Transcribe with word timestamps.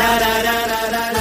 da 0.00 0.18
da 0.18 0.32
da 0.44 0.90
da 0.92 1.12
da. 1.14 1.19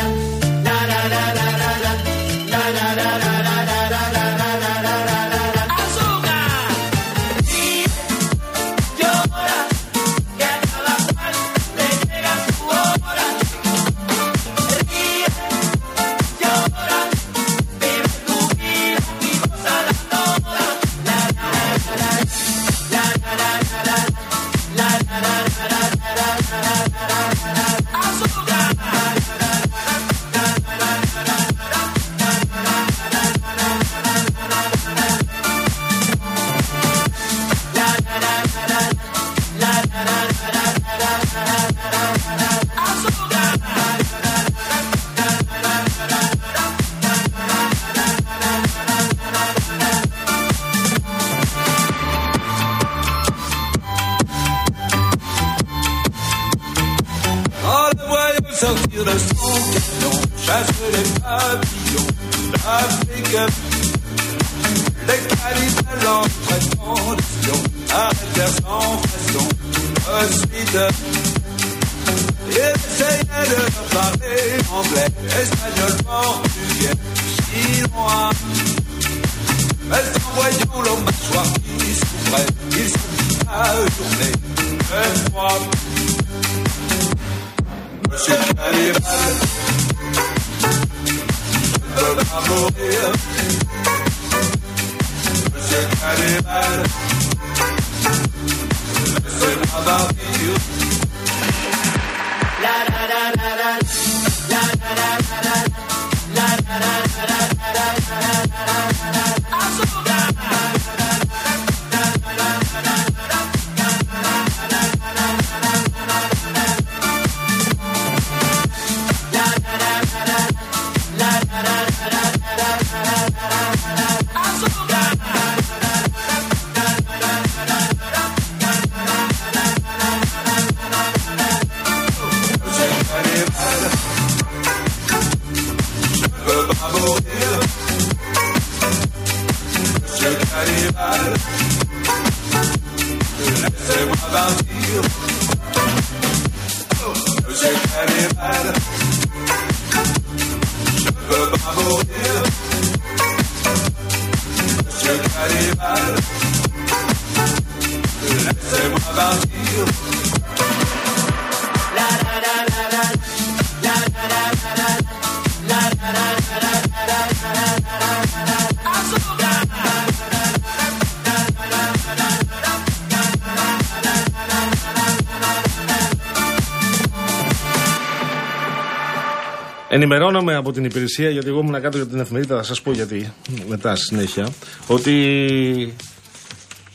Ενημερώνομαι 179.90 180.56
από 180.56 180.72
την 180.72 180.84
υπηρεσία, 180.84 181.30
γιατί 181.30 181.48
εγώ 181.48 181.60
ήμουν 181.60 181.82
κάτω 181.82 181.98
για 181.98 182.08
την 182.08 182.20
εφημερίδα, 182.20 182.56
θα 182.56 182.64
σας 182.64 182.82
πω 182.82 182.92
γιατί 182.92 183.34
μετά 183.68 183.96
συνέχεια, 183.96 184.48
ότι 184.88 185.94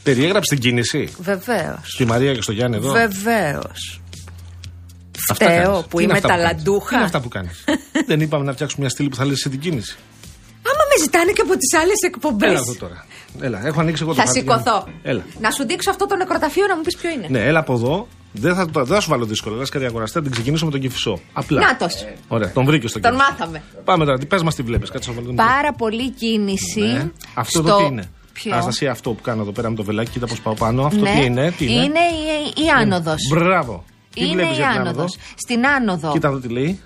περιέγραψε 0.03 0.55
την 0.55 0.63
κίνηση. 0.63 1.13
Βεβαίως. 1.19 1.81
Στη 1.83 2.05
Μαρία 2.05 2.35
και 2.35 2.43
στο 2.43 2.53
Γιάννη 2.53 2.77
εδώ. 2.77 2.93
Βεβαίως. 2.93 4.01
Φταίω 5.33 5.85
που 5.89 6.01
είμαι 6.01 6.21
ταλαντούχα. 6.21 6.89
Τι 6.89 6.95
είναι 6.95 7.05
αυτά 7.05 7.21
που 7.21 7.29
κάνεις; 7.29 7.65
Δεν 8.07 8.21
είπαμε 8.21 8.45
να 8.45 8.53
φτιάξουμε 8.53 8.81
μια 8.81 8.91
στήλη 8.91 9.09
που 9.09 9.17
θα 9.17 9.25
λύσει 9.25 9.49
την 9.49 9.61
κίνηση. 9.61 9.97
Άμα 10.95 10.99
με 10.99 11.03
ζητάνε 11.05 11.33
και 11.33 11.43
από 11.47 11.57
τις 11.57 11.73
άλλες 11.81 12.01
εκπομπές. 12.07 12.51
Έλα 12.51 12.59
εδώ 12.59 12.75
τώρα. 12.75 13.07
Έλα, 13.41 13.67
έχω 13.67 13.81
ανοίξει 13.81 14.03
εγώ 14.03 14.15
το 14.15 14.21
Θα 14.21 14.27
σηκωθώ. 14.27 14.89
Έλα. 15.03 15.23
Να 15.41 15.51
σου 15.51 15.67
δείξω 15.67 15.91
αυτό 15.91 16.07
το 16.07 16.17
νεκροταφείο 16.17 16.67
να 16.67 16.77
μου 16.77 16.83
πεις 16.83 16.97
ποιο 16.97 17.11
είναι. 17.11 17.27
Ναι, 17.31 17.41
έλα 17.45 17.59
από 17.59 17.73
εδώ. 17.73 18.09
Δεν 18.33 18.55
θα, 18.55 18.65
δεν 18.65 18.87
θα 18.87 19.01
σου 19.01 19.11
βάλω 19.11 19.25
δύσκολο. 19.25 19.57
Λες 19.57 19.69
κάτι 19.69 19.85
αγοραστέ, 19.85 20.23
την 20.23 20.31
ξεκινήσω 20.31 20.65
με 20.65 20.71
τον 20.71 20.81
κυφισό. 20.81 21.21
Απλά. 21.33 21.61
Νάτο. 21.61 21.87
Ωραία, 22.29 22.53
τον 22.53 22.65
βρήκε 22.65 22.89
στο 22.89 23.01
Τον 23.01 23.11
Κηφισό. 23.11 23.31
μάθαμε. 23.31 23.63
Πάμε 23.85 24.05
τώρα, 24.05 24.19
τι 24.19 24.27
πες 24.27 24.43
μας 24.43 24.55
τι 24.55 24.63
βλέπεις. 24.63 24.91
Κάτσε 24.91 25.09
να 25.09 25.15
βάλω 25.15 25.27
τον 25.27 25.37
Πάρα 25.37 25.73
πολύ 25.73 26.11
κίνηση. 26.11 26.81
Ναι. 26.81 27.11
Αυτό 27.35 27.59
στο... 27.59 27.69
εδώ 27.69 27.79
τι 27.79 27.85
είναι; 27.85 28.11
Ποιο; 28.33 28.53
Αναστασία, 28.53 28.91
αυτό 28.91 29.11
που 29.11 29.23
κάνω 29.23 29.43
εδώ 29.43 29.53
πέρα 29.53 29.71
με 29.71 29.77
το 29.77 29.85
βελάκι, 29.85 30.11
κοίτα 30.11 30.27
πώς 30.27 30.41
πάω 30.41 30.55
πάνω. 30.55 30.85
Αυτό 30.87 31.01
ναι. 31.01 31.15
τι 31.15 31.25
είναι, 31.25 31.51
τι 31.59 31.65
είναι; 31.65 31.75
Είναι 31.75 32.01
η, 32.57 32.63
η 32.65 32.69
άνοδος. 32.81 33.17
Μπράβο. 33.31 33.85
Τι 34.15 34.25
Είναι 34.25 34.33
βλέπεις 34.35 34.51
η 34.51 34.55
για 34.55 34.67
την 34.69 34.81
άνοδο; 34.81 34.91
άνοδος. 34.91 35.17
Στην 35.35 35.67
άνοδο. 35.67 36.13
Κοίτα 36.13 36.29
εδώ 36.29 36.39
τι 36.39 36.49
λέει. 36.49 36.81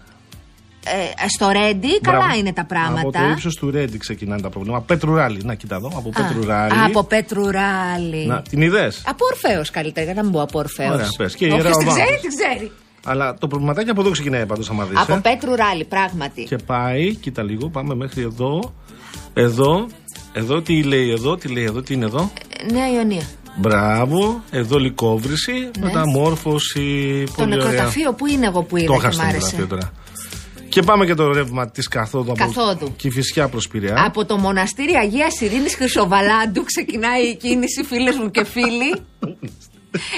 Ε, 1.23 1.29
στο 1.29 1.49
Ρέντι, 1.51 2.01
καλά 2.01 2.19
Μπράβο. 2.19 2.39
είναι 2.39 2.53
τα 2.53 2.65
πράγματα. 2.65 3.01
Από 3.01 3.13
το 3.13 3.25
ύψος 3.33 3.55
του 3.55 3.71
Ρέντι 3.71 3.99
ξεκινάνε 3.99 4.41
τα 4.41 4.49
προβλήματα. 4.49 4.85
Πέτρου 4.85 5.13
Να, 5.43 5.55
κοίτα 5.55 5.77
εδώ. 5.77 5.93
Από 5.97 6.09
Α, 6.09 6.13
Πέτρου 6.23 6.45
Ράλι. 6.47 6.73
Από 6.87 7.05
Πέτρου 7.05 7.51
Ράλι. 7.51 8.27
Να, 8.27 8.43
την 8.43 8.61
είδες; 8.63 9.03
Από 9.07 9.25
Ορφαίο 9.33 9.63
καλύτερα, 9.73 10.05
για 10.07 10.15
να 10.15 10.23
μην 10.23 10.33
πω 10.33 10.43
από 10.43 10.59
Ορφαίο. 10.59 10.93
Ωραία, 10.93 11.09
πες. 11.17 11.35
Και 11.35 11.47
η 11.47 11.51
Όποιος 11.51 11.65
Ιερά 11.65 11.77
την 11.79 11.89
Οδάμος. 11.89 12.05
ξέρει, 12.05 12.21
την 12.21 12.31
ξέρει. 12.31 12.71
Αλλά 13.05 13.35
το 13.35 13.47
προβληματάκι 13.47 13.91
από 13.91 14.01
εδώ 14.01 14.11
ξεκινάει 14.11 14.47
πάντως, 14.47 14.71
άμα 14.71 14.85
δεις. 14.85 14.99
Από 15.01 15.21
Πέτρου 15.23 15.55
Ράλι, 15.55 15.85
πράγματι. 15.85 16.43
Και 16.45 16.57
πάει, 16.57 17.15
κοίτα 17.15 17.43
λίγο, 17.43 17.69
πάμε 17.69 17.95
μέχρι 17.95 18.23
εδώ. 18.23 18.75
Εδώ. 19.35 19.87
Εδώ 20.33 20.63
τι 20.63 20.83
λέει 20.83 21.11
εδώ, 21.11 21.37
τι 21.37 21.49
λέει 21.49 21.65
εδώ, 21.65 21.83
τι 21.83 21.95
είναι 21.95 22.05
εδώ; 22.05 22.31
Ε, 22.69 22.73
Νέα 22.73 22.93
Ιωνία. 22.93 23.23
Μπράβο, 23.61 24.43
εδώ 24.51 24.79
λικόβρηση, 24.79 25.71
μεταμόρφωση. 25.81 27.25
Το 27.27 27.33
πολύ 27.37 27.53
ωραία. 27.55 27.65
νεκροταφείο 27.67 28.13
που 28.13 28.27
είναι 28.27 28.47
εγώ 28.47 28.63
που 28.63 28.77
Το 28.77 28.83
είδα 28.83 28.95
είχα 28.95 29.09
και 29.09 29.15
στο 29.15 29.23
μ' 29.23 29.27
νεκροταφείο 29.27 29.59
άρεσε. 29.59 29.69
τώρα. 29.75 29.93
Και 30.69 30.83
πάμε 30.83 31.07
και 31.07 31.15
το 31.15 31.33
ρεύμα 31.33 31.71
της 31.71 31.89
καθόδου. 31.89 32.33
Καθόδου. 32.37 32.93
Και 32.97 33.11
φυσικά 33.11 33.49
προς 33.49 33.69
Πειραιά. 33.69 34.05
Από 34.07 34.25
το 34.25 34.37
μοναστήρι 34.37 34.95
Αγίας 34.95 35.41
Ειρήνης 35.41 35.75
Χρυσοβαλάντου 35.75 36.65
ξεκινάει 36.65 37.23
η 37.23 37.37
κίνηση, 37.37 37.83
φίλες 37.85 38.17
μου 38.17 38.31
και 38.31 38.45
φίλοι. 38.45 38.91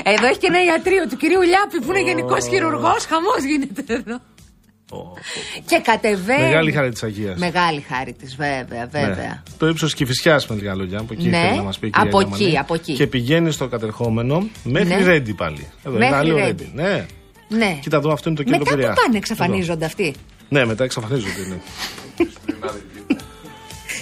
Εδώ 0.02 0.26
έχει 0.26 0.38
και 0.38 0.46
ένα 0.46 0.64
ιατρείο 0.64 1.06
του 1.08 1.16
κυρίου 1.16 1.40
Λιάπη 1.40 1.78
που 1.86 1.90
είναι 1.90 2.02
γενικός 2.02 2.46
χειρουργός. 2.48 3.04
Χαμός 3.06 3.42
γίνεται 3.48 3.94
εδώ. 3.94 4.20
Και 5.66 5.80
κατεβαίνει. 5.82 6.42
Μεγάλη 6.42 6.72
χάρη 6.72 6.90
της 6.90 7.02
Αγίας. 7.02 7.38
Μεγάλη 7.38 7.80
χάρη 7.88 8.12
της, 8.12 8.36
βέβαια, 8.36 8.86
βέβαια. 8.90 9.42
Το 9.58 9.68
ύψος 9.68 9.94
Κυφυσιά 9.94 10.42
με 10.48 10.54
λίγα 10.54 10.74
λόγια. 10.74 10.98
Από 10.98 11.12
εκεί 11.12 11.28
Ναι, 11.28 11.38
θέλει 11.38 11.56
να 11.56 11.62
μας 11.62 11.78
πει 11.78 11.86
η 11.86 11.90
κυρία 11.90 12.08
από 12.08 12.20
Γιάμαλη. 12.20 12.44
εκεί, 12.44 12.58
από 12.58 12.74
εκεί. 12.74 12.92
Και 12.94 13.06
πηγαίνει 13.06 13.50
στο 13.50 13.68
κατερχόμενο 13.68 14.48
μέχρι 14.64 14.88
Ναι. 14.88 15.04
Ρέντι 15.04 15.34
πάλι. 15.34 15.66
Εδώ 15.84 15.98
Μέχρι 15.98 16.06
είναι 16.06 16.16
άλλο 16.16 16.36
Ρέντι. 16.36 16.46
Ρέντι. 16.46 16.70
Ναι. 16.82 17.06
Ναι. 17.48 17.78
Κοίτα 17.82 17.96
εδώ, 17.96 18.12
αυτό 18.12 18.28
είναι 18.28 18.38
το 18.38 18.44
κέντρο 18.44 18.58
Μετά 18.58 18.70
Πειραιά. 18.74 18.92
που 18.92 19.00
πάνε, 19.04 19.16
εξαφανίζονται 19.16 19.84
αυτοί; 19.84 20.14
Ναι, 20.52 20.64
μετά 20.64 20.84
εξαφανίζονται. 20.84 21.46
Ναι. 21.48 21.56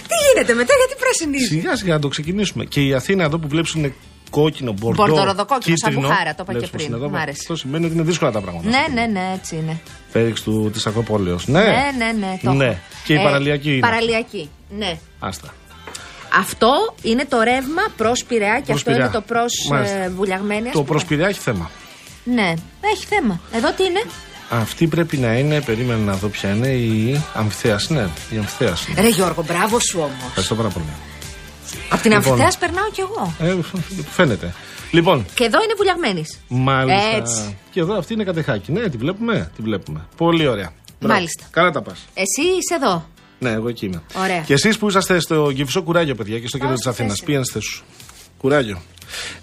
Τι 0.07 0.15
γίνεται 0.33 0.53
μετά, 0.53 0.73
γιατί 0.77 0.95
πρασινίζει; 0.99 1.45
Σιγά 1.59 1.75
σιγά 1.75 1.93
να 1.93 1.99
το 1.99 2.07
ξεκινήσουμε. 2.07 2.65
Και 2.65 2.81
η 2.81 2.93
Αθήνα 2.93 3.23
εδώ 3.23 3.37
που 3.37 3.47
βλέπεις 3.47 3.73
είναι 3.73 3.93
κόκκινο, 4.29 4.71
μπορντό. 4.79 5.03
Μπορντοροδοκόκκινο, 5.05 5.75
σαν 5.77 5.89
κίτρινο. 5.89 6.07
μπουχάρα, 6.09 6.29
το 6.35 6.43
είπα 6.43 6.51
Βλέπεις 6.51 6.69
και 6.69 6.75
πώς 6.77 6.83
πριν. 6.85 6.95
είναι 6.95 7.05
εδώ. 7.05 7.09
Μ' 7.17 7.21
άρεσε. 7.21 7.37
Αυτό 7.41 7.55
σημαίνει 7.55 7.85
ότι 7.85 7.93
είναι 7.93 8.03
δύσκολα 8.03 8.31
τα 8.31 8.41
πράγματα. 8.41 8.69
Ναι, 8.69 8.85
ναι, 8.93 9.05
ναι, 9.05 9.31
έτσι 9.35 9.55
είναι. 9.55 9.79
Φέριξ 10.09 10.41
του 10.41 10.69
της 10.73 10.85
Ακροπόλεως. 10.87 11.47
Ναι. 11.47 11.59
Ναι, 11.61 11.91
ναι, 11.97 12.11
ναι. 12.19 12.39
Το 12.43 12.51
Ναι. 12.53 12.65
έχω. 12.65 12.75
Και 13.05 13.13
η 13.13 13.17
παραλιακή 13.23 13.71
είναι. 13.71 13.79
Παραλιακή, 13.79 14.49
ναι. 14.69 14.97
Άστα. 15.19 15.53
Αυτό 16.39 16.95
είναι 17.01 17.25
το 17.25 17.41
ρεύμα 17.41 17.81
προς 17.97 18.23
Πειραιά 18.23 18.55
και 18.57 18.63
Προς 18.65 18.75
αυτό 18.77 18.89
Πειραιά. 18.91 19.05
είναι 19.05 19.13
το 19.13 19.21
προς 19.21 19.51
Μάλιστα. 19.71 19.95
ε, 19.97 20.09
Βουλιαγμένη. 20.09 20.67
ας 20.67 20.73
Το 20.73 20.79
πούμε. 20.79 20.85
προς 20.85 21.05
Πειραιά 21.05 21.27
έχει 21.27 21.39
θέμα. 21.39 21.69
Ναι, 22.23 22.53
έχει 22.93 23.05
θέμα. 23.05 23.39
Εδώ 23.55 23.71
τι 23.71 23.83
είναι; 23.83 24.01
Αυτή 24.49 24.87
πρέπει 24.87 25.17
να 25.17 25.33
είναι, 25.37 25.61
περίμενα 25.61 25.99
να 25.99 26.13
δω 26.15 26.27
ποια 26.27 26.49
είναι, 26.49 26.67
η 26.67 27.21
αμφιθέαση. 27.33 27.93
Ναι, 27.93 28.07
η 28.29 28.37
αμφιθέαση. 28.37 28.93
Ρε 28.97 29.07
Γιώργο, 29.07 29.43
μπράβο 29.47 29.79
σου 29.79 29.99
όμως. 29.99 30.23
Ευχαριστώ 30.27 30.55
πάρα 30.55 30.69
πολύ. 30.69 30.85
Από 31.89 32.01
την 32.01 32.11
Λοιπόν. 32.11 32.31
αμφιθέα 32.31 32.51
περνάω 32.59 32.89
κι 32.91 33.01
εγώ. 33.01 33.33
Ε, 33.39 33.55
φαίνεται. 34.11 34.53
Λοιπόν, 34.91 35.25
Και 35.33 35.43
εδώ 35.43 35.63
είναι 35.63 35.73
Βουλιαγμένης. 35.77 36.39
μάλιστα. 36.47 37.15
Έτσι. 37.17 37.57
Και 37.71 37.79
εδώ 37.79 37.97
αυτή 37.97 38.13
είναι 38.13 38.23
κατεχάκι. 38.23 38.71
Ναι, 38.71 38.89
τη 38.89 38.97
βλέπουμε. 38.97 39.51
Τη 39.55 39.61
βλέπουμε. 39.61 40.05
Πολύ 40.17 40.47
ωραία. 40.47 40.71
Μπράβο. 40.99 41.13
Μάλιστα. 41.15 41.43
Καλά 41.51 41.71
τα 41.71 41.81
πας. 41.81 41.99
Εσύ 42.13 42.41
είσαι 42.41 42.75
εδώ; 42.83 43.05
Ναι, 43.39 43.49
εγώ 43.51 43.67
εκεί 43.69 43.85
είμαι. 43.85 44.01
Ωραία. 44.23 44.39
Και 44.41 44.53
εσείς 44.53 44.77
που 44.77 44.87
είσαστε 44.87 45.19
στο 45.19 45.51
Κυφισό 45.55 45.81
Κουράγιο, 45.81 46.15
παιδιά, 46.15 46.39
και 46.39 46.47
στο 46.47 46.57
κέντρο 46.57 46.67
Πάω 46.73 46.75
της 46.75 46.81
στη 46.83 46.89
Αθήνας, 46.93 47.11
θέση. 47.11 47.23
πήγαινε 47.25 47.43
στη 47.43 47.53
θέση 47.53 47.67
σου. 47.67 47.83
Κουράγιο. 48.37 48.81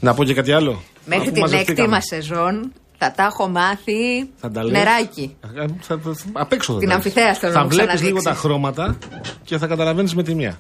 Να 0.01 0.15
πω 0.15 0.25
και 0.25 0.35
κάτι 0.35 0.53
άλλο. 0.53 0.83
Μέχρι 1.05 1.23
Αφού 1.25 1.33
την 1.33 1.43
έκτη 1.43 1.53
μαζευτήκαμε. 1.55 1.89
μας 1.89 2.05
σεζόν 2.05 2.73
θα 2.99 3.13
τα 3.13 3.23
έχω 3.25 3.49
μάθει 3.49 4.29
Θα 4.37 4.51
τα 4.51 4.63
λες. 4.65 4.73
νεράκι. 4.73 5.37
Ε, 5.55 5.65
Θα, 5.81 5.99
θα, 5.99 6.15
θα- 6.15 6.15
απ' 6.33 6.53
έξω 6.53 6.73
θα 6.73 6.79
Την 6.79 6.89
τα 6.89 6.95
αμφιθέας 6.95 7.27
λες. 7.29 7.39
θέλω 7.39 7.53
Θα 7.53 7.59
να 7.59 7.65
μου 7.65 7.71
βλέπει 7.71 7.89
λίγο 7.89 7.99
ξαναδείξεις. 7.99 8.25
τα 8.25 8.35
χρώματα 8.35 8.99
και 9.45 9.59
θα 9.59 9.67
καταλαβαίνεις 9.67 10.15
με 10.15 10.23
τη 10.23 10.35
μία. 10.35 10.59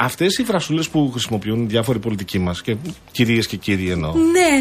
Αυτές 0.00 0.36
οι 0.38 0.44
φρασούλες 0.44 0.88
που 0.88 1.10
χρησιμοποιούν 1.10 1.68
διάφοροι 1.68 1.98
πολιτικοί 1.98 2.38
μας 2.38 2.62
και 2.62 2.76
κυρίες 3.12 3.46
και 3.46 3.56
κύριοι 3.56 3.90
εννοώ. 3.90 4.12
Ναι. 4.14 4.58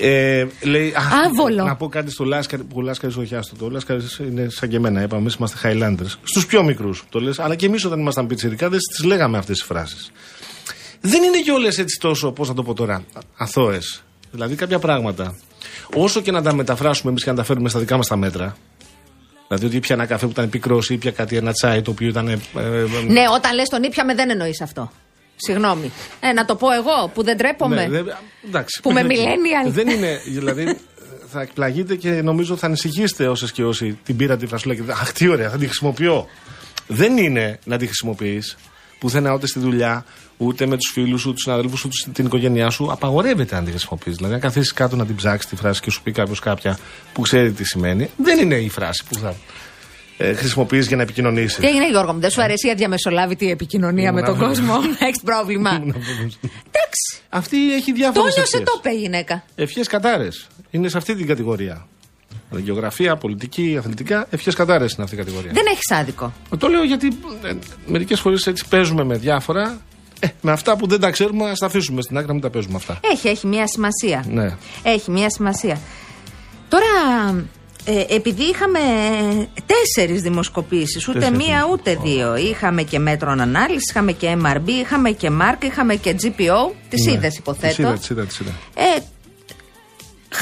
Ε, 0.00 0.46
λέει, 0.62 0.88
α, 0.90 1.02
Άβολο. 1.26 1.64
Να 1.64 1.76
πω 1.76 1.88
κάτι 1.88 2.10
στο 2.10 2.24
Λάσκαρη, 2.24 2.62
που 2.62 2.74
ο 2.78 2.80
Λάσκαρης 2.80 3.16
όχι 3.16 3.34
άστο. 3.34 3.56
Το 3.56 3.70
Λάσκαρης 3.70 4.18
είναι 4.18 4.48
σαν 4.48 4.68
και 4.68 4.76
εμένα. 4.76 5.02
Είπαμε, 5.02 5.20
εμείς 5.20 5.34
είμαστε 5.34 5.58
Highlanders. 5.62 6.12
Στους 6.22 6.46
πιο 6.46 6.62
μικρούς 6.62 7.04
το 7.08 7.20
λες, 7.20 7.38
αλλά 7.38 7.54
και 7.54 7.66
εμείς 7.66 7.84
όταν 7.84 7.98
ήμασταν 8.00 8.26
πιτσιρικάδε 8.26 8.76
τι 8.96 9.06
λέγαμε 9.06 9.38
αυτές 9.38 9.58
τι 9.58 9.64
φράσεις. 9.64 10.10
Δεν 11.00 11.22
είναι 11.22 11.38
και 11.38 11.50
όλε 11.50 11.66
έτσι 11.68 11.98
τόσο, 12.00 12.32
πώς 12.32 12.48
να 12.48 12.54
το 12.54 12.62
πω 12.62 12.74
τώρα, 12.74 13.04
αθώες. 13.36 14.02
Δηλαδή 14.30 14.54
κάποια 14.54 14.78
πράγματα, 14.78 15.36
όσο 15.94 16.20
και 16.20 16.30
να 16.30 16.42
τα 16.42 16.54
μεταφράσουμε 16.54 17.10
εμείς 17.10 17.24
και 17.24 17.30
να 17.30 17.36
τα 17.36 17.44
φέρουμε 17.44 17.68
στα 17.68 17.78
δικά 17.78 17.96
μας 17.96 18.06
τα 18.06 18.16
μέτρα. 18.16 18.56
Δηλαδή 19.48 19.66
ότι 19.66 19.76
ήπια 19.76 19.94
ένα 19.94 20.06
καφέ 20.06 20.24
που 20.26 20.30
ήταν 20.30 20.48
πικρός 20.48 20.90
ή 20.90 20.94
ήπια 20.94 21.10
κάτι, 21.10 21.36
ένα 21.36 21.52
τσάι 21.52 21.82
το 21.82 21.90
οποίο 21.90 22.08
ήταν. 22.08 22.28
ε, 22.28 22.32
ε, 22.56 22.60
ε, 22.60 22.84
Ναι, 23.08 23.22
όταν 23.34 23.54
λες 23.54 23.68
τον 23.68 23.82
ήπια 23.82 24.04
με 24.04 24.14
δεν 24.14 24.30
εννοείς 24.30 24.60
αυτό. 24.60 24.92
Συγγνώμη. 25.36 25.92
Ε, 26.20 26.32
να 26.32 26.44
το 26.44 26.56
πω 26.56 26.70
εγώ 26.72 27.08
που 27.14 27.22
δεν 27.24 27.36
τρέπομαι. 27.36 27.86
Ναι, 27.86 27.88
δεν- 28.02 28.16
εντάξει. 28.46 28.80
Που 28.82 28.92
με 28.92 29.02
δεν- 29.02 29.10
millennial. 29.16 29.70
Δεν 29.70 29.88
είναι. 29.88 30.20
Δηλαδή 30.26 30.76
θα 31.30 31.40
εκπλαγείτε 31.40 31.94
και 31.96 32.10
νομίζω 32.10 32.56
θα 32.56 32.66
ανησυχήσετε 32.66 33.28
όσες 33.28 33.52
και 33.52 33.64
όσοι 33.64 33.98
την 34.04 34.16
πήρατε 34.16 34.40
τη 34.40 34.46
φρασούλα 34.46 34.74
και 34.74 34.82
Αχ, 34.90 35.12
τι 35.12 35.28
ωραία, 35.28 35.50
θα 35.50 35.56
τη 35.58 35.64
χρησιμοποιώ. 35.64 36.26
Δεν 36.86 37.16
είναι 37.16 37.58
να 37.64 37.76
τη 37.78 37.84
χρησιμοποιείς 37.86 38.56
πουθενά 38.98 39.32
ούτε 39.34 39.46
στη 39.46 39.58
δουλειά, 39.58 40.04
ούτε 40.40 40.66
με 40.66 40.76
τους 40.76 40.90
φίλους, 40.92 41.24
ούτε 41.24 41.34
τους 41.34 41.42
συναδέλφους, 41.42 41.84
ούτε 41.84 41.94
στην 42.10 42.26
οικογένειά 42.26 42.70
σου. 42.70 42.88
Απαγορεύεται 42.92 43.54
να 43.54 43.62
τη 43.62 43.70
χρησιμοποιείς. 43.70 44.16
Δηλαδή, 44.16 44.34
αν 44.34 44.40
καθίσεις 44.40 44.72
κάτω 44.72 44.96
να 44.96 45.06
την 45.06 45.14
ψάξεις 45.16 45.50
τη 45.50 45.56
φράση 45.56 45.80
και 45.80 45.90
σου 45.90 46.02
πει 46.02 46.12
κάποιος 46.12 46.38
κάποια 46.40 46.78
που 47.12 47.20
ξέρει 47.20 47.52
τι 47.52 47.64
σημαίνει, 47.64 48.10
δεν 48.16 48.38
είναι 48.38 48.54
η 48.56 48.68
φράση 48.68 49.04
που 49.08 49.14
θα 49.14 49.34
ε, 50.16 50.32
χρησιμοποιείς 50.34 50.86
για 50.86 50.96
να 50.96 51.02
επικοινωνήσεις. 51.02 51.58
Τι 51.58 51.66
έγινε, 51.66 51.88
Γιώργο 51.90 52.12
μου, 52.12 52.20
δεν 52.20 52.30
σου 52.30 52.42
αρέσει 52.42 52.66
η 52.66 52.70
αδιαμεσολάβητη 52.70 53.50
επικοινωνία 53.50 54.12
με 54.12 54.22
τον 54.22 54.34
Ήμουνα- 54.34 54.48
κόσμο; 54.48 54.74
Έχεις 55.06 55.20
πρόβλημα. 55.24 55.70
Εντάξει. 55.70 57.20
Αυτή 57.28 57.74
έχει 57.74 57.90
Το 57.90 57.96
διάφορε 57.96 58.30
νιώσε 58.36 58.58
το 58.60 58.72
είπε 58.78 58.90
η 58.90 58.98
γυναίκα. 59.00 59.44
Ευχές 59.54 59.86
κατάρες. 59.86 60.46
Είναι 60.70 60.88
σε 60.88 60.96
αυτή 60.98 61.14
την 61.14 61.26
κατηγορία. 61.26 61.86
Δηλαδή, 62.48 62.64
Γεωγραφία, 62.66 63.16
πολιτική, 63.16 63.76
αθλητικά, 63.78 64.26
ευχές 64.30 64.54
κατάρες 64.54 64.92
είναι 64.92 65.02
αυτή 65.02 65.14
η 65.14 65.18
κατηγορία. 65.18 65.50
Δεν 65.52 65.64
έχεις 65.66 65.90
άδικο. 65.90 66.32
Το 66.58 66.68
λέω 66.68 66.84
γιατί 66.84 67.06
ε, 67.42 67.52
μερικές 67.86 68.20
φορές 68.20 68.46
έτσι 68.46 68.64
παίζουμε 68.68 69.04
με 69.04 69.16
διάφορα. 69.16 69.80
Ε, 70.20 70.26
με 70.40 70.52
αυτά 70.52 70.76
που 70.76 70.86
δεν 70.86 71.00
τα 71.00 71.10
ξέρουμε, 71.10 71.50
ας 71.50 71.58
τα 71.58 71.66
αφήσουμε 71.66 72.02
στην 72.02 72.16
άκρη 72.16 72.28
να 72.28 72.32
μην 72.34 72.42
τα 72.42 72.50
παίζουμε 72.50 72.76
αυτά. 72.76 73.00
Έχει, 73.12 73.28
έχει 73.28 73.46
μια 73.46 73.66
σημασία. 73.66 74.24
Ναι. 74.28 74.56
Έχει 74.82 75.10
μια 75.10 75.30
σημασία. 75.30 75.78
Τώρα, 76.68 76.86
ε, 77.84 78.14
επειδή 78.14 78.42
είχαμε 78.42 78.78
τέσσερις 79.66 80.22
δημοσκοπήσεις, 80.22 81.08
ούτε 81.08 81.18
Τέσσερις 81.18 81.38
μία 81.46 81.68
ούτε 81.72 81.98
δύο. 82.02 82.36
Είχαμε 82.36 82.82
και 82.82 82.98
μέτρων 82.98 83.40
ανάλυσης, 83.40 83.90
είχαμε 83.90 84.12
και 84.12 84.36
MRB, 84.44 84.68
είχαμε 84.68 85.10
και 85.10 85.30
MARC, 85.40 85.64
είχαμε 85.64 85.94
και 85.94 86.14
GPO. 86.22 86.72
Τις 86.88 87.04
Ναι. 87.06 87.12
είδες 87.12 87.28
Τις 87.28 87.38
υποθέτω. 87.38 87.82
είδα, 87.82 87.92
τις 87.92 88.08
είδα, 88.10 88.24
τις 88.24 88.38
είδα. 88.38 88.50
Ε, 88.74 89.00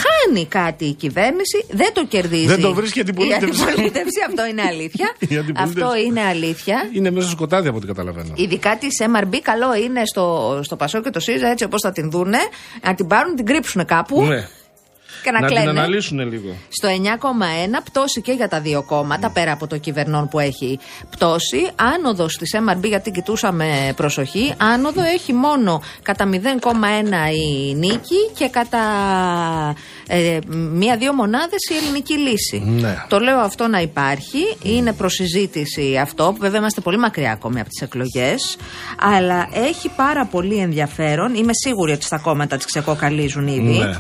χάνει 0.03 0.47
κάτι 0.47 0.85
η 0.85 0.93
κυβέρνηση, 0.93 1.65
δεν 1.71 1.93
το 1.93 2.07
κερδίζει. 2.07 2.47
Δεν 2.47 2.61
το 2.61 2.75
βρίσκει 2.75 2.99
η 2.99 3.01
αντιπολίτευση. 3.01 3.61
Η 3.61 3.65
αντιπολίτευση, 3.65 4.21
αυτό 4.29 4.47
είναι 4.47 4.63
αλήθεια. 4.63 5.15
Η 5.35 5.37
αντιπολίτευση. 5.37 5.85
αυτό 5.85 5.97
είναι 5.97 6.21
αλήθεια. 6.21 6.89
Είναι 6.93 7.11
μέσα 7.11 7.27
στο 7.27 7.37
σκοτάδι 7.37 7.69
από 7.69 7.77
ό,τι 7.77 7.87
καταλαβαίνω. 7.87 8.33
Ειδικά 8.35 8.77
τη 8.77 8.87
MRB, 8.99 9.35
καλό 9.43 9.75
είναι 9.75 10.03
στο, 10.05 10.59
στο 10.63 10.77
Πασό 10.77 11.03
και 11.03 11.11
το 11.11 11.21
ΣΥΖΑ, 11.21 11.49
έτσι 11.49 11.65
όπως 11.65 11.81
θα 11.81 11.93
την 11.93 12.11
δούνε, 12.11 12.39
να 12.83 12.95
την 12.95 13.07
πάρουν, 13.07 13.37
την 13.37 13.47
κρύψουν 13.47 13.85
κάπου 13.85 14.23
Ναι. 14.23 14.49
Και 15.23 15.31
να, 15.31 15.41
Να 15.41 15.47
την 15.47 15.57
κλαίνε. 15.57 15.71
αναλύσουν 15.71 16.19
λίγο. 16.31 16.55
Στο 16.69 16.89
9,1 16.89 17.83
πτώση 17.85 18.21
και 18.21 18.33
για 18.33 18.49
τα 18.49 18.61
δύο 18.61 18.83
κόμματα, 18.83 19.31
πέρα 19.31 19.53
από 19.53 19.67
το 19.67 19.79
κυβερνών 19.79 20.29
που 20.29 20.39
έχει 20.39 20.79
πτώση. 21.11 21.69
Άνοδος 21.95 22.37
της 22.37 22.55
MRB, 22.69 22.85
γιατί 22.85 23.11
κοιτούσαμε 23.11 23.93
προσοχή. 23.97 24.55
Άνοδο 24.59 25.03
έχει 25.03 25.33
μόνο 25.33 25.83
κατά 26.03 26.29
0,1 26.33 26.37
η 27.35 27.75
νίκη 27.75 28.31
και 28.39 28.49
κατά 28.49 28.79
ε, 30.07 30.39
μία-δύο 30.73 31.13
μονάδες 31.13 31.69
η 31.71 31.75
ελληνική 31.77 32.19
λύση. 32.19 32.63
Ναι. 32.67 32.97
Το 33.09 33.19
λέω 33.19 33.39
αυτό 33.39 33.67
να 33.67 33.81
υπάρχει. 33.81 34.39
Είναι 34.63 34.93
προσυζήτηση 34.93 35.97
αυτό. 36.03 36.37
Βέβαια, 36.39 36.59
είμαστε 36.59 36.81
πολύ 36.81 36.99
μακριά 36.99 37.33
ακόμη 37.33 37.61
από 37.61 37.69
τις 37.69 37.81
εκλογές. 37.83 38.57
Αλλά 39.01 39.49
έχει 39.53 39.89
πάρα 39.97 40.25
πολύ 40.27 40.57
ενδιαφέρον. 40.57 41.35
Είμαι 41.35 41.53
σίγουρη 41.53 41.93
ότι 41.93 42.05
στα 42.05 42.19
κόμματα 42.19 42.57
τις 42.57 42.67
ξεκοκαλίζουν 42.67 43.47
ήδη. 43.47 43.79
Ναι. 43.79 43.91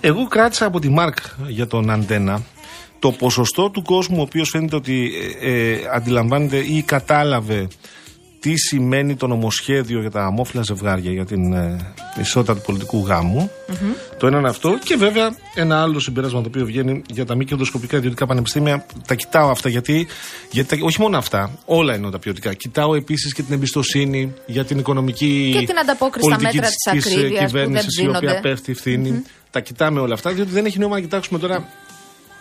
Εγώ 0.00 0.26
κράτησα 0.26 0.66
από 0.66 0.80
τη 0.80 0.88
Μάρκ 0.88 1.16
για 1.48 1.66
τον 1.66 1.90
Αντένα 1.90 2.42
το 2.98 3.10
ποσοστό 3.12 3.70
του 3.70 3.82
κόσμου 3.82 4.16
ο 4.18 4.22
οποίος 4.22 4.48
φαίνεται 4.50 4.76
ότι 4.76 5.10
ε, 5.40 5.50
ε, 5.52 5.78
αντιλαμβάνεται 5.94 6.56
ή 6.56 6.82
κατάλαβε 6.82 7.68
τι 8.40 8.56
σημαίνει 8.56 9.16
το 9.16 9.26
νομοσχέδιο 9.26 10.00
για 10.00 10.10
τα 10.10 10.24
αμόφυλα 10.24 10.62
ζευγάρια 10.62 11.10
για 11.12 11.24
την 11.24 11.52
ε, 11.52 11.94
ισότητα 12.20 12.54
του 12.54 12.62
πολιτικού 12.66 13.06
γάμου. 13.06 13.50
Το 14.18 14.26
ένα 14.26 14.38
είναι 14.38 14.48
αυτό. 14.48 14.78
Και 14.84 14.96
βέβαια 14.96 15.36
ένα 15.54 15.82
άλλο 15.82 15.98
συμπέρασμα 15.98 16.40
το 16.40 16.48
οποίο 16.48 16.64
βγαίνει 16.64 17.02
για 17.08 17.24
τα 17.26 17.34
μη 17.34 17.44
κερδοσκοπικά 17.44 17.96
ιδιωτικά 17.96 18.26
πανεπιστήμια. 18.26 18.86
Τα 19.06 19.14
κοιτάω 19.14 19.50
αυτά 19.50 19.68
γιατί, 19.68 20.06
γιατί 20.50 20.76
τα- 20.76 20.84
όχι 20.86 21.00
μόνο 21.00 21.16
αυτά, 21.18 21.58
όλα 21.64 21.94
είναι 21.96 22.10
τα 22.10 22.18
ποιοτικά. 22.18 22.54
Κοιτάω 22.54 22.94
επίσης 22.94 23.32
και 23.34 23.42
την 23.42 23.54
εμπιστοσύνη 23.54 24.32
για 24.46 24.64
την 24.64 24.78
οικονομική 24.78 25.54
Και 25.58 25.66
την 25.66 25.78
ανταπόκριση 25.78 26.26
στα 26.28 26.36
πολιτική 26.36 26.56
μέτρα 26.56 26.70
της 26.92 27.04
της, 27.04 27.12
ε, 27.12 27.18
ακρίβειας 27.18 27.50
που 27.50 27.56
δεν 27.56 27.62
κυβέρνησης, 27.66 27.98
η 27.98 28.06
οποία 28.06 28.18
ψήνονται. 28.20 28.40
πέφτει 28.48 28.72
ευθύνη. 28.72 29.22
Τα 29.50 29.60
κοιτάμε 29.60 30.00
όλα 30.00 30.14
αυτά, 30.14 30.30
διότι 30.32 30.50
δεν 30.50 30.64
έχει 30.64 30.78
νόημα 30.78 30.94
να 30.94 31.00
κοιτάξουμε 31.00 31.38
τώρα 31.38 31.68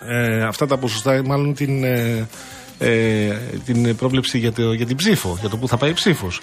ε, 0.07 0.41
αυτά 0.43 0.65
τα 0.65 0.77
ποσοστά, 0.77 1.21
μάλλον 1.25 1.53
την, 1.53 1.83
ε, 1.83 2.27
ε, 2.79 3.27
την 3.65 3.95
πρόβλεψη 3.95 4.37
για, 4.37 4.51
το, 4.51 4.73
για 4.73 4.85
την 4.85 4.95
ψήφο, 4.95 5.37
για 5.39 5.49
το 5.49 5.57
που 5.57 5.67
θα 5.67 5.77
πάει 5.77 5.89
η 5.89 5.93
ψήφος. 5.93 6.41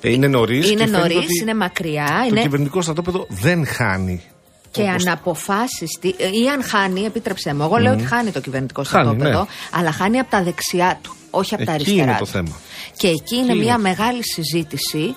Ε, 0.00 0.10
είναι 0.12 0.26
νωρίς. 0.28 0.70
Είναι 0.70 0.84
νωρίς, 0.86 1.40
είναι 1.40 1.54
μακριά. 1.54 2.06
Το 2.20 2.26
είναι... 2.28 2.40
κυβερνητικό 2.40 2.80
στρατόπεδο 2.82 3.26
δεν 3.28 3.66
χάνει. 3.66 4.22
Και 4.70 4.82
Όπως- 4.82 5.06
αναποφάσιστη, 5.06 6.08
ή 6.08 6.48
αν 6.54 6.62
χάνει, 6.64 7.00
επίτρεψέ 7.04 7.54
μου. 7.54 7.62
Εγώ 7.62 7.76
λέω 7.76 7.92
ότι 7.92 8.04
χάνει 8.04 8.30
το 8.30 8.40
κυβερνητικό 8.40 8.82
Χάνει, 8.84 9.04
στρατόπεδο, 9.04 9.40
ναι. 9.40 9.46
αλλά 9.78 9.92
χάνει 9.92 10.18
από 10.18 10.30
τα 10.30 10.42
δεξιά 10.42 10.98
του, 11.02 11.14
όχι 11.30 11.54
από 11.54 11.64
τα 11.64 11.72
Εκεί 11.72 11.82
αριστερά. 11.82 12.10
είναι 12.10 12.18
το 12.18 12.24
του. 12.24 12.30
θέμα. 12.30 12.56
Και 12.96 13.08
εκεί 13.08 13.36
είναι 13.36 13.52
είναι 13.52 13.62
μια 13.64 13.74
το- 13.74 13.80
μεγάλη 13.80 14.20
συζήτηση. 14.24 15.14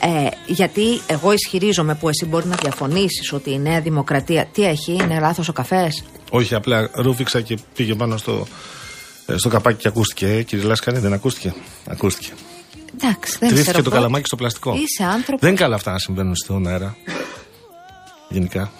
Ε, 0.00 0.28
γιατί 0.46 1.00
εγώ 1.06 1.32
ισχυρίζομαι 1.32 1.94
που 1.94 2.08
εσύ 2.08 2.26
μπορεί 2.26 2.46
να 2.46 2.56
διαφωνήσεις 2.62 3.32
ότι 3.32 3.50
η 3.50 3.58
Νέα 3.58 3.80
Δημοκρατία. 3.80 4.44
Τι 4.52 4.64
έχει, 4.64 4.92
είναι 4.92 5.18
λάθος 5.20 5.48
ο 5.48 5.52
καφές; 5.52 6.04
Όχι, 6.30 6.54
απλά 6.54 6.90
ρούφηξα 6.94 7.40
και 7.40 7.58
πήγε 7.74 7.94
πάνω 7.94 8.16
στο, 8.16 8.46
ε, 9.26 9.36
στο 9.36 9.48
καπάκι 9.48 9.78
και 9.82 9.88
ακούστηκε. 9.88 10.26
Ε, 10.26 10.42
κύριε 10.42 10.64
Λάσκαρη, 10.64 10.98
δεν 10.98 11.12
ακούστηκε; 11.12 11.54
Ακούστηκε. 11.86 12.30
Εντάξει, 12.94 13.36
δεν 13.38 13.48
Τρίφθηκε 13.48 13.62
ξέρω. 13.62 13.76
το 13.82 13.90
πώς. 13.90 13.92
καλαμάκι 13.98 14.26
στο 14.26 14.36
πλαστικό. 14.36 14.74
Είσαι 14.74 15.04
άνθρωπος. 15.04 15.40
Δεν 15.40 15.50
είναι 15.50 15.58
καλά 15.58 15.74
αυτά 15.74 15.92
να 15.92 15.98
συμβαίνουν 15.98 16.36
στον 16.36 16.66
αέρα. 16.66 16.96
Γενικά. 18.28 18.72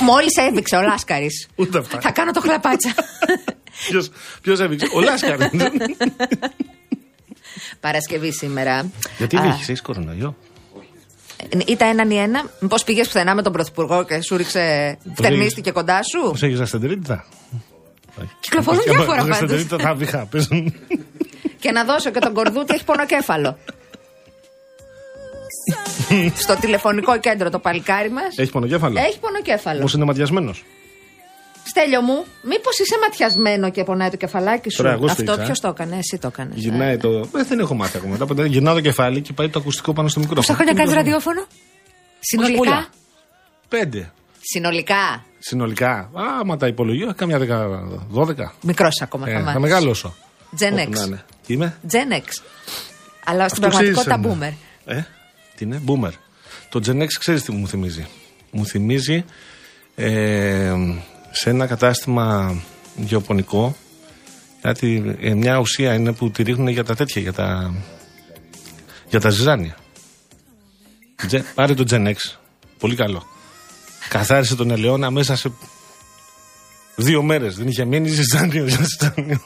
Μόλις 0.00 0.36
έβηξε 0.36 0.76
ο 0.76 0.82
Λάσκαρης. 0.82 1.46
Ούτε 1.56 1.78
αυτά. 1.78 2.00
Θα 2.00 2.10
κάνω 2.10 2.30
το 2.30 2.40
χλαπάτσα. 2.40 2.94
Ποιος 4.42 4.60
έβηξε; 4.60 4.86
Ο 4.94 5.00
Λάσκαρης. 5.00 5.48
Παρασκευή 7.80 8.32
σήμερα. 8.32 8.90
Γιατί 9.18 9.36
Α, 9.36 9.40
βήχει, 9.42 9.70
έχει 9.72 9.82
κορονοϊό; 9.82 10.36
Ήταν 11.66 11.88
έναν 11.88 12.10
ή 12.10 12.16
ένα. 12.16 12.50
Μήπω 12.60 12.76
πήγες 12.84 13.06
πουθενά 13.06 13.34
με 13.34 13.42
τον 13.42 13.52
Πρωθυπουργό 13.52 14.04
και 14.04 14.22
σου 14.22 14.36
ρίξε. 14.36 14.98
Φτερνίστηκε 15.14 15.70
κοντά 15.70 16.02
σου; 16.02 16.30
Πώς 16.30 16.42
έχει 16.42 16.62
ασθεντερίτητα. 16.62 17.24
Κυκλοφορούν 18.40 18.80
διάφορα 18.84 19.16
πάντως. 19.16 19.30
Ασθεντερίτητα 19.30 19.78
θα 19.78 19.94
βήχα. 19.94 20.26
πες. 20.26 20.48
Και 21.58 21.72
να 21.72 21.84
δώσω 21.84 22.10
και 22.10 22.18
τον 22.18 22.34
κορδούτι 22.34 22.74
έχει 22.74 22.84
πονοκέφαλο. 22.84 23.58
στο 26.42 26.56
τηλεφωνικό 26.56 27.18
κέντρο 27.18 27.50
το 27.50 27.58
παλικάρι 27.58 28.10
μας. 28.10 28.36
Έχει 28.36 28.50
πονοκέφαλο; 28.50 28.98
Έχει 28.98 29.18
πονοκέφαλο. 29.18 29.78
Όμως 29.78 29.94
είναι 29.94 30.04
ματιασμένος. 30.04 30.64
Στέλιο 31.68 32.00
μου, 32.00 32.24
μήπως 32.42 32.78
είσαι 32.78 32.96
ματιασμένο 33.02 33.70
και 33.70 33.84
πονάει 33.84 34.10
το 34.10 34.16
κεφαλάκι 34.16 34.70
σου; 34.70 34.76
Τώρα 34.76 34.92
εγώ 34.92 35.04
Αυτό 35.04 35.22
σφίξα. 35.22 35.42
ποιος 35.44 35.60
το 35.60 35.68
έκανε, 35.68 35.96
εσύ 35.96 36.18
το 36.18 36.26
έκανες. 36.26 36.54
Γυρνάει 36.58 36.96
το. 36.96 37.08
Ε, 37.36 37.42
δεν 37.48 37.58
έχω 37.58 37.74
μάθει 37.74 37.96
ακόμα. 37.96 38.16
Μετά 38.28 38.46
γυρνάω 38.46 38.74
το 38.74 38.80
κεφάλι 38.80 39.20
και 39.20 39.32
πάει 39.32 39.48
το 39.48 39.58
ακουστικό 39.58 39.92
πάνω 39.92 40.08
στο 40.08 40.20
μικρόφωνο. 40.20 40.46
Πόσα 40.46 40.58
χρόνια 40.58 40.74
Τι 40.84 40.90
κάνεις 40.90 41.04
μικρόφωνο; 41.04 41.40
ραδιόφωνο; 41.40 41.46
Συνολικά; 42.20 42.56
πολλά. 42.58 42.86
Πέντε. 43.68 44.12
Συνολικά; 44.40 45.24
Συνολικά. 45.38 46.10
Άμα 46.40 46.56
τα 46.56 46.66
υπολογίζω, 46.66 47.14
κάμια 47.14 47.38
δεκα, 47.38 47.68
δώδεκα. 48.10 48.54
Μικρός 48.62 49.00
ακόμα 49.02 49.28
Ε, 49.28 49.32
θα 49.32 49.38
θα 49.38 49.44
μάθεις. 49.44 49.60
μεγαλώσω. 49.60 50.14
Gen 50.60 50.72
Όπου 50.72 50.82
X. 50.82 50.88
να 50.90 51.02
είναι. 51.02 51.24
Τι 51.46 51.52
είμαι; 51.54 51.76
Gen 51.92 52.12
X. 52.14 52.42
Αλλά 53.24 53.48
στην 53.48 53.64
Αυτό 53.64 53.76
πραγματικότητα 53.78 54.20
ξέρεις, 54.20 54.38
boomer. 54.86 54.92
Ε, 54.94 55.02
τι 55.56 55.64
είναι, 55.64 55.82
boomer. 55.86 56.12
Το 56.68 56.80
Gen 56.86 57.02
X 57.02 57.06
ξέρεις 57.18 57.42
τι 57.42 57.52
μου 57.52 57.68
θυμίζει. 57.68 58.06
Μου 58.50 58.66
θυμίζει 58.66 59.24
ε, 59.94 60.72
σε 61.40 61.50
ένα 61.50 61.66
κατάστημα 61.66 62.54
γεωπονικό 62.96 63.76
κάτι, 64.62 65.16
ε, 65.20 65.34
μια 65.34 65.58
ουσία 65.58 65.94
είναι 65.94 66.12
που 66.12 66.30
τη 66.30 66.42
ρίχνουν 66.42 66.68
για 66.68 66.84
τα 66.84 66.94
τέτοια, 66.94 67.22
για 67.22 67.32
τα, 67.32 67.74
για 69.08 69.20
τα 69.20 69.30
ζυζάνια. 69.30 69.76
Τζε- 71.26 71.44
πάρε 71.54 71.74
το 71.74 71.84
Gen 71.90 72.06
X. 72.06 72.14
Πολύ 72.78 72.94
καλό. 72.94 73.26
Καθάρισε 74.08 74.56
τον 74.56 74.70
ελαιόνα 74.70 75.10
μέσα 75.10 75.36
σε 75.36 75.52
δύο 76.96 77.22
μέρες. 77.22 77.56
Δεν 77.56 77.68
είχε 77.68 77.84
μείνει 77.84 78.08
ζυζάνιο 78.08 78.64
για 78.66 78.78
ζυζάνιο. 78.84 79.40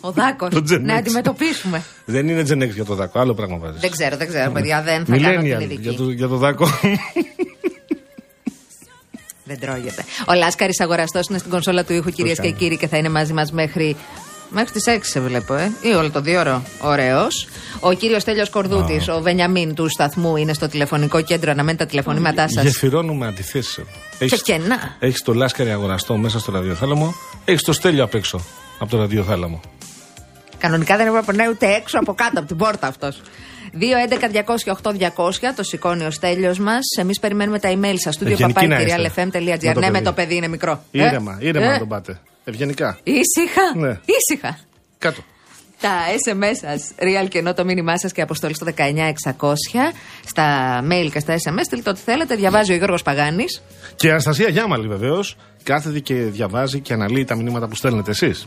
Ο 0.00 0.10
Δάκος. 0.12 0.48
Το 0.54 0.62
Gen 0.70 0.80
Να 0.80 0.94
X. 0.94 0.98
αντιμετωπίσουμε. 0.98 1.82
Δεν 2.04 2.28
είναι 2.28 2.42
Gen 2.48 2.62
X 2.62 2.70
για 2.74 2.84
το 2.84 2.94
δάκο, 2.94 3.18
άλλο 3.18 3.34
πράγμα 3.34 3.56
βάζεις. 3.58 3.80
Δεν 3.80 3.90
ξέρω, 3.90 4.16
δεν 4.16 4.28
ξέρω, 4.28 4.50
παιδιά. 4.50 4.82
Δεν 4.82 5.04
θα 5.04 5.18
κάνω 5.18 5.40
την 5.42 5.56
Millennial 5.58 5.62
ειδική. 5.62 5.80
για 5.80 5.92
το, 5.94 6.10
για 6.10 6.28
το 6.28 6.36
δάκο. 6.36 6.66
Δεν 9.50 9.60
τρώγεται. 9.60 10.04
Ο 10.28 10.34
Λάσκαρης 10.34 10.80
αγοραστός 10.80 11.26
είναι 11.26 11.38
στην 11.38 11.50
κονσόλα 11.50 11.84
του 11.84 11.92
ήχου, 11.92 12.10
κυρίες 12.10 12.36
και 12.36 12.42
κάνει. 12.42 12.52
κύριοι, 12.52 12.76
και 12.76 12.86
θα 12.88 12.96
είναι 12.96 13.08
μαζί 13.08 13.32
μας 13.32 13.52
μέχρι. 13.52 13.96
Μέχρι 14.48 14.72
τις 14.72 14.86
6 14.86 14.98
σε 15.10 15.20
βλέπω, 15.20 15.54
ε. 15.54 15.72
Ή 15.80 15.88
όλο 15.88 16.10
το 16.10 16.20
δύο 16.20 16.40
ώρο. 16.40 16.62
Ωραίος. 16.80 17.48
Ο 17.80 17.92
κύριος 17.92 18.24
Τέλειο 18.24 18.44
Κορδούτης, 18.50 19.08
ο 19.08 19.20
Βενιαμίν 19.20 19.74
του 19.74 19.88
σταθμού, 19.88 20.36
είναι 20.36 20.52
στο 20.52 20.68
τηλεφωνικό 20.68 21.22
κέντρο. 21.22 21.50
Αναμένει 21.50 21.78
τα 21.78 21.86
τηλεφωνήματά 21.86 22.48
σας. 22.48 22.62
Γεφυρώνουμε 22.62 23.26
αντιθέσεις. 23.26 23.84
Και 24.18 24.36
κενά. 24.36 24.96
Έχεις 24.98 25.22
το 25.22 25.34
λάσκαρη 25.34 25.70
αγοραστό 25.70 26.16
μέσα 26.16 26.38
στο 26.38 26.52
ραδιοθάλαμο. 26.52 27.14
Έχεις 27.44 27.62
το 27.62 27.72
στέλιο 27.72 28.04
απ' 28.04 28.14
έξω 28.14 28.40
από 28.78 28.90
το 28.90 28.96
ραδιοθάλαμο. 28.96 29.60
Κανονικά 30.58 30.96
δεν 30.96 31.06
έπρεπε 31.06 31.20
να 31.20 31.26
περνάει 31.26 31.48
ούτε 31.48 31.66
έξω 31.66 31.98
από 31.98 32.14
κάτω 32.14 32.38
από 32.38 32.48
την 32.48 32.56
πόρτα 32.56 32.86
αυτός. 32.86 33.20
2-11-200-8-200 33.72 35.52
το 35.56 35.62
σηκώνει 35.62 36.04
ο 36.04 36.10
στέλιος 36.10 36.58
μας. 36.58 36.80
Εμείς 36.98 37.18
περιμένουμε 37.20 37.58
τα 37.58 37.68
email 37.72 37.94
σας. 37.96 38.18
Studio 38.20 38.26
Ευγενικοί 38.30 38.66
να 38.66 38.80
είστε. 38.80 39.12
papakirialfm.gr. 39.16 39.58
Με 39.64 39.72
το 39.72 39.80
Ναι, 39.80 39.86
με 39.86 39.92
παιδί. 39.92 40.04
το 40.04 40.12
παιδί 40.12 40.34
είναι 40.36 40.48
μικρό. 40.48 40.82
Ήρεμα, 40.90 41.38
Ε, 41.40 41.46
ήρεμα 41.46 41.66
ε, 41.66 41.68
να 41.72 41.78
τον 41.78 41.88
πάτε. 41.88 42.20
Ευγενικά. 42.44 42.98
Ήσυχα; 43.02 43.62
Ναι. 43.86 43.98
Ήσυχα. 44.04 44.58
Κάτω. 44.98 45.20
Τα 45.80 45.90
SMS 46.26 46.56
σας, 46.60 46.90
real 46.98 47.28
και 47.28 47.38
ενώ 47.38 47.54
το 47.54 47.64
μήνυμά 47.64 47.98
σας 47.98 48.12
και 48.12 48.22
αποστολή 48.22 48.54
στο 48.54 48.66
19600. 48.66 49.92
Στα 50.26 50.78
mail 50.90 51.08
και 51.12 51.18
στα 51.18 51.34
SMS, 51.34 51.60
στείλτε 51.64 51.90
ό,τι 51.90 52.00
θέλετε. 52.04 52.34
Διαβάζει 52.34 52.72
ο 52.72 52.76
Γιώργος 52.76 53.02
Παγάνης. 53.02 53.62
Και 53.96 54.06
η 54.06 54.10
Αναστασία 54.10 54.48
Γιάμαλη 54.48 54.88
βεβαίως 54.88 55.36
κάθεται 55.62 55.98
και 55.98 56.14
διαβάζει 56.14 56.80
και 56.80 56.92
αναλύει 56.92 57.24
τα 57.24 57.36
μηνύματα 57.36 57.68
που 57.68 57.74
στέλνετε 57.74 58.10
εσείς. 58.10 58.46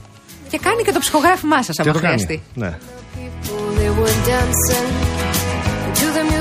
Και 0.50 0.58
κάνει 0.62 0.84
και 0.84 0.92
το 0.92 1.00
ψυχογράφημά 1.00 1.64
σας, 1.64 1.76
Και 1.76 1.82
άμα 1.82 1.94
το 1.94 2.00
κάνει. 2.00 2.14
χρειαστεί. 2.24 2.44
Ναι. 2.54 2.78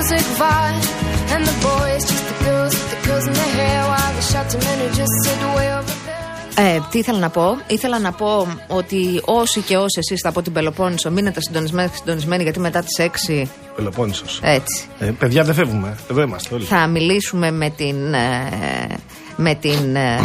Music 0.02 0.26
vibe 0.42 0.84
and 1.34 1.42
the 1.50 1.56
boys 1.68 2.02
just 2.10 2.24
the 2.30 2.38
girls 2.46 2.72
with 2.78 2.90
the 2.94 3.00
girls 3.08 3.24
in 3.30 3.34
their 3.40 3.52
hair 3.60 3.80
while 3.90 4.12
the 4.18 4.24
shouting 4.30 4.62
men 4.66 4.76
who 4.82 4.88
just 5.00 5.14
sit 5.24 5.38
way 5.56 5.68
over 5.78 5.94
there 6.06 6.20
Ε, 6.56 6.78
τι 6.90 6.98
ήθελα 6.98 7.18
να 7.18 7.30
πω; 7.30 7.56
Ήθελα 7.66 7.98
να 7.98 8.12
πω 8.12 8.46
ότι 8.68 9.20
όσοι 9.24 9.60
και 9.60 9.76
όσοι 9.76 9.98
εσείς 9.98 10.24
από 10.24 10.42
την 10.42 10.52
Πελοπόννησο 10.52 11.10
μείνετε 11.10 11.40
συντονισμένοι, 11.40 11.90
συντονισμένοι 11.94 12.42
γιατί 12.42 12.60
μετά 12.60 12.80
τις 12.80 13.06
6 13.42 13.46
Πελοπόννησος. 13.76 14.40
έτσι 14.42 14.86
Ε, 14.98 15.10
παιδιά 15.18 15.44
δεν 15.44 15.54
φεύγουμε. 15.54 15.96
Εδώ 16.10 16.22
είμαστε 16.22 16.54
όλοι. 16.54 16.64
θα 16.64 16.86
μιλήσουμε 16.86 17.50
με 17.50 17.70
την, 17.70 18.14
ε, 18.14 18.96
με 19.36 19.54
την 19.54 19.96
ε, 19.96 20.18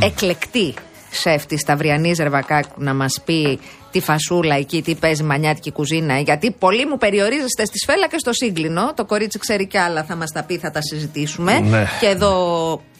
εκλεκτή 0.08 0.74
σεφ 1.10 1.46
της 1.46 1.60
Σταυριανής 1.60 2.18
Ρεβακάκου 2.18 2.74
να 2.76 2.94
μας 2.94 3.20
πει 3.24 3.60
τη 3.90 4.00
φασούλα 4.00 4.54
εκεί, 4.54 4.82
τι 4.82 4.94
παίζει 4.94 5.22
μανιάτικη 5.22 5.72
κουζίνα. 5.72 6.18
Γιατί 6.18 6.50
πολλοί 6.58 6.86
μου 6.86 6.96
περιορίζεστε 6.98 7.64
στη 7.64 7.78
σφέλα 7.78 8.08
και 8.08 8.18
στο 8.18 8.32
σύγκλινο. 8.32 8.94
Το 8.94 9.04
κορίτσι 9.04 9.38
ξέρει 9.38 9.66
κι 9.66 9.78
άλλα, 9.78 10.04
θα 10.04 10.16
μας 10.16 10.32
τα 10.32 10.42
πει, 10.42 10.58
θα 10.58 10.70
τα 10.70 10.80
συζητήσουμε. 10.82 11.58
Ναι. 11.60 11.86
Και 12.00 12.06
εδώ 12.06 12.32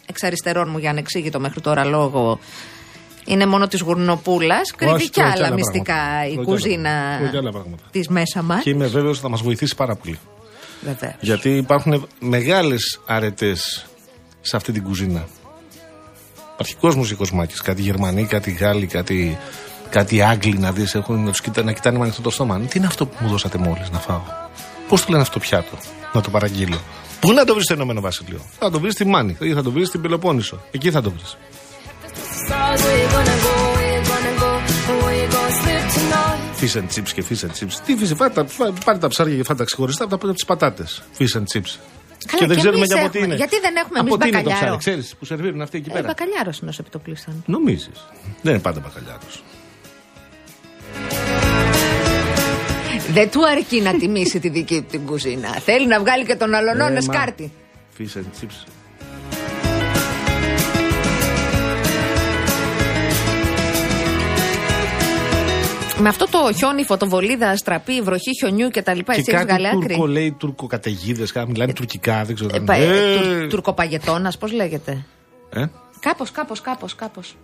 εξ 0.06 0.22
αριστερών 0.22 0.68
μου 0.70 0.78
για 0.78 0.90
ανεξήγητο 0.90 1.40
μέχρι 1.40 1.60
τώρα 1.60 1.84
λόγο 1.84 2.38
είναι 3.24 3.46
μόνο 3.46 3.66
της 3.68 3.80
Γουρνοπούλας. 3.80 4.72
Κρύβει 4.76 4.94
Όχι, 4.94 5.04
κι 5.04 5.10
τρώει 5.10 5.26
κι 5.32 5.36
άλλα 5.36 5.46
άλλα 5.46 5.54
μυστικά 5.54 5.94
πράγματα. 5.94 6.26
η 6.26 6.32
Τρώει 6.32 6.44
κι 6.44 6.50
άλλα- 6.50 6.58
κουζίνα 6.58 7.16
τρώει 7.18 7.30
κι 7.30 7.36
άλλα 7.36 7.50
πράγματα. 7.50 7.82
της 7.90 8.08
μέσα 8.08 8.42
μας. 8.42 8.62
Και 8.62 8.70
είμαι 8.70 8.86
βέβαιος 8.86 9.10
ότι 9.12 9.20
θα 9.20 9.28
μας 9.28 9.42
βοηθήσει 9.42 9.74
πάρα 9.74 9.96
πολύ. 9.96 10.18
Βεβαίως. 10.80 11.14
Γιατί 11.20 11.56
υπάρχουν 11.56 12.06
μεγάλες 12.20 13.00
αρετές 13.06 13.86
σε 14.40 14.56
αυτή 14.56 14.72
την 14.72 14.82
κουζίνα. 14.82 15.24
Υπάρχει 16.52 16.74
κόσμο 16.76 17.02
η 17.10 17.14
Κοσμάκη. 17.14 17.54
Κάτι 17.62 17.82
Γερμανοί, 17.82 18.24
κάτι 18.24 18.50
Γάλλοι, 18.50 18.86
κάτι, 18.86 19.38
κάτι 19.90 20.22
Άγγλοι 20.22 20.58
να 20.58 20.72
δεις. 20.72 20.94
Έχουν 20.94 21.24
να, 21.24 21.30
τους 21.30 21.40
κοιτά, 21.40 21.62
να 21.62 21.72
κοιτάνε 21.72 21.96
με 21.98 22.02
ανοιχτό 22.04 22.22
το 22.22 22.30
στόμα. 22.30 22.60
Τι 22.60 22.78
είναι 22.78 22.86
αυτό 22.86 23.06
που 23.06 23.16
μου 23.20 23.28
δώσατε 23.28 23.58
μόλις 23.58 23.90
να 23.90 23.98
φάω; 23.98 24.20
Πώς 24.88 25.00
το 25.00 25.06
λένε 25.10 25.22
αυτό 25.22 25.34
το 25.34 25.40
πιάτο, 25.40 25.76
να 26.12 26.20
το 26.20 26.30
παραγγείλω; 26.30 26.80
Πού 27.20 27.32
να 27.32 27.44
το 27.44 27.52
βρεις 27.52 27.64
στο 27.64 27.74
Ηνωμένο 27.74 28.00
Βασίλειο; 28.00 28.40
Θα 28.58 28.70
το 28.70 28.80
βρεις 28.80 28.92
στη 28.92 29.04
Μάνη 29.06 29.36
ή 29.40 29.52
θα 29.52 29.62
το 29.62 29.70
βρεις 29.70 29.88
στην 29.88 30.00
Πελοπόννησο. 30.00 30.60
Εκεί 30.70 30.90
θα 30.90 31.02
το 31.02 31.10
βρεις. 31.10 31.36
stars 32.46 32.80
where 32.84 32.98
you 33.02 33.08
gonna 33.16 33.36
go 33.46 33.54
where 33.76 33.92
you 33.96 34.02
gonna 34.12 34.34
go 34.42 34.50
and 34.88 34.96
where 35.02 35.16
you 35.20 35.28
gonna 35.36 35.60
sleep 35.60 35.84
tonight 35.96 36.38
Fish 36.60 36.74
and 36.80 36.88
chips 36.94 37.12
και 37.14 37.24
fish 37.28 37.42
and 37.46 37.52
chips. 37.58 37.74
Τι 37.86 37.96
fish, 38.00 38.16
πάρε 38.16 38.32
τα, 38.32 38.46
πάρε 38.84 38.98
τα 38.98 39.08
ψάρια 39.08 39.36
και 39.36 39.42
φάτε 39.42 39.58
τα 39.58 39.64
ξεχωριστά 39.64 40.04
από 40.04 40.32
τις 40.32 40.44
πατάτες. 40.44 41.02
Fish 41.18 41.36
and 41.38 41.44
chips. 41.52 41.72
Καλά, 42.26 42.38
και 42.40 42.46
δεν 42.46 42.48
και 42.48 42.54
ξέρουμε 42.56 42.76
εμείς 42.76 42.92
για 42.92 43.00
από 43.02 43.10
τι 43.10 43.18
έχουμε. 43.18 43.24
είναι. 43.24 43.34
Γιατί 43.34 43.56
δεν 43.60 43.74
έχουμε 43.76 43.98
από 43.98 44.14
εμείς 44.14 44.22
τι 44.22 44.28
είναι 44.28 44.36
το 44.36 44.42
μπακαλιάρο; 44.42 44.76
ψάρι, 44.76 44.96
ξέρεις 44.96 45.14
που 45.18 45.24
σερβίρουν 45.24 45.60
αυτοί 45.62 45.76
εκεί 45.78 45.90
Ε, 45.90 45.92
πέρα. 45.92 46.06
μπακαλιάρος 46.06 46.58
είναι 46.58 46.70
όσο 46.70 46.80
επιτοπλίστων. 46.82 47.42
Νομίζεις. 47.46 47.98
Δεν 48.42 48.52
είναι 48.52 48.62
πάντα 48.62 48.80
μπακαλιάρος. 48.80 49.42
Δεν 53.12 53.30
του 53.30 53.40
αρκεί 53.48 53.80
να 53.80 53.94
τιμήσει 53.94 54.40
τη 54.40 54.48
δική 54.48 54.80
του 54.80 54.86
την 54.90 55.06
κουζίνα. 55.06 55.48
Θέλει 55.48 55.86
να 55.86 56.00
βγάλει 56.00 56.24
και 56.24 56.34
τον 56.36 56.54
αλωνών 56.54 56.90
Ε, 56.90 56.94
μα. 56.94 57.00
σκάρτη. 57.00 57.52
Fish 57.98 58.16
and 58.18 58.44
chips. 58.44 58.66
Με 66.02 66.08
αυτό 66.08 66.24
το 66.30 66.52
χιόνι, 66.56 66.84
φωτοβολίδα, 66.84 67.56
στραπή, 67.56 68.00
βροχή 68.02 68.30
χιονιού 68.38 68.68
κτλ. 68.70 68.80
Και 68.80 68.88
Έτσι 68.98 69.04
έχεις 69.10 69.32
κάτι 69.32 69.44
βγάλει 69.44 69.66
άκρη; 69.68 69.80
τουρκο 69.80 70.06
λέει 70.06 70.32
τουρκοκαταιγίδες, 70.32 71.32
μιλάνε 71.48 71.72
τουρκικά, 71.72 72.24
δεν 72.24 72.34
ξέρω. 72.34 72.50
Ε, 72.54 72.58
τι 72.58 72.64
πα- 72.64 72.76
είναι. 72.76 72.94
ε, 72.94 73.14
Ε, 73.14 73.18
τουρ- 73.38 73.50
Τουρκοπαγετώνας, 73.50 74.38
πώς 74.38 74.52
λέγεται; 74.52 75.04
ε, 75.50 75.64
Κάπως, 76.00 76.30
κάπως, 76.30 76.60
κάπως, 76.60 76.94
κάπως. 76.94 77.36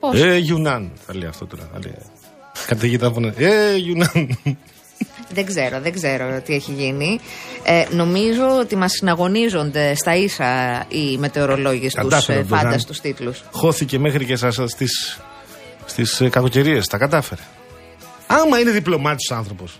Πώς; 0.00 0.20
ε, 0.20 0.36
Γιουνάν, 0.36 0.90
θα 1.06 1.14
λέει 1.16 1.28
αυτό 1.28 1.46
τώρα. 1.46 1.68
Θα 1.72 1.78
λέει. 1.84 1.94
Καταιγίδα 2.66 3.12
φωνέ. 3.12 3.34
Ε, 3.36 3.76
Γιουνάν. 3.76 4.38
Δεν 5.34 5.46
ξέρω, 5.46 5.80
δεν 5.80 5.92
ξέρω 5.92 6.40
τι 6.44 6.54
έχει 6.54 6.72
γίνει. 6.72 7.20
Ε, 7.62 7.84
νομίζω 7.90 8.58
ότι 8.60 8.76
μας 8.76 8.92
συναγωνίζονται 8.92 9.94
στα 9.94 10.14
ίσα 10.14 10.84
οι 10.88 11.16
μετεωρολόγοι 11.18 11.88
στους 11.88 12.02
Κατάφερε 12.02 12.38
ε, 12.38 12.40
ο 12.40 12.44
Ντοζάν. 12.44 12.58
φάνταστους 12.58 13.00
τίτλους. 13.00 13.42
Χώθηκε 13.50 13.98
μέχρι 13.98 14.24
και 14.24 14.36
σας 14.36 14.54
στις, 14.66 15.20
στις 15.84 16.20
ε, 16.20 16.28
κακοκαιρίες. 16.28 16.86
Τα 16.86 16.98
κατάφερε. 16.98 17.40
Άμα 18.26 18.58
είναι 18.58 18.70
διπλωμάτης 18.70 19.30
άνθρωπος. 19.30 19.78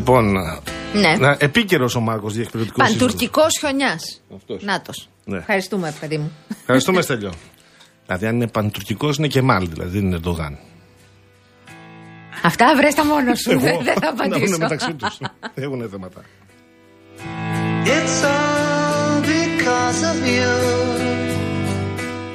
Λοιπόν, 0.00 0.32
Ναι. 0.94 1.16
να, 1.18 1.36
επίκαιρος 1.40 1.94
ο 1.94 2.00
Μάρκος 2.00 2.32
διεκπαιρετικός 2.32 2.86
σύζυγος. 2.86 3.06
Παντουρκικό 3.06 3.42
χιονιάς. 3.58 4.20
Αυτός. 4.36 4.62
Νάτος. 4.62 5.08
Ναι. 5.24 5.36
Ευχαριστούμε, 5.38 5.94
παιδί 6.00 6.18
μου. 6.18 6.32
Ευχαριστούμε 6.60 7.00
Στέλιο. 7.02 7.32
δηλαδή 8.06 8.26
αν 8.26 8.34
είναι 8.34 8.46
παντουρκικός 8.48 9.16
είναι 9.16 9.26
και 9.26 9.42
μάλ, 9.42 9.68
δηλαδή 9.68 9.90
δεν 9.98 10.06
είναι 10.06 10.14
Ερντογάν. 10.16 10.58
Αυτά 12.42 12.76
βρες 12.76 12.94
τα 12.94 13.04
μόνο 13.04 13.34
σου. 13.34 13.50
Εγώ, 13.50 13.60
Δεν 13.60 13.84
δεν 13.84 13.94
θα 13.94 14.00
να 14.06 14.12
βγουν 14.12 14.32
απαντήσω. 14.32 14.58
μεταξύ 14.58 14.94
τους. 14.94 15.18
Έχουν 15.54 15.88
θέματα. 15.90 16.20
It's 17.84 18.22
all 18.24 19.20
because 19.26 19.70
because 19.90 20.02
of 20.12 20.18
you. 20.26 21.39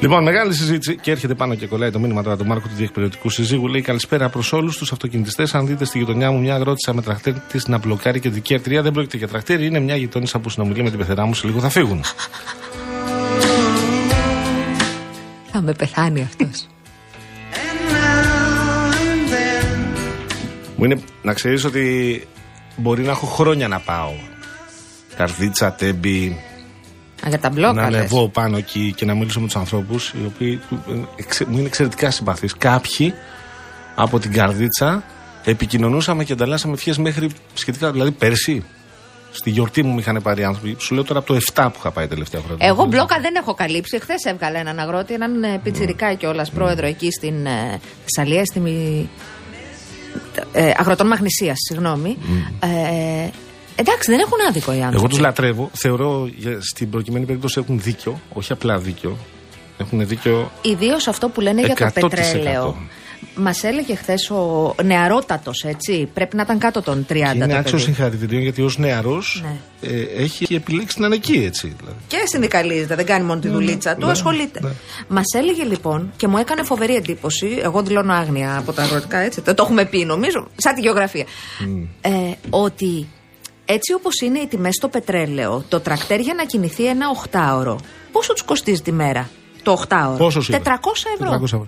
Λοιπόν, 0.06 0.24
μεγάλη 0.24 0.54
συζήτηση 0.54 0.96
και 0.96 1.12
έρχεται 1.12 1.34
πάνω 1.34 1.56
και 1.56 1.68
κολλάει 1.68 1.92
το 1.92 2.00
μήνυμα 2.00 2.24
τώρα 2.24 2.38
του 2.38 2.46
Μάρκου 2.46 2.68
του 2.68 2.76
διεκπαιρεωτικού 2.76 3.30
συζύγου. 3.30 3.68
Λέει 3.68 3.82
καλησπέρα 3.82 4.30
προς 4.30 4.54
όλους 4.54 4.78
τους 4.78 4.92
αυτοκινητιστές. 4.92 5.56
Αν 5.56 5.68
δείτε 5.68 5.86
στη 5.86 5.98
γειτονιά 5.98 6.32
μου 6.32 6.40
μια 6.40 6.56
αγρότησα 6.56 6.94
με 6.94 7.02
τρακτέρ 7.02 7.34
της 7.40 7.68
να 7.68 7.78
μπλοκάρει 7.78 8.20
και 8.20 8.30
δική 8.30 8.54
αρτηρία, 8.54 8.82
δεν 8.82 8.92
πρόκειται 8.92 9.18
για 9.18 9.28
τρακτέρ. 9.28 9.62
Είναι 9.62 9.80
μια 9.80 9.96
γειτόνισσα 9.96 10.40
που 10.40 10.50
συνομιλεί 10.50 10.84
με 10.84 10.90
την 10.90 11.00
πεθερά 11.00 11.26
μου. 11.26 11.34
Σε 11.34 11.48
λίγο 11.48 11.60
θα 11.60 11.70
φύγουν. 11.70 12.04
Θα 15.52 15.62
με 15.62 15.74
πεθάνει 15.74 16.22
αυτός. 16.22 16.68
And 17.52 17.92
now 17.92 18.94
and 18.94 19.32
then. 19.32 19.66
Μου 20.76 20.84
είναι 20.86 21.02
να 21.22 21.34
ξέρεις 21.34 21.64
ότι 21.64 22.28
μπορεί 22.76 23.04
να 23.04 23.12
έχω 23.12 23.26
χρόνια 23.26 23.68
να 23.68 23.80
πάω. 23.80 24.14
Καρδίτσα, 25.16 25.72
τέμπη, 25.74 26.38
Για 27.28 27.40
τα 27.40 27.50
να 27.50 27.56
μπλόκα. 27.56 27.74
λες. 27.90 28.00
ανεβώ 28.00 28.30
πάνω 28.30 28.58
εκεί 28.58 28.94
και 28.96 29.06
να 29.06 29.14
μιλήσω 29.14 29.40
με 29.40 29.46
τους 29.46 29.56
ανθρώπους, 29.56 30.10
οι 30.10 30.26
οποίοι 30.26 30.58
του- 30.70 31.08
εξε- 31.16 31.48
μου 31.48 31.58
είναι 31.58 31.68
εξαιρετικά 31.68 32.12
συμπαθείς. 32.12 32.56
Κάποιοι 32.58 33.14
από 33.96 34.20
την 34.20 34.32
καρδίτσα 34.32 35.04
επικοινωνούσαμε 35.44 36.24
και 36.24 36.34
ανταλλάσσαμε 36.34 36.74
ευχές 36.74 36.98
μέχρι 36.98 37.30
σχετικά, 37.54 37.92
δηλαδή 37.92 38.12
πέρσι. 38.12 38.64
Στη 39.32 39.50
γιορτή 39.50 39.84
μου 39.84 39.94
με 39.94 40.00
είχαν 40.02 40.20
πάρει 40.24 40.44
άνθρωποι. 40.44 40.76
Σου 40.80 40.94
λέω 40.94 41.04
τώρα 41.04 41.20
από 41.20 41.28
το 41.34 41.40
7 41.54 41.64
που 41.72 41.76
είχα 41.80 41.92
πάει 41.92 42.08
τελευταία 42.08 42.42
φορά. 42.42 42.56
Εγώ 42.60 42.86
μπλόκα 42.86 43.20
δεν 43.22 43.36
έχω 43.36 43.54
καλύψει. 43.54 44.00
Χθες 44.00 44.24
έβγαλε 44.24 44.58
έναν 44.60 44.80
αγρότη, 44.80 45.14
έναν 45.14 45.44
ε, 45.44 45.60
πιτσιρικά 45.64 46.14
κιόλα 46.14 46.46
πρόεδρο 46.54 46.86
εκεί 46.88 47.12
στην 47.12 47.46
ε, 47.46 47.80
Θεσσαλία, 48.06 48.46
στη. 48.46 48.60
Μη- 48.60 49.10
Ε, 50.54 50.72
αγροτών 50.78 51.08
Μαγνησίας, 51.08 51.56
συγγνώμη. 51.70 52.18
Ε, 52.60 53.28
εντάξει, 53.76 54.12
δεν 54.12 54.20
έχουν 54.20 54.38
άδικο 54.50 54.72
οι 54.72 54.76
άνθρωποι. 54.76 54.96
Εγώ 54.98 55.08
τους 55.08 55.20
λατρεύω. 55.20 55.70
Θεωρώ 55.74 56.30
για- 56.36 56.58
στην 56.62 56.90
προκειμένη 56.90 57.26
περίπτωση 57.26 57.60
έχουν 57.64 57.80
δίκιο. 57.82 58.20
Όχι 58.34 58.52
απλά 58.52 58.78
δίκιο. 58.78 59.18
Έχουν 59.78 60.08
δίκιο. 60.08 60.52
Ιδίως 60.62 61.08
αυτό 61.08 61.30
που 61.30 61.42
λένε 61.42 61.62
για 61.62 61.76
το 61.76 61.86
100%. 61.86 62.10
πετρέλαιο. 62.10 62.76
Μας 63.36 63.64
έλεγε 63.64 63.96
χθες 63.96 64.30
ο 64.30 64.76
νεαρότατος, 64.84 65.64
έτσι. 65.64 66.10
Πρέπει 66.14 66.36
να 66.36 66.42
ήταν 66.42 66.58
κάτω 66.60 66.82
των 66.82 67.06
30. 67.10 67.32
Και 67.32 67.36
είναι 67.38 67.48
το 67.48 67.56
άξιος 67.56 67.82
παιδί. 67.84 67.94
συγχαρητηρίων 67.94 68.42
γιατί 68.42 68.62
ως 68.62 68.78
νεαρός 68.78 69.44
Ναι. 69.44 69.90
ε, 69.90 70.02
έχει 70.24 70.56
επιλέξει 70.56 71.00
να 71.00 71.06
είναι 71.06 71.16
εκεί 71.16 71.44
έτσι. 71.46 71.74
Δηλαδή. 71.80 71.98
Και 72.08 72.18
συνδικαλίζεται, 72.24 72.96
δεν 72.96 73.06
κάνει 73.06 73.26
μόνο 73.26 73.40
τη 73.40 73.48
δουλίτσα 73.48 73.96
του, 73.96 74.06
ναι, 74.06 74.12
ασχολείται. 74.12 74.60
ναι. 74.64 74.70
Μας 75.08 75.26
έλεγε 75.36 75.64
λοιπόν 75.64 76.12
και 76.18 76.28
μου 76.28 76.38
έκανε 76.38 76.64
φοβερή 76.64 76.96
εντύπωση. 76.96 77.60
Εγώ 77.64 77.82
δηλώνω 77.84 78.14
άγνοια 78.14 78.58
από 78.58 78.74
τα 78.74 78.84
αγροτικά, 78.84 79.18
έτσι. 79.18 79.42
Το, 79.42 79.54
το 79.54 79.64
έχουμε 79.64 79.86
πει 79.86 80.06
νομίζω, 80.06 80.48
σαν 80.56 80.76
τη 80.76 80.82
γεωγραφία. 80.82 81.26
Ε, 82.02 82.10
ότι 82.50 83.08
έτσι 83.66 83.94
όπως 83.94 84.20
είναι 84.22 84.40
οι 84.40 84.48
τιμές 84.48 84.76
στο 84.76 84.88
πετρέλαιο, 84.88 85.64
το 85.70 85.80
τρακτέρ 85.80 86.20
για 86.20 86.34
να 86.34 86.46
κινηθεί 86.46 86.86
ένα 86.88 87.10
οχτάωρο, 87.10 87.80
πόσο 88.12 88.34
τους 88.34 88.42
κοστίζει 88.44 88.82
τη 88.82 88.92
μέρα; 88.92 89.30
Το 89.64 89.72
οχτάωρο. 89.72 90.18
Πόσο 90.18 90.42
σου 90.42 90.52
400 90.52 90.56
είπε; 90.56 91.24
ευρώ. 91.24 91.40
400 91.40 91.44
ευρώ. 91.44 91.68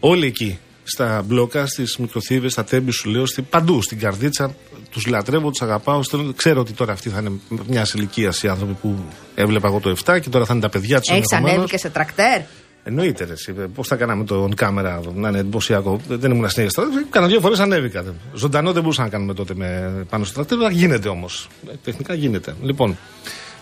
Όλοι 0.00 0.26
εκεί. 0.26 0.58
Στα 0.88 1.22
μπλόκα, 1.26 1.66
στις 1.66 1.96
μικροθύβες, 1.96 2.52
στα 2.52 2.64
τέμπη 2.64 2.90
σου 2.90 3.08
λέω, 3.10 3.26
στη, 3.26 3.42
παντού 3.42 3.82
στην 3.82 3.98
καρδίτσα. 3.98 4.54
Τους 4.90 5.06
λατρεύω, 5.06 5.50
τους 5.50 5.62
αγαπάω. 5.62 6.02
στέλνω- 6.02 6.34
Ξέρω 6.36 6.60
ότι 6.60 6.72
τώρα 6.72 6.92
αυτοί 6.92 7.08
θα 7.08 7.20
είναι 7.20 7.30
μιας 7.66 7.92
ηλικίας 7.94 8.42
οι 8.42 8.48
άνθρωποι 8.48 8.72
που 8.72 8.94
έβλεπα 9.34 9.68
εγώ 9.68 9.80
το 9.80 9.90
7 9.90 10.18
και 10.18 10.28
τώρα 10.28 10.44
θα 10.44 10.52
είναι 10.52 10.62
τα 10.62 10.68
παιδιά 10.68 11.00
τους. 11.00 11.08
Έχεις 11.10 11.32
ανέβει 11.32 11.64
και 11.64 11.78
σε 11.78 11.90
τρακτέρ; 11.90 12.40
Εννοείται, 12.88 13.24
ρε. 13.24 13.66
Πώς 13.66 13.88
θα 13.88 13.96
κάναμε 13.96 14.24
τον 14.24 14.54
κάμερα 14.54 15.00
να 15.14 15.28
είναι 15.28 15.38
εντυπωσιακό. 15.38 16.00
Δεν 16.08 16.30
ήμουν 16.30 16.48
στην 16.48 16.62
Αίγυπτο. 16.62 16.82
Κάνα 17.10 17.26
δύο 17.26 17.40
φορές 17.40 17.58
ανέβηκα. 17.58 18.04
Ζωντανό 18.34 18.72
δεν 18.72 18.82
μπορούσαμε 18.82 19.06
να 19.06 19.12
κάνουμε 19.12 19.34
τότε 19.34 19.54
με, 19.54 19.92
πάνω 20.08 20.24
στο 20.24 20.44
τρακτέρ. 20.44 20.70
Γίνεται 20.70 21.08
όμως. 21.08 21.48
Τεχνικά 21.84 22.14
γίνεται. 22.14 22.54
Λοιπόν, 22.62 22.96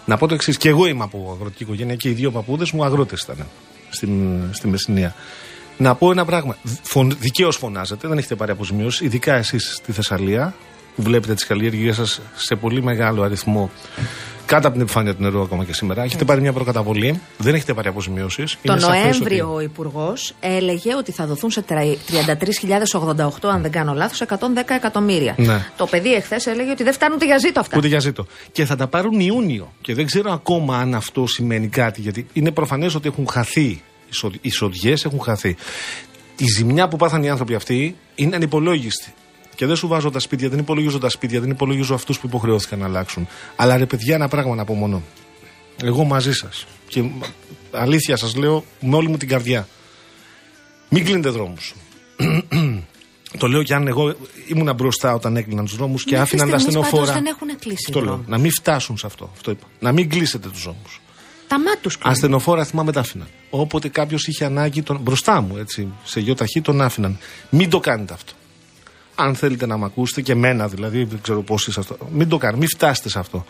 να 0.04 0.16
πω 0.16 0.26
το 0.26 0.34
εξής. 0.34 0.56
Και 0.56 0.68
εγώ 0.68 0.86
είμαι 0.86 1.04
από 1.04 1.32
αγροτική 1.36 1.62
οικογένεια 1.62 1.94
και 1.94 2.08
οι 2.08 2.12
δύο 2.12 2.30
παππούδες 2.30 2.70
μου 2.70 2.84
αγρότες 2.84 3.22
ήταν 3.22 3.46
στην, 3.90 4.42
στη 4.50 4.68
Μεσσηνία. 4.68 5.14
Να 5.76 5.94
πω 5.94 6.10
ένα 6.10 6.24
πράγμα. 6.24 6.56
Φων, 6.82 7.16
Δικαίως 7.20 7.56
φωνάζετε, 7.56 8.08
δεν 8.08 8.18
έχετε 8.18 8.34
πάρει 8.34 8.50
αποζημιώσει, 8.50 9.04
ειδικά 9.04 9.34
εσείς 9.34 9.74
στη 9.74 9.92
Θεσσαλία, 9.92 10.54
που 10.96 11.02
βλέπετε 11.02 11.34
τις 11.34 11.46
καλλιέργειές 11.46 11.96
σας 11.96 12.20
σε 12.34 12.54
πολύ 12.54 12.82
μεγάλο 12.82 13.22
αριθμό 13.22 13.70
κάτω 14.46 14.66
από 14.66 14.70
την 14.76 14.80
επιφάνεια 14.80 15.14
του 15.14 15.22
νερού 15.22 15.42
ακόμα 15.42 15.64
και 15.64 15.72
σήμερα. 15.72 16.02
Έχετε 16.02 16.24
πάρει 16.24 16.40
μια 16.40 16.52
προκαταβολή, 16.52 17.20
δεν 17.38 17.54
έχετε 17.54 17.74
πάρει 17.74 17.88
αποζημιώσει. 17.88 18.44
Το 18.62 18.74
Νοέμβριο 18.74 19.54
ο 19.54 19.60
Υπουργός 19.60 20.34
έλεγε 20.40 20.94
ότι 20.94 21.12
θα 21.12 21.26
δοθούν 21.26 21.50
σε 21.50 21.62
τρα- 21.62 21.96
33.088, 22.06 23.48
αν 23.48 23.62
δεν 23.62 23.70
κάνω 23.70 23.92
λάθος, 23.94 24.20
110 24.20 24.74
εκατομμύρια. 24.74 25.34
Ναι. 25.38 25.66
Το 25.76 25.86
παιδί 25.86 26.12
εχθές 26.14 26.46
έλεγε 26.46 26.70
ότι 26.70 26.82
δεν 26.82 26.92
φτάνουν 26.92 27.16
ούτε 27.16 27.24
για 27.26 27.38
ζήτο 27.38 27.60
αυτά. 27.60 27.76
Ούτε 27.76 27.86
για 27.86 27.98
ζήτο. 27.98 28.26
Και 28.52 28.64
θα 28.64 28.76
τα 28.76 28.86
πάρουν 28.86 29.20
Ιούνιο. 29.20 29.72
Και 29.80 29.94
δεν 29.94 30.06
ξέρω 30.06 30.32
ακόμα 30.32 30.78
αν 30.78 30.94
αυτό 30.94 31.26
σημαίνει 31.26 31.68
κάτι, 31.68 32.00
γιατί 32.00 32.26
είναι 32.32 32.50
προφανές 32.50 32.94
ότι 32.94 33.08
έχουν 33.08 33.28
χαθεί. 33.28 33.82
Οι 34.30 34.38
εισοδιέ 34.40 34.94
έχουν 35.04 35.20
χαθεί. 35.20 35.56
Η 36.36 36.44
ζημιά 36.56 36.88
που 36.88 36.96
πάθαν 36.96 37.22
οι 37.22 37.28
άνθρωποι 37.30 37.54
αυτοί 37.54 37.96
είναι 38.14 38.36
ανυπολόγιστη. 38.36 39.14
Και 39.54 39.66
δεν 39.66 39.76
σου 39.76 39.88
βάζω 39.88 40.10
τα 40.10 40.18
σπίτια, 40.18 40.48
δεν 40.48 40.58
υπολογίζω 40.58 40.98
τα 40.98 41.08
σπίτια, 41.08 41.40
δεν 41.40 41.50
υπολογίζω 41.50 41.94
αυτούς 41.94 42.18
που 42.20 42.26
υποχρεώθηκαν 42.26 42.78
να 42.78 42.84
αλλάξουν. 42.84 43.28
Αλλά 43.56 43.76
ρε 43.76 43.86
παιδιά, 43.86 44.14
ένα 44.14 44.28
πράγμα 44.28 44.54
να 44.54 44.64
πω 44.64 44.74
μόνο. 44.74 45.02
Εγώ 45.82 46.04
μαζί 46.04 46.32
σας. 46.32 46.66
Και 46.88 47.04
αλήθεια 47.70 48.16
σας 48.16 48.34
λέω 48.36 48.64
με 48.80 48.96
όλη 48.96 49.08
μου 49.08 49.16
την 49.16 49.28
καρδιά. 49.28 49.68
Μην 50.88 51.04
κλείνετε 51.04 51.28
δρόμους. 51.28 51.74
Το 53.38 53.46
λέω 53.46 53.62
και 53.62 53.74
αν 53.74 53.86
εγώ 53.86 54.14
ήμουν 54.46 54.74
μπροστά 54.74 55.14
όταν 55.14 55.36
έκλειναν 55.36 55.64
τους 55.64 55.76
δρόμους 55.76 56.04
και 56.04 56.16
Μέχρι 56.16 56.22
άφηναν 56.24 56.50
τα 56.50 56.58
στιγμής 56.58 56.86
στενοφόρα. 56.86 57.12
πάντως 57.12 57.22
δεν 57.22 57.34
έχουν 57.36 57.58
κλείσει 57.58 57.84
Αυτό 57.86 57.98
οι 57.98 58.02
λέω. 58.02 58.12
δρόμοι. 58.12 58.28
Να 58.28 58.38
μην 58.38 58.50
φτάσουν 58.50 58.96
σε 58.96 59.06
αυτό. 59.06 59.30
αυτό 59.32 59.50
είπα. 59.50 59.66
Να 59.80 59.92
μην 59.92 60.08
κλείσετε 60.08 60.48
τους 60.48 60.62
δρόμους. 60.62 61.00
Τα 61.48 61.58
μάτου 61.60 61.90
Ασθενοφόρα 62.02 62.64
θυμάμαι 62.64 62.92
τα 62.92 63.00
άφηναν. 63.00 63.26
Όποτε 63.50 63.88
κάποιος 63.88 64.26
είχε 64.26 64.44
ανάγκη, 64.44 64.82
τον, 64.82 64.98
μπροστά 65.00 65.40
μου 65.40 65.56
έτσι, 65.56 65.88
σε 66.04 66.20
γιο 66.20 66.34
ταχύ 66.34 66.60
τον 66.60 66.80
άφηναν. 66.80 67.18
Μην 67.50 67.70
το 67.70 67.80
κάνετε 67.80 68.12
αυτό. 68.14 68.32
Αν 69.14 69.34
θέλετε 69.34 69.66
να 69.66 69.76
με 69.78 69.84
ακούσετε 69.84 70.20
και 70.20 70.32
εμένα 70.32 70.68
δηλαδή, 70.68 71.04
δεν 71.04 71.18
ξέρω 71.22 71.42
πώς 71.42 71.66
είσαι 71.66 71.80
αυτό. 71.80 71.96
Μην 72.12 72.28
το 72.28 72.36
κάνετε, 72.38 72.58
μην 72.58 72.68
φτάσετε 72.68 73.08
σε 73.08 73.18
αυτό. 73.18 73.44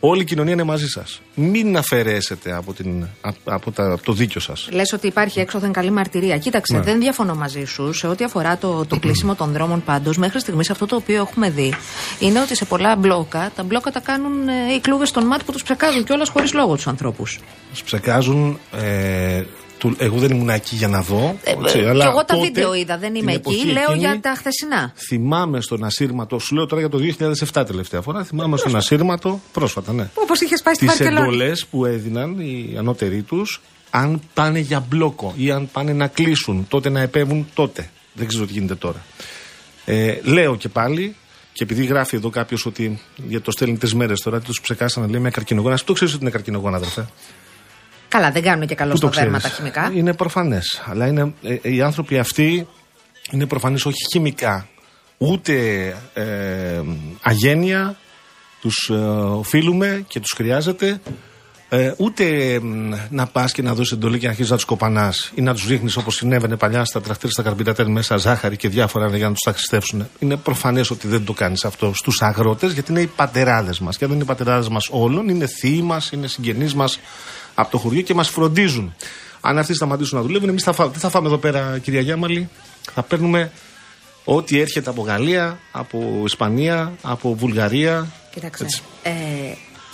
Όλη 0.00 0.20
η 0.20 0.24
κοινωνία 0.24 0.52
είναι 0.52 0.62
μαζί 0.62 0.86
σας. 0.86 1.20
Μην 1.34 1.76
αφαιρέσετε 1.76 2.52
από, 2.52 2.72
την, 2.72 3.06
από, 3.20 3.38
από 3.44 3.70
τα, 3.70 3.92
από 3.92 4.02
το 4.02 4.12
δίκιο 4.12 4.40
σας. 4.40 4.68
Λες 4.72 4.92
ότι 4.92 5.06
υπάρχει 5.06 5.40
έξωθεν 5.40 5.72
καλή 5.72 5.90
μαρτυρία. 5.90 6.38
Κοίταξε, 6.38 6.76
Ναι. 6.76 6.82
δεν 6.82 6.98
διαφωνώ 7.00 7.34
μαζί 7.34 7.64
σου 7.64 7.92
σε 7.92 8.06
ό,τι 8.06 8.24
αφορά 8.24 8.56
το, 8.58 8.84
το 8.86 8.98
κλείσιμο 8.98 9.34
των 9.34 9.52
δρόμων 9.52 9.84
πάντως. 9.84 10.16
Μέχρι 10.16 10.40
στιγμής 10.40 10.70
αυτό 10.70 10.86
το 10.86 10.96
οποίο 10.96 11.16
έχουμε 11.22 11.50
δει 11.50 11.74
είναι 12.18 12.40
ότι 12.40 12.56
σε 12.56 12.64
πολλά 12.64 12.96
μπλόκα 12.96 13.50
τα 13.56 13.62
μπλόκα 13.62 13.90
τα 13.90 14.00
κάνουν 14.00 14.48
ε, 14.48 14.74
οι 14.76 14.80
κλούβες 14.80 15.10
των 15.10 15.26
ΜΑΤ 15.26 15.40
που 15.42 15.52
τους 15.52 15.62
ψεκάζουν 15.62 16.04
κιόλας 16.04 16.28
χωρίς 16.28 16.52
λόγο 16.52 16.74
τους 16.74 16.86
ανθρώπους. 16.86 17.38
Τους 17.72 17.82
ψεκάζουν. 17.82 18.58
Ε, 18.76 19.42
του, 19.78 19.94
εγώ 19.98 20.18
δεν 20.18 20.30
ήμουν 20.30 20.48
εκεί 20.48 20.76
για 20.76 20.88
να 20.88 21.00
δω. 21.00 21.38
έτσι, 21.44 21.78
και 21.78 21.88
αλλά 21.88 22.04
εγώ 22.04 22.24
τα 22.24 22.34
τότε, 22.34 22.46
βίντεο 22.46 22.74
είδα, 22.74 22.98
δεν 22.98 23.12
την 23.12 23.22
είμαι 23.22 23.32
εποχή 23.32 23.60
εκεί. 23.60 23.68
Λέω 23.70 23.82
εκείνη, 23.82 23.98
για 23.98 24.20
τα 24.20 24.34
χθεσινά. 24.36 24.92
Θυμάμαι 24.94 25.60
στον 25.60 25.84
ασύρματο, 25.84 26.38
σου 26.38 26.54
λέω 26.54 26.66
τώρα 26.66 26.80
για 26.80 26.90
το 26.90 26.98
2007 27.52 27.66
τελευταία 27.66 28.00
φορά. 28.00 28.24
Θυμάμαι 28.24 28.56
στον 28.56 28.76
ασύρματο, 28.76 29.40
πρόσφατα, 29.52 29.92
ναι. 29.92 30.08
Όπως 30.14 30.40
είχες 30.40 30.62
πάει 30.62 30.74
στη 30.74 30.86
τις 30.86 30.98
Βαρκελόνη. 30.98 31.26
εντολές 31.26 31.66
που 31.66 31.84
έδιναν 31.84 32.38
οι 32.38 32.74
ανώτεροι 32.78 33.22
τους, 33.22 33.60
αν 33.90 34.20
πάνε 34.34 34.58
για 34.58 34.86
μπλόκο 34.88 35.34
ή 35.36 35.50
αν 35.50 35.68
πάνε 35.72 35.92
να 35.92 36.06
κλείσουν, 36.06 36.66
τότε 36.68 36.88
να 36.88 37.00
επέμβουν 37.00 37.48
τότε. 37.54 37.90
Δεν 38.12 38.26
ξέρω 38.26 38.46
τι 38.46 38.52
γίνεται 38.52 38.74
τώρα. 38.74 39.04
Ε, 39.84 40.20
λέω 40.22 40.56
και 40.56 40.68
πάλι, 40.68 41.16
και 41.52 41.62
επειδή 41.62 41.84
γράφει 41.84 42.16
εδώ 42.16 42.30
κάποιος 42.30 42.66
ότι 42.66 43.00
για 43.28 43.40
το 43.40 43.50
στέλνει 43.50 43.76
τρεις 43.78 43.94
μέρες 43.94 44.20
τώρα, 44.20 44.40
τους 44.40 44.60
ψεκάσανε 44.60 45.06
λέει 45.06 45.20
με 45.20 45.30
καρκινογόνα. 45.30 45.78
Το 45.84 45.92
ξέρεις 45.92 46.14
ότι 46.14 46.22
είναι 46.22 46.32
καρκινογόνα, 46.32 46.76
αδερφέ. 46.76 47.06
Καλά, 48.08 48.30
δεν 48.30 48.42
κάνουν 48.42 48.66
και 48.66 48.74
καλό 48.74 48.90
Πού 48.90 48.96
στο 48.96 49.06
το 49.06 49.12
ξέρεις. 49.12 49.30
δέρμα 49.32 49.48
τα 49.48 49.54
χημικά. 49.54 49.90
Είναι 49.94 50.14
προφανές. 50.14 50.82
Αλλά 50.86 51.06
είναι, 51.06 51.32
ε, 51.42 51.56
οι 51.62 51.82
άνθρωποι 51.82 52.18
αυτοί 52.18 52.66
είναι 53.30 53.46
προφανέ 53.46 53.74
όχι 53.84 54.04
χημικά, 54.12 54.68
ούτε 55.18 55.54
ε, 56.14 56.80
αγένεια. 57.22 57.96
Τους 58.60 58.88
ε, 58.90 58.94
οφείλουμε 58.94 60.04
και 60.08 60.20
τους 60.20 60.32
χρειάζεται. 60.36 61.00
Ε, 61.68 61.92
ούτε 61.96 62.24
μ, 62.62 62.92
να 63.10 63.26
πας 63.26 63.52
και 63.52 63.62
να 63.62 63.74
δώσεις 63.74 63.92
εντολή 63.92 64.18
και 64.18 64.24
να 64.24 64.30
αρχίσει 64.30 64.50
να 64.50 64.56
τους 64.56 64.64
κοπανάς 64.64 65.32
ή 65.34 65.40
να 65.42 65.54
τους 65.54 65.66
ρίχνεις 65.66 65.96
όπως 65.96 66.14
συνέβαινε 66.14 66.56
παλιά 66.56 66.84
στα 66.84 67.00
τραχτήρια, 67.00 67.32
στα 67.32 67.42
καρμπιτατέρ 67.42 67.88
μέσα 67.88 68.16
ζάχαρη 68.16 68.56
και 68.56 68.68
διάφορα 68.68 69.16
για 69.16 69.26
να 69.26 69.32
τους 69.32 69.40
τα 69.44 69.52
χρηστεύσουν. 69.52 70.08
Είναι 70.18 70.36
προφανές 70.36 70.90
ότι 70.90 71.08
δεν 71.08 71.24
το 71.24 71.32
κάνεις 71.32 71.64
αυτό 71.64 71.92
στους 71.94 72.22
αγρότες 72.22 72.72
γιατί 72.72 72.90
είναι 72.92 73.00
οι 73.00 73.06
πατεράδες 73.06 73.78
μας. 73.78 73.96
Και 73.96 74.04
αν 74.04 74.10
δεν 74.10 74.18
είναι 74.20 74.30
οι 74.30 74.34
πατεράδες 74.36 74.68
μας 74.68 74.88
όλων, 74.90 75.28
είναι 75.28 75.46
θείοι 75.46 75.80
μας, 75.84 76.10
είναι 76.10 76.26
συγγενείς 76.26 76.74
μας 76.74 76.98
από 77.56 77.70
το 77.70 77.78
χωριό 77.78 78.00
και 78.00 78.14
μας 78.14 78.28
φροντίζουν. 78.28 78.94
Αν 79.40 79.58
αυτοί 79.58 79.74
σταματήσουν 79.74 80.18
να 80.18 80.24
δουλεύουν, 80.24 80.48
εμείς 80.48 80.62
θα 80.62 80.72
φάμε. 80.72 80.92
Τι 80.92 80.98
θα 80.98 81.08
φάμε 81.08 81.26
εδώ 81.26 81.38
πέρα, 81.38 81.78
κυρία 81.78 82.00
Γιάμαλη, 82.00 82.48
θα 82.92 83.02
παίρνουμε 83.02 83.52
ό,τι 84.24 84.60
έρχεται 84.60 84.90
από 84.90 85.02
Γαλλία, 85.02 85.58
από 85.72 86.22
Ισπανία, 86.24 86.92
από 87.02 87.34
Βουλγαρία. 87.34 88.06
Κοίταξε. 88.30 88.64
Έτσι. 88.64 88.82
Ε, 89.02 89.12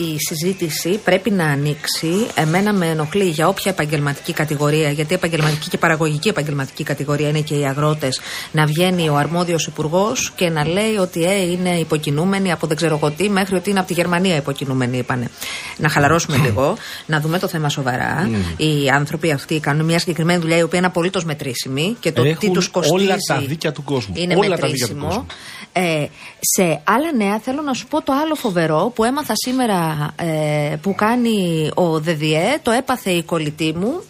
η 0.02 0.16
συζήτηση 0.18 1.00
πρέπει 1.04 1.30
να 1.30 1.44
ανοίξει. 1.44 2.26
Εμένα 2.34 2.72
με 2.72 2.86
ενοχλεί 2.86 3.24
για 3.24 3.48
όποια 3.48 3.70
επαγγελματική 3.72 4.32
κατηγορία, 4.32 4.90
γιατί 4.90 5.14
επαγγελματική 5.14 5.68
και 5.68 5.78
παραγωγική 5.78 6.28
επαγγελματική 6.28 6.82
κατηγορία 6.84 7.28
είναι 7.28 7.40
και 7.40 7.54
οι 7.54 7.64
αγρότες, 7.66 8.20
να 8.52 8.66
βγαίνει 8.66 9.08
ο 9.08 9.16
αρμόδιος 9.16 9.66
υπουργός 9.66 10.32
και 10.36 10.48
να 10.48 10.66
λέει 10.66 10.96
ότι 10.96 11.24
ε, 11.24 11.50
είναι 11.50 11.70
υποκινούμενοι 11.78 12.52
από 12.52 12.66
δεν 12.66 12.76
ξέρω 12.76 12.94
εγώ 12.96 13.10
τι, 13.10 13.28
μέχρι 13.30 13.54
ότι 13.56 13.70
είναι 13.70 13.78
από 13.78 13.88
τη 13.88 13.94
Γερμανία 13.94 14.36
υποκινούμενοι, 14.36 14.98
είπανε. 14.98 15.30
Να 15.78 15.88
χαλαρώσουμε 15.88 16.36
λίγο, 16.36 16.76
να 17.06 17.20
δούμε 17.20 17.38
το 17.38 17.48
θέμα 17.48 17.68
σοβαρά. 17.68 18.30
Οι 18.56 18.88
άνθρωποι 18.88 19.30
αυτοί 19.32 19.60
κάνουν 19.60 19.84
μια 19.86 19.98
συγκεκριμένη 19.98 20.40
δουλειά 20.40 20.56
η 20.56 20.62
οποία 20.62 20.78
είναι 20.78 20.86
απολύτως 20.86 21.24
μετρήσιμη 21.24 21.96
και 22.00 22.12
το 22.12 22.22
τι 22.22 22.28
Έχουν 22.28 22.52
τους 22.52 22.68
κοστίζει. 22.68 23.04
όλα 23.04 23.16
τα 23.26 23.38
δίκαια 23.38 23.72
του 23.72 23.82
κόσμου. 23.82 24.14
Είναι 24.16 24.34
Όλα 24.34 24.56
τα 24.56 24.66
δίκαια 24.66 24.86
του 24.86 24.94
μετρήσιμο. 24.94 25.06
κόσμου. 25.06 25.26
Ε, 25.72 26.06
σε 26.40 26.80
άλλα 26.84 27.12
νέα 27.16 27.38
θέλω 27.38 27.62
να 27.62 27.72
σου 27.74 27.86
πω 27.86 28.02
το 28.02 28.12
άλλο 28.24 28.34
φοβερό 28.34 28.92
που 28.94 29.04
έμαθα 29.04 29.32
σήμερα 29.36 29.91
ε, 30.16 30.76
που 30.82 30.94
κάνει 30.94 31.70
ο 31.74 32.00
ΔΔΕ, 32.00 32.58
το 32.62 32.70
έπαθε 32.70 33.10
η 33.10 33.22
κολλητή 33.22 33.72
μου. 33.76 34.02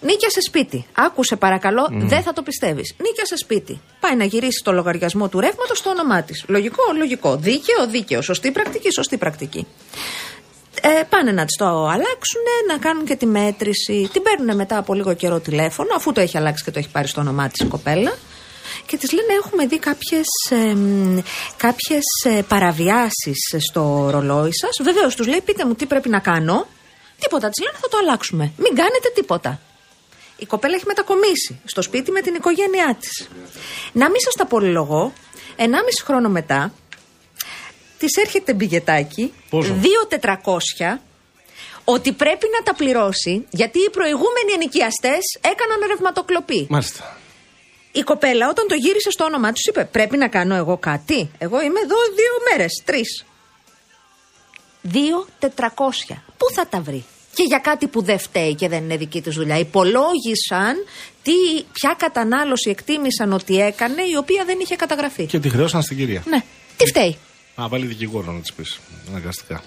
Νίκιασε 0.00 0.40
σπίτι. 0.40 0.86
Άκουσε 0.92 1.36
παρακαλώ, 1.36 1.88
δεν 1.90 2.22
θα 2.22 2.32
το 2.32 2.42
πιστεύεις. 2.42 2.94
Νίκιασε 2.98 3.36
σπίτι. 3.36 3.80
Πάει 4.00 4.16
να 4.16 4.24
γυρίσει 4.24 4.62
το 4.64 4.72
λογαριασμό 4.72 5.28
του 5.28 5.40
ρεύματος 5.40 5.78
στο 5.78 5.90
όνομά 5.90 6.22
της. 6.22 6.44
Λογικό, 6.46 6.82
λογικό. 6.96 7.36
Δίκαιο, 7.36 7.86
δίκαιο. 7.86 8.22
Σωστή 8.22 8.50
πρακτική, 8.50 8.92
σωστή 8.92 9.16
πρακτική. 9.16 9.66
Ε, 10.80 11.02
πάνε 11.08 11.32
να 11.32 11.44
της 11.44 11.56
το 11.56 11.66
αλλάξουν, 11.66 12.42
να 12.68 12.78
κάνουν 12.78 13.04
και 13.04 13.16
τη 13.16 13.26
μέτρηση. 13.26 14.08
Την 14.12 14.22
παίρνουν 14.22 14.56
μετά 14.56 14.76
από 14.76 14.94
λίγο 14.94 15.14
καιρό 15.14 15.40
τηλέφωνο, 15.40 15.94
αφού 15.96 16.12
το 16.12 16.20
έχει 16.20 16.36
αλλάξει 16.36 16.64
και 16.64 16.70
το 16.70 16.78
έχει 16.78 16.88
πάρει 16.88 17.08
στο 17.08 17.20
όνομά 17.20 17.48
της 17.48 17.60
η 17.60 17.66
κοπέλα. 17.66 18.12
Και 18.86 18.96
τη 18.96 19.14
λένε: 19.14 19.32
Έχουμε 19.44 19.66
δει 19.66 19.78
κάποιες 19.78 20.26
κάποιες, 21.56 22.04
ε, 22.24 22.42
παραβιάσεις 22.48 23.54
στο 23.58 24.08
ρολόι 24.10 24.52
σας. 24.52 24.78
Βεβαίως 24.82 25.14
τους 25.14 25.26
λέει: 25.26 25.40
Πείτε 25.40 25.64
μου 25.64 25.74
τι 25.74 25.86
πρέπει 25.86 26.08
να 26.08 26.18
κάνω. 26.18 26.66
Τίποτα. 27.18 27.48
Τη 27.48 27.62
λένε: 27.62 27.76
Θα 27.80 27.88
το 27.88 27.96
αλλάξουμε. 27.96 28.52
Μην 28.56 28.74
κάνετε 28.74 29.08
τίποτα. 29.14 29.60
Η 30.36 30.46
κοπέλα 30.46 30.74
έχει 30.74 30.86
μετακομίσει 30.86 31.60
στο 31.64 31.82
σπίτι 31.82 32.10
με 32.10 32.20
την 32.20 32.34
οικογένειά 32.34 32.96
της. 33.00 33.28
Να 33.92 34.10
μην 34.10 34.20
σας 34.20 34.34
τα 34.34 34.46
πολυλογώ, 34.46 35.12
1,5 35.56 36.02
χρόνο 36.04 36.28
μετά, 36.28 36.72
της 37.98 38.16
έρχεται 38.16 38.54
μπιγετάκι, 38.54 39.32
Πόσο; 39.50 39.74
2.400, 39.82 40.98
ότι 41.84 42.12
πρέπει 42.12 42.46
να 42.58 42.62
τα 42.64 42.74
πληρώσει 42.74 43.46
γιατί 43.50 43.78
οι 43.78 43.90
προηγούμενοι 43.90 44.52
ενοικιαστές 44.54 45.38
έκαναν 45.40 45.78
ρευματοκλοπή. 45.88 46.66
Μάλιστα. 46.70 47.16
Η 47.92 48.00
κοπέλα 48.02 48.48
όταν 48.48 48.66
το 48.68 48.74
γύρισε 48.74 49.10
στο 49.10 49.24
όνομά 49.24 49.52
τους 49.52 49.64
είπε: 49.64 49.84
Πρέπει 49.84 50.16
να 50.16 50.28
κάνω 50.28 50.54
εγώ 50.54 50.76
κάτι. 50.76 51.30
Εγώ 51.38 51.60
είμαι 51.62 51.80
εδώ 51.80 51.96
δύο 52.16 52.34
μέρες, 52.50 52.82
τρεις. 52.84 53.24
Δύο 54.82 55.26
τετρακόσια. 55.38 56.22
Πού 56.36 56.54
θα 56.54 56.66
τα 56.66 56.80
βρει; 56.80 57.04
Και 57.34 57.42
για 57.42 57.58
κάτι 57.58 57.86
που 57.86 58.02
δεν 58.02 58.18
φταίει 58.18 58.54
και 58.54 58.68
δεν 58.68 58.82
είναι 58.82 58.96
δική 58.96 59.20
τη 59.20 59.30
δουλειά. 59.30 59.58
Υπολόγισαν 59.58 60.76
τι, 61.22 61.32
ποια 61.72 61.94
κατανάλωση 61.98 62.70
εκτίμησαν 62.70 63.32
ότι 63.32 63.60
έκανε, 63.60 64.02
η 64.02 64.16
οποία 64.16 64.44
δεν 64.44 64.58
είχε 64.60 64.76
καταγραφεί. 64.76 65.26
Και 65.26 65.38
τη 65.38 65.48
χρεώσαν 65.48 65.82
στην 65.82 65.96
κυρία. 65.96 66.22
Ναι. 66.26 66.42
Τι 66.76 66.86
φταίει; 66.86 67.16
Α, 67.62 67.68
βάλει 67.68 67.86
δικηγόρο 67.86 68.32
να 68.32 68.40
της 68.40 68.52
πεις. 68.52 68.78
Αναγκαστικά. 69.08 69.62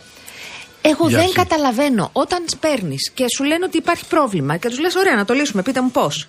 Εγώ 0.82 1.08
Για 1.08 1.18
δεν 1.18 1.26
αρχή. 1.26 1.36
καταλαβαίνω 1.36 2.10
όταν 2.14 2.46
παίρνεις 2.60 3.12
και 3.14 3.26
σου 3.36 3.44
λένε 3.44 3.66
ότι 3.66 3.78
υπάρχει 3.78 4.06
πρόβλημα 4.08 4.58
και 4.58 4.70
τους 4.70 4.80
λες: 4.80 4.96
Ωραία, 4.96 5.16
να 5.16 5.26
το 5.26 5.34
λύσουμε, 5.34 5.62
πείτε 5.62 5.82
μου 5.82 5.92
πώς. 5.92 6.28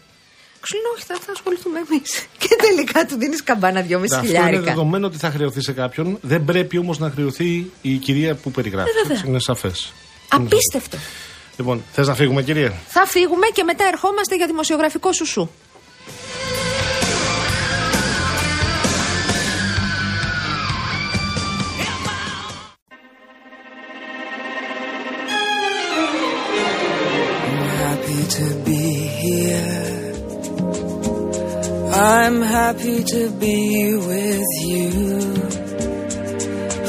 Σου 0.68 0.74
λένε: 0.76 0.88
Όχι, 0.94 1.04
θα, 1.06 1.14
θα 1.26 1.32
ασχοληθούμε 1.32 1.78
εμείς. 1.88 2.26
Και 2.38 2.56
τελικά 2.60 3.06
του 3.06 3.16
δίνεις 3.16 3.42
καμπάνα 3.42 3.80
2,5 3.80 3.84
Αυτό 4.02 4.16
είναι 4.16 4.26
χιλιάρικα. 4.26 4.60
δεδομένο 4.62 5.06
ότι 5.06 5.18
θα 5.18 5.30
χρεωθεί 5.30 5.62
σε 5.62 5.72
κάποιον. 5.72 6.18
Δεν 6.20 6.44
πρέπει 6.44 6.78
όμως 6.78 6.98
να 6.98 7.10
χρεωθεί 7.10 7.70
η 7.82 7.94
κυρία 7.96 8.34
που 8.34 8.50
περιγράφει. 8.50 8.90
Ε, 8.90 8.92
βέβαια. 9.02 9.16
Έτσι, 9.16 9.28
είναι 9.28 9.40
σαφές. 9.40 9.92
Απίστευτο. 10.28 10.96
Λοιπόν, 11.56 11.82
θες 11.92 12.06
να 12.06 12.14
φύγουμε, 12.14 12.42
κυρία. 12.42 12.72
Θα 12.88 13.06
φύγουμε 13.06 13.46
και 13.52 13.62
μετά 13.62 13.84
ερχόμαστε 13.84 14.36
για 14.36 14.46
δημοσιογραφικό 14.46 15.12
σουσού. 15.12 15.48
I'm 31.98 32.42
happy 32.42 33.02
to 33.04 33.30
be 33.30 33.94
with 33.96 34.44
you. 34.66 34.90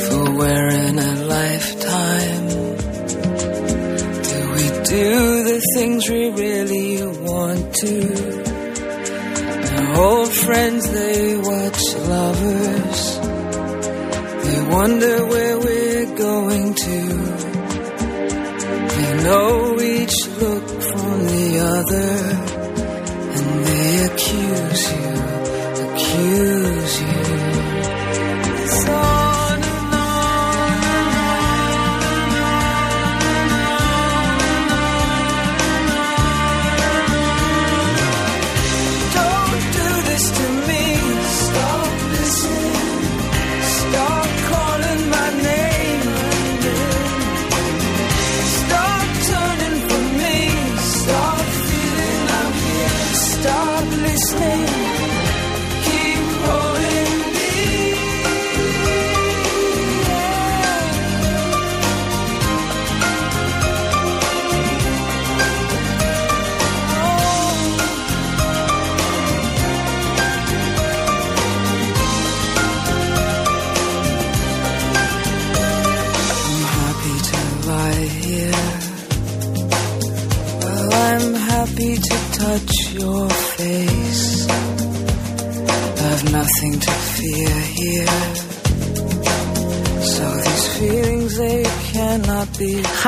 For 0.03 0.31
we're 0.35 0.69
in 0.69 0.99
a 0.99 1.15
lifetime. 1.25 2.47
Do 4.29 4.39
we 4.55 4.65
do 4.83 5.43
the 5.43 5.61
things 5.75 6.09
we 6.09 6.29
really 6.29 7.07
want 7.23 7.73
to? 7.75 8.47
Old 9.97 10.31
friends, 10.33 10.91
they 10.91 11.37
watch 11.37 11.81
lovers. 11.95 13.17
They 14.43 14.61
wonder 14.69 15.25
where 15.25 15.57
we're 15.57 16.15
going 16.17 16.73
to. 16.73 16.99
They 18.93 19.23
know 19.23 19.79
each 19.79 20.27
look 20.41 20.67
from 20.67 21.25
the 21.27 21.59
other, 21.77 22.46
accuse 24.47 24.91
you, 24.91 25.13
accuse 25.93 27.01
you. 27.01 27.36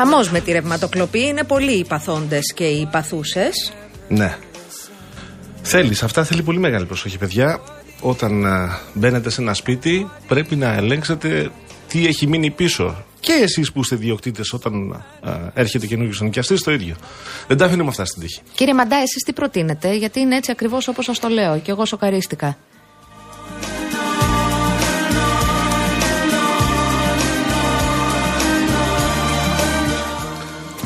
Χαμός 0.02 0.30
με 0.30 0.40
τη 0.40 0.52
ρευματοκλοπή 0.52 1.20
είναι 1.20 1.44
πολλοί 1.44 1.72
οι 1.72 1.84
παθώντε 1.84 2.38
και 2.54 2.64
οι 2.64 2.88
παθούσες. 2.90 3.72
Ναι. 4.08 4.36
Θέλεις, 5.62 6.02
αυτά 6.02 6.24
θέλει 6.24 6.42
πολύ 6.42 6.58
μεγάλη 6.58 6.86
προσοχή, 6.86 7.18
παιδιά. 7.18 7.60
Όταν 8.00 8.46
α, 8.46 8.78
μπαίνετε 8.94 9.30
σε 9.30 9.40
ένα 9.40 9.54
σπίτι, 9.54 10.10
πρέπει 10.26 10.56
να 10.56 10.72
ελέγξετε 10.72 11.50
τι 11.88 12.06
έχει 12.06 12.26
μείνει 12.26 12.50
πίσω. 12.50 13.04
Και 13.20 13.32
εσείς 13.32 13.72
που 13.72 13.80
είστε 13.80 13.96
διοκτήτε, 13.96 14.42
όταν 14.52 14.92
α, 15.22 15.32
έρχεται 15.54 15.86
καινούριο 15.86 16.14
νοικιαστή, 16.20 16.62
το 16.62 16.72
ίδιο. 16.72 16.96
Δεν 17.46 17.56
τα 17.56 17.64
αφήνουμε 17.64 17.88
αυτά 17.88 18.04
στην 18.04 18.22
τύχη. 18.22 18.40
Κύριε 18.54 18.74
Μαντά, 18.74 18.96
εσείς 18.96 19.22
τι 19.24 19.32
προτείνετε, 19.32 19.94
γιατί 19.94 20.20
είναι 20.20 20.36
έτσι 20.36 20.50
ακριβώς 20.50 20.88
όπως 20.88 21.04
σας 21.04 21.18
το 21.18 21.28
λέω 21.28 21.58
και 21.58 21.70
εγώ 21.70 21.84
σοκαρίστηκα. 21.84 22.58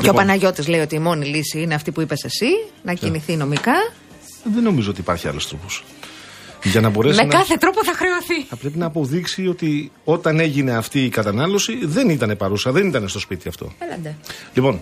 Και 0.05 0.11
ο 0.11 0.13
Λοιπόν. 0.13 0.27
Παναγιώτης 0.27 0.67
λέει 0.67 0.79
ότι 0.79 0.95
η 0.95 0.99
μόνη 0.99 1.25
λύση 1.25 1.61
είναι 1.61 1.73
αυτή 1.73 1.91
που 1.91 2.01
είπες 2.01 2.23
εσύ, 2.23 2.45
να 2.83 2.93
κινηθεί 2.93 3.35
νομικά. 3.35 3.73
Δεν 4.53 4.63
νομίζω 4.63 4.89
ότι 4.89 4.99
υπάρχει 4.99 5.27
άλλος 5.27 5.47
τρόπος. 5.47 5.83
Για 6.63 6.81
να 6.81 6.89
μπορέσει 6.89 7.15
Με 7.15 7.23
να. 7.23 7.29
κάθε 7.37 7.55
τρόπο 7.55 7.83
θα 7.83 7.93
χρεωθεί. 7.93 8.43
Θα 8.49 8.55
πρέπει 8.55 8.77
να 8.77 8.85
αποδείξει 8.85 9.47
ότι 9.47 9.91
όταν 10.03 10.39
έγινε 10.39 10.71
αυτή 10.75 11.05
η 11.05 11.09
κατανάλωση 11.09 11.79
δεν 11.85 12.09
ήταν 12.09 12.37
παρούσα, 12.37 12.71
δεν 12.71 12.87
ήταν 12.87 13.07
στο 13.07 13.19
σπίτι 13.19 13.47
αυτό. 13.47 13.71
Έλαντε. 13.79 14.15
Λοιπόν, 14.53 14.81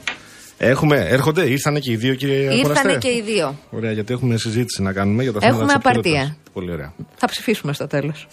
Έχουμε, 0.70 0.98
έρχονται, 1.10 1.46
ήρθανε 1.50 1.80
και 1.80 1.92
οι 1.92 1.96
δύο 1.96 2.16
κύριε 2.16 2.36
Ήρθανε 2.36 2.62
Κοραστέ. 2.64 2.98
και 2.98 3.08
οι 3.10 3.22
δύο. 3.22 3.56
Ωραία, 3.70 3.92
γιατί 3.92 4.14
έχουμε 4.14 4.38
συζήτηση 4.38 4.82
να 4.82 4.94
κάνουμε 4.94 5.24
για 5.24 5.32
τα 5.32 5.40
Έχουμε 5.42 5.58
θέματα 5.60 5.78
της 5.80 5.86
απαρτία. 5.92 6.12
ακυρότητας. 6.12 6.38
Πολύ 6.54 6.72
ωραία. 6.72 6.94
Θα 7.16 7.28
ψηφίσουμε 7.28 7.74
στο 7.74 7.88
τέλος. 7.88 8.28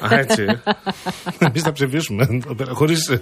Α, 0.00 0.18
έτσι. 0.18 0.44
Εμείς 1.46 1.62
θα 1.62 1.72
ψηφίσουμε. 1.72 2.40
Χωρίς 2.68 3.18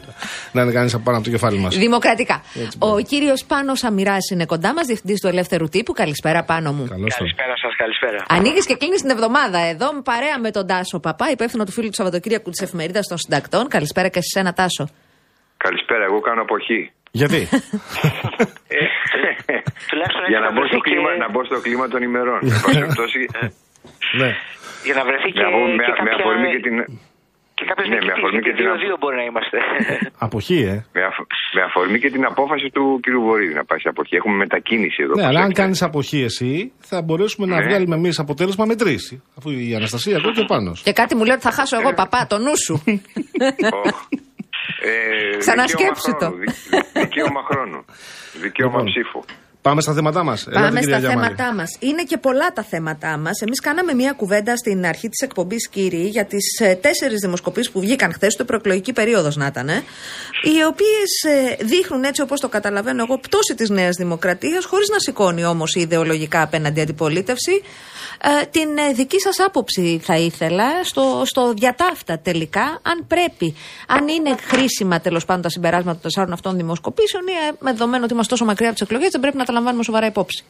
να 0.53 0.71
κάνει 0.73 0.91
απάνω 0.95 1.17
από 1.17 1.27
το 1.27 1.31
κεφάλι 1.33 1.59
μας. 1.59 1.77
Δημοκρατικά. 1.77 2.43
Έτσι, 2.55 2.77
Ο 2.79 2.87
μπράβο. 2.87 3.03
κύριος 3.03 3.45
Πάνος 3.45 3.85
Αμυράς 3.85 4.31
είναι 4.33 4.45
κοντά 4.45 4.73
μας, 4.75 4.87
διευθυντής 4.87 5.21
του 5.21 5.27
Ελεύθερου 5.27 5.69
Τύπου. 5.69 5.93
Καλησπέρα, 5.93 6.43
Πάνο 6.45 6.73
μου. 6.73 6.85
Καλώς 6.89 7.15
τον. 7.15 7.19
Καλησπέρα 7.19 7.55
σας, 7.63 7.77
καλησπέρα. 7.77 8.25
Ανοίγεις 8.29 8.67
και 8.67 8.75
κλείνεις 8.77 9.01
την 9.01 9.11
εβδομάδα 9.11 9.59
εδώ, 9.59 9.93
με 9.93 10.01
παρέα 10.03 10.39
με 10.39 10.51
τον 10.51 10.67
Τάσο 10.67 10.99
Παπά, 10.99 11.31
υπεύθυνο 11.31 11.65
του 11.65 11.73
φίλου 11.73 11.87
του 11.89 11.95
Σαββατοκύριακου 11.95 12.51
της 12.51 12.61
Εφημερίδας 12.61 13.07
των 13.07 13.19
Συντακτών. 13.19 13.69
Καλησπέρα 13.69 14.09
και 14.09 14.21
σε 14.23 14.39
ένα 14.39 14.53
Τάσο. 14.53 14.89
Καλησπέρα, 15.67 16.05
εγώ 16.11 16.19
κάνω 16.29 16.41
αποχή. 16.47 16.81
Γιατί; 17.21 17.41
Τουλάχιστον 19.91 20.25
Για 20.33 20.39
έτσι 20.39 20.45
να 20.45 20.49
να 20.49 20.53
μπω, 20.55 20.61
βρεθεί 20.61 20.73
στο 20.75 20.81
και, 20.85 20.89
κλίμα, 20.91 21.11
να 21.25 21.29
μπω 21.33 21.41
στο 21.51 21.59
κλίμα 21.67 21.87
των 21.93 22.01
ημερών. 22.09 22.41
Εν 22.47 22.51
πάση 22.63 22.79
περιπτώσει, 22.81 23.21
ναι. 24.21 24.31
για 24.87 24.95
να 24.99 25.03
βρεθεί 25.09 25.29
και, 25.37 25.43
να 25.47 25.51
πω 25.55 25.61
με, 25.79 25.83
και 25.87 25.93
με 25.93 25.97
κάποια, 26.11 26.15
αφορμή 26.21 26.49
και 26.55 26.61
την. 26.67 26.77
και 27.59 27.65
κάποιος 27.71 27.87
Ναι, 27.89 27.95
με 27.95 27.99
νικητής, 28.01 28.17
αφορμή 28.19 28.35
γιατί 28.37 28.47
και 28.49 28.55
την 28.59 28.65
απο- 28.67 28.73
δύο-δύο 28.81 28.95
μπορεί 29.01 29.17
να 29.21 29.25
είμαστε. 29.31 29.57
Αποχή, 30.27 30.59
ε. 30.73 30.75
Με, 30.97 31.03
αφ- 31.11 31.29
με 31.57 31.63
αφορμή 31.69 31.97
και 32.03 32.11
την 32.15 32.23
απόφαση 32.33 32.67
του 32.77 32.85
κ. 33.05 33.07
Βορύδη 33.27 33.55
να 33.61 33.65
πάει 33.69 33.81
σε 33.85 33.89
αποχή. 33.95 34.15
Έχουμε 34.21 34.37
μετακίνηση 34.45 34.99
εδώ. 35.07 35.15
Ναι, 35.19 35.27
αλλά 35.29 35.41
αν 35.45 35.49
προσέξτε. 35.51 35.63
κάνεις 35.63 35.79
αποχή 35.89 36.21
εσύ, 36.31 36.53
θα 36.91 36.97
μπορέσουμε 37.05 37.45
να 37.53 37.57
Ναι. 37.57 37.63
βγάλουμε 37.67 37.95
εμείς 38.01 38.15
αποτέλεσμα 38.25 38.65
με 38.71 38.75
τρεις. 38.83 39.03
Αφού 39.39 39.49
η 39.67 39.69
Αναστασία 39.81 40.15
ακούει 40.19 40.33
και 40.39 40.47
πάνω. 40.53 40.71
Και 40.87 40.93
κάτι 41.01 41.13
μου 41.17 41.25
λέει 41.29 41.37
ότι 41.39 41.45
θα 41.49 41.53
χάσω 41.59 41.75
εγώ, 41.81 41.91
παπά, 42.03 42.21
το 42.31 42.37
νου 42.45 42.55
σου. 42.67 42.75
Οχ. 44.69 45.35
Ε, 45.35 45.37
Ξανασκέψου 45.37 46.13
δικαίωμα 46.13 46.19
το. 46.19 46.27
χρόνου, 46.27 46.39
δι- 46.41 47.03
Δικαίωμα 47.03 47.41
χρόνου. 47.51 47.85
Δικαίωμα 48.41 48.73
Λοιπόν. 48.77 48.85
ψήφου. 48.93 49.25
Πάμε 49.63 49.81
στα 49.81 49.93
θέματά 49.93 50.25
μας. 50.25 50.49
Πάμε 50.53 50.83
στα 50.83 50.99
θέματά 51.01 51.55
μας. 51.55 51.77
Είναι 51.81 52.03
και 52.03 52.19
πολλά 52.19 52.53
τα 52.53 52.63
θέματά 52.63 53.19
μας. 53.19 53.41
Εμείς 53.41 53.61
κάναμε 53.61 53.95
μία 53.95 54.13
κουβέντα 54.13 54.57
στην 54.57 54.87
αρχή 54.87 55.09
της 55.09 55.21
εκπομπής, 55.21 55.69
κύριοι, 55.69 56.07
για 56.07 56.25
τις 56.25 56.45
τέσσερις 56.81 57.19
δημοσκοπήσεις 57.21 57.71
που 57.73 57.81
βγήκαν 57.81 58.13
χθες, 58.13 58.37
το 58.37 58.45
προεκλογική 58.45 58.93
περίοδος 58.93 59.37
να 59.37 59.47
ήταν, 59.47 59.69
ε, 59.69 59.83
οι 60.43 60.63
οποίες 60.69 61.37
δείχνουν 61.61 62.05
έτσι 62.05 62.23
όπως 62.23 62.41
το 62.41 62.49
καταλαβαίνω 62.49 63.03
εγώ 63.09 63.19
πτώση 63.19 63.55
της 63.55 63.69
Νέας 63.71 63.97
Δημοκρατίας, 63.97 64.65
χωρίς 64.65 64.89
να 64.89 64.99
σηκώνει 64.99 65.45
όμως 65.45 65.75
η 65.75 65.81
ιδεολογικά 65.81 66.43
απέναντι 66.43 66.81
αντιπολίτευση. 66.81 67.63
Ε, 68.23 68.47
την 68.47 68.79
ε, 68.79 68.93
δική 68.93 69.21
σας 69.21 69.41
άποψη 69.41 70.01
θα 70.03 70.17
ήθελα 70.17 70.85
στο, 70.85 71.23
στο 71.25 71.53
διατάφτα 71.53 72.19
τελικά, 72.19 72.81
αν 72.91 73.07
πρέπει, 73.09 73.55
αν 73.89 74.09
είναι 74.09 74.37
χρήσιμα 74.37 75.01
τέλος 75.01 75.25
πάντων 75.25 75.43
τα 75.43 75.49
συμπεράσματα 75.49 75.93
των 75.93 76.03
τεσσάρων 76.03 76.33
αυτών 76.33 76.57
δημοσκοπήσεων 76.57 77.27
ή 77.27 77.33
ε, 77.33 77.53
με 77.59 77.71
δεδομένο 77.71 78.05
ότι 78.05 78.13
είμαστε 78.13 78.33
τόσο 78.33 78.45
μακριά 78.45 78.69
από 78.69 78.79
τις 78.79 78.87
εκλογές, 78.87 79.11
δεν 79.11 79.21
πρέπει 79.21 79.37
να 79.37 79.45
τα 79.45 79.53
λαμβάνουμε 79.53 79.83
σοβαρά 79.83 80.07
υπόψη. 80.07 80.45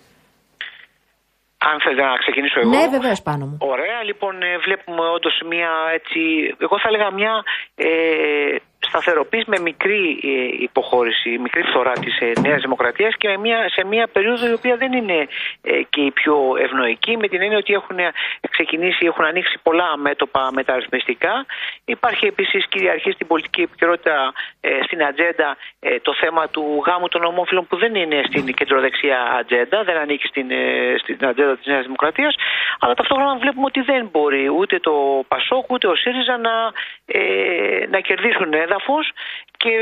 Αν 1.71 1.81
θέλετε 1.85 2.03
να 2.03 2.17
ξεκινήσω 2.25 2.61
εγώ. 2.61 2.71
Ναι, 2.75 2.85
βεβαίως 2.97 3.23
πάνω 3.23 3.45
μου. 3.47 3.57
Ωραία, 3.61 4.03
λοιπόν, 4.03 4.43
ε, 4.43 4.59
βλέπουμε 4.67 5.05
όντως 5.17 5.37
μια 5.53 5.73
έτσι, 5.99 6.21
εγώ 6.59 6.77
θα 6.83 6.89
έλεγα 6.91 7.09
μια 7.21 7.35
ε, 7.75 7.89
σταθεροποίηση 8.95 9.45
με 9.47 9.59
μικρή 9.59 10.21
ε, 10.23 10.63
υποχώρηση, 10.63 11.39
μικρή 11.39 11.63
φθορά 11.63 11.93
της 11.93 12.19
ε, 12.21 12.33
Νέας 12.41 12.61
Δημοκρατίας 12.63 13.17
και 13.17 13.29
με 13.29 13.37
μια, 13.37 13.69
σε 13.69 13.85
μια 13.87 14.07
περίοδο 14.13 14.47
η 14.49 14.53
οποία 14.53 14.77
δεν 14.77 14.93
είναι 14.93 15.19
ε, 15.63 15.83
και 15.93 16.01
η 16.01 16.11
πιο 16.11 16.37
ευνοϊκή, 16.59 17.17
με 17.17 17.29
την 17.29 17.43
έννοια 17.43 17.59
ότι 17.59 17.73
έχουν 17.73 17.99
ξεκινήσει, 18.51 19.07
έχουν 19.07 19.25
ανοίξει 19.25 19.59
πολλά 19.63 19.97
μέτωπα 19.97 20.51
μεταρρυθμιστικά. 20.53 21.47
Υπάρχει 21.85 22.27
επίσης 22.27 22.67
κυριαρχή 22.69 23.11
στην 23.11 23.27
πολιτική 23.27 23.63
επικαιρότητα 23.63 24.33
ε, 24.61 24.69
στην 24.87 25.05
ατζέντα 25.05 25.57
ε, 25.81 25.99
το 26.01 26.15
θέμα 26.15 26.49
του 26.49 26.83
γάμου 26.87 27.09
των 27.09 27.25
ομόφυλων 27.25 27.67
που 27.67 27.77
δεν 27.77 27.95
είναι 27.95 28.23
στην 28.29 28.55
κεντροδεξιά 28.55 29.21
ατζέντα, 29.39 29.83
δεν 29.83 29.97
ανήκει 29.97 30.27
στην, 30.27 30.51
ε, 30.51 30.95
στην 30.99 31.27
ατζέντα 31.27 31.57
της 31.57 31.67
Νέας 31.67 31.83
Δημοκρατίας. 31.83 32.35
Αλλά 32.81 32.95
ταυτόχρονα 32.95 33.37
βλέπουμε 33.37 33.67
ότι 33.67 33.81
δεν 33.81 34.09
μπορεί 34.13 34.49
ούτε 34.59 34.79
το 34.79 35.25
Πασόκ 35.29 35.71
ούτε 35.71 35.87
ο 35.87 35.95
ΣΥΡΙΖΑ 35.95 36.37
να, 36.39 36.55
ε, 37.07 37.87
να 37.91 38.01
κερδίσουν 38.01 38.53
έδαφο 38.53 38.84
και 39.57 39.73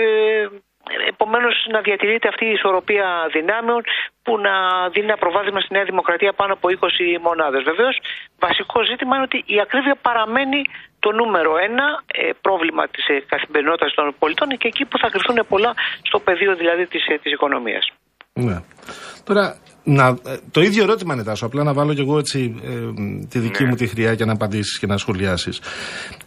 Επομένως, 1.09 1.67
να 1.69 1.81
διατηρείται 1.81 2.29
αυτή 2.29 2.45
η 2.45 2.51
ισορροπία 2.51 3.29
δυνάμεων 3.33 3.83
που 4.23 4.39
να 4.39 4.89
δίνει 4.89 5.07
ένα 5.07 5.17
προβάδισμα 5.17 5.61
στη 5.61 5.73
Νέα 5.73 5.85
Δημοκρατία 5.85 6.33
πάνω 6.33 6.53
από 6.53 6.69
20 6.69 7.19
μονάδες. 7.21 7.63
Βεβαίως, 7.63 7.99
βασικό 8.39 8.85
ζήτημα 8.85 9.15
είναι 9.15 9.25
ότι 9.25 9.43
η 9.47 9.61
ακρίβεια 9.61 9.97
παραμένει 10.03 10.63
το 10.99 11.13
νούμερο 11.13 11.57
ένα 11.57 12.03
ε, 12.07 12.31
πρόβλημα 12.41 12.89
της 12.89 13.07
ε, 13.09 13.23
καθημερινότητας 13.27 13.95
των 13.95 14.15
πολιτών 14.19 14.49
και 14.49 14.69
εκεί 14.69 14.85
που 14.85 14.99
θα 14.99 15.09
κρυφθούν 15.09 15.47
πολλά 15.49 15.75
στο 16.03 16.19
πεδίο 16.21 16.55
δηλαδή 16.55 16.87
της 16.87 17.07
ε, 17.07 17.19
της 17.23 17.33
οικονομίας. 17.33 17.93
Ναι. 18.41 18.61
Τώρα, 19.25 19.57
να, 19.85 20.07
ε, 20.07 20.37
το 20.51 20.61
ίδιο 20.61 20.83
ερώτημα 20.83 21.15
είναι 21.15 21.23
Τάσο. 21.23 21.47
Απλά 21.47 21.63
να 21.63 21.73
βάλω 21.73 21.95
κι 21.95 22.01
εγώ 22.01 22.19
έτσι 22.19 22.55
ε, 22.63 22.69
τη 23.29 23.39
δική 23.39 23.63
Ναι. 23.63 23.69
μου 23.69 23.75
τη 23.75 23.87
χρειά 23.87 24.15
και 24.15 24.25
να 24.25 24.33
απαντήσεις 24.33 24.79
και 24.79 24.87
να 24.87 24.97
σχολιάσεις. 24.97 25.61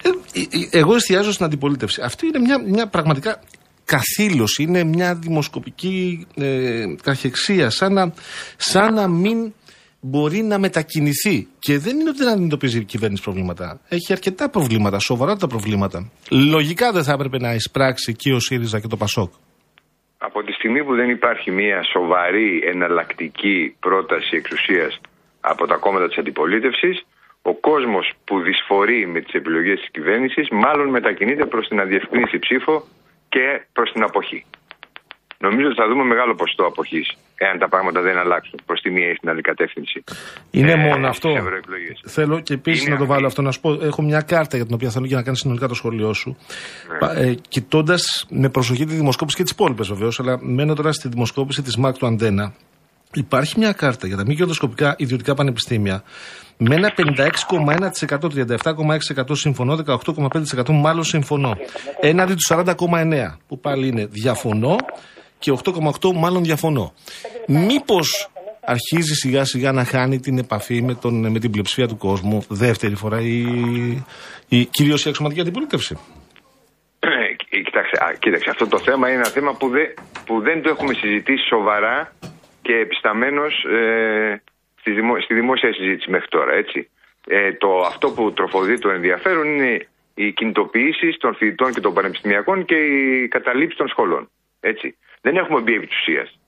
Ε, 0.03 0.09
ε, 0.39 0.79
εγώ 0.79 0.95
εστιάζω 0.95 1.31
στην 1.31 1.45
αντιπολίτευση. 1.45 2.01
Αυτή 2.01 2.25
είναι 2.25 2.39
μια, 2.39 2.61
μια 2.67 2.87
πραγματικά 2.87 3.39
καθήλωση, 3.85 4.63
είναι 4.63 4.83
μια 4.83 5.15
δημοσκοπική 5.15 6.27
ε, 6.35 6.83
καχεξία, 7.03 7.69
σαν 7.69 7.93
να, 7.93 8.13
σαν 8.57 8.93
να 8.93 9.07
μην 9.07 9.53
μπορεί 9.99 10.41
να 10.43 10.59
μετακινηθεί. 10.59 11.47
Και 11.59 11.79
δεν 11.79 11.99
είναι 11.99 12.09
ότι 12.09 12.19
δεν 12.23 12.29
αντιμετωπίζει 12.33 12.77
η 12.77 12.83
κυβέρνηση 12.83 13.23
προβλήματα. 13.23 13.79
Έχει 13.87 14.11
αρκετά 14.13 14.49
προβλήματα, 14.49 14.99
σοβαρά 14.99 15.35
τα 15.35 15.47
προβλήματα. 15.47 16.11
Λογικά 16.29 16.91
δεν 16.91 17.03
θα 17.03 17.11
έπρεπε 17.13 17.39
να 17.39 17.53
εισπράξει 17.53 18.13
και 18.13 18.33
ο 18.33 18.39
ΣΥΡΙΖΑ 18.39 18.79
και 18.79 18.87
το 18.87 18.97
ΠΑΣΟΚ. 18.97 19.33
Από 20.25 20.43
τη 20.43 20.51
στιγμή 20.51 20.83
που 20.83 20.95
δεν 20.95 21.09
υπάρχει 21.09 21.51
μια 21.51 21.83
σοβαρή 21.83 22.63
εναλλακτική 22.65 23.75
πρόταση 23.79 24.35
εξουσίας 24.35 25.01
από 25.41 25.67
τα 25.67 25.75
κόμματα 25.75 26.07
της 26.07 26.17
αντιπολίτευσης, 26.17 27.05
ο 27.41 27.53
κόσμος 27.53 28.13
που 28.25 28.39
δυσφορεί 28.39 29.07
με 29.07 29.21
τις 29.21 29.33
επιλογές 29.33 29.79
της 29.79 29.89
κυβέρνησης 29.89 30.49
μάλλον 30.49 30.88
μετακινείται 30.89 31.45
προς 31.45 31.67
την 31.67 31.79
αδιευκρίνηση 31.79 32.39
ψήφο 32.39 32.83
και 33.29 33.65
προς 33.73 33.91
την 33.91 34.03
αποχή. 34.03 34.45
Νομίζω 35.39 35.67
ότι 35.67 35.75
θα 35.75 35.87
δούμε 35.87 36.03
μεγάλο 36.03 36.35
ποσοστό 36.35 36.63
αποχής, 36.65 37.07
εάν 37.35 37.59
τα 37.59 37.69
πράγματα 37.69 38.01
δεν 38.01 38.17
αλλάξουν 38.17 38.59
προς 38.65 38.81
τη 38.81 38.89
μία 38.89 39.09
ή 39.09 39.15
στην 39.15 39.29
άλλη 39.29 39.41
κατεύθυνση. 39.41 40.03
Είναι 40.51 40.71
Ε, 40.71 40.75
μόνο 40.75 40.95
στις 40.95 41.07
αυτό. 41.09 41.29
ευρωεκλογές. 41.29 42.01
Θέλω 42.05 42.39
και 42.39 42.53
επίσης 42.53 42.81
Είναι 42.85 42.93
να 42.93 42.99
το 42.99 43.05
βάλω 43.05 43.25
αυτή. 43.27 43.27
αυτό 43.27 43.41
να 43.41 43.51
σου 43.51 43.59
πω. 43.61 43.85
Έχω 43.85 44.01
μια 44.01 44.21
κάρτα 44.21 44.55
για 44.57 44.65
την 44.65 44.75
οποία 44.75 44.89
θέλω 44.89 45.07
και 45.07 45.15
να 45.15 45.23
κάνει 45.23 45.37
συνολικά 45.37 45.67
το 45.67 45.73
σχόλιο 45.73 46.13
σου. 46.13 46.37
Ναι. 47.15 47.21
Ε, 47.21 47.35
Κοιτώντας 47.47 48.25
με 48.29 48.49
προσοχή 48.49 48.85
τη 48.85 48.93
δημοσκόπηση 48.93 49.37
και 49.37 49.43
τις 49.43 49.51
υπόλοιπες 49.51 49.87
βεβαίως, 49.87 50.19
αλλά 50.19 50.37
μένω 50.41 50.73
τώρα 50.73 50.91
στη 50.91 51.07
δημοσκόπηση 51.07 51.61
της 51.61 51.77
ΜΑΚ 51.77 51.97
του 51.97 52.05
Αντένα. 52.05 52.53
Υπάρχει 53.13 53.59
μια 53.59 53.71
κάρτα 53.71 54.07
για 54.07 54.15
τα 54.17 54.23
μη 54.25 54.35
κερδοσκοπικά 54.35 54.95
ιδιωτικά 54.97 55.33
πανεπιστήμια 55.33 56.03
με 56.57 56.75
ένα 56.75 56.93
56,1%, 56.97 58.29
37,6% 58.29 59.35
συμφωνώ, 59.35 59.75
18,5% 59.85 60.69
μάλλον 60.69 61.03
συμφωνώ. 61.03 61.57
Έναντι 61.99 62.33
του 62.33 62.39
40,9% 62.55 63.37
που 63.47 63.59
πάλι 63.59 63.87
είναι 63.87 64.05
διαφωνώ 64.05 64.75
και 65.39 65.53
8,8% 65.63 66.13
μάλλον 66.15 66.43
διαφωνώ. 66.43 66.93
Μήπως 67.47 68.29
αρχίζει 68.61 69.13
σιγά 69.13 69.45
σιγά 69.45 69.71
να 69.71 69.83
χάνει 69.83 70.19
την 70.19 70.37
επαφή 70.37 70.81
με, 70.81 70.93
τον, 70.93 71.31
με 71.31 71.39
την 71.39 71.51
πλειοψηφία 71.51 71.87
του 71.87 71.97
κόσμου 71.97 72.45
δεύτερη 72.49 72.95
φορά 72.95 73.19
η, 73.21 73.43
η, 74.49 74.65
κυρίως 74.65 75.05
η 75.05 75.09
αξιωματική 75.09 75.41
αντιπολίτευση; 75.41 75.97
Ε, 76.99 77.35
Κοιτάξτε, 77.61 78.05
α, 78.05 78.13
κοίταξε, 78.19 78.49
αυτό 78.49 78.67
το 78.67 78.79
θέμα 78.79 79.07
είναι 79.07 79.17
ένα 79.17 79.29
θέμα 79.29 79.53
που, 79.53 79.67
δε, 79.69 79.83
που 80.25 80.41
δεν 80.41 80.61
το 80.61 80.69
έχουμε 80.69 80.93
συζητήσει 80.93 81.45
σοβαρά 81.47 82.13
και 82.61 82.75
επισταμένως 82.75 83.63
ε, 83.63 84.41
στη, 84.79 84.91
δημο, 84.91 85.19
στη 85.19 85.33
δημόσια 85.33 85.73
συζήτηση 85.73 86.11
μέχρι 86.11 86.27
τώρα, 86.27 86.53
έτσι. 86.53 86.89
Ε, 87.27 87.53
το, 87.53 87.69
αυτό 87.85 88.11
που 88.11 88.33
τροφοδεί 88.33 88.79
το 88.79 88.89
ενδιαφέρον 88.89 89.47
είναι 89.47 89.87
οι 90.13 90.31
κινητοποιήσεις 90.31 91.17
των 91.17 91.35
φοιτητών 91.35 91.73
και 91.73 91.79
των 91.79 91.93
πανεπιστημιακών 91.93 92.65
και 92.65 92.75
οι 92.75 93.27
καταλήψεις 93.27 93.77
των 93.77 93.87
σχολών. 93.87 94.29
Έτσι. 94.59 94.97
Δεν 95.25 95.38
έχουμε 95.38 95.59
μπει 95.59 95.73
επί 95.73 95.88
της 95.88 95.97
ουσίας. 95.99 96.39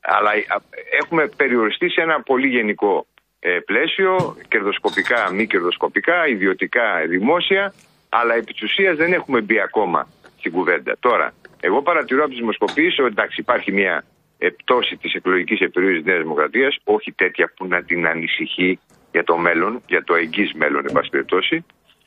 Αλλά 0.00 0.34
ε, 0.34 0.44
α, 0.48 0.56
έχουμε 1.00 1.28
περιοριστεί 1.36 1.90
σε 1.90 2.00
ένα 2.00 2.22
πολύ 2.22 2.48
γενικό 2.48 3.06
ε, 3.40 3.58
πλαίσιο, 3.64 4.36
κερδοσκοπικά, 4.48 5.32
μη 5.32 5.46
κερδοσκοπικά, 5.46 6.28
ιδιωτικά, 6.28 7.06
δημόσια, 7.08 7.74
αλλά 8.08 8.34
επί 8.34 8.52
της 8.52 8.62
ουσίας 8.62 8.96
δεν 8.96 9.12
έχουμε 9.12 9.40
μπει 9.40 9.60
ακόμα 9.60 10.08
στην 10.38 10.52
κουβέντα. 10.52 10.96
Τώρα, 11.00 11.32
εγώ 11.60 11.82
παρατηρώ 11.82 12.20
από 12.20 12.30
τις 12.30 12.38
δημοσκοπήσεις 12.38 12.98
ότι 12.98 13.08
εντάξει, 13.08 13.40
υπάρχει 13.40 13.72
μια 13.72 14.04
ε, 14.38 14.48
πτώση 14.48 14.96
της 14.96 15.14
εκλογικής 15.14 15.60
επιρροή 15.60 15.94
της 15.94 16.04
Νέας 16.04 16.22
Δημοκρατίας, 16.22 16.78
όχι 16.84 17.12
τέτοια 17.12 17.52
που 17.56 17.66
να 17.66 17.82
την 17.82 18.06
ανησυχεί 18.06 18.78
για 19.12 19.24
το 19.24 19.36
μέλλον, 19.36 19.82
για 19.86 20.04
το 20.04 20.14
εγγύς 20.14 20.52
μέλλον, 20.52 20.84
εν 20.86 20.92
πάση 20.92 21.10
περιπτώσει. 21.10 21.64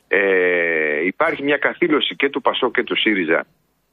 Ε, 0.08 1.04
υπάρχει 1.04 1.42
μια 1.42 1.56
καθήλωση 1.56 2.16
και 2.16 2.30
του 2.30 2.40
Πασό 2.40 2.70
και 2.70 2.82
του 2.82 2.96
ΣΥΡΙΖΑ 2.96 3.46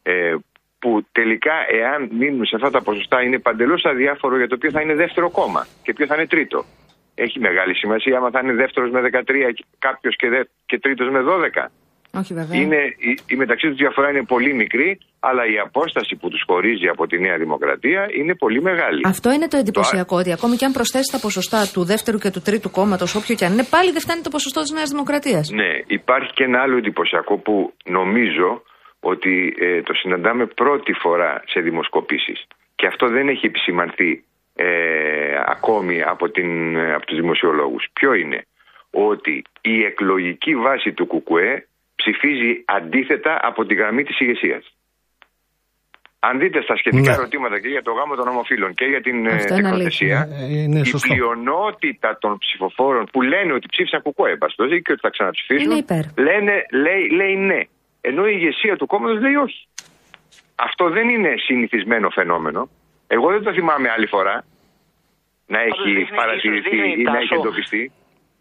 ε, 0.04 0.36
που 0.82 0.91
τελικά 1.12 1.56
εάν 1.80 2.00
μείνουν 2.20 2.46
σε 2.46 2.56
αυτά 2.56 2.70
τα 2.76 2.82
ποσοστά 2.88 3.17
είναι 3.26 3.39
παντελώς 3.48 3.82
αδιάφορο 3.91 4.38
για 4.38 4.48
το 4.48 4.58
ποιο 4.58 4.70
θα 4.76 4.82
είναι 4.82 4.96
δεύτερο 5.04 5.28
κόμμα 5.39 5.62
και 5.84 5.94
ποιο 5.94 6.06
θα 6.06 6.15
είναι 6.15 6.28
τρίτο. 6.28 6.60
Έχει 7.15 7.39
μεγάλη 7.39 7.74
σημασία 7.76 8.17
άμα 8.17 8.30
θα 8.30 8.39
είναι 8.44 8.54
δεύτερος 8.54 8.89
με 8.91 9.00
13 9.02 9.10
κάποιος 9.80 10.15
και, 10.15 10.28
δε, 10.30 10.39
και 10.65 10.80
τρίτος 10.80 11.08
με 11.10 11.20
12. 11.20 11.70
Όχι 12.20 12.34
βέβαια. 12.34 12.62
Είναι, 12.62 12.80
η, 13.10 13.12
η 13.34 13.36
μεταξύ 13.36 13.67
τους 13.67 13.78
διαφορά 13.78 14.10
είναι 14.10 14.24
πολύ 14.24 14.54
μικρή, 14.54 15.00
αλλά 15.20 15.44
η 15.54 15.58
απόσταση 15.67 16.15
που 16.15 16.30
τους 16.30 16.44
χωρίζει 16.48 16.88
από 16.88 17.08
τη 17.08 17.20
Νέα 17.20 17.38
Δημοκρατία 17.38 18.08
είναι 18.20 18.36
πολύ 18.36 18.62
μεγάλη. 18.62 19.02
Αυτό 19.06 19.32
είναι 19.32 19.48
το 19.48 19.58
εντυπωσιακό, 19.58 20.17
ότι 20.17 20.32
ακόμη 20.32 20.56
και 20.56 20.65
αν 20.65 20.72
προσθέσει 20.72 21.12
τα 21.12 21.20
ποσοστά 21.20 21.60
του 21.74 21.84
δεύτερου 21.84 22.17
και 22.17 22.32
του 22.32 22.41
τρίτου 22.41 22.72
κόμματος, 22.72 23.15
όποιο 23.15 23.36
και 23.36 23.46
αν 23.46 23.52
είναι, 23.54 23.67
πάλι 23.76 23.91
δεν 23.91 24.02
φτάνει 24.02 24.22
το 24.22 24.30
ποσοστό 24.30 24.62
της 24.62 24.72
Νέας 24.72 24.89
Δημοκρατίας. 24.89 25.50
Ναι, 25.50 25.72
υπάρχει 25.88 26.32
και 26.34 26.44
ένα 26.44 26.62
άλλο 26.62 26.78
εντυπωσιακό 26.78 27.38
που 27.38 27.74
νομίζω 27.86 28.62
ότι 29.04 29.54
ε, 29.60 29.82
το 29.82 29.94
συναντάμε 29.94 30.46
πρώτη 30.46 30.94
φορά 30.94 31.44
σε 31.48 31.60
δημοσκοπήσεις 31.60 32.48
και 32.76 32.88
αυτό 32.88 33.08
δεν 33.08 33.28
έχει 33.28 33.46
επισημανθεί 33.46 34.24
ε, 34.56 34.68
ακόμη 35.46 36.02
από, 36.04 36.30
την, 36.30 36.76
ε, 36.76 36.94
από 36.94 37.06
τους 37.06 37.18
δημοσιολόγους. 37.18 37.88
Ποιο 37.94 38.14
είναι; 38.14 38.46
Ότι 38.92 39.44
η 39.62 39.84
εκλογική 39.84 40.56
βάση 40.56 40.92
του 40.94 41.08
ΚΚΕ 41.08 41.68
ψηφίζει 41.96 42.64
αντίθετα 42.66 43.40
από 43.42 43.66
τη 43.66 43.74
γραμμή 43.76 44.04
της 44.04 44.20
ηγεσίας. 44.20 44.76
Αν 46.20 46.40
δείτε 46.40 46.62
στα 46.62 46.76
σχετικά 46.78 47.10
Ναι. 47.12 47.18
ερωτήματα 47.18 47.60
και 47.60 47.68
για 47.68 47.82
το 47.82 47.92
γάμο 47.92 48.16
των 48.16 48.28
ομοφύλων 48.28 48.74
και 48.74 48.86
για 48.86 49.02
την 49.02 49.26
ε, 49.26 49.30
Αυτό 49.34 49.54
είναι 49.54 49.64
τεκνοθεσία, 49.64 50.20
αλήθεια. 50.22 50.58
Ε, 50.58 50.62
είναι 50.62 50.80
η 50.80 50.84
σωστό. 50.86 51.14
πλειονότητα 51.14 52.18
των 52.22 52.38
ψηφοφόρων 52.38 53.06
που 53.12 53.22
λένε 53.22 53.54
ότι 53.54 53.68
ψήφισαν 53.72 54.02
κουκουέ, 54.02 54.36
μπαστοζή 54.36 54.82
και 54.82 54.92
ότι 54.92 55.02
θα 55.02 55.10
ξαναψηφίσουν, 55.10 55.72
Είναι 55.72 55.80
υπέρ. 55.80 56.04
λένε, 56.28 56.66
λέει, 56.72 57.10
λέει 57.10 57.36
ναι. 57.36 57.62
Ενώ 58.02 58.28
η 58.28 58.32
ηγεσία 58.36 58.78
του 58.78 58.86
κόμματος 58.86 59.22
λέει 59.22 59.36
όχι. 59.36 59.68
Αυτό 60.56 60.90
δεν 60.90 61.10
είναι 61.10 61.34
συνηθισμένο 61.38 62.10
φαινόμενο. 62.10 62.70
Εγώ 63.08 63.30
δεν 63.32 63.44
το 63.44 63.54
θυμάμαι 63.54 63.90
άλλη 63.90 64.08
φορά 64.08 64.46
να 65.46 65.60
έχει 65.62 65.84
δείχνει- 65.94 66.16
παρατηρηθεί 66.16 66.58
ίσως 66.70 66.72
δείχνει, 66.72 67.02
ή 67.02 67.04
να 67.04 67.18
έχει 67.18 67.28
Τάσο, 67.28 67.42
εντοπιστεί. 67.42 67.92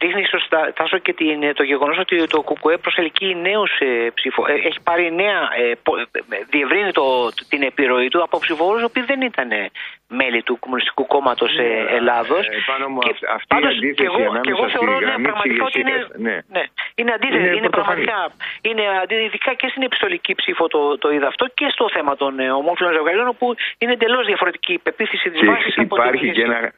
Δείχνει 0.02 0.24
σωστά, 0.26 0.72
Τάσο, 0.76 0.98
και 0.98 1.12
την, 1.12 1.54
το 1.54 1.62
γεγονός 1.62 1.98
ότι 1.98 2.26
το 2.26 2.42
ΚΚΕ 2.42 2.76
προσελκύει 2.78 3.36
νέους 3.42 3.70
ε, 3.78 4.10
ψηφο... 4.14 4.44
ε, 4.48 4.52
έχει 4.52 4.78
πάρει 4.82 5.12
νέα. 5.12 5.40
Ε, 5.62 5.72
πο- 5.82 5.96
ε, 5.98 6.04
διευρύνει 6.50 6.92
το, 6.92 7.04
την 7.48 7.62
επιρροή 7.62 8.08
του 8.08 8.22
από 8.22 8.38
ψηφοφόρους 8.38 8.80
οι 8.80 8.84
οποίοι 8.84 9.02
δεν 9.02 9.20
ήταν 9.20 9.50
ε, 9.50 9.70
μέλη 10.08 10.42
του 10.42 10.58
Κομμουνιστικού 10.58 11.06
Κόμματος 11.06 11.56
ε, 11.58 11.84
Ελλάδος. 11.98 12.46
ε, 12.46 12.50
πάνω 12.66 12.88
μου 12.88 12.98
αυ- 13.10 13.28
αυτή 13.36 13.54
η 13.54 13.66
αντίθεση 13.66 13.94
και 13.94 14.04
εγώ, 14.04 14.14
ανάμεσα 14.16 14.40
και 14.40 14.50
εγώ 14.50 14.62
στη 14.68 14.76
θεωρώ 14.76 14.92
ναι, 14.92 15.04
γραμμή 15.06 15.22
της 15.24 15.32
πραγματικά 15.32 15.64
ότι 15.64 15.80
είναι, 15.80 15.90
ηγεσίας, 15.90 16.18
ναι. 16.26 16.36
ναι, 16.54 16.62
είναι 16.94 17.12
αντίθεση. 17.12 17.38
Είναι 17.46 17.56
Είναι, 17.56 17.68
πρωτοφανής. 17.68 18.04
πραγματικά. 18.04 18.34
Είναι 18.68 18.82
αντί- 19.02 19.22
ειδικά 19.26 19.54
και 19.54 19.68
στην 19.68 19.82
επιστολική 19.82 20.34
ψήφο 20.34 20.66
το, 20.68 20.98
το 20.98 21.08
είδα 21.14 21.26
αυτό 21.26 21.44
και 21.58 21.66
στο 21.70 21.88
θέμα 21.94 22.16
των 22.16 22.38
ε, 22.38 22.50
ομόφυλων 22.50 22.92
ζευγαριών, 22.92 23.28
όπου 23.28 23.54
είναι 23.78 23.92
εντελώς 23.92 24.26
διαφορετική 24.26 24.72
η 24.72 24.78
πεποίθηση 24.78 25.30
της 25.30 25.40
Και 25.40 25.46
βάσης 25.46 25.78
από 25.78 25.94
την 25.94 26.04
υπάρχει 26.04 26.18
και, 26.18 26.26
ηγεσία. 26.26 26.44
ένα, 26.58 26.72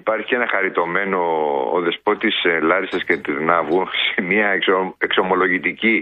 υπάρχει 0.00 0.26
και 0.28 0.34
ένα 0.40 0.48
χαριτωμένο 0.54 1.18
ο 1.74 1.78
δεσπότης 1.86 2.36
ε, 2.44 2.60
Λάρισας 2.68 3.02
και 3.08 3.16
του 3.24 3.32
Ναύου 3.48 3.80
σε 4.14 4.20
μια 4.30 4.48
εξο, 4.56 4.94
εξομολογητική 5.06 5.96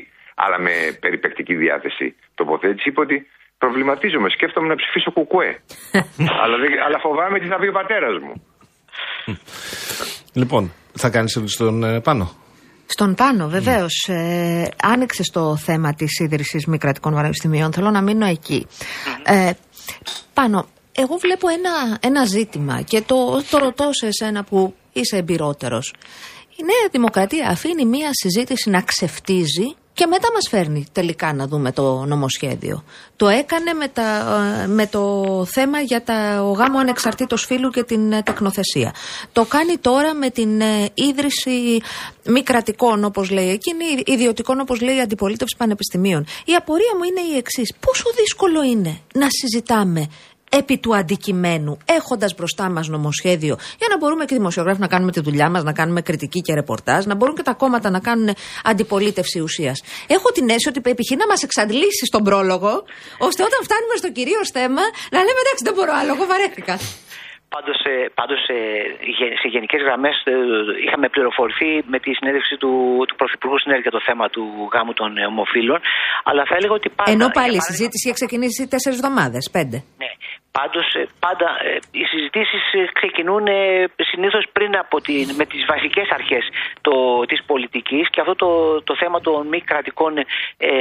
αλλά 0.44 0.58
με 0.66 0.70
περιπεκτική 1.00 1.54
διάθεση 1.64 2.06
τοποθέτηση 2.34 2.88
είπε 2.88 3.00
ότι 3.00 3.16
προβληματίζομαι, 3.58 4.28
σκέφτομαι 4.36 4.68
να 4.68 4.74
ψηφίσω 4.80 5.10
κουκουέ 5.16 5.50
αλλά, 6.42 6.56
δεν- 6.62 6.82
αλλά 6.86 6.98
φοβάμαι 7.06 7.38
τι 7.38 7.46
θα 7.52 7.56
πει 7.60 7.66
ο 7.68 7.72
πατέρας 7.80 8.14
μου. 8.24 8.34
Λοιπόν, 10.34 10.72
θα 10.94 11.10
κάνεις 11.10 11.36
ερώτηση 11.36 11.56
στον 11.56 11.84
ε, 11.84 12.00
πάνω. 12.00 12.30
Στον 12.86 13.14
πάνω, 13.14 13.48
βεβαίως. 13.48 14.08
Ε, 14.08 14.68
άνοιξε 14.82 15.22
το 15.32 15.56
θέμα 15.56 15.94
της 15.94 16.18
ίδρυσης 16.18 16.66
μη 16.66 16.78
κρατικών 16.78 17.14
πανεπιστημίων. 17.14 17.72
Θέλω 17.72 17.90
να 17.90 18.02
μείνω 18.02 18.26
εκεί. 18.26 18.66
Ε, 19.24 19.50
πάνω, 20.34 20.66
εγώ 21.00 21.16
βλέπω 21.16 21.48
ένα, 21.48 21.98
ένα 22.00 22.24
ζήτημα 22.24 22.82
και 22.82 23.00
το, 23.00 23.42
το 23.50 23.58
ρωτώ 23.58 23.88
σε 23.92 24.06
εσένα 24.06 24.44
που 24.44 24.74
είσαι 24.92 25.16
εμπειρότερος. 25.16 25.94
Η 26.56 26.62
Νέα 26.62 26.88
Δημοκρατία 26.90 27.48
αφήνει 27.48 27.84
μία 27.84 28.08
συζήτηση 28.12 28.70
να 28.70 28.82
ξεφτίζει 28.82 29.74
και 30.00 30.06
μετά 30.06 30.32
μας 30.32 30.48
φέρνει 30.48 30.86
τελικά 30.92 31.32
να 31.32 31.46
δούμε 31.46 31.72
το 31.72 32.04
νομοσχέδιο. 32.04 32.84
Το 33.16 33.28
έκανε 33.28 33.72
με, 33.72 33.88
τα, 33.88 34.38
ε, 34.62 34.66
με 34.66 34.86
το 34.86 35.44
θέμα 35.44 35.80
για 35.80 36.02
τα, 36.02 36.42
ο 36.42 36.50
γάμο 36.52 36.78
ανεξαρτήτως 36.78 37.44
φύλου 37.44 37.70
και 37.70 37.82
την 37.82 38.12
ε, 38.12 38.22
τεκνοθεσία. 38.22 38.94
Το 39.32 39.44
κάνει 39.44 39.76
τώρα 39.78 40.14
με 40.14 40.30
την 40.30 40.60
ε, 40.60 40.88
ίδρυση 40.94 41.80
μη 42.24 42.42
κρατικών, 42.42 43.04
όπως 43.04 43.30
λέει 43.30 43.48
εκείνη, 43.48 43.84
ιδιωτικών, 44.06 44.60
όπως 44.60 44.80
λέει 44.80 44.96
η 44.96 45.00
αντιπολίτευση 45.00 45.56
πανεπιστημίων. 45.58 46.26
Η 46.44 46.54
απορία 46.54 46.92
μου 46.96 47.04
είναι 47.04 47.34
η 47.34 47.36
εξής. 47.36 47.74
Πόσο 47.80 48.04
δύσκολο 48.16 48.62
είναι 48.62 49.00
να 49.14 49.26
συζητάμε 49.30 50.06
επί 50.58 50.78
του 50.78 50.96
αντικειμένου, 50.96 51.78
έχοντας 51.98 52.34
μπροστά 52.36 52.70
μας 52.70 52.88
νομοσχέδιο, 52.88 53.54
για 53.78 53.88
να 53.90 53.96
μπορούμε 53.98 54.24
και 54.24 54.34
οι 54.34 54.36
δημοσιογράφοι 54.36 54.80
να 54.80 54.86
κάνουμε 54.88 55.12
τη 55.12 55.20
δουλειά 55.20 55.50
μας, 55.50 55.62
να 55.62 55.72
κάνουμε 55.72 56.00
κριτική 56.02 56.40
και 56.40 56.54
ρεπορτάζ, 56.54 57.04
να 57.04 57.14
μπορούν 57.14 57.34
και 57.34 57.42
τα 57.42 57.54
κόμματα 57.54 57.90
να 57.90 58.00
κάνουν 58.00 58.28
αντιπολίτευση 58.64 59.40
ουσίας. 59.40 59.82
Έχω 60.06 60.28
την 60.32 60.44
αίσθηση 60.48 60.68
ότι 60.68 60.90
επιχεί 60.90 61.16
να 61.16 61.26
μας 61.26 61.42
εξαντλήσει 61.42 62.04
στον 62.10 62.22
πρόλογο, 62.24 62.72
ώστε 63.28 63.42
όταν 63.48 63.60
φτάνουμε 63.66 63.94
στο 63.96 64.08
κυρίως 64.12 64.48
θέμα 64.58 64.82
να 65.14 65.18
λέμε 65.26 65.40
εντάξει, 65.44 65.62
δεν 65.68 65.74
μπορώ 65.74 65.92
άλλο, 66.00 66.10
εγώ 66.14 66.24
βαρέθηκα. 66.32 66.76
Πάντως, 67.56 67.78
ε, 67.92 67.94
πάντως 68.20 68.40
ε, 68.56 68.58
γε- 69.18 69.36
σε 69.42 69.46
γενικές 69.54 69.80
γραμμές 69.86 70.16
ε, 70.24 70.34
είχαμε 70.86 71.06
πληροφορηθεί 71.14 71.70
με 71.92 71.98
τη 72.04 72.10
συνέντευξη 72.18 72.54
του, 72.62 72.72
του 73.08 73.16
Πρωθυπουργού 73.20 73.56
Συνέργεια 73.62 73.86
για 73.88 73.96
το 73.98 74.02
θέμα 74.08 74.24
του 74.34 74.42
γάμου 74.74 74.92
των 75.00 75.08
ε, 75.22 75.24
ομοφύλων. 75.32 75.80
Αλλά 76.28 76.42
θα 76.48 76.54
έλεγα 76.58 76.74
ότι 76.80 76.88
πάντα. 76.96 77.10
Ενώ 77.14 77.26
για 77.28 77.36
πάλι 77.38 77.54
η 77.54 77.58
παράδειγμα- 77.58 77.70
συζήτηση 77.70 78.02
είχε 78.06 78.16
ξεκινήσει 78.20 78.60
τέσσερις 78.72 78.96
εβδομάδες, 78.98 79.44
πέντε. 79.56 79.76
Ναι. 80.02 80.10
Πάντως, 80.52 80.94
ε, 80.94 81.08
πάντα 81.18 81.48
ε, 81.62 81.78
οι 81.90 82.04
συζητήσεις 82.04 82.72
ε, 82.72 82.88
ξεκινούν 82.92 83.46
ε, 83.46 83.86
συνήθως 83.96 84.44
πριν 84.52 84.76
από 84.76 85.00
την, 85.00 85.34
με 85.36 85.44
τις 85.44 85.64
βασικές 85.64 86.10
αρχές 86.10 86.48
το, 86.80 87.24
της 87.26 87.42
πολιτικής 87.44 88.10
και 88.10 88.20
αυτό 88.20 88.34
το, 88.34 88.82
το 88.82 88.96
θέμα 88.96 89.20
των 89.20 89.46
μη 89.46 89.60
κρατικών 89.60 90.18
ε, 90.56 90.76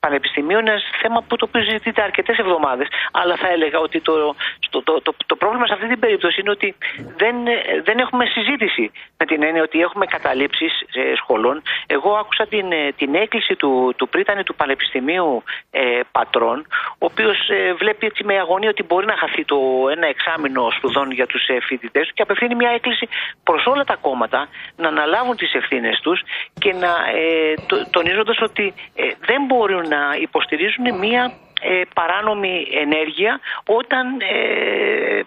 πανεπιστημίων 0.00 0.60
είναι 0.60 0.70
ένα 0.70 0.80
θέμα 1.00 1.24
που 1.28 1.36
το 1.36 1.46
οποίο 1.48 1.62
συζητείται 1.62 2.02
αρκετές 2.02 2.38
εβδομάδες 2.38 2.86
αλλά 3.12 3.36
θα 3.36 3.48
έλεγα 3.48 3.78
ότι 3.78 4.00
το, 4.00 4.34
στο, 4.58 4.82
το, 4.82 5.00
το, 5.00 5.14
το 5.26 5.36
πρόβλημα 5.36 5.66
σε 5.66 5.72
αυτή 5.72 5.86
την 5.88 5.98
περίπτωση 5.98 6.40
είναι 6.40 6.50
ότι 6.50 6.74
δεν, 7.16 7.46
ε, 7.46 7.80
δεν 7.84 7.98
έχουμε 7.98 8.24
συζήτηση 8.26 8.90
με 9.18 9.26
την 9.26 9.42
έννοια 9.42 9.62
ότι 9.62 9.80
έχουμε 9.80 10.06
καταλήψεις 10.06 10.80
ε, 10.92 11.14
σχολών. 11.16 11.62
Εγώ 11.86 12.14
άκουσα 12.14 12.46
την, 12.46 12.72
ε, 12.72 12.92
την 12.96 13.14
έκκληση 13.14 13.54
του, 13.56 13.94
του 13.96 14.08
πρίτανη 14.08 14.42
του 14.42 14.54
Πανεπιστημίου 14.54 15.42
ε, 15.70 16.00
Πατρών, 16.12 16.66
ο 16.92 17.04
οποίος 17.10 17.48
ε, 17.48 17.72
βλέπει 17.72 18.06
έτσι 18.06 18.24
με 18.24 18.38
αγωνία 18.38 18.68
ότι 18.68 18.82
μπορεί 18.82 19.06
να 19.12 19.18
χαθεί 19.18 19.44
το 19.44 19.58
ένα 19.94 20.06
εξάμεινο 20.06 20.70
σπουδών 20.76 21.10
για 21.10 21.26
τους 21.26 21.46
ε, 21.48 21.60
φοιτητές 21.60 22.06
του 22.06 22.14
και 22.14 22.22
απευθύνει 22.22 22.54
μια 22.54 22.70
έκκληση 22.70 23.08
προς 23.44 23.66
όλα 23.66 23.84
τα 23.84 23.96
κόμματα 23.96 24.48
να 24.76 24.88
αναλάβουν 24.88 25.36
τις 25.36 25.52
ευθύνες 25.54 26.00
τους 26.02 26.20
και 26.58 26.72
να 26.72 26.92
ε, 27.16 27.54
το, 27.66 27.76
τονίζοντας 27.90 28.40
ότι 28.40 28.74
ε, 28.94 29.04
δεν 29.28 29.44
μπορούν 29.46 29.88
να 29.88 30.02
υποστηρίζουν 30.20 30.98
μια 30.98 31.32
ε, 31.60 31.82
παράνομη 31.94 32.66
ενέργεια 32.84 33.40
όταν 33.66 34.20
ε, 34.20 35.20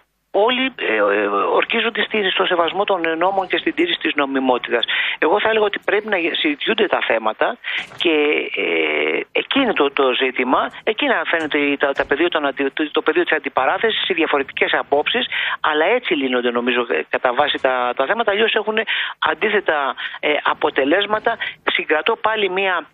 όλοι 0.46 0.66
ε, 0.76 0.96
ε, 0.96 1.26
ορκίζονται 1.60 2.04
στη- 2.04 2.30
στο 2.30 2.46
σεβασμό 2.46 2.84
των 2.84 3.18
νόμων 3.18 3.48
και 3.48 3.58
στην 3.58 3.74
τήρηση 3.74 4.00
της 4.00 4.14
νομιμότητας. 4.16 4.86
Εγώ 5.20 5.40
θα 5.40 5.50
έλεγα 5.50 5.66
ότι 5.66 5.80
πρέπει 5.86 6.08
να 6.08 6.18
συζητιούνται 6.42 6.88
τα 6.88 7.00
θέματα 7.08 7.58
και 7.98 8.14
ε, 8.56 9.20
εκεί 9.32 9.60
είναι 9.60 9.74
το, 9.74 9.92
το 9.92 10.14
ζήτημα, 10.14 10.72
εκεί 10.84 11.06
να 11.06 11.22
φαίνεται 11.26 11.58
η- 11.58 11.78
τα, 11.78 11.92
τα 11.92 12.06
πεδίο, 12.06 12.30
των 12.30 12.46
αντι- 12.46 12.74
το, 12.74 12.92
το 12.92 13.02
πεδίο 13.02 13.24
της 13.24 13.38
αντιπαράθεσης, 13.38 14.10
οι 14.10 14.14
διαφορετικές 14.14 14.74
απόψεις, 14.74 15.26
αλλά 15.60 15.86
έτσι 15.86 16.14
λύνονται 16.14 16.52
νομίζω 16.52 16.86
ε, 16.90 17.02
κατά 17.10 17.34
βάση 17.34 17.58
τα, 17.62 17.94
τα 17.96 18.06
θέματα, 18.06 18.32
αλλιώς 18.32 18.54
έχουν 18.54 18.78
αντίθετα 19.20 19.96
ε, 20.20 20.30
αποτελέσματα. 20.44 21.38
Συγκρατώ 21.72 22.16
πάλι 22.16 22.50
μία 22.50 22.76
ε, 22.78 22.86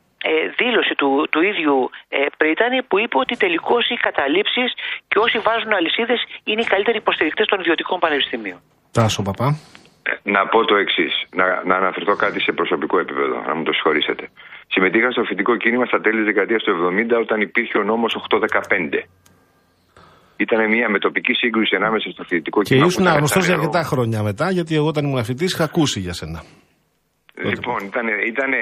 δήλωση 0.62 0.94
του, 1.00 1.10
του 1.32 1.42
ίδιου 1.52 1.76
ε, 2.10 2.18
Πρίτανη 2.42 2.78
που 2.90 2.96
είπε 3.04 3.16
ότι 3.24 3.34
τελικώς 3.44 3.84
οι 3.92 3.98
καταλήψεις 4.08 4.70
και 5.10 5.18
όσοι 5.26 5.38
βάζουν 5.48 5.72
αλυσίδες 5.80 6.20
είναι 6.50 6.62
οι 6.66 6.70
καλύτεροι 6.74 6.98
υποστηρικτές 7.04 7.46
των 7.52 7.58
ιδιωτικών 7.64 7.98
πανεπιστημίων. 8.04 8.60
Τάσο 8.98 9.22
παπά. 9.30 9.48
Ε, 10.10 10.12
Να 10.36 10.42
πω 10.52 10.60
το 10.72 10.76
εξής, 10.84 11.14
να, 11.40 11.46
να 11.70 11.76
αναφερθώ 11.82 12.16
κάτι 12.24 12.40
σε 12.46 12.52
προσωπικό 12.60 12.96
επίπεδο, 13.06 13.36
να 13.48 13.54
μου 13.56 13.64
το 13.68 13.72
συγχωρήσετε. 13.78 14.24
Συμμετείχα 14.74 15.10
στο 15.12 15.22
φοιτητικό 15.28 15.54
κίνημα 15.64 15.86
στα 15.92 16.00
τέλη 16.04 16.18
της 16.22 16.26
δεκαετίας 16.32 16.62
του 16.64 16.72
70 17.16 17.20
όταν 17.26 17.38
υπήρχε 17.48 17.76
ο 17.82 17.84
νόμος 17.92 18.12
815. 18.16 19.04
Ήταν 20.46 20.70
μια 20.70 20.90
μετοπική 20.90 21.34
σύγκρουση 21.34 21.76
ανάμεσα 21.76 22.10
στο 22.10 22.24
φοιτητικό 22.24 22.60
Και 22.62 22.68
κίνημα. 22.68 22.86
που 22.86 22.92
ήσουν 22.92 23.04
ήταν 23.06 23.18
γνωστό 23.18 23.40
για 23.40 23.48
σταθερό. 23.48 23.70
αρκετά 23.70 23.84
χρόνια 23.92 24.20
μετά, 24.24 24.52
γιατί 24.52 24.76
εγώ 24.76 24.88
όταν 24.88 25.06
ήμουν 25.06 25.24
φοιτητής 25.24 25.54
είχα 25.54 25.64
ακούσει 25.64 26.00
για 26.00 26.14
σένα. 26.14 26.40
Λοιπόν, 27.44 27.86
ήταν, 27.86 28.08
ήταν 28.08 28.54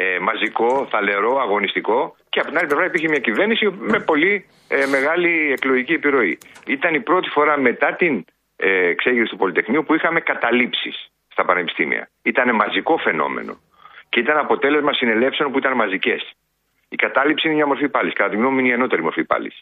ε, 0.00 0.18
μαζικό, 0.20 0.86
θαλερό, 0.90 1.40
αγωνιστικό 1.40 2.16
και 2.28 2.38
από 2.40 2.48
την 2.48 2.58
άλλη 2.58 2.66
πλευρά 2.66 2.84
υπήρχε 2.84 3.08
μια 3.08 3.18
κυβέρνηση 3.18 3.70
με 3.70 3.98
πολύ 4.00 4.46
ε, 4.68 4.86
μεγάλη 4.86 5.52
εκλογική 5.52 5.92
επιρροή. 5.92 6.38
Ήταν 6.66 6.94
η 6.94 7.00
πρώτη 7.00 7.28
φορά 7.28 7.58
μετά 7.58 7.94
την 7.94 8.24
ε, 8.56 8.86
εξέγερση 8.86 9.30
του 9.30 9.36
Πολυτεχνείου 9.36 9.84
που 9.84 9.94
είχαμε 9.94 10.20
καταλήψεις 10.20 11.10
στα 11.28 11.44
πανεπιστήμια. 11.44 12.10
Ήταν 12.22 12.54
μαζικό 12.54 12.96
φαινόμενο 12.96 13.60
και 14.08 14.20
ήταν 14.20 14.36
αποτέλεσμα 14.38 14.92
συνελεύσεων 14.92 15.52
που 15.52 15.58
ήταν 15.58 15.72
μαζικές. 15.72 16.32
Η 16.88 16.96
κατάληψη 16.96 17.46
είναι 17.46 17.56
μια 17.56 17.66
μορφή 17.66 17.88
πάλι. 17.88 18.12
Κατά 18.12 18.30
τη 18.30 18.36
γνώμη 18.36 18.52
μου 18.54 18.58
είναι 18.58 18.68
η 18.68 18.72
ενώτερη 18.72 19.02
μορφή 19.02 19.24
πάλι. 19.24 19.52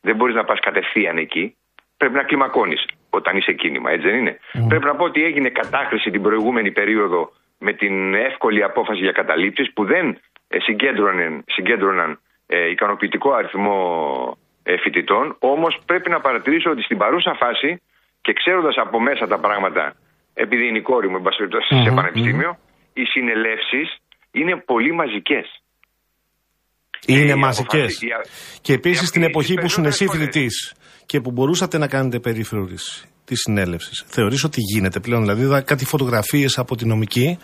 Δεν 0.00 0.16
μπορείς 0.16 0.34
να 0.34 0.44
πας 0.44 0.60
κατευθείαν 0.60 1.16
εκεί. 1.16 1.56
Πρέπει 1.96 2.14
να 2.14 2.22
κλιμακώνεις 2.22 2.86
όταν 3.10 3.36
είσαι 3.36 3.52
κίνημα, 3.52 3.90
έτσι 3.90 4.06
δεν 4.08 4.18
είναι; 4.18 4.38
Πρέπει 4.68 4.84
να 4.84 4.94
πω 4.94 5.04
ότι 5.04 5.24
έγινε 5.24 5.48
κατάχρηση 5.48 6.10
την 6.10 6.22
προηγούμενη 6.22 6.70
περίοδο 6.70 7.32
με 7.66 7.72
την 7.72 8.14
εύκολη 8.14 8.62
απόφαση 8.62 9.00
για 9.06 9.12
καταλήψεις 9.20 9.72
που 9.74 9.84
δεν 9.84 10.06
ε, 10.48 10.58
συγκέντρωναν, 10.66 11.44
συγκέντρωναν 11.46 12.10
ε, 12.46 12.70
ικανοποιητικό 12.70 13.30
αριθμό 13.32 13.76
ε, 14.62 14.76
φοιτητών. 14.82 15.36
Όμως 15.38 15.72
πρέπει 15.86 16.10
να 16.10 16.20
παρατηρήσω 16.20 16.70
ότι 16.70 16.82
στην 16.82 16.98
παρούσα 16.98 17.32
φάση 17.42 17.70
και 18.20 18.32
ξέροντας 18.32 18.74
από 18.84 19.00
μέσα 19.00 19.26
τα 19.26 19.38
πράγματα, 19.38 19.94
επειδή 20.34 20.66
είναι 20.68 20.78
η 20.78 20.82
κόρη 20.82 21.08
μου, 21.08 21.16
εν 21.16 21.22
πάση 21.22 21.36
περιπτώσει, 21.36 21.82
σε 21.84 21.90
πανεπιστήμιο, 21.94 22.58
οι 22.92 23.04
συνελεύσεις 23.04 23.88
είναι 24.32 24.56
πολύ 24.56 24.92
μαζικές. 24.92 25.46
Είναι 27.06 27.30
οι 27.32 27.34
μαζικές. 27.34 27.72
αποφάσεις- 27.74 28.02
οι 28.02 28.12
α- 28.12 28.24
Και 28.62 28.72
επίσης 28.72 29.02
οι- 29.02 29.06
στην 29.06 29.22
οι- 29.22 29.24
εποχή 29.24 29.52
οι 29.52 29.54
που 29.58 29.64
ήσουν 29.64 29.84
εσύ 29.84 30.04
περισσότερες 30.04 30.26
φοιτητής 30.34 30.74
και 31.06 31.20
που 31.20 31.30
μπορούσατε 31.30 31.78
να 31.78 31.88
κάνετε 31.88 32.18
περιφρούρηση 32.20 33.08
της 33.34 33.40
συνέλευσης, 33.40 34.04
θεωρείς 34.06 34.44
ότι 34.44 34.60
γίνεται 34.72 35.00
πλέον. 35.00 35.20
Δηλαδή, 35.20 35.42
είδα 35.42 35.60
κάτι 35.60 35.84
φωτογραφίες 35.84 36.58
από 36.58 36.76
τη 36.76 36.86
νομική, 36.86 37.38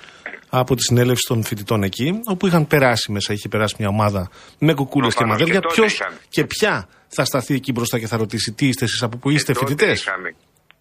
από 0.50 0.74
τη 0.74 0.82
συνέλευση 0.82 1.24
των 1.28 1.42
φοιτητών 1.44 1.82
εκεί, 1.82 2.20
όπου 2.32 2.46
είχαν 2.46 2.66
περάσει 2.66 3.12
μέσα, 3.12 3.32
είχε 3.32 3.48
περάσει 3.48 3.74
μια 3.78 3.88
ομάδα 3.88 4.30
με 4.58 4.74
κουκούλες 4.74 5.14
και 5.14 5.18
Προφανώς, 5.24 5.40
μαδέρια. 5.40 5.60
και 5.60 5.66
τότε 5.66 5.74
Ποιος 5.80 5.92
είχαμε. 6.00 6.16
και 6.28 6.44
ποια 6.44 6.88
θα 7.08 7.24
σταθεί 7.24 7.54
εκεί 7.54 7.72
μπροστά 7.72 7.98
και 7.98 8.06
θα 8.06 8.16
ρωτήσει 8.16 8.52
τι 8.52 8.66
είστε 8.68 8.84
εσείς, 8.84 9.02
από 9.02 9.16
πού 9.16 9.30
είστε 9.30 9.52
Και 9.52 9.58
τότε 9.58 9.70
φοιτητές; 9.70 10.00
είχαμε- 10.02 10.34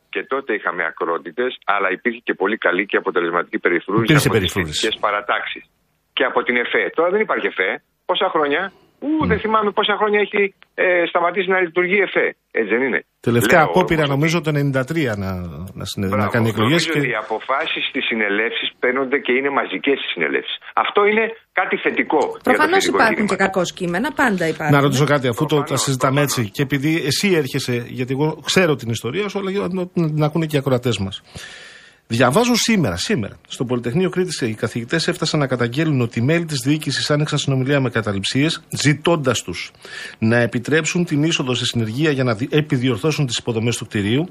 Και 0.10 0.24
τότε 0.34 0.54
είχαμε 0.54 0.84
ακρότητες, 0.86 1.52
αλλά 1.66 1.88
υπήρχε 1.98 2.20
και 2.24 2.34
πολύ 2.34 2.58
καλή 2.58 2.86
και 2.86 2.98
αποτελεσματική 2.98 3.60
περιφρούρηση 3.60 4.04
Υπήρχε 4.12 4.28
από 4.28 4.38
περιφρούρηση. 4.38 4.72
τις 4.72 4.80
φοιτητικές 4.80 5.02
παρατάξεις. 5.10 5.64
Και 6.18 6.24
από 6.24 6.40
την 6.44 6.56
ΕΦΕ. 6.64 6.84
Τώρα 6.96 7.10
δεν 7.14 7.22
υπάρχει 7.28 7.48
ΕΦΕ. 7.48 7.70
Πόσα 8.10 8.28
χρόνια. 8.34 8.62
Ού, 9.00 9.28
δεν 9.28 9.40
θυμάμαι 9.40 9.72
πόσα 9.72 9.96
χρόνια 10.00 10.20
έχει 10.20 10.54
ε, 10.76 11.06
σταματήσει 11.12 11.50
να 11.50 11.60
λειτουργεί 11.66 11.96
η 11.98 12.02
ΕΦΕ. 12.08 12.26
Έτσι 12.60 12.70
δεν 12.76 12.82
είναι. 12.88 13.00
Τελευταία 13.20 13.60
Λέω 13.60 13.70
απόπειρα 13.70 14.04
όμως 14.04 14.14
νομίζω 14.16 14.38
το 14.42 14.52
93 14.52 15.18
να, 15.24 15.32
να, 15.80 15.86
συνε- 15.92 16.10
να 16.10 16.16
Μπράβο. 16.16 16.32
κάνει 16.36 16.48
εκλογές. 16.54 16.82
Νομίζω 16.88 16.92
Και... 16.94 17.00
ότι 17.00 17.10
οι 17.10 17.20
αποφάσεις 17.26 17.84
στις 17.90 18.04
συνελεύσεις 18.10 18.68
παίρνονται 18.80 19.18
και 19.26 19.32
είναι 19.38 19.50
μαζικές 19.60 19.98
οι 20.04 20.08
συνελεύσεις. 20.14 20.56
Αυτό 20.84 21.00
είναι 21.10 21.24
κάτι 21.60 21.76
θετικό. 21.84 22.18
για 22.26 22.32
το 22.38 22.40
Προφανώς 22.50 22.74
φοιτητικό 22.84 22.98
υπάρχουν 22.98 23.16
κίνημα. 23.16 23.36
και 23.36 23.44
κακός 23.46 23.70
κείμενα, 23.80 24.08
πάντα 24.22 24.44
υπάρχουν. 24.54 24.76
Να 24.76 24.82
ρωτήσω 24.86 25.06
κάτι, 25.14 25.28
αφού 25.34 25.44
το, 25.46 25.56
τα 25.56 25.56
Προφανώς, 25.56 25.82
συζητάμε 25.86 26.20
προφανώς. 26.22 26.38
έτσι, 26.38 26.52
και 26.56 26.62
επειδή 26.68 26.92
εσύ 27.10 27.28
έρχεσαι, 27.42 27.76
γιατί 28.00 28.12
εγώ 28.18 28.28
ξέρω 28.50 28.76
την 28.76 28.90
ιστορία 28.98 29.26
σου, 29.30 29.40
αλλά 29.40 29.50
για 29.52 29.62
να 29.62 29.68
να 29.94 30.08
την 30.14 30.24
ακούνε 30.28 30.46
και 30.50 30.56
οι 30.56 30.60
ακροατές 30.60 30.98
μας. 31.06 31.16
Διαβάζω 32.08 32.56
σήμερα, 32.56 32.96
σήμερα, 32.96 33.36
στο 33.48 33.66
Πολυτεχνείο 33.66 34.10
Κρήτης, 34.10 34.42
οι 34.42 34.54
καθηγητές 34.54 35.08
έφτασαν 35.08 35.40
να 35.40 35.48
καταγγέλνουν 35.48 36.02
ότι 36.02 36.20
οι 36.20 36.22
μέλη 36.22 36.46
της 36.46 36.60
διοίκησης 36.66 37.12
άνοιξαν 37.12 37.38
συνομιλία 37.38 37.80
με 37.80 37.90
καταληψίε, 37.90 38.48
ζητώντας 38.70 39.44
τους 39.44 39.72
να 40.20 40.38
επιτρέψουν 40.38 41.06
την 41.06 41.24
είσοδο 41.24 41.54
σε 41.54 41.66
συνεργεία 41.66 42.12
για 42.12 42.24
να 42.24 42.34
δι- 42.34 42.54
επιδιορθώσουν 42.54 43.26
τις 43.26 43.38
υποδομές 43.38 43.78
του 43.78 43.86
κτηρίου 43.86 44.24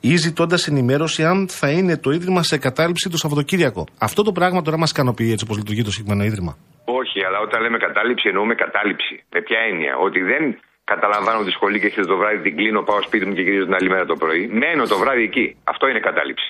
ή 0.00 0.16
ζητώντας 0.16 0.66
ενημέρωση 0.66 1.24
αν 1.24 1.48
θα 1.48 1.70
είναι 1.70 1.96
το 1.96 2.10
ίδρυμα 2.10 2.42
σε 2.42 2.58
κατάληψη 2.58 3.08
το 3.10 3.16
Σαββατοκύριακο. 3.16 3.86
Αυτό 3.98 4.22
το 4.22 4.32
πράγμα 4.32 4.62
τώρα 4.62 4.78
μας 4.78 4.90
ικανοποιεί 4.90 5.28
έτσι 5.32 5.44
όπως 5.44 5.56
λειτουργεί 5.56 5.82
το 5.82 5.90
συγκεκριμένο 5.90 6.24
ίδρυμα. 6.30 6.56
Όχι, 6.84 7.24
αλλά 7.26 7.38
όταν 7.46 7.62
λέμε 7.62 7.78
κατάληψη 7.78 8.28
εννοούμε 8.28 8.54
κατάληψη. 8.54 9.14
Με 9.34 9.40
ποια 9.42 9.58
έννοια; 9.70 9.92
Ότι 10.06 10.20
δεν 10.20 10.42
καταλαμβάνω 10.92 11.40
τη 11.46 11.50
σχολή 11.56 11.76
και 11.80 11.86
έρχεται 11.86 12.06
το 12.12 12.16
βράδυ, 12.20 12.38
την 12.46 12.56
κλείνω, 12.56 12.80
πάω 12.88 13.00
σπίτι 13.02 13.24
μου 13.26 13.34
και 13.36 13.42
γυρίζω 13.46 13.64
την 13.68 13.74
άλλη 13.78 13.88
μέρα 13.94 14.04
το 14.12 14.16
πρωί. 14.22 14.42
Μένω 14.62 14.82
το 14.92 14.96
βράδυ 15.02 15.22
εκεί. 15.30 15.46
Αυτό 15.72 15.84
είναι 15.90 16.00
κατάληψη. 16.08 16.48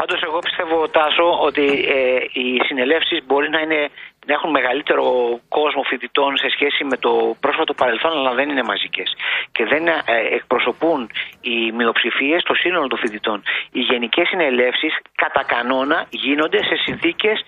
Πάντως, 0.00 0.22
εγώ 0.22 0.38
πιστεύω, 0.38 0.88
Τάσο, 0.88 1.28
ότι 1.40 1.66
ε, 1.96 2.40
οι 2.40 2.60
συνελεύσεις 2.68 3.18
μπορεί 3.26 3.48
να, 3.50 3.60
είναι, 3.60 3.90
να 4.26 4.34
έχουν 4.34 4.50
μεγαλύτερο 4.50 5.04
κόσμο 5.48 5.82
φοιτητών 5.82 6.36
σε 6.36 6.48
σχέση 6.48 6.84
με 6.84 6.96
το 6.96 7.36
πρόσφατο 7.40 7.74
παρελθόν, 7.74 8.12
αλλά 8.18 8.34
δεν 8.34 8.48
είναι 8.48 8.62
μαζικές. 8.62 9.14
Και 9.52 9.64
δεν 9.64 9.86
ε, 9.86 10.02
εκπροσωπούν 10.38 11.10
οι 11.40 11.72
μειοψηφίες 11.72 12.42
το 12.42 12.54
σύνολο 12.54 12.86
των 12.86 12.98
φοιτητών. 12.98 13.42
Οι 13.72 13.80
γενικές 13.80 14.28
συνελεύσεις, 14.28 14.92
κατά 15.14 15.42
κανόνα, 15.42 16.06
γίνονται 16.10 16.58
σε 16.64 16.76
συνθήκες 16.84 17.44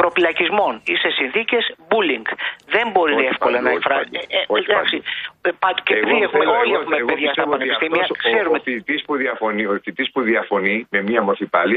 προπυλακισμών 0.00 0.72
ή 0.92 0.94
σε 1.02 1.10
συνθήκες 1.18 1.64
bullying. 1.90 2.26
Δεν 2.74 2.86
μπορεί 2.92 3.14
Όχι 3.14 3.24
εύκολα 3.32 3.56
παντού, 3.56 3.64
να 3.64 3.70
όχι 3.70 3.78
εκφράσει. 3.80 4.10
παντού. 4.10 4.24
Ε, 4.38 4.42
Όχι 4.56 4.66
εντάξει, 4.70 4.96
ε, 5.42 5.50
πα- 5.62 5.74
και 5.84 5.94
επειδή 5.94 6.22
έχουμε, 6.26 6.44
θέλω- 6.44 6.58
όλοι 6.60 6.72
εγώ- 6.72 6.80
έχουμε 6.80 6.96
εγώ 6.96 7.06
παιδιά 7.10 7.32
στα 7.32 7.42
πιστεύω 7.42 7.50
ότι 7.50 7.58
πανεπιστήμια, 7.58 8.00
αυτός 8.02 8.16
ο- 8.16 8.20
ξέρουμε 8.28 8.58
Ο 8.58 8.62
φοιτητής 8.66 9.00
που 9.06 9.14
διαφωνεί, 9.24 9.62
ο 9.70 9.72
φοιτητής 9.72 10.08
που 10.12 10.20
διαφωνεί 10.30 10.76
με 10.90 10.98
μία 11.08 11.20
μορφή 11.22 11.46
πάλι 11.56 11.76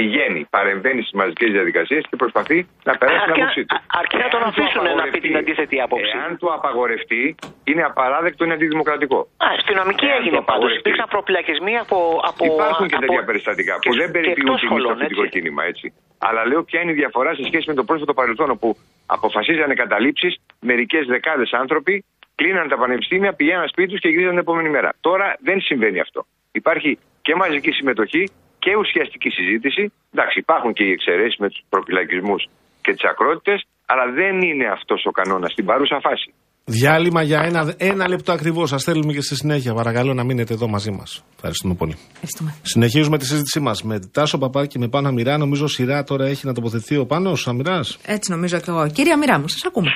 πηγαίνει, 0.00 0.40
παρεμβαίνει 0.56 1.00
στις 1.06 1.12
μαζικές 1.20 1.50
διαδικασίες 1.56 2.02
και 2.10 2.16
προσπαθεί 2.22 2.58
να 2.88 2.92
περάσει 3.00 3.18
την 3.20 3.30
Αρκεί- 3.30 3.42
άποψή 3.42 3.60
του. 3.66 3.74
α- 3.76 3.82
αρκεί 4.00 4.16
να 4.24 4.28
τον 4.34 4.40
Εάν 4.42 4.52
του 4.52 4.62
αφήσουν 4.62 4.82
να 4.82 4.88
πει 4.88 4.92
απαγορευτεί- 4.92 5.22
την 5.26 5.36
αντίθετη 5.42 5.76
άποψη. 5.86 6.12
Εάν 6.20 6.30
του 6.40 6.48
απαγορευτεί, 6.58 7.22
είναι 7.70 7.82
απαράδεκτο, 7.90 8.40
είναι 8.44 8.54
αντιδημοκρατικό. 8.58 9.18
Α, 9.46 9.46
στη 9.62 9.72
νομική 9.80 10.06
Εάν 10.06 10.16
έγινε 10.18 10.36
το 10.36 10.42
πάντως. 10.42 10.48
απαγορευτεί. 10.48 10.80
Υπήρξαν 10.84 11.06
προπυλακισμοί 11.14 11.74
από. 11.84 11.96
από 12.30 12.42
Υπάρχουν 12.52 12.86
και 12.90 12.94
από- 12.98 13.06
τέτοια 13.06 13.24
περιστατικά 13.28 13.72
που 13.74 13.80
και- 13.90 13.96
δεν 14.00 14.06
και 14.06 14.12
περιποιούν 14.16 14.46
εκτός 14.46 14.60
τη 14.60 14.66
σχολών, 14.66 14.86
στο 14.90 14.94
φοιτητικό 14.98 15.22
έτσι. 15.26 15.34
κίνημα, 15.34 15.62
έτσι. 15.72 15.86
Αλλά 16.26 16.40
λέω 16.50 16.60
ποια 16.68 16.78
είναι 16.82 16.92
η 16.96 16.98
διαφορά 17.02 17.30
σε 17.38 17.42
σχέση 17.48 17.64
με 17.70 17.74
το 17.80 17.84
πρόσφατο 17.88 18.12
παρελθόν, 18.20 18.48
όπου 18.56 18.68
αποφασίζανε 19.06 19.74
καταλήψεις 19.82 20.32
μερικές 20.70 21.06
δεκάδες 21.14 21.50
άνθρωποι, 21.62 21.94
κλείναν 22.34 22.68
τα 22.72 22.76
πανεπιστήμια, 22.82 23.32
πηγαίναν 23.32 23.68
σπίτι 23.68 23.88
τους 23.92 24.00
και 24.00 24.08
γυρίζαν 24.08 24.30
την 24.36 24.38
επόμενη 24.46 24.68
μέρα. 24.68 24.90
Τώρα 25.00 25.36
δεν 25.40 25.60
συμβαίνει 25.60 26.00
αυτό. 26.00 26.20
Υπάρχει 26.52 26.98
και 27.22 27.34
μαζική 27.34 27.70
συμμετοχή 27.70 28.22
και 28.66 28.76
ουσιαστική 28.82 29.30
συζήτηση. 29.38 29.82
Εντάξει, 30.14 30.38
υπάρχουν 30.38 30.72
και 30.76 30.84
οι 30.84 30.90
εξαιρέσεις 30.96 31.36
με 31.42 31.48
τους 31.48 31.60
προπυλακισμού 31.68 32.36
και 32.84 32.92
τις 32.92 33.04
ακρότητες, 33.12 33.58
αλλά 33.86 34.04
δεν 34.20 34.34
είναι 34.48 34.66
αυτός 34.76 35.00
ο 35.10 35.10
κανόνας 35.10 35.52
στην 35.52 35.64
παρούσα 35.64 35.98
φάση. 36.06 36.28
Διάλειμμα 36.64 37.22
για 37.22 37.40
ένα, 37.48 37.74
ένα 37.78 38.08
λεπτό 38.08 38.32
ακριβώς. 38.32 38.68
Σα 38.68 38.78
θέλουμε 38.78 39.12
και 39.12 39.20
στη 39.20 39.34
συνέχεια. 39.34 39.74
Παρακαλώ 39.74 40.14
να 40.14 40.24
μείνετε 40.24 40.52
εδώ 40.54 40.68
μαζί 40.68 40.90
μας. 40.90 41.24
Ευχαριστούμε 41.34 41.74
πολύ. 41.74 41.96
Ευχαριστούμε. 42.12 42.50
Συνεχίζουμε 42.62 43.18
τη 43.18 43.26
συζήτησή 43.26 43.60
μας 43.60 43.82
με 43.82 43.96
Τάσο 44.12 44.38
Παπά 44.38 44.66
και 44.66 44.78
με 44.78 44.88
Πάνο 44.88 45.08
Αμυρά. 45.08 45.38
Νομίζω 45.38 45.66
σειρά 45.66 46.04
τώρα 46.04 46.24
έχει 46.26 46.46
να 46.46 46.54
τοποθετηθεί 46.54 46.96
ο 46.96 47.06
Πάνος 47.06 47.48
Αμυράς. 47.48 47.98
Έτσι 48.06 48.30
νομίζω 48.30 48.56
και 48.58 48.70
εγώ. 48.70 48.88
Κύριε 48.88 49.16
Μοιρά 49.16 49.38
μου, 49.38 49.48
σας 49.48 49.64
ακούμε. 49.64 49.90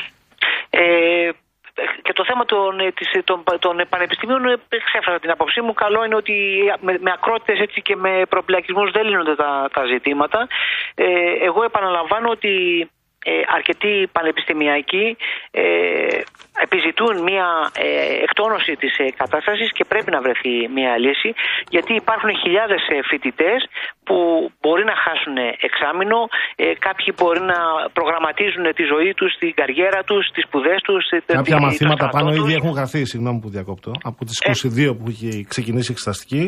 Ε, 0.70 1.30
και 2.02 2.12
το 2.12 2.24
θέμα 2.24 2.44
των, 2.44 2.80
ε, 2.80 2.92
της, 2.92 3.10
των, 3.24 3.44
των 3.58 3.82
πανεπιστημίων 3.88 4.44
ε, 4.44 4.56
ξέφρασα 4.84 5.18
την 5.20 5.30
άποψή 5.30 5.60
μου. 5.60 5.72
Καλό 5.72 6.04
είναι 6.04 6.14
ότι 6.14 6.36
με, 6.80 6.98
με 7.00 7.10
ακρότητες 7.10 7.60
έτσι 7.60 7.82
και 7.82 7.96
με 7.96 8.22
προπυλακισμούς 8.28 8.90
δεν 8.90 9.06
λύνονται 9.06 9.34
τα, 9.34 9.68
τα 9.72 9.84
ζητήματα. 9.86 10.48
Ε, 10.94 11.04
εγώ 11.42 11.62
επαναλαμβάνω 11.62 12.30
ότι 12.30 12.50
ε, 13.24 13.32
αρκετοί 13.56 14.08
πανεπιστημιακοί 14.16 15.06
ε, 15.50 15.62
επιζητούν 16.66 17.14
μια 17.28 17.48
ε, 17.86 18.22
εκτόνωση 18.26 18.72
της 18.82 18.92
ε, 18.98 19.04
κατάστασης 19.22 19.72
και 19.76 19.84
πρέπει 19.92 20.10
να 20.10 20.20
βρεθεί 20.20 20.52
μια 20.76 20.92
λύση 21.04 21.30
γιατί 21.74 21.92
υπάρχουν 22.02 22.30
χιλιάδες 22.42 22.82
ε, 22.88 22.96
φοιτητές 23.10 23.60
που 24.06 24.16
μπορεί 24.60 24.84
να 24.84 24.96
χάσουν 25.04 25.36
εξάμεινο, 25.68 26.18
ε, 26.56 26.64
κάποιοι 26.86 27.08
μπορεί 27.18 27.40
να 27.54 27.58
προγραμματίζουν 27.92 28.64
τη 28.78 28.84
ζωή 28.92 29.10
τους, 29.18 29.30
την 29.42 29.52
καριέρα 29.60 30.00
τους, 30.08 30.24
τις 30.34 30.44
σπουδές 30.46 30.78
τους, 30.88 31.02
ε, 31.10 31.16
τη- 31.26 31.34
Κάποια 31.40 31.56
το 31.56 31.62
μαθήματα 31.62 31.96
στρατό 31.96 32.16
πάνω 32.16 32.28
τους. 32.30 32.38
ήδη 32.44 32.52
έχουν 32.58 32.74
χαθεί. 32.80 33.00
Συγγνώμη 33.04 33.38
που 33.42 33.48
διακόπτω. 33.56 33.90
Από 34.10 34.20
τις 34.24 34.36
22 34.40 34.94
που 34.98 35.06
είχε 35.10 35.30
ξεκινήσει 35.52 35.90
η 35.90 35.94
εξεταστική, 35.96 36.44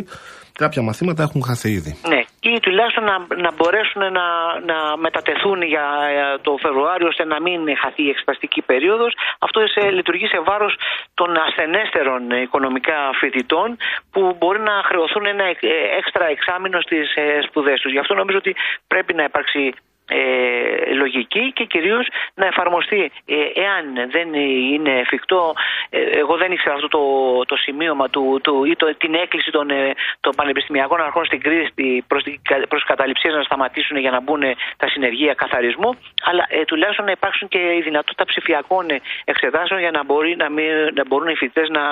κάποια 0.53 0.83
μαθήματα 0.83 1.23
έχουν 1.23 1.43
χαθεί 1.43 1.71
ήδη. 1.71 1.93
Ναι, 2.09 2.23
ή 2.41 2.61
τουλάχιστον 2.61 3.05
να, 3.05 3.17
να 3.45 3.51
μπορέσουν 3.57 4.03
να, 4.19 4.27
να 4.71 4.97
μετατεθούν 4.97 5.63
για 5.63 5.87
ε, 6.11 6.39
το 6.47 6.57
Φεβρουάριο 6.61 7.09
ώστε 7.09 7.25
να 7.25 7.41
μην 7.41 7.61
χαθεί 7.83 8.03
η 8.03 8.09
εξεταστική 8.09 8.63
περίοδος. 8.63 9.13
Αυτό 9.39 9.67
σε, 9.67 9.91
λειτουργεί 9.91 10.27
σε 10.27 10.41
βάρος 10.41 10.75
των 11.15 11.37
ασθενέστερων 11.47 12.31
ε, 12.31 12.41
οικονομικά 12.41 12.99
φοιτητών 13.21 13.77
που 14.13 14.37
μπορεί 14.39 14.61
να 14.61 14.83
χρεωθούν 14.89 15.27
ένα 15.27 15.45
ε, 15.45 15.55
έξτρα 15.99 16.27
εξάμεινο 16.27 16.81
στις 16.81 17.15
ε, 17.15 17.41
σπουδές 17.49 17.81
τους. 17.81 17.93
Γι' 17.93 17.99
αυτό 17.99 18.15
νομίζω 18.15 18.39
ότι 18.39 18.57
πρέπει 18.87 19.15
να 19.15 19.25
υπάρξει 19.25 19.75
ε, 20.19 20.95
λογική 20.95 21.53
και 21.53 21.65
κυρίως 21.65 22.07
να 22.35 22.47
εφαρμοστεί 22.47 23.11
ε, 23.27 23.35
εάν 23.67 23.85
δεν 24.11 24.29
είναι 24.75 24.99
εφικτό 24.99 25.55
ε, 25.91 26.01
εγώ 26.23 26.37
δεν 26.37 26.53
ήξερα 26.53 26.75
αυτό 26.75 26.89
το, 26.89 27.03
το 27.51 27.57
σημείωμα 27.57 28.09
του, 28.09 28.41
του, 28.43 28.65
ή 28.65 28.77
το, 28.77 28.95
την 28.97 29.15
έκκληση 29.15 29.51
των, 29.51 29.71
ε, 29.71 29.93
των 30.21 30.33
πανεπιστημιακών 30.35 31.01
αρχών 31.01 31.25
στην 31.25 31.41
κρίση 31.41 31.67
στη- 31.73 32.05
προς, 32.07 32.23
την 32.23 32.41
κα- 32.43 32.67
προς 32.69 32.85
καταληψίες 32.85 33.35
να 33.35 33.43
σταματήσουν 33.43 33.97
για 33.97 34.11
να 34.11 34.21
μπουν 34.21 34.43
τα 34.77 34.89
συνεργεία 34.89 35.35
καθαρισμού 35.35 35.91
αλλά 36.23 36.45
ε, 36.49 36.65
τουλάχιστον 36.65 37.05
να 37.05 37.11
υπάρξουν 37.11 37.49
και 37.49 37.59
η 37.59 37.81
δυνατότητα 37.83 38.25
ψηφιακών 38.25 38.91
ε, 38.91 39.01
εξετάσεων 39.25 39.81
για 39.81 39.91
να, 39.91 40.05
μπορεί, 40.05 40.37
να, 40.37 40.49
μην, 40.51 40.71
να 40.95 41.05
μπορούν 41.07 41.29
οι 41.29 41.37
φοιτητές 41.37 41.69
να, 41.69 41.85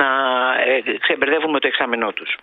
να 0.00 0.06
ε, 0.66 0.98
ξεμπερδεύουν 0.98 1.50
με 1.50 1.60
το 1.60 1.66
εξάμεινό 1.66 2.12
τους. 2.12 2.36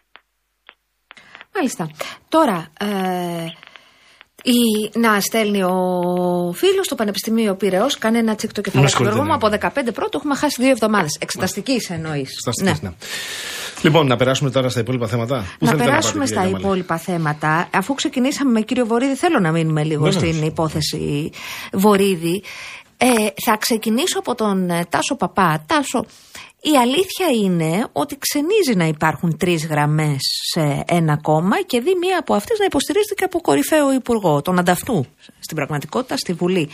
Μάλιστα. 1.55 1.83
Τώρα, 2.29 2.57
ε, 2.79 3.45
η, 4.43 4.99
να 4.99 5.19
στέλνει 5.19 5.63
ο 5.63 5.73
φίλος 6.55 6.85
στο 6.85 6.95
Πανεπιστημίο 6.95 7.55
Πυραιό, 7.55 7.85
κάνει 7.99 8.17
ένα 8.17 8.35
τσικ 8.35 8.51
το 8.51 8.61
Με 8.65 8.69
κεφάλι 8.69 8.83
του 8.85 8.89
συγχωρείτε, 8.89 9.15
Γιώργο 9.15 9.33
μου. 9.33 9.49
ναι. 9.51 9.57
Από 9.59 9.79
15 9.89 9.93
πρώτο 9.93 10.17
έχουμε 10.17 10.35
χάσει 10.35 10.61
δύο 10.61 10.69
εβδομάδες. 10.71 11.17
Εξεταστικής 11.19 11.89
εννοείς. 11.89 12.29
Σταστικές, 12.39 12.81
ναι. 12.81 12.91
Λοιπόν, 13.81 14.07
να 14.07 14.15
περάσουμε 14.15 14.49
τώρα 14.49 14.69
στα 14.69 14.79
υπόλοιπα 14.79 15.07
θέματα. 15.07 15.35
Πού 15.59 15.65
Να 15.65 15.67
θέλετε 15.69 15.87
περάσουμε 15.89 16.13
πάτε, 16.13 16.25
στα 16.25 16.35
κυρία 16.35 16.43
Γιαμαλή; 16.49 16.65
υπόλοιπα 16.65 16.97
θέματα. 16.97 17.67
Αφού 17.73 17.93
ξεκινήσαμε 17.93 18.51
με 18.51 18.61
κύριο 18.61 18.85
Βορύδη, 18.85 19.15
θέλω 19.15 19.39
να 19.39 19.51
μείνουμε 19.51 19.83
λίγο 19.83 20.03
Βεβαίως. 20.03 20.33
στην 20.35 20.45
υπόθεση 20.45 21.29
Βορύδη. 21.73 22.43
Ε, 22.97 23.07
θα 23.45 23.57
ξεκινήσω 23.59 24.19
από 24.19 24.35
τον 24.35 24.69
ε, 24.69 24.85
Τάσο 24.89 25.15
Παπά. 25.15 25.63
Τάσο, 25.67 26.05
η 26.65 26.77
αλήθεια 26.77 27.27
είναι 27.43 27.87
ότι 27.91 28.17
ξενίζει 28.17 28.75
να 28.75 28.85
υπάρχουν 28.85 29.37
τρεις 29.37 29.65
γραμμές 29.65 30.19
σε 30.51 30.83
ένα 30.87 31.17
κόμμα 31.21 31.61
και 31.61 31.81
δει 31.81 31.95
μία 31.99 32.19
από 32.19 32.33
αυτές 32.33 32.59
να 32.59 32.65
υποστηρίζεται 32.65 33.13
και 33.13 33.23
από 33.23 33.41
κορυφαίο 33.41 33.93
υπουργό, 33.93 34.41
τον 34.41 34.59
ανταυτού, 34.59 35.05
στην 35.39 35.55
πραγματικότητα 35.55 36.17
στη 36.17 36.33
Βουλή. 36.33 36.69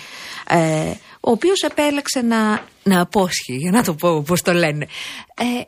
Ε, 0.49 0.91
ο 1.19 1.31
οποίος 1.31 1.61
επέλεξε 1.61 2.21
να, 2.21 2.63
να 2.83 3.01
απόσχει, 3.01 3.53
για 3.53 3.71
να 3.71 3.83
το 3.83 3.93
πω 3.93 4.09
όπω 4.09 4.41
το 4.43 4.53
λένε. 4.53 4.87
Ε, 5.35 5.61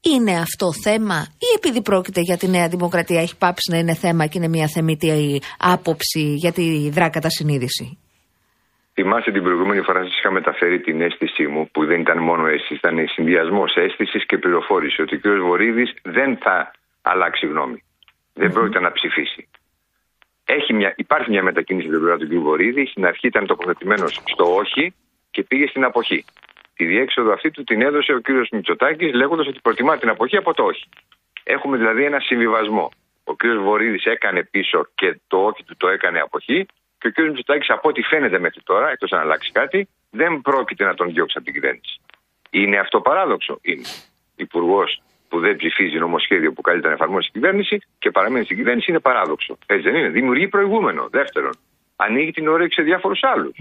είναι 0.00 0.38
αυτό 0.38 0.72
θέμα 0.72 1.26
ή 1.38 1.46
επειδή 1.56 1.82
πρόκειται 1.82 2.20
για 2.20 2.36
τη 2.36 2.48
Νέα 2.48 2.68
Δημοκρατία 2.68 3.20
έχει 3.20 3.36
πάψει 3.36 3.70
να 3.70 3.78
είναι 3.78 3.94
θέμα 3.94 4.26
και 4.26 4.38
είναι 4.38 4.48
μια 4.48 4.68
θεμητή 4.68 5.40
άποψη 5.58 6.34
για 6.34 6.52
τη 6.52 6.90
δράκατα 6.90 7.28
συνείδηση; 7.30 7.98
Θυμάσαι 9.00 9.30
την 9.30 9.42
προηγούμενη 9.42 9.82
φορά 9.82 10.04
σας 10.04 10.18
είχα 10.18 10.30
μεταφέρει 10.30 10.80
την 10.80 11.00
αίσθησή 11.00 11.46
μου, 11.46 11.68
που 11.72 11.84
δεν 11.86 12.00
ήταν 12.00 12.18
μόνο 12.18 12.46
αίσθηση, 12.46 12.74
ήταν 12.74 13.06
συνδυασμός 13.08 13.76
αίσθησης 13.76 14.26
και 14.26 14.38
πληροφόρηση, 14.38 15.02
ότι 15.02 15.14
ο 15.14 15.18
κ. 15.18 15.26
Βορύδης 15.28 15.94
δεν 16.02 16.36
θα 16.36 16.70
αλλάξει 17.02 17.46
γνώμη. 17.46 17.82
Δεν 18.34 18.52
πρόκειται 18.52 18.80
να 18.80 18.92
ψηφίσει. 18.92 19.48
Έχει 20.44 20.72
μια, 20.74 20.92
υπάρχει 20.96 21.30
μια 21.30 21.42
μετακίνηση 21.42 21.86
στην 21.86 21.98
πλευρά 21.98 22.18
του 22.18 22.28
κ. 22.28 22.32
Βορύδη. 22.32 22.86
Στην 22.86 23.06
αρχή 23.06 23.26
ήταν 23.26 23.46
τοποθετημένος 23.46 24.20
στο 24.24 24.54
όχι 24.56 24.94
και 25.30 25.42
πήγε 25.42 25.66
στην 25.66 25.84
αποχή. 25.84 26.24
Τη 26.74 26.84
διέξοδο 26.84 27.32
αυτή 27.32 27.50
του 27.50 27.64
την 27.64 27.82
έδωσε 27.82 28.12
ο 28.12 28.20
κ. 28.20 28.28
Μητσοτάκης, 28.52 29.12
λέγοντας 29.14 29.46
ότι 29.46 29.58
προτιμά 29.62 29.98
την 29.98 30.08
αποχή 30.08 30.36
από 30.36 30.54
το 30.54 30.62
όχι. 30.62 30.88
Έχουμε 31.42 31.76
δηλαδή 31.76 32.04
ένα 32.04 32.20
συμβιβασμό. 32.20 32.90
Ο 33.24 33.34
κ. 33.34 33.46
Βορύδης 33.46 34.04
έκανε 34.04 34.42
πίσω 34.44 34.88
και 34.94 35.20
το 35.26 35.36
όχι 35.44 35.64
του 35.64 35.76
το 35.76 35.88
έκανε 35.88 36.20
αποχή 36.20 36.66
και 36.98 37.08
ο 37.08 37.10
κ. 37.10 37.18
Μητσοτάκης, 37.18 37.70
από 37.70 37.88
ό,τι 37.88 38.02
φαίνεται 38.02 38.38
μέχρι 38.38 38.62
τώρα, 38.62 38.90
εκτός 38.90 39.12
αν 39.12 39.20
αλλάξει 39.20 39.52
κάτι, 39.52 39.88
δεν 40.10 40.40
πρόκειται 40.40 40.84
να 40.84 40.94
τον 40.94 41.12
διώξει 41.12 41.34
από 41.36 41.44
την 41.44 41.54
κυβέρνηση. 41.54 42.00
Είναι 42.50 42.78
αυτό 42.78 43.00
παράδοξο. 43.00 43.58
Είναι. 43.62 43.86
Υπουργός 44.36 45.02
που 45.28 45.40
δεν 45.40 45.56
ψηφίζει 45.56 45.98
νομοσχέδιο 45.98 46.52
που 46.52 46.60
καλύτερα 46.60 46.88
να 46.88 46.94
εφαρμόσει 46.94 47.28
η 47.28 47.32
κυβέρνηση 47.32 47.78
και 47.98 48.10
παραμένει 48.10 48.44
στην 48.44 48.56
κυβέρνηση 48.56 48.90
είναι 48.90 49.00
παράδοξο. 49.00 49.58
Έτσι 49.66 49.90
δεν 49.90 49.98
είναι. 49.98 50.08
Δημιουργεί 50.08 50.48
προηγούμενο. 50.48 51.08
Δεύτερον, 51.10 51.52
ανοίγει 51.96 52.30
την 52.30 52.48
όρεξη 52.48 52.80
σε 52.80 52.82
διάφορους 52.82 53.22
άλλους 53.22 53.56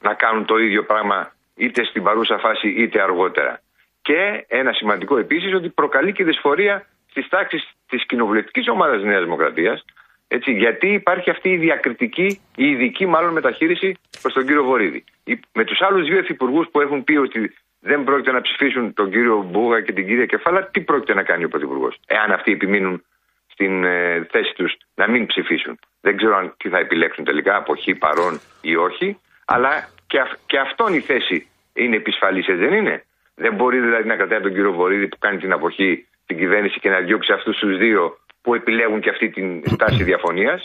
να 0.00 0.14
κάνουν 0.14 0.44
το 0.44 0.56
ίδιο 0.58 0.84
πράγμα 0.84 1.32
είτε 1.54 1.84
στην 1.84 2.02
παρούσα 2.02 2.38
φάση 2.38 2.68
είτε 2.68 3.02
αργότερα. 3.02 3.60
Και 4.02 4.44
ένα 4.48 4.72
σημαντικό 4.72 5.18
επίσης 5.18 5.54
ότι 5.54 5.68
προκαλεί 5.68 6.12
και 6.12 6.24
δυσφορία 6.24 6.86
στις 7.10 7.28
τάξεις 7.28 7.68
της 7.88 8.06
κοινοβουλευτικής 8.06 8.68
ομάδας 8.68 9.02
Νέας 9.02 9.22
Δημοκρατίας. 9.22 9.84
Έτσι, 10.28 10.52
γιατί 10.52 10.88
υπάρχει 10.92 11.30
αυτή 11.30 11.48
η 11.48 11.56
διακριτική, 11.56 12.40
η 12.56 12.70
ειδική 12.70 13.06
μάλλον 13.06 13.32
μεταχείριση 13.32 13.96
προς 14.22 14.32
τον 14.34 14.46
κύριο 14.46 14.64
Βορύδη. 14.64 15.04
Οι- 15.24 15.40
Με 15.52 15.64
τους 15.64 15.80
άλλους 15.82 16.08
δύο 16.08 16.18
υφυπουργούς 16.18 16.68
που 16.70 16.80
έχουν 16.80 17.04
πει 17.04 17.16
ότι 17.16 17.54
δεν 17.80 18.04
πρόκειται 18.04 18.32
να 18.32 18.40
ψηφίσουν 18.40 18.94
τον 18.94 19.10
κύριο 19.10 19.42
Μπούγα 19.50 19.80
και 19.80 19.92
την 19.92 20.06
κυρία 20.06 20.26
Κεφάλα, 20.26 20.64
τι 20.66 20.80
πρόκειται 20.80 21.14
να 21.14 21.22
κάνει 21.22 21.44
ο 21.44 21.48
Πρωθυπουργός, 21.48 21.96
εάν 22.06 22.32
αυτοί 22.32 22.52
επιμείνουν 22.52 23.04
στην 23.46 23.84
ε, 23.84 24.26
θέση 24.30 24.54
τους 24.54 24.74
να 24.94 25.08
μην 25.08 25.26
ψηφίσουν. 25.26 25.78
Δεν 26.00 26.16
ξέρω 26.16 26.36
αν 26.36 26.54
τι 26.56 26.68
θα 26.68 26.78
επιλέξουν 26.78 27.24
τελικά, 27.24 27.56
αποχή, 27.56 27.94
παρόν 27.94 28.40
ή 28.60 28.76
όχι, 28.76 29.18
αλλά 29.44 29.88
και, 30.06 30.18
αυ- 30.20 30.38
και 30.46 30.58
αυτόν 30.58 30.94
η 30.94 31.00
θέση 31.00 31.46
είναι 31.74 31.96
επισφαλής, 31.96 32.46
έτσι 32.48 32.64
δεν 32.64 32.74
είναι; 32.74 33.04
Δεν 33.34 33.54
μπορεί 33.54 33.78
δηλαδή 33.80 34.08
να 34.08 34.16
κρατάει 34.16 34.40
τον 34.40 34.52
κύριο 34.52 34.72
Βορύδη 34.72 35.08
που 35.08 35.18
κάνει 35.18 35.38
την 35.38 35.52
αποχή 35.52 36.06
στην 36.22 36.36
κυβέρνηση 36.38 36.78
και 36.80 36.90
να 36.90 37.00
διώξει 37.00 37.32
αυτούς 37.32 37.56
τους 37.58 37.76
δύο 37.78 38.18
που 38.46 38.54
επιλέγουν 38.54 39.00
και 39.00 39.10
αυτή 39.10 39.30
την 39.30 39.62
στάση 39.74 40.02
διαφωνίας. 40.04 40.60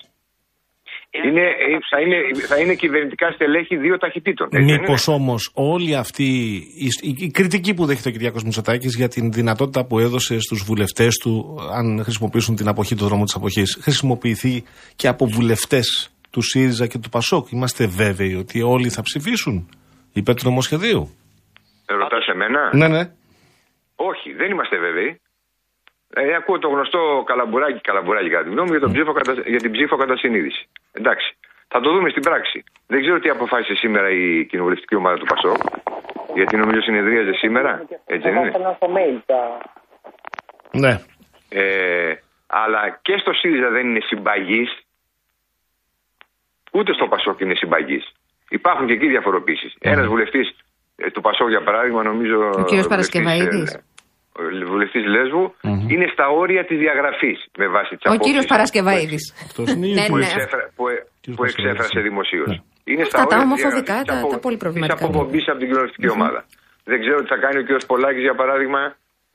Είναι, 1.10 1.42
ε, 1.42 1.78
θα, 1.90 2.00
είναι, 2.02 2.18
θα 2.52 2.58
είναι 2.60 2.74
κυβερνητικά 2.76 3.32
στελέχη 3.32 3.76
δύο 3.76 3.98
ταχυτήτων. 3.98 4.48
έτσι 4.52 4.66
δεν 4.66 4.80
Μήπως 4.80 5.08
είναι; 5.08 5.16
όμως 5.16 5.52
όλη 5.54 5.96
αυτή 5.96 6.24
η, 6.86 6.88
η, 7.02 7.16
η 7.26 7.32
κριτική 7.32 7.74
που 7.74 7.86
δέχεται 7.86 8.10
ο 8.10 8.12
Κυριάκος 8.12 8.44
Μητσοτάκης 8.44 8.96
για 8.96 9.08
την 9.08 9.32
δυνατότητα 9.32 9.86
που 9.86 10.00
έδωσε 10.00 10.40
στους 10.40 10.64
βουλευτές 10.64 11.16
του, 11.16 11.58
αν 11.78 12.04
χρησιμοποιήσουν 12.04 12.56
την 12.56 12.68
αποχή, 12.68 12.96
το 12.96 13.06
δρόμο 13.06 13.24
της 13.24 13.36
αποχής, 13.36 13.80
χρησιμοποιηθεί 13.82 14.64
και 14.96 15.08
από 15.08 15.26
βουλευτές 15.26 15.88
του 16.32 16.42
ΣΥΡΙΖΑ 16.42 16.88
και 16.88 16.98
του 16.98 17.10
ΠΑΣΟΚ; 17.10 17.52
Είμαστε 17.52 17.88
βέβαιοι 17.88 18.34
ότι 18.36 18.62
όλοι 18.62 18.90
θα 18.90 19.02
ψηφίσουν 19.02 19.70
υπέρ 20.14 20.36
του 20.36 20.46
νομοσχεδίου. 20.46 21.10
Ρωτάς 21.86 22.28
εμένα; 22.28 22.70
Ναι, 22.74 22.88
ναι. 22.88 23.04
Όχι, 23.96 24.34
δεν 24.34 24.52
είμαστε 24.52 24.78
βέβαιοι. 24.78 25.22
Ε, 26.14 26.36
ακούω 26.36 26.60
το 26.60 26.68
γνωστό 26.68 27.24
καλαμπουράκι, 27.26 27.82
καλαμπουράκι 27.82 28.30
κατά 28.30 28.44
τη 28.44 28.50
γνώμη 28.50 28.68
μου 28.68 28.76
για, 28.76 28.84
τον 28.86 28.92
ψήφο 28.92 29.12
κατά, 29.12 29.34
για 29.46 29.60
την 29.60 29.72
ψήφο 29.72 29.96
κατά 29.96 30.18
συνείδηση. 30.18 30.68
Εντάξει. 30.92 31.36
Θα 31.68 31.80
το 31.80 31.92
δούμε 31.92 32.10
στην 32.10 32.22
πράξη. 32.22 32.64
Δεν 32.88 33.02
ξέρω 33.02 33.20
τι 33.20 33.30
αποφάσισε 33.30 33.76
σήμερα 33.76 34.10
η 34.10 34.46
κοινοβουλευτική 34.46 34.96
ομάδα 34.96 35.18
του 35.18 35.26
ΠΑΣΟΚ. 35.26 35.62
Γιατί 36.34 36.58
νομίζω 36.58 36.82
συνεδρίαζε 36.82 37.32
σήμερα. 37.34 37.86
Έτσι 38.06 38.30
δεν 38.30 38.36
είναι; 38.36 38.52
ναι. 40.72 41.00
Ε, 41.50 42.14
αλλά 42.48 43.00
και 43.02 43.18
στο 43.18 43.34
ΣΥΡΙΖΑ 43.34 43.70
δεν 43.70 43.90
είναι 43.90 44.00
συμπαγής. 44.04 44.70
Ούτε 46.72 46.94
στο 46.94 47.08
ΠΑΣΟΚ 47.08 47.40
είναι 47.40 47.56
συμπαγής. 47.56 48.12
Υπάρχουν 48.50 48.88
και 48.88 48.94
εκεί 48.94 49.08
διαφοροποίησεις. 49.08 49.76
Ένας 49.80 50.08
βουλευτής 50.08 50.56
του 51.14 51.22
ΠΑΣΟΚ, 51.22 51.50
για 51.50 51.64
παράδειγμα, 51.64 52.04
νομίζω. 52.04 52.50
Ο 52.58 52.64
κύριος 52.64 52.88
Παρασκευαίδης. 52.88 53.80
Βουλευτής 54.72 55.06
Λέσβου, 55.16 55.44
είναι 55.94 56.08
στα 56.16 56.26
όρια 56.42 56.64
της 56.70 56.78
διαγραφής 56.84 57.38
με 57.62 57.68
βάση 57.76 57.92
τις 57.98 58.06
Ο 58.14 58.16
κύριος 58.26 58.46
Παρασκευαίδης. 58.54 59.24
Αυτό 59.48 59.62
είναι 59.62 59.88
Ναι, 60.00 60.06
που, 60.10 60.18
ναι. 60.18 60.26
εξέφρα, 60.26 60.64
που, 60.76 60.84
ε- 60.94 61.04
Κύριος 61.22 61.38
που 61.38 61.44
εξέφρασε 61.50 61.76
Παρασκευαίδης, 61.78 62.10
δημοσίως. 62.12 62.48
ναι. 62.52 62.58
Είναι 62.92 63.02
Αυτά 63.08 63.18
τα 63.18 63.24
όρια 63.26 63.38
της 63.38 63.46
ομοφοβικά, 63.50 63.94
διαγραφής, 63.94 64.08
τα- 64.10 64.14
της 64.16 64.24
απο- 64.24 64.34
τα 64.36 64.40
πολύ 64.46 64.58
προβληματικά. 64.64 64.96
της 64.98 65.06
αποπομπής 65.08 65.46
από 65.52 65.58
την 65.62 65.68
κοινωνιστική 65.70 66.10
ομάδα. 66.18 66.40
Δεν 66.92 66.98
ξέρω 67.04 67.18
τι 67.24 67.28
θα 67.34 67.40
κάνει 67.44 67.58
ο 67.62 67.64
κ. 67.68 67.70
Πολάκης, 67.92 68.24
για 68.28 68.36
παράδειγμα, 68.42 68.82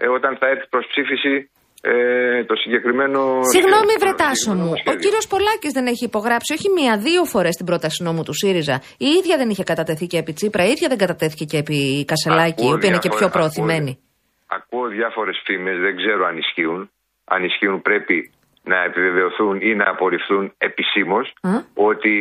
ε, 0.02 0.06
όταν 0.18 0.32
θα 0.40 0.46
έρθει 0.52 0.66
προς 0.72 0.84
ψήφιση 0.92 1.34
ε, 1.80 2.44
το 2.50 2.54
συγκεκριμένο. 2.62 3.20
Συγγνώμη, 3.54 3.92
το 3.94 4.00
Βρετάσο 4.04 4.34
συγκεκριμένο 4.34 4.54
μου. 4.54 4.60
Ο 4.60 4.64
νομοσχέδιο. 4.64 5.00
κύριος 5.04 5.26
Πολάκης 5.32 5.72
δεν 5.78 5.86
έχει 5.92 6.04
υπογράψει 6.10 6.50
όχι 6.56 6.68
μία-δύο 6.78 7.22
φορές 7.24 7.54
την 7.60 7.66
πρόταση 7.70 7.98
νόμου 8.06 8.22
του 8.26 8.34
ΣΥΡΙΖΑ. 8.40 8.76
Η 9.06 9.08
ίδια 9.18 9.36
δεν 9.40 9.48
είχε 9.52 9.64
κατατεθεί 9.72 10.06
και 10.06 10.18
επί 10.22 10.32
Τσίπρα, 10.32 10.62
η 10.68 10.70
ίδια 10.70 10.88
δεν 10.88 10.98
κατατέθηκε 10.98 11.44
και 11.44 11.56
επί 11.64 12.04
Κασελάκη, 12.10 12.50
η 12.50 12.64
Ακούω 12.64 12.74
οποία 12.76 12.88
είναι 12.88 12.98
και 12.98 13.08
πιο 13.08 13.18
διάφορα- 13.18 13.32
προωθημένη. 13.36 13.98
Ακούω, 14.46 14.80
ακούω 14.80 14.88
διάφορες 14.88 15.40
φήμες, 15.44 15.78
δεν 15.78 15.96
ξέρω 15.96 16.26
αν 16.26 16.36
ισχύουν. 16.36 16.90
Αν 17.24 17.44
ισχύουν, 17.44 17.82
πρέπει 17.82 18.30
να 18.62 18.82
επιβεβαιωθούν 18.82 19.60
ή 19.60 19.74
να 19.74 19.90
απορριφθούν 19.90 20.52
επισήμως 20.58 21.32
Α. 21.40 21.50
ότι 21.74 22.14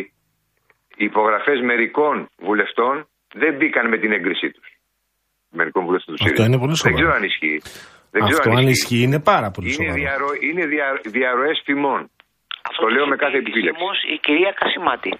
οι 0.98 1.06
υπογραφές 1.06 1.60
μερικών 1.62 2.30
βουλευτών 2.38 3.08
δεν 3.34 3.56
μπήκαν 3.56 3.90
με 3.90 3.98
την 3.98 4.12
έγκρισή 4.12 4.50
τους. 4.52 4.68
Μερικών 5.50 5.86
βουλευτών 5.86 6.16
του 6.16 6.24
Αυτό 6.24 6.36
ΣΥΡΙΖΑ. 6.36 6.48
είναι 6.48 6.58
πολύ 6.64 6.76
Δεν 6.76 6.82
σοβαρό. 6.84 6.98
ξέρω 6.98 7.14
αν 7.20 7.24
ισχύει. 7.24 7.58
Δεν 8.14 8.22
ξέρω 8.24 8.42
Αυτό 8.44 8.52
αν 8.60 8.68
ισχύει 8.68 9.02
είναι 9.08 9.20
πάρα 9.32 9.52
πολύ 9.52 9.68
Είναι, 9.68 9.76
σοβαρό. 9.76 9.96
διαρρο, 10.02 10.30
είναι 10.48 10.64
δια, 10.66 10.88
διαρροές 11.18 11.62
φημών. 11.66 12.02
Αυτό 12.70 12.82
Το 12.86 12.90
λέω 12.94 13.02
είχε 13.06 13.10
με 13.10 13.16
κάθε 13.24 13.32
πει 13.32 13.38
επιφύλαξη. 13.44 13.70
επισήμως 13.70 13.98
η 14.16 14.18
κυρία 14.26 14.52
Κασιμάτη. 14.62 15.12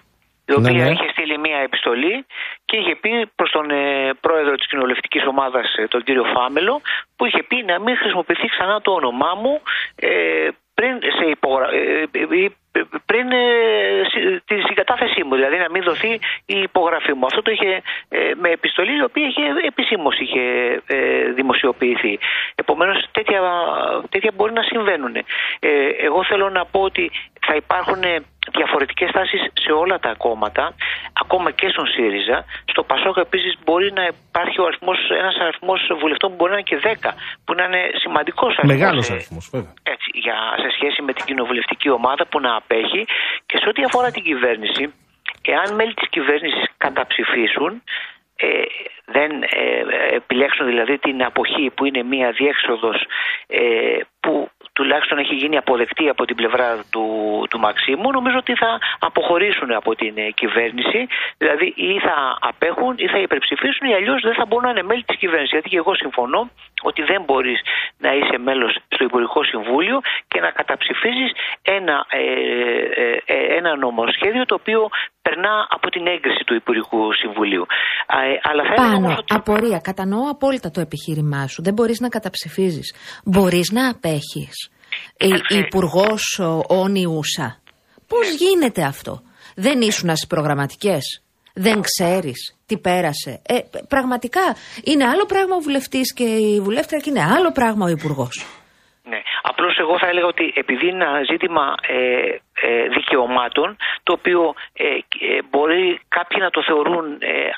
Η 0.48 0.52
Ναι, 0.52 0.56
οποία 0.56 0.84
ναι. 0.84 0.90
είχε 0.90 1.08
στείλει 1.10 1.38
μία 1.38 1.58
επιστολή 1.58 2.26
και 2.64 2.76
είχε 2.76 2.96
πει 2.96 3.26
προς 3.34 3.50
τον 3.50 3.70
ε, 3.70 4.10
πρόεδρο 4.20 4.54
της 4.56 4.66
κοινοβουλευτικής 4.66 5.26
ομάδας, 5.26 5.74
τον 5.88 6.02
κύριο 6.02 6.24
Φάμελο, 6.24 6.80
που 7.16 7.24
είχε 7.26 7.42
πει 7.42 7.62
να 7.62 7.78
μην 7.80 7.96
χρησιμοποιηθεί 7.96 8.46
ξανά 8.46 8.80
το 8.80 8.92
όνομά 8.92 9.34
μου 9.42 9.60
ε, 9.96 10.48
πριν, 10.74 10.98
σε 11.18 11.24
υπογρα... 11.30 11.68
ε, 11.72 12.02
ε, 12.12 12.44
ε, 12.72 12.80
πριν 13.06 13.30
ε, 13.32 13.42
συ- 14.10 14.40
τη 14.44 14.60
συγκατάθεσή 14.60 15.22
μου, 15.24 15.34
δηλαδή 15.34 15.56
να 15.56 15.70
μην 15.70 15.82
δοθεί 15.82 16.12
η 16.46 16.58
υπογραφή 16.60 17.12
μου. 17.14 17.26
Αυτό 17.26 17.42
το 17.42 17.50
είχε 17.50 17.82
ε, 18.08 18.30
με 18.34 18.48
επιστολή 18.50 18.96
η 18.96 19.02
οποία 19.02 19.26
είχε 19.26 19.42
επισήμως 19.66 20.18
είχε 20.18 20.40
ε, 20.86 21.30
δημοσιοποιηθεί. 21.32 22.18
Επομένως 22.54 23.04
τέτοια, 23.12 23.40
τέτοια 24.08 24.30
μπορεί 24.34 24.52
να 24.52 24.62
συμβαίνουν. 24.62 25.16
Ε, 25.16 25.24
εγώ 26.00 26.24
θέλω 26.24 26.50
να 26.50 26.64
πω 26.64 26.80
ότι 26.80 27.10
θα 27.46 27.54
υπάρχουν 27.54 28.02
ε, 28.02 28.16
διαφορετικές 28.56 29.10
τάσεις 29.16 29.40
σε 29.64 29.72
όλα 29.72 29.98
τα 29.98 30.12
κόμματα, 30.24 30.74
ακόμα 31.22 31.50
και 31.50 31.68
στον 31.68 31.86
ΣΥΡΙΖΑ. 31.86 32.44
Στο 32.72 32.82
ΠΑΣΟΚ 32.82 33.16
επίσης 33.16 33.52
μπορεί 33.64 33.92
να 33.92 34.04
υπάρχει 34.06 34.60
ο 34.60 34.64
αριθμός, 34.68 34.98
ένας 35.20 35.36
αριθμός 35.44 35.80
βουλευτών 36.00 36.28
που 36.30 36.36
μπορεί 36.36 36.52
να 36.52 36.58
είναι 36.58 36.70
και 36.70 36.78
10, 36.82 37.10
που 37.44 37.54
να 37.54 37.64
είναι 37.64 37.82
σημαντικός 38.02 38.52
αριθμός. 38.58 38.78
Μεγάλος 38.78 39.08
ε, 39.08 39.12
αριθμός, 39.12 39.48
βέβαια. 39.52 39.72
έτσι, 39.82 40.08
για, 40.24 40.36
σε 40.62 40.68
σχέση 40.76 41.02
με 41.02 41.12
την 41.12 41.24
κοινοβουλευτική 41.24 41.90
ομάδα 41.90 42.26
που 42.30 42.40
να 42.40 42.56
απέχει 42.56 43.02
και 43.46 43.56
σε 43.58 43.68
ό,τι 43.68 43.82
αφορά 43.88 44.10
την 44.10 44.22
κυβέρνηση, 44.22 44.82
εάν 45.42 45.74
μέλη 45.74 45.94
της 45.94 46.08
κυβέρνησης 46.08 46.64
καταψηφίσουν, 46.76 47.82
ε, 48.36 48.48
δεν 49.04 49.30
ε, 49.42 50.14
επιλέξουν 50.14 50.66
δηλαδή 50.66 50.98
την 50.98 51.24
αποχή 51.24 51.70
που 51.74 51.84
είναι 51.84 52.02
μία 52.02 52.30
διέξοδος 52.30 53.06
ε, 53.46 53.98
που 54.20 54.50
τουλάχιστον 54.76 55.16
έχει 55.24 55.34
γίνει 55.42 55.56
αποδεκτή 55.56 56.08
από 56.14 56.22
την 56.28 56.36
πλευρά 56.40 56.68
του, 56.92 57.04
του 57.50 57.58
Μαξίμου, 57.64 58.08
νομίζω 58.18 58.36
ότι 58.44 58.54
θα 58.62 58.70
αποχωρήσουν 59.08 59.68
από 59.80 59.90
την 60.00 60.12
ε, 60.24 60.26
κυβέρνηση, 60.40 61.00
δηλαδή 61.42 61.66
ή 61.90 61.92
θα 62.06 62.16
απέχουν 62.50 62.92
ή 63.04 63.06
θα 63.12 63.18
υπερψηφίσουν 63.26 63.84
ή 63.90 63.94
αλλιώς 63.98 64.20
δεν 64.28 64.34
θα 64.38 64.44
μπορούν 64.46 64.64
να 64.68 64.72
είναι 64.74 64.86
μέλη 64.90 65.02
της 65.08 65.16
κυβέρνησης. 65.22 65.52
Γιατί 65.56 65.68
και 65.72 65.80
εγώ 65.82 65.92
συμφωνώ 65.94 66.40
ότι 66.88 67.02
δεν 67.10 67.20
μπορείς 67.26 67.60
να 68.04 68.10
είσαι 68.18 68.36
μέλος 68.48 68.72
στο 68.94 69.04
Υπουργικό 69.08 69.40
Συμβούλιο 69.52 69.96
και 70.30 70.40
να 70.44 70.50
καταψηφίζεις 70.50 71.30
ένα, 71.76 71.96
ε, 72.08 72.22
ε, 73.02 73.18
ε, 73.34 73.56
ένα 73.58 73.70
νομοσχέδιο 73.76 74.44
το 74.50 74.54
οποίο 74.60 74.80
περνά 75.22 75.66
από 75.70 75.86
την 75.90 76.06
έγκριση 76.06 76.42
του 76.46 76.54
Υπουργικού 76.54 77.12
Συμβουλίου. 77.12 77.64
Α, 78.06 78.16
ε, 78.22 78.40
αλλά 78.42 78.62
θα 78.62 78.72
έλεγα 78.72 78.92
Πάνω, 78.92 78.96
όμως 79.06 79.18
ότι- 79.18 79.34
απορία. 79.34 79.78
Κατανοώ 79.78 80.24
απόλυτα 80.30 80.70
το 80.70 80.80
επιχείρημά 80.80 81.46
σου. 81.46 81.62
Δεν 81.62 81.74
μπορείς 81.74 82.00
να 82.00 82.08
καταψηφίζεις. 82.08 82.94
Μπορείς 83.24 83.70
να 83.72 83.88
απέχεις. 83.90 84.65
Κοιτάξτε. 85.16 85.58
Υπουργός 85.58 86.40
όνειούσα. 86.66 87.60
Πώς 88.06 88.34
γίνεται 88.34 88.82
αυτό; 88.82 89.22
Δεν 89.54 89.80
ήσουν 89.80 90.16
στι 90.16 90.26
προγραμματικές; 90.26 91.22
Δεν 91.52 91.80
ξέρεις 91.80 92.56
τι 92.66 92.78
πέρασε; 92.78 93.40
Ε, 93.46 93.58
πραγματικά 93.88 94.56
είναι 94.84 95.04
άλλο 95.04 95.24
πράγμα 95.26 95.56
ο 95.56 95.60
βουλευτής 95.60 96.12
και 96.12 96.24
η 96.24 96.60
βουλεύτρια 96.60 97.00
και 97.00 97.10
είναι 97.10 97.22
άλλο 97.22 97.52
πράγμα 97.52 97.84
ο 97.84 97.88
υπουργός. 97.88 98.46
Ναι. 99.08 99.22
Απλώς 99.42 99.78
εγώ 99.78 99.98
θα 99.98 100.06
έλεγα 100.08 100.26
ότι 100.26 100.52
επειδή 100.56 100.88
είναι 100.88 101.04
ένα 101.04 101.22
ζήτημα 101.30 101.74
ε, 101.86 101.96
ε, 102.60 102.88
δικαιωμάτων, 102.88 103.76
το 104.02 104.12
οποίο 104.12 104.54
ε, 104.72 104.84
ε, 104.84 105.42
μπορεί 105.50 106.00
κάποιοι 106.08 106.38
να 106.40 106.50
το 106.50 106.62
θεωρούν 106.62 107.16
ε, 107.18 107.50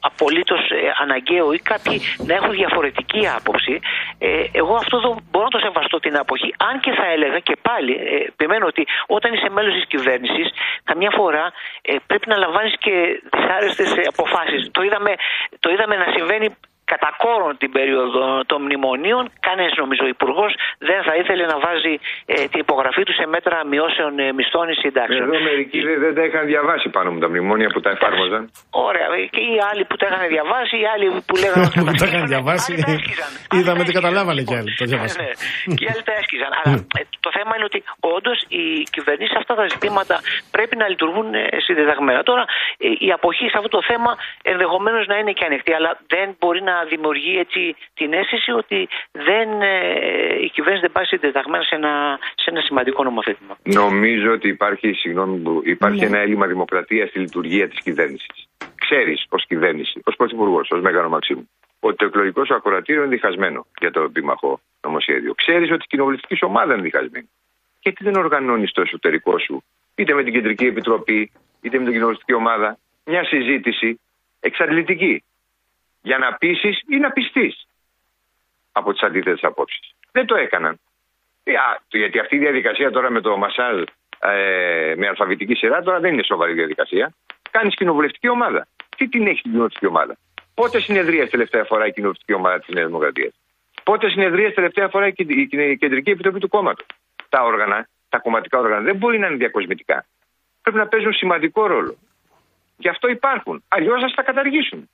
απολύτως 0.00 0.60
αναγκαίο 1.00 1.52
ή 1.52 1.58
κάποιοι 1.58 2.00
να 2.26 2.34
έχουν 2.34 2.50
διαφορετική 2.50 3.28
άποψη, 3.36 3.80
ε, 4.18 4.44
εγώ 4.52 4.74
αυτό 4.74 4.96
εδώ 4.96 5.16
μπορώ 5.30 5.44
να 5.44 5.50
το 5.50 5.58
σεβαστώ 5.58 5.98
την 6.00 6.16
αποχή. 6.16 6.54
Αν 6.58 6.80
και 6.80 6.92
θα 6.92 7.06
έλεγα 7.06 7.38
και 7.38 7.56
πάλι, 7.62 7.92
ε, 7.92 8.16
επιμένω 8.16 8.66
ότι 8.66 8.86
όταν 9.06 9.32
είσαι 9.32 9.48
μέλος 9.50 9.74
της 9.74 9.86
κυβέρνησης, 9.86 10.50
καμιά 10.84 11.10
φορά 11.10 11.52
ε, 11.82 11.96
πρέπει 12.06 12.28
να 12.28 12.36
λαμβάνεις 12.36 12.74
και 12.78 13.22
δυσάρεστες 13.32 13.94
αποφάσεις. 14.06 14.70
Το 14.70 14.82
είδαμε, 14.82 15.12
το 15.60 15.70
είδαμε 15.70 15.96
να 15.96 16.12
συμβαίνει 16.16 16.48
κατά 16.92 17.10
κόρον 17.24 17.52
την 17.62 17.70
περίοδο 17.76 18.24
των 18.50 18.58
μνημονίων. 18.66 19.22
Κανένας 19.48 19.74
νομίζω 19.82 20.04
υπουργός 20.16 20.52
δεν 20.88 21.00
θα 21.06 21.14
ήθελε 21.20 21.44
να 21.52 21.56
βάζει 21.64 21.94
ε, 22.26 22.34
την 22.52 22.60
υπογραφή 22.66 23.02
του 23.06 23.14
σε 23.20 23.24
μέτρα 23.34 23.56
μειώσεων 23.72 24.12
ε, 24.24 24.26
μισθών 24.38 24.66
ή 24.72 24.76
συντάξεων. 24.82 25.26
Εδώ 25.28 25.38
μερικοί 25.50 25.78
δεν, 25.88 25.96
δεν 26.04 26.12
τα 26.16 26.22
είχαν 26.26 26.44
διαβάσει 26.52 26.86
πάνω 26.96 27.08
μου 27.12 27.18
τα 27.24 27.28
μνημόνια 27.32 27.68
που 27.74 27.80
τα 27.84 27.90
εφάρμοζαν. 27.96 28.42
Ωραία. 28.88 29.06
Και 29.36 29.42
οι 29.52 29.56
άλλοι 29.70 29.82
που 29.88 29.96
τα 30.00 30.06
είχαν 30.08 30.28
διαβάσει, 30.36 30.74
οι 30.82 30.86
άλλοι 30.92 31.06
που 31.28 31.34
λέγανε 31.42 31.64
ότι 31.68 31.78
Που 31.78 31.98
τα 32.02 32.06
είχαν 32.08 32.22
έσκυζαν, 32.22 32.32
διαβάσει, 32.34 32.70
άλλοι 32.72 32.82
τα 32.86 32.92
έσκυζαν. 32.96 33.30
Άλλοι 33.50 33.60
είδαμε 33.60 33.80
τα 33.80 33.86
τι 33.86 33.90
έσκυζαν. 33.90 34.00
καταλάβανε 34.00 34.42
κι 34.48 34.56
άλλοι, 34.60 34.70
το 34.80 34.84
διάβασαν. 34.90 35.18
Ναι, 35.22 35.30
ναι. 35.30 35.74
Και 35.78 35.84
οι 35.86 35.88
άλλοι 35.92 36.04
τα 36.08 36.14
έσκυζαν. 36.20 36.50
Αλλά 36.58 36.74
ε, 37.00 37.02
το 37.26 37.30
θέμα 37.36 37.52
είναι 37.56 37.66
ότι 37.70 37.80
όντως 38.16 38.38
οι 38.56 38.64
κυβερνήσεις 38.94 39.34
αυτά 39.42 39.52
τα 39.60 39.64
ζητήματα 39.72 40.16
πρέπει 40.56 40.74
να 40.82 40.86
λειτουργούν 40.92 41.26
ε, 41.34 41.42
συνδεδεγμένα. 41.66 42.20
Τώρα 42.30 42.44
ε, 42.86 43.06
η 43.06 43.08
αποχή 43.18 43.46
σε 43.52 43.56
αυτό 43.60 43.70
το 43.76 43.82
θέμα 43.90 44.10
ενδεχομένως 44.52 45.04
να 45.10 45.16
είναι 45.20 45.32
και 45.38 45.44
ανοιχτή, 45.48 45.72
αλλά 45.78 45.90
δεν 46.14 46.26
μπορεί 46.38 46.60
να 46.70 46.76
δημιουργεί 46.84 47.38
έτσι 47.38 47.74
την 47.94 48.12
αίσθηση 48.12 48.50
ότι 48.50 48.88
δεν, 49.12 49.62
ε, 49.62 50.42
η 50.42 50.50
κυβέρνηση 50.50 50.80
δεν 50.80 50.92
πάει 50.92 51.04
συνδεδεγμένα 51.04 51.62
σε 51.62 51.74
ένα, 51.74 52.18
σε 52.34 52.50
ένα 52.50 52.60
σημαντικό 52.60 53.02
νομοθέτημα. 53.04 53.56
Νομίζω 53.62 54.32
ότι 54.32 54.48
υπάρχει, 54.48 54.92
συγγνώμη, 54.92 55.38
που 55.38 55.62
υπάρχει 55.64 55.98
Ναι. 56.00 56.06
ένα 56.06 56.18
έλλειμμα 56.18 56.46
δημοκρατίας 56.46 57.08
στη 57.08 57.18
λειτουργία 57.18 57.68
της 57.68 57.80
κυβέρνησης. 57.80 58.48
Ξέρεις 58.74 59.26
ως 59.28 59.46
κυβέρνηση, 59.46 60.00
ως 60.04 60.16
πρωθυπουργός, 60.16 60.70
ως 60.70 60.80
Μέγαρο 60.80 61.08
Μαξίμου, 61.08 61.48
ότι 61.80 61.96
το 61.96 62.04
εκλογικός 62.04 62.46
σου 62.46 62.54
ακροατήριο 62.54 63.02
είναι 63.02 63.10
διχασμένο 63.14 63.66
για 63.80 63.90
το 63.90 64.00
επίμαχο 64.02 64.60
νομοσχέδιο. 64.82 65.34
Ξέρεις 65.34 65.70
ότι 65.70 65.82
η 65.84 65.86
κοινοβουλευτική 65.88 66.34
σου 66.34 66.46
ομάδα 66.48 66.72
είναι 66.72 66.82
διχασμένη. 66.82 67.28
Γιατί 67.80 68.04
δεν 68.04 68.14
οργανώνεις 68.14 68.72
το 68.72 68.80
εσωτερικό 68.80 69.38
σου, 69.38 69.64
είτε 69.94 70.14
με 70.14 70.22
την 70.22 70.32
Κεντρική 70.32 70.66
Επιτροπή, 70.66 71.32
είτε 71.60 71.78
με 71.78 71.84
την 71.84 71.92
κοινοβουλευτική 71.92 72.34
ομάδα, 72.34 72.78
μια 73.04 73.24
συζήτηση 73.24 74.00
εξαντλητική. 74.40 75.24
Για 76.02 76.18
να 76.18 76.34
πείσεις 76.34 76.80
ή 76.88 76.96
να 76.96 77.10
πιστείς 77.10 77.66
από 78.72 78.92
τις 78.92 79.02
αντίθετες 79.02 79.42
απόψεις. 79.44 79.94
Δεν 80.12 80.26
το 80.26 80.34
έκαναν. 80.34 80.80
Ε, 81.44 81.52
α, 81.54 81.80
το- 81.88 81.98
γιατί 81.98 82.18
αυτή 82.18 82.36
η 82.36 82.38
διαδικασία 82.38 82.90
τώρα 82.90 83.10
με 83.10 83.20
το 83.20 83.36
μασάζ 83.36 83.82
ε, 84.18 84.94
με 84.96 85.08
αλφαβητική 85.08 85.54
σειρά 85.54 85.82
τώρα 85.82 86.00
δεν 86.00 86.12
είναι 86.12 86.22
σοβαρή 86.22 86.52
διαδικασία. 86.52 87.12
Κάνεις 87.50 87.74
κοινοβουλευτική 87.74 88.28
ομάδα. 88.28 88.66
Τι 88.96 89.08
την 89.08 89.22
έχει 89.26 89.34
την 89.34 89.42
κοινοβουλευτική 89.42 89.86
ομάδα; 89.86 90.16
Πότε 90.54 90.80
συνεδρία 90.80 91.28
τελευταία 91.28 91.64
φορά 91.64 91.86
η 91.86 91.92
κοινοβουλευτική 91.92 92.32
ομάδα 92.32 92.58
της 92.60 92.74
Νέας 92.74 92.86
Δημοκρατίας; 92.86 93.32
Πότε 93.84 94.10
συνεδρία 94.10 94.52
τελευταία 94.54 94.88
φορά 94.88 95.06
η, 95.06 95.12
κεν- 95.12 95.30
η, 95.30 95.48
η 95.70 95.76
Κεντρική 95.76 96.10
Επιτροπή 96.10 96.38
του 96.38 96.48
Κόμματος; 96.48 96.86
Τα 97.28 97.42
όργανα, 97.42 97.88
τα 98.08 98.18
κομματικά 98.18 98.58
όργανα 98.58 98.80
δεν 98.80 98.96
μπορεί 98.96 99.18
να 99.18 99.26
είναι 99.26 99.36
διακοσμητικά. 99.36 100.06
Πρέπει 100.62 100.76
να 100.78 100.86
παίζουν 100.86 101.12
σημαντικό 101.12 101.66
ρόλο. 101.66 101.96
Γι' 102.76 102.88
αυτό 102.88 103.08
υπάρχουν. 103.08 103.64
Αλλιώς 103.68 104.00
θα 104.00 104.10
τα 104.14 104.22
καταργήσουν. 104.22 104.90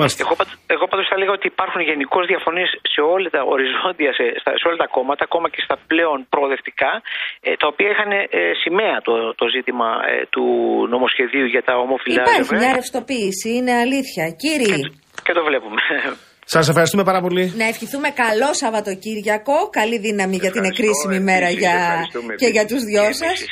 Μάλιστα. 0.00 0.20
Εγώ, 0.26 0.34
πάντ- 0.40 0.56
εγώ 0.74 0.84
πάντως 0.90 1.06
θα 1.10 1.16
λέγα 1.20 1.32
ότι 1.38 1.46
υπάρχουν 1.54 1.80
γενικώς 1.90 2.24
διαφωνίες 2.32 2.70
σε 2.94 3.00
όλα 3.14 3.28
τα 3.36 3.40
οριζόντια, 3.52 4.10
σε, 4.18 4.24
στα- 4.42 4.56
σε 4.60 4.64
όλα 4.68 4.78
τα 4.84 4.88
κόμματα, 4.96 5.22
ακόμα 5.28 5.46
και 5.54 5.60
στα 5.66 5.76
πλέον 5.90 6.18
προοδευτικά, 6.32 6.92
ε, 7.40 7.50
τα 7.60 7.66
οποία 7.72 7.88
είχαν 7.92 8.10
ε, 8.12 8.40
σημαία 8.62 8.96
το, 9.06 9.14
το 9.40 9.46
ζήτημα 9.54 9.88
ε, 10.12 10.26
του 10.34 10.44
νομοσχεδίου 10.94 11.46
για 11.54 11.62
τα 11.68 11.74
ομοφυλά 11.84 12.22
Υπάρχει 12.22 12.42
ζευγάρια. 12.42 12.66
μια 12.66 12.72
ρευστοποίηση, 12.78 13.48
είναι 13.58 13.72
αλήθεια. 13.84 14.24
Κύριοι, 14.44 14.72
Και 15.26 15.32
το 15.38 15.42
βλέπουμε. 15.48 15.80
Σας 16.54 16.68
ευχαριστούμε 16.68 17.04
πάρα 17.04 17.20
πολύ. 17.20 17.44
να 17.56 17.64
ευχηθούμε 17.72 18.08
καλό 18.24 18.48
Σαββατοκύριακο, 18.60 19.56
καλή 19.78 19.98
δύναμη 19.98 20.36
για 20.36 20.50
την 20.50 20.64
Ευχαριστώ, 20.64 20.82
εκρίσιμη 20.82 21.18
μέρα 21.30 21.46
επίσης, 21.46 21.60
για... 21.64 21.74
ευχαριστούμε 21.80 22.34
και 22.34 22.46
για 22.54 22.60
επίσης. 22.60 22.76
τους 22.78 22.84
δυο 22.90 23.04
Και 23.06 23.12
σας. 23.12 23.28
επίσης, 23.28 23.50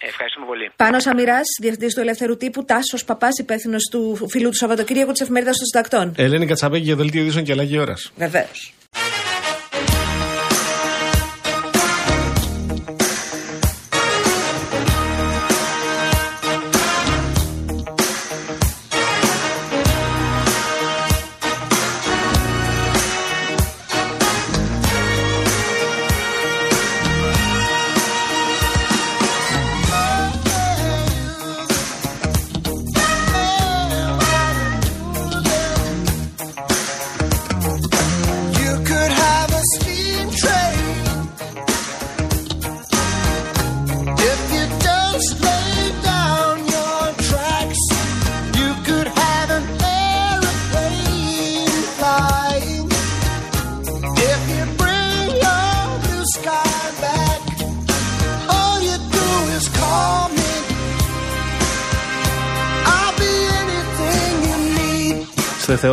Ευχαριστούμε 0.00 0.46
πολύ. 0.46 0.70
Πάνος 0.76 1.06
Αμυρά, 1.06 1.40
διευθυντής 1.60 1.94
του 1.94 2.00
Ελεύθερου 2.00 2.36
Τύπου, 2.36 2.64
Τάσος 2.64 3.04
Παπάς, 3.04 3.38
υπεύθυνος 3.38 3.88
του 3.90 4.26
φίλου 4.28 4.48
του 4.48 4.56
Σαββατοκύριακου 4.56 5.12
της 5.12 5.20
Εφημερίδας 5.20 5.56
των 5.56 5.66
Συντακτών. 5.66 6.14
Ελένη 6.16 6.46
Κατσαπέκη 6.46 6.84
για 6.84 6.96
δελτίο 6.96 7.20
ειδήσεων 7.20 7.44
και 7.44 7.52
αλλαγή 7.52 7.78
ώρας. 7.78 8.12
Βεβαίως. 8.16 8.74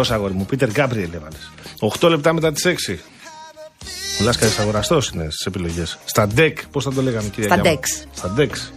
Είστε 0.04 0.16
Θεό, 0.16 0.16
αγόρι 0.16 0.34
μου. 0.34 0.46
Πίτερ 0.46 0.70
Γκάμπριελ 0.70 1.10
έβαλες. 1.14 1.52
8 2.00 2.10
λεπτά 2.10 2.34
μετά 2.34 2.52
τις 2.52 2.66
6. 2.66 3.00
Ο 4.20 4.24
Λάσκα 4.24 4.48
αγοραστός 4.60 5.10
είναι 5.10 5.28
στις 5.30 5.46
επιλογές. 5.46 5.98
Στα 6.06 6.28
ντεκ, 6.28 6.68
πώς 6.68 6.84
θα 6.84 6.94
το 6.94 7.02
λέγαμε, 7.02 7.30
κυρία 7.30 7.50
Στα 7.50 7.56
Γιάμμα; 7.62 7.70
ντεξ. 7.70 8.04
Στα 8.16 8.30
ντεξ. 8.30 8.72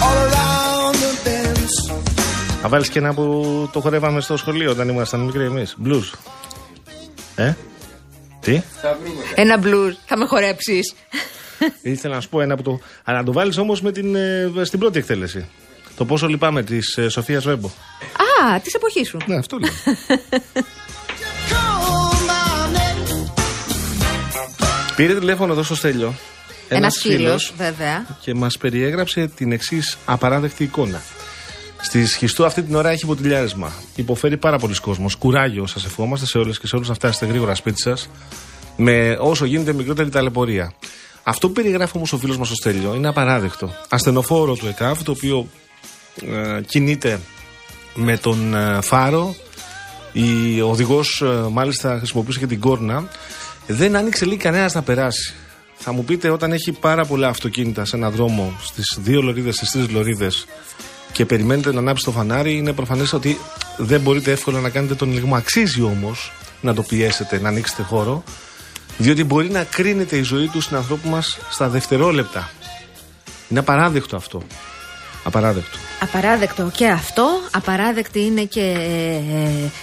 all 0.00 0.32
around 0.32 0.94
the 0.94 1.28
bends. 1.28 1.94
Θα 2.62 2.68
βάλεις 2.68 2.88
και 2.88 2.98
ένα 2.98 3.14
που 3.14 3.68
το 3.72 3.80
χορεύαμε 3.80 4.20
στο 4.20 4.36
σχολείο 4.36 4.70
όταν 4.70 4.88
ήμασταν 4.88 5.20
μικροί 5.20 5.44
εμείς. 5.44 5.76
Blues. 5.84 6.12
Ε; 7.36 7.52
Τι; 8.40 8.62
Ένα 9.34 9.58
μπλουζ, 9.58 9.94
θα 10.06 10.16
με 10.16 10.26
χορέψεις. 10.26 10.94
Ήθελα 11.82 12.14
να 12.14 12.20
σου 12.20 12.28
πω 12.28 12.40
ένα 12.40 12.56
που 12.56 12.62
το. 12.62 12.80
Αλλά 13.04 13.18
να 13.18 13.24
το 13.24 13.32
βάλεις 13.32 13.58
όμως 13.58 13.78
στην 14.62 14.78
πρώτη 14.78 14.98
εκτέλεση. 14.98 15.48
Το 15.96 16.04
πόσο 16.04 16.26
λυπάμαι 16.26 16.62
της 16.62 16.96
ε, 16.96 17.08
Σοφίας 17.08 17.44
Βέμπο. 17.44 17.66
Α, 17.66 18.29
της 18.62 18.74
εποχής 18.74 19.08
σου. 19.08 19.18
Ναι, 19.26 19.36
αυτό 19.36 19.58
λέω. 19.58 19.70
Call 21.50 22.16
my 22.30 22.76
name. 22.76 23.32
Πήρε 24.96 25.14
τηλέφωνο 25.14 25.52
εδώ 25.52 25.62
στο 25.62 25.74
Στέλιο. 25.74 26.14
Ένας 26.68 26.82
ένας 26.82 26.98
φίλος, 26.98 27.18
φίλος 27.18 27.52
βέβαια. 27.56 28.06
και 28.20 28.34
μας 28.34 28.58
περιέγραψε 28.58 29.26
την 29.26 29.52
εξής 29.52 29.96
απαράδεκτη 30.04 30.64
εικόνα. 30.64 31.02
Στη 31.80 32.06
Σχιστού 32.06 32.44
αυτή 32.44 32.62
την 32.62 32.74
ώρα 32.74 32.90
έχει 32.90 33.06
ποτηλιάρισμα. 33.06 33.72
Υποφέρει 33.96 34.36
πάρα 34.36 34.58
πολλοί 34.58 34.74
κόσμος. 34.80 35.14
Κουράγιο, 35.14 35.66
σας 35.66 35.84
ευχόμαστε 35.84 36.26
σε 36.26 36.38
όλες 36.38 36.58
και 36.58 36.66
σε 36.66 36.76
όλους 36.76 36.88
να 36.88 36.94
φτάσετε 36.94 37.26
γρήγορα 37.26 37.54
σπίτι 37.54 37.80
σας 37.80 38.08
με 38.76 39.16
όσο 39.20 39.44
γίνεται 39.44 39.72
μικρότερη 39.72 40.08
ταλαιπωρία. 40.08 40.72
Αυτό 41.22 41.46
που 41.46 41.52
περιγράφει 41.52 41.92
όμως 41.96 42.12
ο 42.12 42.18
φίλος 42.18 42.38
μας 42.38 42.50
ο 42.50 42.54
Στέλιο 42.54 42.94
είναι 42.94 43.08
απαράδεκτο. 43.08 43.74
Ασθενοφόρο 43.88 44.54
του 44.54 44.66
ΕΚΑΒ, 44.66 45.02
το 45.02 45.10
οποίο 45.10 45.48
ε, 46.26 46.60
κινείται 46.66 47.20
με 47.94 48.16
τον 48.16 48.54
ε, 48.54 48.78
φάρο. 48.82 49.34
Η 50.12 50.60
οδηγός 50.60 51.24
μάλιστα 51.50 51.96
χρησιμοποιούσε 51.98 52.38
και 52.38 52.46
την 52.46 52.60
κόρνα. 52.60 53.08
Δεν 53.66 53.96
άνοιξε 53.96 54.24
λίγη 54.24 54.36
κανένας 54.36 54.74
να 54.74 54.82
περάσει. 54.82 55.34
Θα 55.82 55.92
μου 55.92 56.04
πείτε, 56.04 56.30
όταν 56.30 56.52
έχει 56.52 56.72
πάρα 56.72 57.04
πολλά 57.04 57.28
αυτοκίνητα 57.28 57.84
σε 57.84 57.96
ένα 57.96 58.10
δρόμο, 58.10 58.52
στις 58.62 58.98
δύο 59.00 59.22
λωρίδες, 59.22 59.56
στις 59.56 59.70
τρεις 59.70 59.88
λωρίδες, 59.88 60.46
και 61.12 61.26
περιμένετε 61.26 61.72
να 61.72 61.78
ανάψει 61.78 62.04
το 62.04 62.10
φανάρι, 62.10 62.56
είναι 62.56 62.72
προφανές 62.72 63.12
ότι 63.12 63.38
δεν 63.76 64.00
μπορείτε 64.00 64.30
εύκολα 64.30 64.60
να 64.60 64.70
κάνετε 64.70 64.94
τον 64.94 65.10
ελιγμό. 65.10 65.36
Αξίζει 65.36 65.82
όμως 65.82 66.32
να 66.60 66.74
το 66.74 66.82
πιέσετε, 66.82 67.40
να 67.40 67.48
ανοίξετε 67.48 67.82
χώρο, 67.82 68.22
διότι 68.98 69.24
μπορεί 69.24 69.50
να 69.50 69.64
κρίνεται 69.64 70.16
η 70.16 70.22
ζωή 70.22 70.46
του 70.48 70.60
συνανθρώπου 70.60 71.08
μας 71.08 71.38
στα 71.50 71.68
δευτερόλεπτα. 71.68 72.50
Είναι 73.48 73.60
απαράδεκτο 73.60 74.16
αυτό. 74.16 74.42
Απαράδεκτο. 75.24 75.78
Απαράδεκτο 76.00 76.70
και 76.76 76.86
αυτό. 76.86 77.28
Απαράδεκτη 77.50 78.20
είναι 78.20 78.44
και 78.44 78.60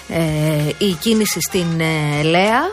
ε, 0.09 0.15
ε, 0.15 0.73
η 0.77 0.91
κίνηση 0.91 1.41
στην 1.41 1.79
ε, 1.79 2.23
Λέα 2.23 2.71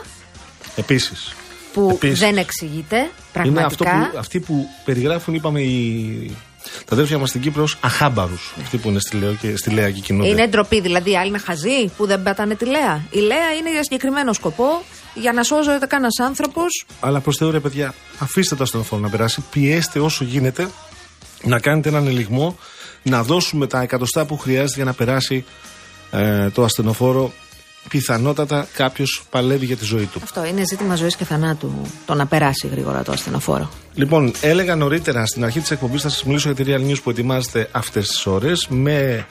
Επίσης. 0.75 1.33
που 1.73 1.89
Επίσης. 1.91 2.19
δεν 2.19 2.37
εξηγείται 2.37 2.97
Είναι 2.97 3.09
πραγματικά. 3.33 3.65
αυτό 3.65 3.83
που, 3.83 4.17
αυτοί 4.17 4.39
που 4.39 4.67
περιγράφουν, 4.85 5.33
είπαμε, 5.33 5.61
οι, 5.61 6.35
τα 6.85 6.93
αδέρφια 6.93 7.17
μας 7.17 7.29
στην 7.29 7.41
Κύπρο 7.41 7.63
ως 7.63 7.77
αχάμπαρους. 7.81 8.53
Αυτοί 8.61 8.77
που 8.77 8.89
είναι 8.89 8.99
στη, 8.99 9.17
Λέω 9.17 9.33
και, 9.33 9.57
στη 9.57 9.69
Λέα 9.69 9.91
και 9.91 9.99
κινούνται. 9.99 10.27
Είναι 10.29 10.47
ντροπή, 10.47 10.81
δηλαδή 10.81 11.11
οι 11.11 11.17
άλλοι 11.17 11.27
είναι 11.27 11.37
χαζοί 11.37 11.91
που 11.97 12.05
δεν 12.05 12.23
πέτανε 12.23 12.55
τη 12.55 12.65
Λέα. 12.65 13.03
Η 13.09 13.19
Λέα 13.19 13.53
είναι 13.59 13.71
για 13.71 13.83
συγκεκριμένο 13.83 14.33
σκοπό, 14.33 14.83
για 15.13 15.33
να 15.33 15.43
σώζεται 15.43 15.85
κανένα 15.85 16.09
άνθρωπος. 16.25 16.85
Αλλά 16.99 17.19
προς 17.19 17.37
Θεού, 17.37 17.51
ρε 17.51 17.59
παιδιά, 17.59 17.93
αφήστε 18.19 18.55
το 18.55 18.63
ασθενοφόρο 18.63 19.01
να 19.01 19.09
περάσει. 19.09 19.43
Πιέστε 19.51 19.99
όσο 19.99 20.23
γίνεται 20.23 20.67
να 21.43 21.59
κάνετε 21.59 21.89
έναν 21.89 22.07
ελιγμό, 22.07 22.57
να 23.03 23.23
δώσουμε 23.23 23.67
τα 23.67 23.81
εκατοστά 23.81 24.25
που 24.25 24.37
χρειάζεται 24.37 24.75
για 24.75 24.85
να 24.85 24.93
περάσει 24.93 25.45
ε, 26.11 26.49
το 26.49 26.63
ασθενοφόρο. 26.63 27.31
Πιθανότατα 27.89 28.67
κάποιος 28.73 29.23
παλεύει 29.29 29.65
για 29.65 29.77
τη 29.77 29.85
ζωή 29.85 30.05
του. 30.05 30.19
Αυτό 30.23 30.45
είναι 30.45 30.63
ζήτημα 30.69 30.95
ζωής 30.95 31.15
και 31.15 31.25
θανάτου 31.25 31.73
το 32.05 32.13
να 32.13 32.25
περάσει 32.25 32.67
γρήγορα 32.67 33.03
το 33.03 33.11
ασθενοφόρο. 33.11 33.69
Λοιπόν, 33.93 34.31
έλεγα 34.41 34.75
νωρίτερα 34.75 35.25
στην 35.25 35.43
αρχή 35.43 35.59
της 35.59 35.71
εκπομπής 35.71 36.01
θα 36.01 36.09
σας 36.09 36.23
μιλήσω 36.23 36.51
για 36.51 36.65
τη 36.65 36.71
Real 36.71 36.91
News 36.91 37.01
που 37.03 37.09
ετοιμάζεται 37.09 37.69
αυτές 37.71 38.07
τις 38.07 38.25
ώρες 38.25 38.67
με 38.69 39.25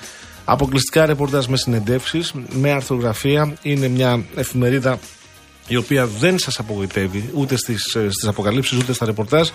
αποκλειστικά 0.45 1.07
ρεπορτάζ 1.07 1.47
με 1.47 1.57
συνεντεύξεις, 1.57 2.33
με 2.51 2.71
αρθρογραφία. 2.71 3.55
Είναι 3.63 3.89
μια 3.89 4.25
εφημερίδα 4.37 4.99
η 5.69 5.77
οποία 5.77 6.07
δεν 6.07 6.39
σας 6.39 6.59
απογοητεύει 6.59 7.31
ούτε 7.35 7.57
στις 7.57 7.83
στις 7.91 8.29
αποκαλύψεις 8.29 8.79
ούτε 8.79 8.93
στα 8.93 9.07
ρεπορτάζ. 9.07 9.49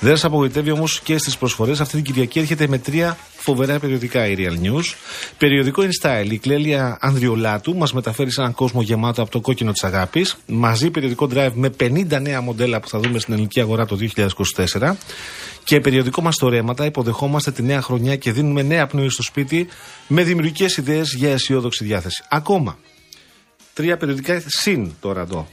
Δεν 0.00 0.10
σας 0.10 0.24
απογοητεύει 0.24 0.70
όμως 0.70 1.00
και 1.00 1.18
στις 1.18 1.36
προσφορές. 1.36 1.80
Αυτή 1.80 1.94
την 1.94 2.04
Κυριακή 2.04 2.38
έρχεται 2.38 2.68
με 2.68 2.78
τρία 2.78 3.16
φοβερά 3.36 3.78
περιοδικά 3.78 4.26
η 4.26 4.34
Real 4.38 4.66
News. 4.66 4.94
Περιοδικό 5.38 5.82
In 5.82 6.06
Style, 6.06 6.30
η 6.30 6.38
Κλέλια 6.38 6.98
Ανδριολάτου 7.00 7.76
μας 7.76 7.92
μεταφέρει 7.92 8.30
σε 8.30 8.40
έναν 8.40 8.54
κόσμο 8.54 8.82
γεμάτο 8.82 9.22
από 9.22 9.30
το 9.30 9.40
κόκκινο 9.40 9.72
της 9.72 9.84
αγάπης. 9.84 10.36
Μαζί 10.46 10.90
περιοδικό 10.90 11.28
Drive 11.34 11.52
με 11.54 11.70
50 11.80 12.20
νέα 12.20 12.40
μοντέλα 12.40 12.80
που 12.80 12.88
θα 12.88 12.98
δούμε 12.98 13.18
στην 13.18 13.32
ελληνική 13.32 13.60
αγορά 13.60 13.86
το 13.86 13.96
2024. 13.96 14.96
Και 15.64 15.80
περιοδικό 15.80 16.22
μας 16.22 16.36
το 16.36 16.48
ρέματα, 16.48 16.84
υποδεχόμαστε 16.84 17.50
τη 17.50 17.62
νέα 17.62 17.82
χρονιά 17.82 18.16
και 18.16 18.32
δίνουμε 18.32 18.62
νέα 18.62 18.86
πνοή 18.86 19.08
στο 19.08 19.22
σπίτι 19.22 19.66
με 20.06 20.22
δημιουργικές 20.22 20.76
ιδέες 20.76 21.14
για 21.14 21.30
αισιόδοξη 21.30 21.84
διάθεση. 21.84 22.24
Ακόμα, 22.28 22.76
τρία 23.74 23.96
περιοδικά 23.96 24.42
συν 24.46 24.90
τώρα 25.00 25.20
εδώ. 25.20 25.48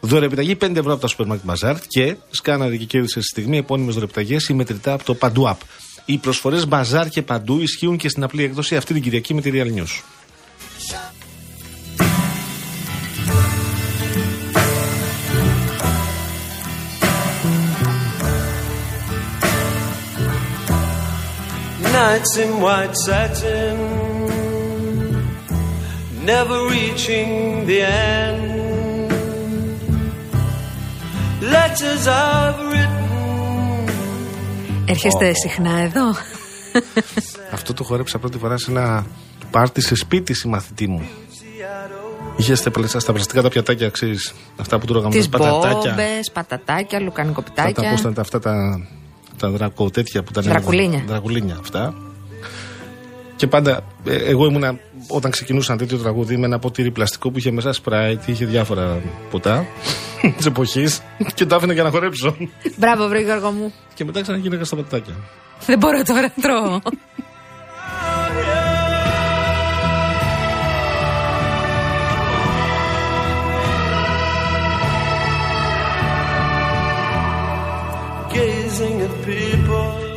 Δωρεπιταγή 0.00 0.56
5 0.60 0.76
ευρώ 0.76 0.92
από 0.92 1.08
τα 1.08 1.14
Super 1.16 1.26
Market 1.32 1.54
Bazaar 1.54 1.76
και 1.86 2.16
σκάναρε 2.30 2.76
και 2.76 2.84
κέρδισε 2.84 3.20
στη 3.20 3.28
στιγμή 3.28 3.58
επώνυμες 3.58 3.94
δωρεπιταγές 3.94 4.48
ή 4.48 4.54
μετρητά 4.54 4.92
από 4.92 5.04
το 5.04 5.14
Παντού 5.14 5.48
App. 5.48 5.58
Οι 6.04 6.18
προσφορές 6.18 6.66
Bazaar 6.70 7.06
και 7.10 7.22
Παντού 7.22 7.60
ισχύουν 7.60 7.96
και 7.96 8.08
στην 8.08 8.22
απλή 8.22 8.44
έκδοση 8.44 8.76
αυτή 8.76 8.92
την 8.92 9.02
Κυριακή 9.02 9.34
με 9.34 9.40
τη 9.40 9.50
Real 9.54 9.78
News. 9.78 10.02
Nights 21.92 22.36
in 22.38 22.60
white 22.60 22.96
satin, 23.06 24.09
never 26.24 26.58
reaching 26.76 27.28
the 27.66 27.80
end. 27.82 28.42
Letters 31.52 32.06
I've 32.06 32.60
written. 32.70 32.98
Έρχεστε 34.84 35.32
συχνά 35.34 35.78
εδώ; 35.78 36.14
Αυτό 37.52 37.72
το 37.74 37.84
χορέψα 37.84 38.18
πρώτη 38.18 38.38
φορά 38.38 38.56
σε 38.58 38.70
ένα 38.70 39.06
πάρτι 39.50 39.80
σε 39.80 39.94
σπίτι 39.94 40.34
συμμαθητή 40.34 40.86
μου. 40.88 41.02
Είχε 42.36 42.54
στα 42.54 42.70
πλαστικά- 42.70 43.00
στα 43.00 43.12
πλαστικά 43.12 43.42
τα 43.42 43.48
πιατάκια, 43.48 43.88
ξέρεις. 43.88 44.34
Αυτά 44.60 44.78
που 44.78 44.86
τρώγαμε 44.86 45.14
Τις 45.14 45.28
με 45.28 45.38
πατατάκια. 45.38 45.90
μπόμπες, 45.90 46.30
πατατάκια, 46.32 46.74
Αυτά 46.82 46.96
τα, 46.98 47.00
λουκανικοπιτάκια. 47.04 47.90
πώς 47.90 48.00
ήταν 48.00 48.14
τα- 48.14 48.20
αυτά 48.20 48.38
τα, 48.38 48.86
τα 49.38 49.50
δρακο 49.50 49.90
τέτοια 49.90 50.22
που 50.22 50.28
ήταν. 50.30 50.44
Δρακουλίνια. 50.44 51.04
Δρακουλίνια 51.06 51.56
αυτά. 51.60 51.94
Και 53.40 53.46
πάντα, 53.46 53.82
ε, 54.04 54.16
εγώ 54.16 54.46
ήμουνα 54.46 54.78
όταν 55.08 55.30
ξεκινούσα 55.30 55.72
ένα 55.72 55.80
τέτοιο 55.80 55.98
τραγούδι 55.98 56.36
με 56.36 56.46
ένα 56.46 56.58
ποτήρι 56.58 56.90
πλαστικό 56.90 57.30
που 57.30 57.38
είχε 57.38 57.50
μέσα 57.50 57.72
σπράιτ, 57.72 58.28
είχε 58.28 58.44
διάφορα 58.44 59.00
ποτά 59.30 59.66
της 60.36 60.46
εποχής 60.46 61.02
και 61.34 61.46
το 61.46 61.56
άφηνα 61.56 61.72
για 61.72 61.82
να 61.82 61.90
χορέψω. 61.90 62.36
Μπράβο, 62.76 63.08
βρε 63.08 63.20
Γιώργο 63.20 63.50
μου. 63.50 63.72
και 63.94 64.04
μετά 64.04 64.20
ξαναγίναγα 64.22 64.64
στα 64.64 64.76
πατατάκια. 64.76 65.14
Δεν 65.66 65.78
μπορώ 65.78 66.02
τώρα 66.02 66.20
να 66.20 66.42
τρώω. 66.42 66.80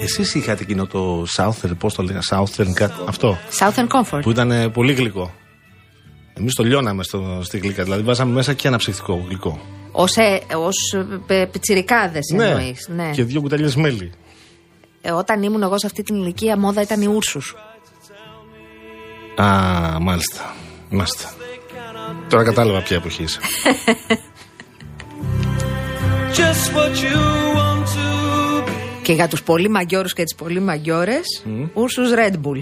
Εσείς 0.04 0.36
είχατε 0.36 0.64
εκείνο 0.64 0.86
το 0.86 1.26
Southern, 1.38 1.78
πώς 1.78 1.94
το 1.94 2.04
λέγα, 2.04 2.20
Southern 2.30 2.72
κάτι, 2.74 2.94
αυτό; 3.06 3.38
Southern 3.60 3.88
Comfort. 3.88 4.22
Που 4.22 4.30
ήταν 4.30 4.52
ε, 4.52 4.70
πολύ 4.70 4.94
γλυκό. 4.94 5.34
Εμείς 6.34 6.54
το 6.54 6.64
λιώναμε 6.64 7.04
στο, 7.04 7.40
στη 7.44 7.58
γλυκά, 7.58 7.84
δηλαδή 7.84 8.04
βάζαμε 8.04 8.34
μέσα 8.34 8.54
και 8.54 8.68
ένα 8.68 8.78
ψυχτικό 8.78 9.26
γλυκό. 9.28 9.60
Ως, 9.92 10.16
ε, 10.16 10.42
ως 10.56 10.76
ε, 11.28 11.46
πιτσιρικάδες 11.52 12.30
εννοείς. 12.32 12.88
Ναι. 12.96 13.10
Και 13.14 13.24
δύο 13.24 13.42
κουταλιές 13.42 13.76
μέλι. 13.76 14.12
Ε, 15.02 15.12
όταν 15.12 15.44
ήμουν 15.44 15.64
εγώ 15.64 15.80
σε 15.80 15.86
αυτή 15.86 16.04
την 16.04 16.16
ηλικία, 16.16 16.58
μόδα 16.58 16.82
ήταν 16.82 17.02
οι 17.02 17.06
Ούρσους. 17.06 17.56
Α, 19.36 19.48
μάλιστα. 20.00 20.56
Μάλιστα. 20.90 21.34
Τώρα 22.30 22.44
κατάλαβα 22.44 22.82
ποια 22.82 22.98
εποχή 22.98 23.24
είσαι. 23.24 23.40
Just 26.36 26.74
what 26.74 26.94
you 27.04 27.16
want 27.16 27.58
to 27.58 27.58
be. 27.58 27.63
Και 29.04 29.14
για 29.14 29.28
τους 29.28 29.44
πολύ 29.44 29.70
μαγκιόρους 29.70 30.14
και 30.14 30.24
τις 30.24 30.36
πολύ 30.36 30.60
μαγκιόρες, 30.60 31.44
Ούρσους 31.74 32.10
Red 32.16 32.34
Bull. 32.34 32.62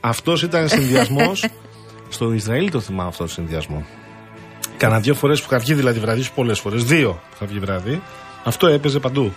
Αυτός 0.00 0.42
ήταν 0.42 0.68
συνδυασμός. 0.68 1.44
Στο 2.08 2.32
Ισραήλ 2.32 2.70
το 2.70 2.80
θυμάμαι 2.80 3.08
αυτό 3.08 3.24
το 3.24 3.30
συνδυασμό. 3.30 3.86
Κάνα 4.76 5.00
δύο 5.00 5.14
φορές 5.14 5.40
που 5.40 5.46
είχα 5.50 5.58
βγει 5.58 5.74
δηλαδή 5.74 6.00
βραδύς, 6.00 6.30
πολλές 6.30 6.60
φορές. 6.60 6.84
Δύο 6.84 7.10
που 7.12 7.34
είχα 7.34 7.46
βγει 7.46 7.58
βράδυ. 7.58 8.02
Αυτό 8.44 8.66
έπαιζε 8.66 8.98
παντού. 8.98 9.32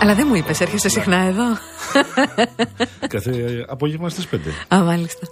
Αλλά 0.00 0.14
δεν 0.14 0.26
μου 0.28 0.34
είπες, 0.34 0.60
έρχεσαι 0.60 0.88
συχνά 0.88 1.16
εδώ; 1.16 1.44
Κάθε 3.08 3.64
απόγευμα 3.68 4.08
στις 4.08 4.26
5. 4.26 4.74
Α, 4.74 4.78
μάλιστα. 4.82 5.26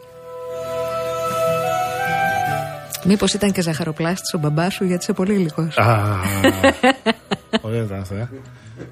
Μήπως 3.05 3.35
ήταν 3.35 3.53
και 3.53 3.61
ζαχαροπλάστης 3.63 4.35
ο 4.35 4.39
μπαμπάς 4.39 4.75
σου 4.75 4.85
γιατί 4.85 5.03
είσαι 5.03 5.13
πολύ 5.13 5.35
γλυκός. 5.35 5.77
Α, 5.79 6.17
ωραία 7.61 7.83
ήταν 7.83 8.01
αυτό, 8.01 8.15
ε. 8.15 8.29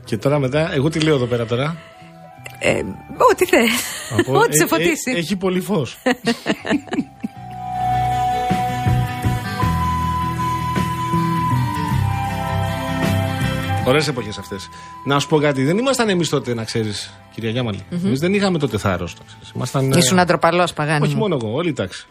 Και 0.04 0.16
τώρα 0.16 0.38
μετά, 0.38 0.72
εγώ 0.74 0.88
τι 0.88 1.00
λέω 1.00 1.14
εδώ 1.14 1.26
πέρα 1.26 1.46
τώρα; 1.46 1.76
Ε, 2.58 2.78
ό,τι 3.30 3.44
θες. 3.46 3.70
Από- 4.18 4.38
Ό,τι 4.38 4.56
σε 4.56 4.62
ε, 4.62 4.64
ε, 4.64 4.68
φωτίσει. 4.68 5.12
έχει 5.16 5.36
πολύ 5.36 5.60
φως. 5.60 5.96
Ωραίες 13.86 14.08
εποχές 14.08 14.38
αυτές. 14.38 14.68
Να 15.04 15.18
σου 15.18 15.28
πω 15.28 15.38
κάτι, 15.38 15.64
δεν 15.64 15.78
ήμασταν 15.78 16.08
εμείς 16.08 16.28
τότε, 16.28 16.54
να 16.54 16.64
ξέρεις, 16.64 17.12
κυρία 17.34 17.50
Γιάμαλη. 17.50 17.84
Εμείς 17.90 18.20
δεν 18.20 18.34
είχαμε 18.34 18.58
τότε 18.58 18.78
θάρρος. 18.78 19.16
Ήμασταν. 19.54 19.92
ε, 19.92 19.98
Ήσουν 19.98 20.18
αντροπαλός 20.18 20.72
παγάνι 20.72 21.04
όχι 21.04 21.14
μου. 21.14 21.18
μόνο 21.20 21.38
εγώ, 21.42 21.52
όλη 21.54 21.68
η 21.68 21.72
τάξη. 21.72 22.06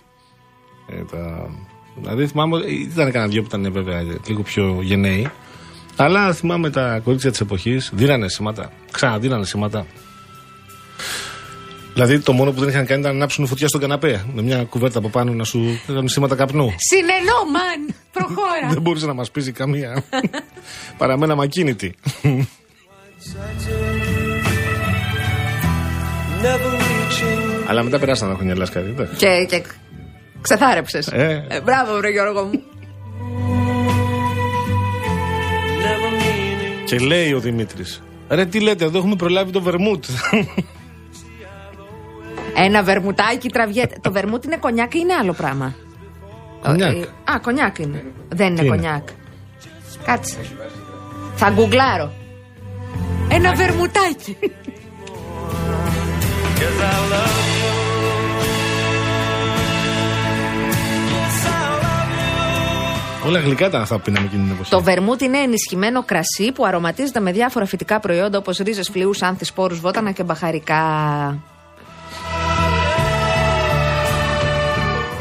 Ε, 0.89 1.03
τα... 1.03 1.49
Δηλαδή 2.01 2.27
θυμάμαι, 2.27 2.57
ε, 2.57 2.73
ήταν 2.73 3.11
κανένα 3.11 3.31
δυο 3.31 3.41
που 3.41 3.47
ήταν 3.47 3.65
ε, 3.65 3.69
βέβαια 3.69 4.03
λίγο 4.27 4.41
πιο 4.41 4.79
γενναίοι. 4.81 5.31
Αλλά 5.95 6.33
θυμάμαι 6.33 6.69
τα 6.69 6.99
κορίτσια 7.03 7.31
της 7.31 7.39
εποχής, 7.39 7.91
δίνανε 7.93 8.29
σήματα. 8.29 8.71
Ξαναδίνανε 8.91 9.45
σήματα. 9.45 9.85
Δηλαδή 11.93 12.19
το 12.19 12.33
μόνο 12.33 12.51
που 12.51 12.59
δεν 12.59 12.69
είχαν 12.69 12.85
κάνει 12.85 12.99
ήταν 12.99 13.11
να 13.11 13.17
ανάψουν 13.17 13.47
φωτιά 13.47 13.67
στον 13.67 13.81
καναπέ. 13.81 14.25
Με 14.33 14.41
μια 14.41 14.63
κουβέρτα 14.63 14.99
από 14.99 15.09
πάνω 15.09 15.33
να 15.33 15.43
σου 15.43 15.79
κάνουν 15.87 16.07
σήματα 16.07 16.35
καπνού. 16.35 16.73
Συνενώ, 16.77 17.51
μαν! 17.51 17.95
Προχώρα! 18.11 18.69
δεν 18.73 18.81
μπορούσε 18.81 19.05
να 19.05 19.13
μας 19.13 19.31
πείσει 19.31 19.51
καμία. 19.51 20.03
Παραμέναμε 20.97 21.43
ακίνητοι. 21.43 21.95
Never 26.41 26.73
reaching. 26.73 27.65
Αλλά 27.67 27.83
μετά 27.83 27.99
περάσαν 27.99 28.29
τα 28.29 28.35
χρόνια 28.35 28.55
λάσκαρη. 28.55 28.89
εντάξει. 28.89 29.15
και, 29.15 29.45
και 29.49 29.63
ξεθάρεψες. 30.41 31.07
Ε. 31.07 31.45
Ε, 31.49 31.61
μπράβο, 31.61 31.97
βρε 31.97 32.09
Γιώργο 32.09 32.43
μου. 32.43 32.61
Και 36.85 36.97
λέει 36.97 37.33
ο 37.33 37.39
Δημήτρης. 37.39 38.01
Ρε, 38.29 38.45
τι 38.45 38.59
λέτε, 38.59 38.85
εδώ 38.85 38.97
έχουμε 38.97 39.15
προλάβει 39.15 39.51
το 39.51 39.61
βερμούτ. 39.61 40.05
Ένα 42.55 42.83
βερμουτάκι 42.83 43.49
τραβιέται. 43.49 43.95
το 44.01 44.11
βερμούτ 44.11 44.45
είναι 44.45 44.57
κονιάκ 44.57 44.93
ή 44.93 44.99
είναι 45.01 45.13
άλλο 45.13 45.33
πράγμα; 45.33 45.75
Κονιάκ. 46.63 46.95
Ε, 46.95 47.31
Α, 47.31 47.39
κονιάκ 47.41 47.77
είναι. 47.77 48.03
Δεν 48.29 48.47
είναι 48.47 48.59
Τι 48.59 48.65
είναι; 48.65 48.75
κονιάκ. 48.75 49.07
Κάτσε. 50.05 50.37
Θα 51.35 51.49
γκουγκλάρω. 51.49 52.11
Ένα 53.29 53.53
βερμουτάκι. 53.55 54.37
Όλα 63.27 63.39
γλυκά 63.39 63.65
ήταν 63.67 63.81
αυτά 63.81 63.95
που 63.95 64.01
πίναμε 64.01 64.25
εκείνη 64.25 64.43
την 64.43 64.51
εποχή. 64.51 64.69
Το 64.69 64.81
βερμούτ 64.81 65.21
είναι 65.21 65.37
ενισχυμένο 65.37 66.03
κρασί 66.03 66.51
που 66.53 66.65
αρωματίζεται 66.65 67.19
με 67.19 67.31
διάφορα 67.31 67.65
φυτικά 67.65 67.99
προϊόντα 67.99 68.37
όπως 68.37 68.57
ρίζες, 68.57 68.89
φλοιούς, 68.89 69.21
άνθης, 69.21 69.47
σπόρους, 69.47 69.79
βότανα 69.79 70.11
και 70.11 70.23
μπαχαρικά. 70.23 70.81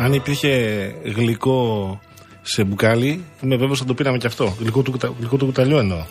Αν 0.00 0.12
υπήρχε 0.12 0.50
γλυκό 1.04 2.00
σε 2.42 2.64
μπουκάλι, 2.64 3.24
είμαι 3.42 3.56
βέβαιος 3.56 3.78
θα 3.78 3.84
το 3.84 3.94
πήραμε 3.94 4.18
και 4.18 4.26
αυτό. 4.26 4.56
Γλυκό 4.60 4.82
του, 4.82 4.90
κουτα- 4.90 5.12
γλυκό 5.18 5.36
του 5.36 5.44
κουταλιού 5.46 5.76
εννοώ. 5.76 6.04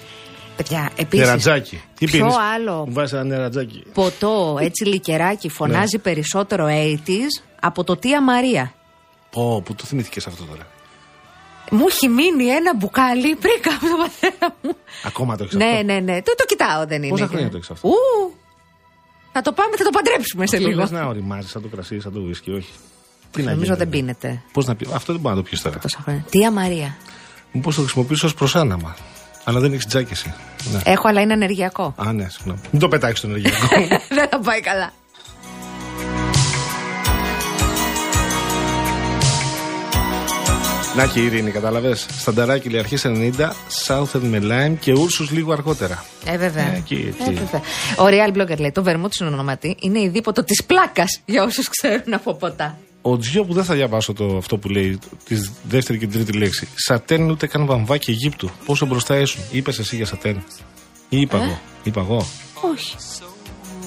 Παιδιά, 0.56 0.90
επίσης. 0.96 1.26
Νερατζάκι. 1.26 1.82
Τι 1.96 2.06
Ποιο 2.06 2.20
πίνεις; 2.20 2.36
άλλο 2.56 2.86
Μου 2.88 2.94
βάζεις 2.94 3.14
ένα 3.14 3.24
νερατζάκι. 3.24 3.84
ποτό, 3.94 4.58
έτσι 4.62 4.86
λικεράκι, 4.86 5.50
φωνάζει 5.50 5.98
περισσότερο 5.98 6.66
80s 6.68 7.44
από 7.60 7.84
το 7.84 7.98
Τία 7.98 8.22
Μαρία. 8.24 8.74
Πω, 9.32 9.62
που 9.66 9.76
το 9.76 9.84
θυμήθηκε 9.86 10.20
αυτό 10.28 10.44
τώρα. 10.44 10.62
Μου 11.72 11.86
έχει 11.90 12.08
μείνει 12.08 12.46
ένα 12.46 12.76
μπουκάλι 12.76 13.36
πριν 13.36 13.62
από 13.76 13.86
τον 13.88 13.98
πατέρα 13.98 14.56
μου. 14.62 14.72
Ακόμα 15.04 15.36
το 15.38 15.44
έχεις 15.44 15.56
Ναι, 15.56 15.66
αυτό; 15.66 15.84
ναι, 15.84 16.00
ναι. 16.00 16.22
Το, 16.22 16.34
το 16.38 16.46
κοιτάω, 16.46 16.86
δεν 16.86 17.00
είναι. 17.04 17.10
Πόσα 17.10 17.24
και- 17.24 17.30
χρόνια 17.30 17.50
το 17.50 17.58
έχεις 17.58 17.70
αυτό; 17.70 17.88
Ου, 17.88 17.94
θα 19.32 19.42
το 19.42 19.52
πάμε, 19.52 19.76
θα 19.78 19.84
το 19.84 19.90
παντρέψουμε 19.90 20.48
σε 20.48 20.56
Αυτό 20.56 20.68
λίγο. 20.68 20.80
λες 20.82 20.92
να 20.92 21.06
οριμάζεις 21.06 21.52
σαν 21.52 21.62
το 21.62 21.68
κρασί, 21.68 22.00
σαν 22.00 22.14
το 22.14 22.20
ουίσκι, 22.20 22.52
όχι. 22.52 22.72
Τι 23.32 23.42
να 23.44 23.52
Νομίζω 23.52 23.74
γίνει, 23.74 23.78
δεν 23.78 23.90
ρε. 23.92 23.98
πίνεται 23.98 24.42
Πώς 24.52 24.66
να 24.66 24.76
πει, 24.76 24.88
αυτό 24.94 25.12
δεν 25.14 25.22
μπορεί 25.22 25.36
να 25.36 25.42
το 25.42 25.48
πιεις 25.50 25.62
τώρα. 25.62 25.78
τόσα 25.80 26.00
χρόνια. 26.04 26.26
Τία 26.30 26.52
Μαρία. 26.52 26.98
Μήπως 27.52 27.76
το 27.76 27.82
χρησιμοποιήσω 27.82 28.28
ως 28.28 28.34
προσάναμα. 28.34 28.96
Αλλά 29.44 29.60
δεν 29.60 29.74
έχεις 29.74 29.86
τζάκι 29.86 30.12
εσύ. 30.14 30.34
Ναι. 30.72 30.80
Έχω, 30.86 31.08
αλλά 31.08 31.22
είναι 31.22 31.34
ενεργειακό. 31.34 31.94
Α, 31.98 32.14
ναι, 32.14 32.30
συγγνώμη. 32.30 32.60
Μην 32.72 32.82
το 32.82 32.88
πετάξεις 32.88 33.18
στο 33.18 33.28
ενεργειακό. 33.28 33.68
δεν 34.18 34.30
θα 34.30 34.40
πάει 34.40 34.62
καλά. 34.62 34.92
Να 40.96 41.06
και 41.08 41.20
η 41.20 41.26
ειρήνη, 41.26 41.52
κατάλαβες. 41.52 42.06
Στανταράκι 42.18 42.70
λέει 42.70 42.80
αρχέ 42.80 42.98
90, 43.04 43.52
Southern 43.86 44.22
με 44.22 44.40
lime 44.42 44.76
και 44.80 44.92
ούρσου 44.92 45.28
λίγο 45.32 45.52
αργότερα. 45.52 46.06
Ε, 46.26 46.38
βέβαια. 46.38 46.74
Ε, 46.74 46.76
εκεί, 46.78 47.14
εκεί. 47.20 47.30
Ε, 47.30 47.34
βέβαια. 47.34 47.62
Ο 47.98 48.04
Real 48.06 48.38
Blogger 48.38 48.60
λέει: 48.60 48.72
Το 48.72 48.84
βερμούτ 48.84 49.14
στην 49.14 49.28
ονοματή 49.28 49.76
είναι 49.80 50.00
η 50.00 50.08
δίποτο 50.10 50.44
της 50.44 50.64
πλάκας 50.64 51.20
για 51.26 51.44
όσους 51.44 51.70
ξέρουν 51.70 52.14
από 52.14 52.34
ποτά. 52.34 52.78
Ο 53.02 53.18
Τζιο 53.18 53.44
που 53.46 53.54
δεν 53.54 53.64
θα 53.64 53.74
διαβάσω 53.74 54.14
το, 54.14 54.38
αυτό 54.38 54.58
που 54.58 54.70
λέει, 54.70 55.00
της 55.28 55.52
δεύτερη 55.64 55.98
και 56.00 56.08
την 56.08 56.24
τρίτη 56.24 56.38
λέξη. 56.38 56.68
Σατέν 56.76 57.30
ούτε 57.30 57.48
καν 57.48 57.66
βαμβάκι 57.66 58.12
Αιγύπτου. 58.12 58.50
Πόσο 58.66 58.86
μπροστά 58.86 59.20
ήσουν. 59.20 59.42
Είπες 59.52 59.80
εσύ 59.80 59.96
για 59.96 60.06
σατέν. 60.06 60.44
Ή 61.10 61.20
είπα 61.20 61.38
Ε; 61.38 61.44
εγώ. 61.44 61.60
Είπα 61.84 62.02
εγώ. 62.02 62.28
Όχι. 62.74 62.96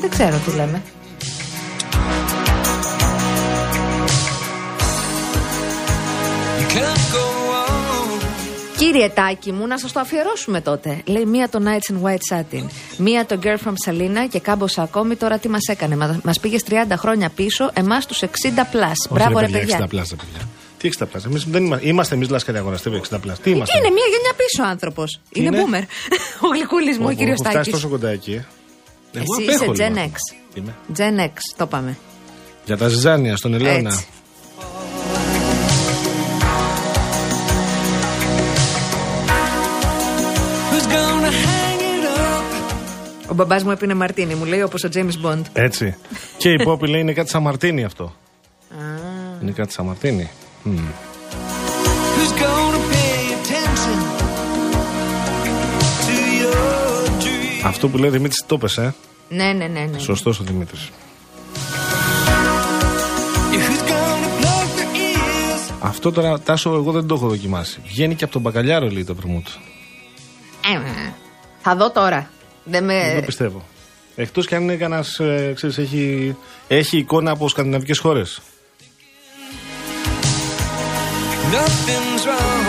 Δεν 0.00 0.11
ξέρω 0.11 0.36
τι 0.44 0.50
λέμε. 0.56 0.82
Κύριε 8.79 9.09
Τάκη 9.09 9.53
μου, 9.53 9.66
να 9.66 9.79
σας 9.79 9.93
το 9.93 10.01
αφιερώσουμε 10.01 10.61
τότε. 10.61 11.03
Λέει 11.05 11.24
μία 11.24 11.49
το 11.49 11.59
Nights 11.64 11.93
in 11.93 12.07
White 12.09 12.37
Satin, 12.37 12.64
μία 12.99 13.26
το 13.26 13.39
Girl 13.43 13.57
from 13.68 13.72
Salina 13.87 14.29
και 14.31 14.41
κάμποσα 14.41 14.83
ακόμη. 14.83 15.16
Τώρα 15.16 15.39
τι 15.39 15.49
μας 15.49 15.66
έκανε, 15.66 15.97
μα 15.97 16.33
πήγες 16.41 16.62
30 16.68 16.72
χρόνια 16.97 17.29
πίσω, 17.29 17.70
εμάς 17.74 18.07
τους 18.07 18.22
60 18.22 18.26
plus. 18.72 18.93
Μπράβο, 19.11 19.39
ρε 19.39 19.49
παιδιά. 19.49 19.79
60 19.85 19.87
πλάζα, 19.89 20.16
παιδιά. 20.16 20.49
Τι 20.79 20.89
60 20.99 21.07
πλάζα. 21.11 21.29
Εμείς 21.29 21.45
δεν 21.45 21.64
είμαστε, 21.64 21.89
είμαστε 21.89 22.14
εμείς 22.14 22.29
λάσκαροι 22.29 22.59
αγοραστές 22.59 22.93
60 22.93 23.18
πλάζα. 23.20 23.41
Τι 23.43 23.51
είμαστε; 23.51 23.79
Είναι 23.79 23.91
μία 23.91 24.05
γενιά 24.11 24.33
πίσω 24.37 24.62
άνθρωπος. 24.70 25.20
Είναι 25.33 25.47
είναι; 25.47 25.64
boomer. 25.64 25.83
ο 26.45 26.49
γλυκούλης 26.55 26.99
μου, 26.99 27.05
ο 27.07 27.09
Έχω- 27.09 27.18
κύριος 27.18 27.41
έχω 27.41 27.51
φτάσει 27.51 27.57
Τάκης. 27.57 27.72
τόσο 27.72 27.89
κοντά 27.89 28.09
εκεί. 28.09 28.33
ε. 28.33 28.45
Εγώ 29.12 29.24
Εσύ 29.39 29.49
απέχω 29.51 29.72
είσαι 29.72 29.83
λίγο. 29.89 29.97
Gen 29.97 30.09
X. 30.09 30.37
Είμαι. 30.59 30.74
Gen 30.97 31.24
X, 31.26 31.33
το 31.57 31.66
πάμε. 31.66 31.97
Για 32.64 32.76
τα 32.76 32.89
ζυζάνια 32.89 33.37
στον 33.37 33.55
Ελαιώνα. 33.55 33.89
Έτσι. 33.91 34.07
Ο 43.29 43.35
μπαμπάς 43.35 43.64
μου 43.64 43.70
έπινε 43.70 43.95
Μαρτίνι, 43.95 44.35
μου 44.35 44.45
λέει 44.45 44.62
όπως 44.62 44.85
ο 44.85 44.89
James 44.95 45.26
Bond. 45.26 45.43
Έτσι. 45.53 45.97
και 46.37 46.51
η 46.53 46.62
Πόπη 46.62 46.89
λέει 46.89 47.01
είναι 47.01 47.12
κάτι 47.12 47.31
σαν 47.31 47.43
Μαρτίνι 47.43 47.85
αυτό. 47.85 48.14
Είναι 49.43 49.51
κάτι 49.51 49.72
σαν 49.72 49.87
Μαρτίνι. 49.87 50.31
Μμ. 50.62 50.76
Who's 50.76 52.33
gonna 52.43 52.81
pay 52.93 53.20
attention 53.37 53.99
to 56.07 56.14
your 56.41 57.22
dreams? 57.22 57.64
Αυτό 57.64 57.89
που 57.89 57.99
λέει 57.99 58.09
ο 58.09 58.12
Δημήτρης 58.12 58.45
το 58.47 58.59
πες, 58.59 58.79
ε. 58.79 58.95
Ναι, 59.29 59.53
ναι, 59.53 59.66
ναι. 59.66 59.81
ναι. 59.93 59.99
Σωστός 59.99 60.41
ο 60.41 60.45
Δημήτρης. 60.45 60.91
Who's 63.53 63.89
gonna 63.89 64.41
plug 64.41 64.79
their 64.79 64.97
ears? 64.97 65.74
Αυτό 65.81 66.12
τώρα, 66.12 66.41
Τάσο, 66.41 66.74
εγώ 66.74 66.93
δεν 66.93 67.07
το 67.07 67.14
έχω 67.14 67.29
δοκιμάσει. 67.29 67.81
Βγαίνει 67.87 68.14
και 68.14 68.24
από 68.24 68.33
τον 68.33 68.43
μπακαλιάρο, 68.43 68.89
λέει 68.89 69.05
το 69.05 69.14
βερμούτ. 69.14 69.47
Ε, 70.72 70.74
ε, 70.74 71.12
θα 71.61 71.76
δω 71.76 71.91
τώρα. 71.91 72.31
Δεν 72.70 72.86
Δεν 72.86 72.96
με... 73.06 73.14
το 73.14 73.26
πιστεύω. 73.26 73.64
Εκτός 74.16 74.46
κι 74.46 74.54
αν 74.54 74.62
είναι 74.62 74.76
κανένας, 74.76 75.18
ε, 75.20 75.52
ξέρεις, 75.54 75.78
έχει, 75.78 76.36
έχει 76.68 76.98
εικόνα 76.98 77.30
από 77.30 77.48
σκανδιναβικές 77.48 77.98
χώρες. 77.98 78.40
Nothing's 81.52 82.24
wrong. 82.26 82.67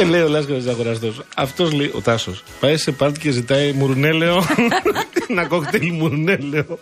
Και 0.00 0.06
λέει 0.06 0.20
ο 0.20 0.28
Λάσκαρος 0.28 0.66
Αγοραστό. 0.66 1.12
Αυτός 1.36 1.72
λέει, 1.72 1.90
ο 1.94 2.00
Τάσος, 2.00 2.42
πάει 2.60 2.76
σε 2.76 2.92
πάρτι 2.92 3.18
και 3.18 3.30
ζητάει 3.30 3.72
μουρνέλαιο. 3.72 4.44
Ένα 5.28 5.46
κοκτέιλ 5.46 5.92
μουρνέλαιο. 5.92 6.78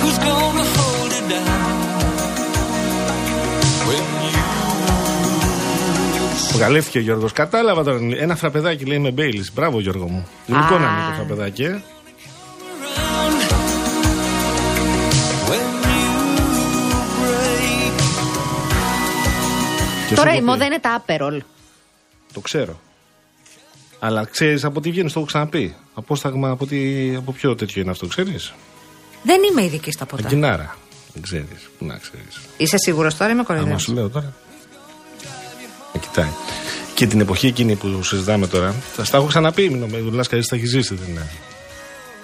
Who's 0.00 0.18
gonna 0.26 0.64
hold 0.76 1.12
it 1.18 1.24
down 1.32 1.70
when 3.88 4.04
you 4.32 4.42
Βγαλέθηκε 6.52 6.98
ο 6.98 7.00
Γιώργος. 7.00 7.32
Κατάλαβα 7.32 7.84
τώρα. 7.84 7.98
Ένα 8.18 8.36
φραπεδάκι 8.36 8.84
λέει 8.84 8.98
με 8.98 9.10
Μπέιλις. 9.10 9.52
Μπράβο, 9.52 9.80
Γιώργο 9.80 10.08
μου. 10.08 10.28
Γλυκό 10.46 10.74
Α. 10.74 10.78
να 10.78 10.84
είναι 10.84 11.08
το 11.08 11.14
φραπεδάκι, 11.16 11.82
Και 20.08 20.14
Τώρα 20.14 20.28
σου 20.28 20.34
η 20.34 20.38
έχω 20.38 20.44
πει, 20.44 20.50
μόδα 20.50 20.64
είναι 20.64 20.78
τα 20.78 21.04
Aperol. 21.06 21.38
Το 22.32 22.40
ξέρω. 22.40 22.80
Αλλά 23.98 24.24
ξέρεις 24.24 24.64
από 24.64 24.80
τι 24.80 24.90
βγαίνεις, 24.90 25.12
το 25.12 25.18
έχω 25.18 25.28
ξαναπεί. 25.28 25.76
Απόσταγμα 25.94 26.50
από, 26.50 26.66
τι, 26.66 27.14
από 27.14 27.32
ποιο 27.32 27.54
τέτοιο 27.54 27.82
είναι 27.82 27.90
αυτό, 27.90 28.06
ξέρεις; 28.06 28.52
Δεν 29.22 29.40
είμαι 29.50 29.64
ειδική 29.64 29.90
στα 29.90 30.06
ποτά. 30.06 30.26
Αγκινάρα. 30.26 30.76
Δεν 31.12 31.22
ξέρεις. 31.22 31.70
Πού 31.78 31.84
να 31.84 31.96
ξέρεις. 31.96 32.40
Είσαι 32.56 32.76
σίγουρος 32.78 33.16
τώρα, 33.16 33.30
είμαι 33.30 33.40
Άμα 33.40 33.48
κοροϊδεύω. 33.48 33.78
σου 33.78 33.92
λέω 33.92 34.08
τώρα. 34.08 34.34
Ε, 35.92 35.98
κοιτάει. 35.98 36.28
Και 36.94 37.06
την 37.06 37.20
εποχή 37.20 37.46
εκείνη 37.46 37.74
που 37.74 38.02
συζητάμε 38.02 38.46
τώρα, 38.46 38.74
θα 38.94 39.04
στα 39.04 39.16
έχω 39.16 39.26
ξαναπεί. 39.26 39.68
Μην 39.70 39.78
νομίζεις, 39.78 40.12
Λάσκα, 40.12 40.36
εσύ 40.36 40.48
τα 40.48 40.56
έχεις 40.56 40.70
ζήσει. 40.70 40.94
Δεν 40.94 41.08
είναι. 41.08 41.30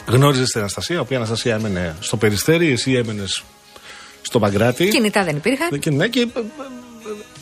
Γνώριζες 0.07 0.49
την 0.49 0.61
Αναστασία, 0.61 0.97
η 0.97 0.99
οποία 0.99 1.17
Αναστασία 1.17 1.55
έμενε 1.55 1.97
στο 2.01 2.17
περιστέρι, 2.17 2.71
εσύ 2.71 2.93
έμενες 2.93 3.43
στο 4.23 4.39
Παγκράτη. 4.39 4.89
Κινητά 4.89 5.25
δεν 5.25 5.37
υπήρχαν. 5.37 5.79
Και, 5.79 5.91
ναι, 5.91 6.09
και 6.09 6.21
ε, 6.21 6.23
ε, 6.23 6.43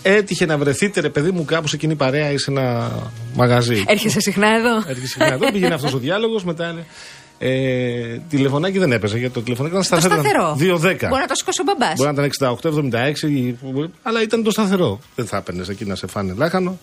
έτυχε 0.02 0.46
να 0.46 0.58
βρεθείτε, 0.58 1.00
ρε 1.00 1.08
παιδί 1.08 1.30
μου, 1.30 1.44
κάπου 1.44 1.66
σε 1.68 1.76
κοινή 1.76 1.94
παρέα 1.94 2.30
ή 2.30 2.38
σε 2.38 2.50
ένα 2.50 2.90
μαγαζί. 3.34 3.84
Έρχεσαι 3.86 4.20
συχνά 4.20 4.48
εδώ. 4.48 4.76
Έρχεσαι 4.76 5.06
συχνά 5.06 5.32
εδώ, 5.32 5.52
πήγαινε 5.52 5.74
αυτός 5.74 5.92
ο 5.94 5.98
διάλογος, 5.98 6.44
μετά 6.44 6.70
είναι. 6.70 6.86
Ε, 7.38 8.18
τηλεφωνάκι 8.28 8.78
δεν 8.78 8.92
έπαιζε 8.92 9.18
γιατί 9.18 9.34
το 9.34 9.42
τηλεφωνάκι 9.42 9.74
ήταν 9.76 9.88
Το 9.90 9.96
σταθερό. 10.00 10.22
σταθερό. 10.22 10.76
2-10. 10.76 11.08
Μπορεί 11.08 11.20
να 11.20 11.26
το 11.26 11.34
σηκώσει 11.34 11.60
ο 11.60 11.64
μπαμπάς. 11.64 11.94
Μπορεί 11.96 12.14
να 12.14 12.24
ήταν 12.24 12.58
68-76, 12.60 13.94
αλλά 14.02 14.22
ήταν 14.22 14.42
το 14.42 14.50
σταθερό. 14.50 15.00
Δεν 15.14 15.26
θα 15.26 15.36
έπαιρνες 15.36 15.68
εκεί 15.68 15.84
να 15.84 15.94
σε 15.94 16.06
φάνε 16.06 16.34
λάχανο. 16.36 16.78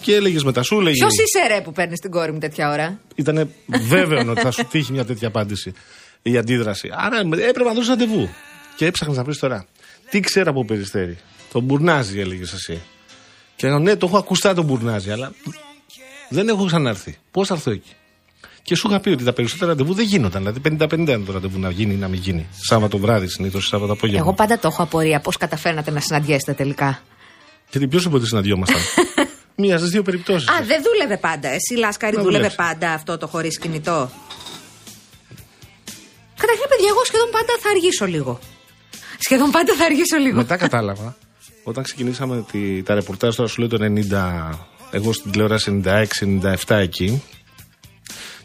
Και 0.00 0.14
έλεγες 0.14 0.44
μετά, 0.44 0.62
σου 0.62 0.78
έλεγε. 0.80 0.96
Ποιος 0.96 1.12
είσαι 1.12 1.54
ρε 1.54 1.60
που 1.60 1.72
παίρνεις 1.72 1.98
την 1.98 2.10
κόρη 2.10 2.32
μου 2.32 2.38
τέτοια 2.38 2.70
ώρα; 2.70 2.98
Ήταν 3.14 3.50
βέβαιος 3.88 4.26
ότι 4.28 4.40
θα 4.40 4.50
σου 4.50 4.64
τύχει 4.70 4.92
μια 4.92 5.04
τέτοια 5.04 5.28
απάντηση. 5.28 5.72
Η 6.22 6.36
αντίδραση. 6.38 6.88
Άρα 6.92 7.18
έπρεπε 7.48 7.68
να 7.68 7.72
δώσεις 7.72 7.88
ραντεβού. 7.88 8.28
Και 8.76 8.86
έψαχνες 8.86 9.16
να 9.16 9.24
βρεις 9.24 9.38
τώρα. 9.38 9.66
Τι 10.10 10.20
ξέρω 10.20 10.50
από 10.50 10.64
περιστέρι. 10.64 11.18
Το 11.54 11.60
μπουρνάζι, 11.60 12.20
έλεγες 12.20 12.52
εσύ. 12.52 12.82
Και 13.56 13.66
λέω, 13.66 13.78
ναι, 13.78 13.96
το 13.96 14.06
έχω 14.06 14.18
ακουστά 14.18 14.54
τον 14.54 14.64
μπουρνάζι, 14.64 15.10
αλλά 15.10 15.32
δεν 16.28 16.48
έχω 16.48 16.64
ξανάρθει. 16.64 17.18
Πώς 17.30 17.46
θα 17.48 17.54
έρθω 17.54 17.70
εκεί; 17.70 17.92
Και 18.62 18.76
σου 18.76 18.88
είχα 18.88 19.00
πει 19.00 19.10
ότι 19.10 19.24
τα 19.24 19.32
περισσότερα 19.32 19.70
ραντεβού 19.70 19.94
δεν 19.94 20.04
γίνονταν. 20.04 20.40
Δηλαδή 20.42 20.60
50-50 20.84 20.92
είναι 20.92 21.18
το 21.18 21.32
ραντεβού 21.32 21.58
να 21.58 21.70
γίνει 21.70 21.94
ή 21.94 21.96
να 21.96 22.08
μην 22.08 22.20
γίνει. 22.20 22.46
Σάββατο 22.68 22.98
βράδυ 22.98 23.28
συνήθως, 23.28 23.66
Σάββατο 23.66 23.92
απόγευμα. 23.92 24.20
Εγώ 24.20 24.34
πάντα 24.34 24.58
το 24.58 24.68
έχω 24.68 24.82
απορία 24.82 25.20
πώς 25.20 25.36
καταφέρνατε 25.36 25.90
να 25.90 26.00
συναντιέστε 26.00 26.52
τελικά. 26.52 27.02
Γιατί 27.70 27.88
ποιος 27.88 28.04
είπε 28.04 28.16
ότι 28.16 28.26
συναντιόμασταν; 28.26 28.80
Μία 29.62 29.78
στις 29.78 29.90
δύο 29.90 30.02
περιπτώσεις. 30.02 30.48
Α, 30.48 30.62
δεν 30.64 30.82
δούλευε 30.82 31.16
πάντα. 31.16 31.48
Εσύ, 31.48 31.74
Λάσκαρη, 31.78 32.14
Δεν 32.14 32.24
δούλευε 32.24 32.48
δούλεψε. 32.48 32.72
πάντα 32.72 32.92
αυτό 32.92 33.18
το 33.18 33.26
χωρίς 33.26 33.58
κινητό. 33.58 34.10
Καταρχήν, 36.36 36.66
παιδιά, 36.68 36.88
εγώ 36.88 37.04
σχεδόν 37.04 37.28
πάντα 37.30 37.52
θα 37.60 37.68
αργήσω 37.70 38.06
λίγο. 38.06 38.38
Σχεδόν 39.18 39.50
πάντα 39.50 39.74
θα 39.74 39.84
αργήσω 39.84 40.16
λίγο. 40.16 40.36
Μετά 40.36 40.56
κατάλαβα, 40.56 41.16
όταν 41.64 41.82
ξεκινήσαμε 41.84 42.44
τη, 42.52 42.82
τα 42.82 42.94
ρεπορτάζ 42.94 43.34
τώρα 43.34 43.48
σου 43.48 43.60
λέω 43.60 43.68
το 43.68 43.78
90, 44.50 44.50
εγώ 44.90 45.12
στην 45.12 45.30
τηλεόραση 45.30 45.80
96-97 45.84 46.54
εκεί, 46.68 47.22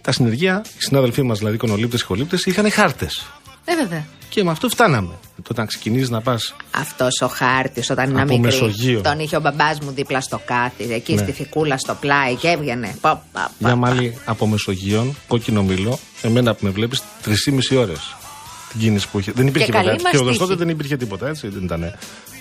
τα 0.01 0.11
συνεργεία, 0.11 0.61
οι 0.77 0.81
συνάδελφοί 0.81 1.21
μας 1.21 1.37
δηλαδή, 1.37 1.57
κονολήπτες 1.57 1.99
και 1.99 2.05
χολήπτες, 2.05 2.45
είχαν 2.45 2.71
χάρτες. 2.71 3.25
Ε, 3.65 3.75
βέβαια. 3.75 4.05
Και 4.29 4.43
με 4.43 4.51
αυτό 4.51 4.69
φτάναμε. 4.69 5.13
Το 5.35 5.47
όταν 5.51 5.65
ξεκινήσει 5.67 6.11
να 6.11 6.21
πας. 6.21 6.55
Αυτός 6.71 7.21
ο 7.21 7.27
χάρτης 7.27 7.89
όταν 7.89 8.09
είναι 8.09 8.21
Από 8.21 8.33
μικρή. 8.37 8.45
Μεσογείο. 8.45 9.01
Τον 9.01 9.19
είχε 9.19 9.35
ο 9.35 9.39
μπαμπάς 9.39 9.79
μου 9.79 9.91
δίπλα 9.91 10.21
στο 10.21 10.41
κάθι, 10.45 10.93
εκεί 10.93 11.13
Ναι. 11.13 11.21
στη 11.21 11.31
φικούλα 11.31 11.77
στο 11.77 11.93
πλάι 11.99 12.35
και 12.35 12.47
έβγαινε. 12.47 12.95
Πα, 13.01 13.09
πα, 13.31 13.39
πα, 13.41 13.51
Μια 13.59 13.69
πα. 13.69 13.75
μάλη 13.75 14.17
από 14.25 14.47
Μεσογείων, 14.47 15.15
κόκκινο 15.27 15.63
μήλο, 15.63 15.99
εμένα 16.21 16.53
που 16.53 16.65
με 16.65 16.69
βλέπεις, 16.69 17.01
3,5 17.23 17.75
ώρες. 17.77 18.15
Την 18.71 18.79
κίνηση 18.79 19.07
που 19.09 19.19
είχε. 19.19 19.31
Δεν 19.31 19.47
υπήρχε 19.47 19.65
Και 19.65 19.71
καλή 19.71 19.89
ποτέ. 19.89 20.01
μας 20.03 20.11
Και 20.11 20.17
οδός 20.17 20.31
τύχη. 20.31 20.39
τότε 20.43 20.55
δεν 20.55 20.69
υπήρχε 20.69 20.97
τίποτα, 20.97 21.27
έτσι. 21.27 21.47
Δεν 21.47 21.63
ήταν. 21.63 21.93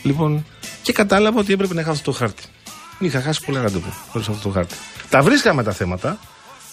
Λοιπόν, 0.03 0.46
και 0.82 0.92
κατάλαβα 0.92 1.40
ότι 1.40 1.53
έπρεπε 1.53 1.74
να 1.74 1.80
είχα 1.80 1.90
αυτό 1.90 2.11
το 2.11 2.18
χάρτη. 2.18 2.42
Είχα 2.99 3.20
χάσει 3.20 3.44
πολλά 3.44 3.62
ραντεβού 3.62 3.92
χωρίς 4.11 4.28
αυτό 4.28 4.49
το 4.49 4.55
χάρτη. 4.55 4.74
Τα 5.11 5.22
βρίσκαμε 5.22 5.62
τα 5.62 5.72
θέματα, 5.72 6.18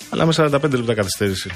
αλλά 0.10 0.26
με 0.26 0.34
45 0.38 0.72
λεπτά 0.72 0.94
καθυστέρηση. 0.94 1.52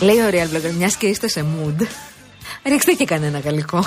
Λέει 0.00 0.16
ο 0.16 0.28
Real 0.30 0.56
Blogger, 0.56 0.72
μιας 0.78 0.96
και 0.96 1.06
είστε 1.06 1.28
σε 1.28 1.44
mood. 1.44 1.86
Ρίξτε 2.66 2.92
και 2.92 3.04
κανένα 3.04 3.38
γαλλικό. 3.38 3.86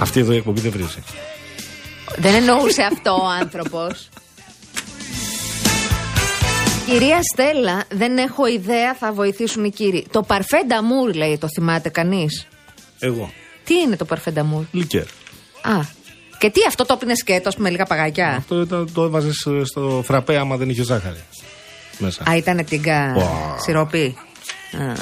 Αυτή 0.00 0.20
εδώ 0.20 0.32
η 0.32 0.36
εκπομπή 0.36 0.60
δεν 0.60 0.70
βρίζει. 0.70 1.02
Δεν 2.16 2.34
εννοούσε 2.34 2.82
αυτό 2.82 3.10
ο 3.10 3.26
άνθρωπος. 3.26 4.08
Κυρία 6.90 7.18
Στέλλα, 7.32 7.84
δεν 7.90 8.18
έχω 8.18 8.46
ιδέα, 8.46 8.94
θα 8.94 9.12
βοηθήσουν 9.12 9.64
οι 9.64 9.70
κύριοι. 9.70 10.06
Το 10.10 10.22
παρφέ 10.22 10.56
νταμούρ, 10.66 11.14
λέει, 11.14 11.38
το 11.38 11.46
θυμάται 11.48 11.88
κανείς; 11.88 12.46
Εγώ. 12.98 13.32
Τι 13.64 13.74
είναι 13.74 13.96
το 13.96 14.04
παρφέ 14.04 14.30
νταμούρ. 14.30 14.62
Λικέρ. 14.72 15.02
Α. 15.62 15.80
Και 16.38 16.50
τι 16.50 16.60
αυτό 16.68 16.84
το 16.84 16.96
πίνε 16.96 17.14
σκέτος 17.14 17.56
με 17.56 17.70
λίγα 17.70 17.84
παγάκια; 17.84 18.34
Αυτό 18.36 18.60
ήταν, 18.60 18.90
το 18.92 19.02
έβαζες 19.02 19.46
στο 19.64 20.02
φραπέ 20.04 20.36
άμα 20.38 20.56
δεν 20.56 20.68
είχε 20.68 20.82
ζάχαρη. 20.82 21.24
Μέσα. 21.98 22.22
Α, 22.30 22.36
ήταν 22.36 22.64
τίγκα 22.64 23.14
Wow. 23.16 23.56
σιροπή. 23.64 24.16
Α. 24.72 24.92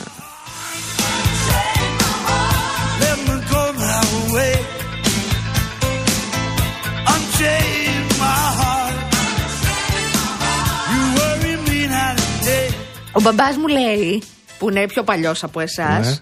Ο 13.17 13.21
μπαμπάς 13.21 13.57
μου 13.57 13.67
λέει, 13.67 14.23
που 14.59 14.71
είναι 14.71 14.87
πιο 14.87 15.03
παλιός 15.03 15.43
από 15.43 15.61
εσάς, 15.61 16.07
Ναι. 16.07 16.17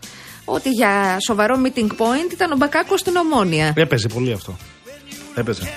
ότι 0.45 0.69
για 0.71 1.17
σοβαρό 1.27 1.57
meeting 1.65 1.87
point 1.91 2.33
ήταν 2.33 2.53
ο 2.53 2.57
Μπακάκος 2.57 3.01
στην 3.01 3.17
Ομόνια. 3.17 3.73
Έπαιζε 3.77 4.09
πολύ 4.09 4.33
αυτό. 4.33 4.57
Έπαιζε. 5.35 5.61
και 5.61 5.69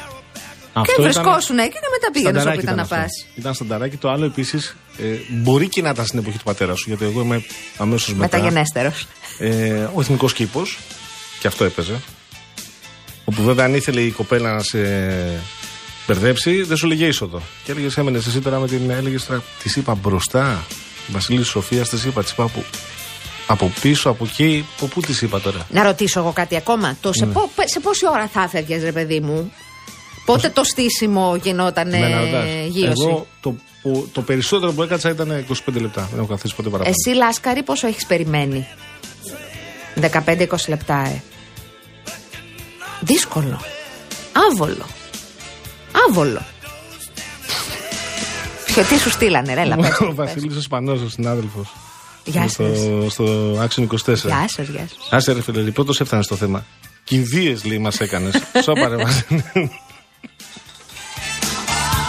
Αυτό 0.74 1.02
ήταν- 1.02 1.12
βρισκόσουν 1.14 1.58
εκεί 1.60 1.70
και 1.70 1.80
μετά 1.92 2.12
πήγαινε 2.12 2.30
όπου 2.30 2.40
Στανταράκι 2.40 2.64
ήταν 2.64 2.76
να 2.76 2.82
αυτό. 2.82 2.96
πας. 2.96 3.10
Ήταν 3.36 3.54
στανταράκι. 3.54 3.98
Το 3.98 4.10
άλλο 4.10 4.26
επίσης 4.26 4.76
ε, 4.98 5.04
μπορεί 5.30 5.68
και 5.70 5.82
να 5.82 5.90
ήταν 5.90 6.06
στην 6.06 6.20
εποχή 6.20 6.38
του 6.38 6.44
πατέρα 6.44 6.76
σου, 6.76 6.84
γιατί 6.88 7.06
εγώ 7.06 7.22
είμαι 7.22 7.44
αμέσως 7.78 8.14
μετά. 8.14 8.38
Μεταγενέστερος. 8.38 9.08
Ε, 9.40 9.88
ο 9.94 10.00
εθνικός 10.00 10.34
κήπος. 10.34 10.78
Και 11.40 11.48
αυτό 11.48 11.64
έπαιζε. 11.64 12.00
Όπου 13.26 13.44
βέβαια 13.44 13.66
αν 13.66 13.74
ήθελε 13.76 14.02
η 14.02 14.12
κοπέλα 14.12 14.54
να 14.54 14.64
σε 14.64 14.80
μπερδέψει, 16.08 16.62
δεν 16.62 16.78
σου 16.78 16.88
λέγε 16.88 17.06
είσοδο. 17.06 17.42
Και 17.64 17.72
έλεγες, 17.72 17.98
έμενες 17.98 18.28
εσύ 18.28 18.40
τώρα 18.42 18.60
με 18.60 18.68
την. 18.68 18.90
Έλεγες 18.90 19.26
τώρα, 19.26 19.44
της 19.64 19.76
είπα 19.76 19.96
μπροστά. 19.96 20.64
Η 21.08 21.12
Βασίλη 21.12 21.44
Σοφία 21.44 21.84
τη 21.86 21.98
είπα, 22.08 22.24
τη 22.24 22.30
είπα 22.34 22.44
από, 22.44 22.64
από 23.48 23.72
πίσω, 23.82 24.10
από 24.10 24.24
εκεί. 24.30 24.66
Από 24.78 24.86
πού 24.88 25.02
τη 25.02 25.20
είπα 25.22 25.42
τώρα; 25.42 25.68
Να 25.70 25.84
ρωτήσω 25.84 26.20
εγώ 26.20 26.32
κάτι 26.32 26.56
ακόμα. 26.56 26.98
Το 27.02 27.14
σε, 27.14 27.26
Ναι. 27.26 27.32
πο- 27.32 27.50
σε 27.66 27.80
πόση 27.80 28.08
ώρα 28.08 28.28
θα 28.34 28.42
έφευγες 28.42 28.84
ρε 28.84 28.92
παιδί 28.92 29.20
μου; 29.20 29.52
Πότε 30.26 30.50
το 30.50 30.64
στήσιμο 30.64 31.36
γινόταν 31.44 31.90
Με 31.90 32.00
να 32.10 32.20
ρωτάς. 32.20 32.46
γύρωση; 32.68 33.08
Εγώ 33.08 33.28
το, 33.42 33.56
που- 33.82 34.10
το 34.14 34.22
περισσότερο 34.22 34.72
που 34.72 34.84
έκατσα 34.84 35.10
ήταν 35.10 35.32
25 35.32 35.80
λεπτά. 35.80 36.08
Δεν 36.12 36.20
έχω 36.20 36.28
καθίσει 36.28 36.56
ποτέ 36.56 36.70
παραπάνω. 36.70 36.96
Εσύ 37.06 37.16
Λάσκαρη 37.16 37.64
πόσο 37.64 37.88
έχεις 37.88 38.06
περιμένει; 38.06 38.68
15-20 39.96 40.68
λεπτά 40.68 40.98
ε. 41.08 41.22
Δύσκολο. 43.02 43.62
Άβολο. 44.52 44.86
Άβολο. 46.08 46.42
Ποιο 48.78 48.86
τι 48.86 49.00
σου 49.00 49.10
στείλανε 49.10 49.54
ρε, 49.54 49.62
έλα 49.62 49.76
πες, 49.76 50.00
Ο 50.00 50.06
πες. 50.06 50.16
Βασίλης 50.16 50.56
ο 50.58 50.62
Σπανός, 50.62 51.02
ο 51.02 51.10
συνάδελφος. 51.10 51.74
Γεια 52.24 52.48
στο, 52.48 52.66
σας. 53.04 53.12
στο 53.14 53.54
Action 53.64 53.82
24. 53.82 53.88
Γεια 54.16 54.46
σας, 54.48 54.68
γεια 54.68 54.88
σας. 54.90 55.08
Άσε 55.12 55.32
ρε 55.32 55.42
φίλε, 55.42 55.72
πρώτο 55.72 55.94
έφτανε 56.00 56.24
στο 56.24 56.36
θέμα. 56.36 56.66
Κηδείε 57.04 57.56
λέει 57.64 57.78
μας 57.78 58.00
έκανες. 58.00 58.36
Σώπα 58.64 58.88
ρε 58.88 58.96
Βασίλη. 58.96 59.44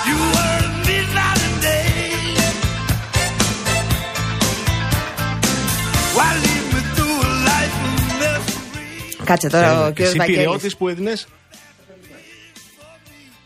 You 0.08 0.16
worry 0.34 0.68
me 0.86 0.96
night 1.16 1.42
and 1.48 1.58
day. 1.66 1.86
Why 6.16 6.30
lead 6.44 6.64
me 6.74 6.80
through 6.94 7.18
a 7.28 7.30
life 7.48 7.76
of 7.86 7.92
misery? 8.20 9.24
Κάτσε 9.24 9.48
τώρα 9.48 9.86
ο 9.86 9.90
κύριος 9.90 10.08
Εσύ 10.08 10.18
Βαγγέλης. 10.18 10.40
πυρεώτη 10.42 10.70
που 10.78 10.88
έδινες. 10.88 11.26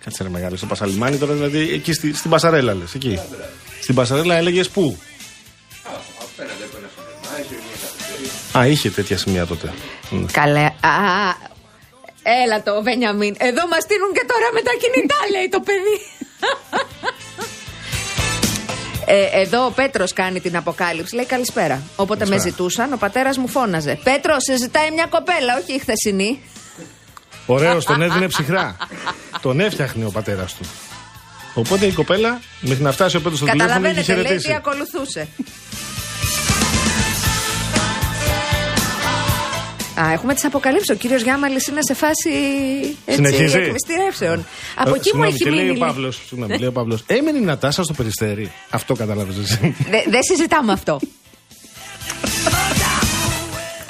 Κάτσε 0.05 0.22
ρε 0.22 0.28
μεγάλο, 0.28 0.57
στο 0.57 0.66
Πασαλιμάνι 0.66 1.16
τώρα, 1.16 1.32
δηλαδή 1.32 1.72
εκεί 1.72 1.92
στη, 1.92 2.14
στην 2.14 2.30
Πασαρέλα 2.30 2.74
λες. 2.74 2.94
Εκεί. 2.94 3.18
Στην 3.80 3.94
Πασαρέλα 3.94 4.36
έλεγες 4.36 4.68
πού; 4.68 4.98
Α, 8.59 8.66
είχε 8.66 8.90
τέτοια 8.90 9.16
σημεία 9.18 9.46
τότε. 9.46 9.72
Μμ. 10.11 10.24
Καλέ. 10.32 10.64
Α, 10.64 10.72
έλα 12.44 12.62
το 12.62 12.82
Βενιαμίν. 12.82 13.34
Εδώ 13.38 13.66
μας 13.68 13.82
στείλουν 13.82 14.12
και 14.12 14.24
τώρα 14.26 14.48
με 14.53 14.61
τα 14.61 14.70
κινητά, 14.80 15.16
λέει 15.32 15.48
το 15.48 15.61
παιδί. 15.61 15.98
Ε, 19.07 19.40
εδώ 19.40 19.64
ο 19.66 19.70
Πέτρος 19.70 20.12
κάνει 20.12 20.40
την 20.40 20.57
αποκάλυψη. 20.57 21.14
Λέει 21.14 21.24
καλησπέρα. 21.26 21.82
Όποτε 21.96 22.24
με 22.24 22.30
Καλησπέρα. 22.30 22.50
ζητούσαν, 22.57 22.92
ο 22.92 22.96
πατέρας 22.96 23.36
μου 23.38 23.48
φώναζε. 23.48 23.98
Πέτρο, 24.05 24.36
σε 24.38 24.57
ζητάει 24.57 24.90
μια 24.90 25.07
κοπέλα, 25.07 25.57
όχι 25.62 25.72
η 25.74 25.78
χθεσινή. 25.78 26.42
Ωραίο, 27.47 27.82
τον 27.82 28.03
έδινε 28.03 28.28
ψυχρά. 28.28 28.76
τον 29.40 29.61
έφτιαχνε 29.61 30.05
ο 30.05 30.11
πατέρας 30.11 30.55
του. 30.55 30.64
Οπότε 31.55 31.86
η 31.86 31.93
κοπέλα, 31.93 32.40
μέχρι 32.61 32.82
να 32.82 32.93
φτάσει 32.93 33.16
ο 33.16 33.20
Πέτρο 33.20 33.36
στο 33.36 33.47
τηλέφωνο, 33.47 33.70
είχε 33.74 33.80
Καταλαβαίνετε, 33.82 34.12
λέει 34.14 34.22
τι 34.22 34.28
χαιρετήσει. 34.28 34.53
ακολουθούσε. 34.53 35.28
Α, 40.01 40.12
έχουμε 40.12 40.34
τις 40.34 40.45
αποκαλύψεις. 40.45 40.90
Ο 40.90 40.95
κύριος 40.95 41.22
Γιάμαλης 41.22 41.66
είναι 41.66 41.78
σε 41.82 41.95
φάση 41.95 42.28
έτσι, 43.05 43.14
Συνεχίζει. 43.24 43.57
εκμυστηρεύσεων. 43.59 44.47
Από 44.76 44.88
Ε, 44.95 44.97
εκεί 44.97 44.99
μου 44.99 45.03
συγγνώμη, 45.03 45.28
έχει 45.28 45.36
και 45.45 45.51
λέει 45.51 45.64
μείνει. 45.64 45.76
ο 45.76 45.86
Παύλος. 45.86 46.20
Συγγνώμη, 46.28 46.59
λέει 46.59 46.68
ο 46.68 46.72
Παύλος. 46.72 47.05
Έμενε 47.16 47.38
η 47.38 47.40
Νατάσα 47.40 47.82
στο 47.82 47.93
περιστέρι. 47.93 48.53
Αυτό 48.70 48.95
κατάλαβε 48.95 49.32
εσύ. 49.43 49.74
Δε- 49.90 50.11
Δεν 50.11 50.22
συζητάμε 50.22 50.72
αυτό. 50.72 51.01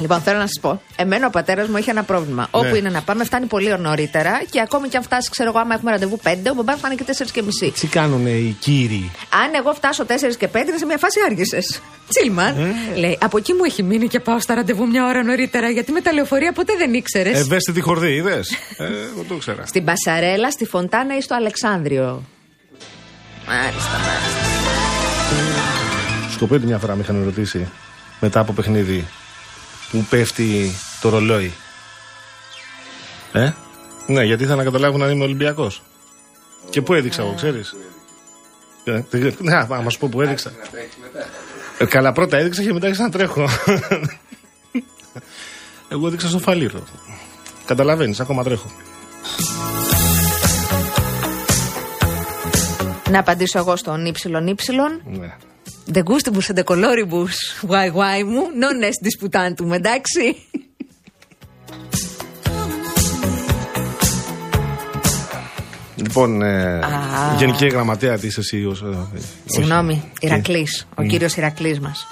Λοιπόν, 0.03 0.21
θέλω 0.21 0.39
να 0.39 0.47
σας 0.47 0.59
πω. 0.61 0.83
Εμένα 0.97 1.27
ο 1.27 1.31
πατέρας 1.31 1.69
μου 1.69 1.77
έχει 1.77 1.91
ένα 1.91 2.03
πρόβλημα. 2.03 2.49
Όπου 2.51 2.65
Ναι. 2.73 2.77
είναι 2.79 2.89
να 2.91 3.03
πάμε, 3.03 3.25
φτάνει 3.25 3.47
πολύ 3.47 3.79
νωρίτερα 3.79 4.43
και 4.51 4.61
ακόμη 4.61 4.89
και 4.89 4.97
αν 4.97 5.03
φτάσει, 5.03 5.31
ξέρω 5.31 5.49
εγώ, 5.49 5.59
άμα 5.59 5.75
έχουμε 5.75 5.91
ραντεβού 5.91 6.19
5, 6.25 6.51
ο 6.51 6.55
μπαμπά 6.55 6.77
φτάνει 6.77 6.95
και 6.95 7.05
4 7.05 7.33
και 7.33 7.43
μισή. 7.43 7.71
Τι 7.81 7.87
κάνουν 7.87 8.27
οι 8.27 8.57
κύριοι; 8.61 9.11
Αν 9.45 9.55
εγώ 9.55 9.75
φτάσω 9.75 10.05
4 10.05 10.37
και 10.39 10.49
5, 10.49 10.69
είναι 10.69 10.79
σε 10.79 10.87
μια 10.87 10.99
φάση 10.99 11.19
άργησες. 11.27 11.81
Τσίλμαν. 12.09 12.57
Ε. 12.95 12.99
Λέει, 12.99 13.19
από 13.21 13.37
εκεί 13.39 13.53
μου 13.53 13.65
έχει 13.65 13.83
μείνει 13.83 14.09
και 14.09 14.21
πάω 14.21 14.41
στα 14.41 14.55
ραντεβού 14.55 14.87
μια 14.89 15.07
ώρα 15.07 15.23
νωρίτερα, 15.23 15.71
γιατί 15.71 15.93
με 15.93 16.01
τα 16.01 16.13
λεωφορεία 16.13 16.53
ποτέ 16.53 16.73
δεν 16.79 16.95
ήξερες. 16.95 17.39
Ευαίσθητη 17.39 17.81
χορδή, 17.81 18.15
είδες; 18.15 18.51
Ε, 18.77 18.85
εγώ 18.85 19.25
το 19.29 19.35
ήξερα. 19.35 19.67
Στην 19.67 19.85
Πασαρέλα, 19.85 20.51
στη 20.51 20.65
Φοντάνα 20.67 21.17
ή 21.17 21.21
στο 21.21 21.35
Αλεξάνδριο. 21.35 22.23
Μάλιστα, 23.47 23.91
μάλιστα. 23.91 24.41
Σκοπέτη 26.35 26.67
μια 26.67 26.79
φορά 26.79 26.95
με 26.95 27.03
είχαν 27.03 27.23
ρωτήσει 27.25 27.69
μετά 28.21 28.41
από 28.41 28.53
παιχνίδι 28.53 29.05
που 29.93 30.07
πέφτει 30.11 30.73
το 31.01 31.09
ρολόι. 31.09 31.53
Ε; 33.33 33.51
Ναι, 34.07 34.23
γιατί 34.25 34.43
ήθελα 34.43 34.57
να 34.57 34.65
καταλάβουν 34.65 35.03
αν 35.03 35.11
είμαι 35.11 35.25
Ολυμπιακός. 35.25 35.83
Και 36.71 36.83
πού 36.83 36.95
έδειξα 36.95 37.23
εγώ, 37.23 37.35
ξέρεις; 37.35 37.75
Ναι, 39.39 39.57
άμα 39.57 39.91
σου 39.91 39.99
πω 39.99 40.09
που 40.09 40.23
έδειξα. 40.23 40.53
Ε, 41.79 41.85
καλά, 41.85 42.13
πρώτα 42.13 42.37
έδειξα 42.37 42.63
και 42.63 42.73
μετά 42.73 42.87
άρχισα 42.87 43.03
να 43.05 43.11
τρέχω. 43.11 43.49
Εγώ 45.89 46.07
έδειξα 46.07 46.29
στο 46.29 46.39
φαλήρο. 46.39 46.83
Καταλαβαίνεις, 47.67 48.21
ακόμα 48.21 48.43
τρέχω. 48.43 48.71
Να 53.11 53.19
απαντήσω 53.19 53.59
εγώ 53.59 53.77
στον 53.77 54.07
ύψιλον 54.07 54.47
ύψιλον. 54.47 55.03
Ναι. 55.05 55.37
De 55.87 56.03
gustibus 56.03 56.51
et 56.51 56.55
de 56.55 56.63
coloribus, 56.65 57.37
why 57.71 57.87
why 57.99 58.23
μου, 58.25 58.43
non 58.63 58.83
est 58.83 59.01
disputantum, 59.03 59.73
εντάξει. 59.73 60.37
Λοιπόν, 65.97 66.43
ε, 66.43 66.79
Α. 66.79 66.89
γενική 67.39 67.67
γραμματέα 67.67 68.19
της 68.19 68.39
εσύ 68.39 68.65
ως, 68.65 68.83
ε, 68.83 69.21
Συγγνώμη, 69.47 69.93
όχι. 69.93 70.11
Ηρακλής, 70.21 70.87
ο 70.99 71.03
Μμ. 71.03 71.07
κύριος 71.07 71.37
Ηρακλής 71.37 71.81
μας. 71.81 72.07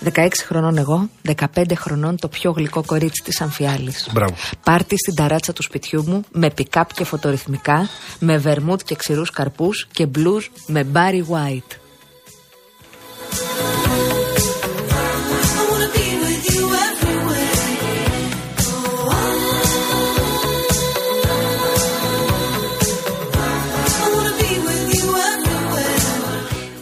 16 0.00 0.44
χρονών 0.46 0.78
εγώ, 0.78 1.08
15 1.22 1.74
χρονών 1.74 2.16
το 2.16 2.28
πιο 2.28 2.50
γλυκό 2.50 2.82
κορίτσι 2.86 3.22
της 3.24 3.40
Αμφιάλης. 3.40 4.08
Μπράβο. 4.12 4.34
Πάρτι 4.64 4.96
στην 4.98 5.14
ταράτσα 5.14 5.52
του 5.52 5.62
σπιτιού 5.62 6.04
μου 6.06 6.24
με 6.32 6.50
πικάπ 6.50 6.92
και 6.92 7.04
φωτορυθμικά, 7.04 7.88
με 8.18 8.38
βερμούτ 8.38 8.80
και 8.84 8.94
ξηρούς 8.94 9.30
καρπούς 9.30 9.86
και 9.92 10.06
μπλουζ 10.06 10.46
με 10.66 10.86
Barry 10.92 11.22
White. 11.32 11.76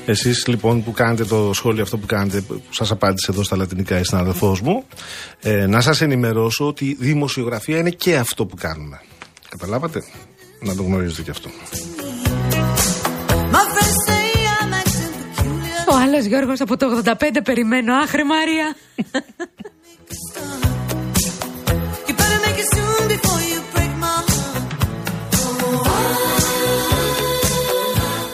Εσείς 0.08 0.46
λοιπόν 0.46 0.84
που 0.84 0.92
κάνετε 0.92 1.24
το 1.24 1.50
σχόλιο 1.54 1.82
αυτό 1.82 1.98
που 1.98 2.06
κάνετε, 2.06 2.40
που 2.40 2.62
σας 2.70 2.90
απάντησε 2.90 3.30
εδώ 3.30 3.42
στα 3.42 3.56
λατινικά 3.56 3.98
η 3.98 4.04
συναδελφός 4.04 4.60
μου, 4.60 4.84
ε, 5.40 5.66
να 5.66 5.80
σας 5.80 6.00
ενημερώσω 6.00 6.66
ότι 6.66 6.84
η 6.84 6.96
δημοσιογραφία 7.00 7.78
είναι 7.78 7.90
και 7.90 8.16
αυτό 8.16 8.46
που 8.46 8.56
κάνουμε. 8.56 9.00
Καταλάβατε; 9.48 10.02
Να 10.60 10.74
το 10.74 10.82
γνωρίζετε 10.82 11.22
και 11.22 11.30
αυτό. 11.30 11.50
Ο 15.90 15.96
άλλος 15.96 16.24
Γιώργος 16.24 16.60
από 16.60 16.76
το 16.76 17.02
85 17.04 17.40
περιμένω, 17.44 17.94
άχρη 17.94 18.24
Μαρία. 18.24 18.76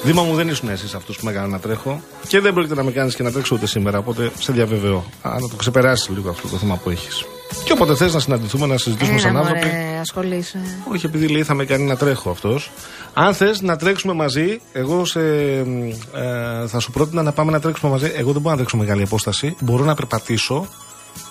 Δήμα 0.04 0.22
μου 0.22 0.34
δεν 0.34 0.48
ήσουν 0.48 0.68
εσείς 0.68 0.94
αυτού 0.94 1.12
που 1.14 1.24
με 1.24 1.30
έκαναν 1.30 1.50
να 1.50 1.58
τρέχω 1.58 2.00
και 2.28 2.40
δεν 2.40 2.52
πρόκειται 2.54 2.74
να 2.74 2.82
με 2.82 2.90
κάνεις 2.90 3.14
και 3.14 3.22
να 3.22 3.32
τρέξω 3.32 3.54
ούτε 3.54 3.66
σήμερα. 3.66 3.98
Οπότε 3.98 4.30
σε 4.38 4.52
διαβεβαιώ. 4.52 5.04
Α, 5.22 5.30
να 5.40 5.48
το 5.48 5.56
ξεπεράσει 5.56 6.12
λίγο 6.12 6.30
αυτό 6.30 6.48
το 6.48 6.56
θέμα 6.56 6.76
που 6.76 6.90
έχεις. 6.90 7.24
Και 7.64 7.72
όποτε 7.72 7.94
θες 7.94 8.14
να 8.14 8.20
συναντηθούμε, 8.20 8.66
να 8.66 8.76
συζητήσουμε 8.78 9.18
σαν 9.18 9.36
άνθρωποι. 9.36 9.66
μωρέ, 9.66 9.98
ασχολείσαι. 10.00 10.58
Όχι, 10.92 11.06
επειδή 11.06 11.26
λέει 11.28 11.42
θα 11.42 11.54
με 11.54 11.64
κάνει 11.64 11.84
να 11.84 11.96
τρέχω 11.96 12.30
αυτός. 12.30 12.70
Αν 13.14 13.34
θες 13.34 13.60
να 13.60 13.76
τρέξουμε 13.76 14.12
μαζί, 14.12 14.60
εγώ 14.72 15.04
σε, 15.04 15.20
ε, 15.58 16.66
θα 16.66 16.78
σου 16.80 16.90
πρότεινα 16.90 17.22
να 17.22 17.32
πάμε 17.32 17.52
να 17.52 17.60
τρέξουμε 17.60 17.90
μαζί. 17.92 18.12
Εγώ 18.16 18.32
δεν 18.32 18.40
μπορώ 18.40 18.50
να 18.50 18.56
τρέξω 18.56 18.76
μεγάλη 18.76 19.02
απόσταση. 19.02 19.56
Μπορώ 19.60 19.84
να 19.84 19.94
περπατήσω. 19.94 20.66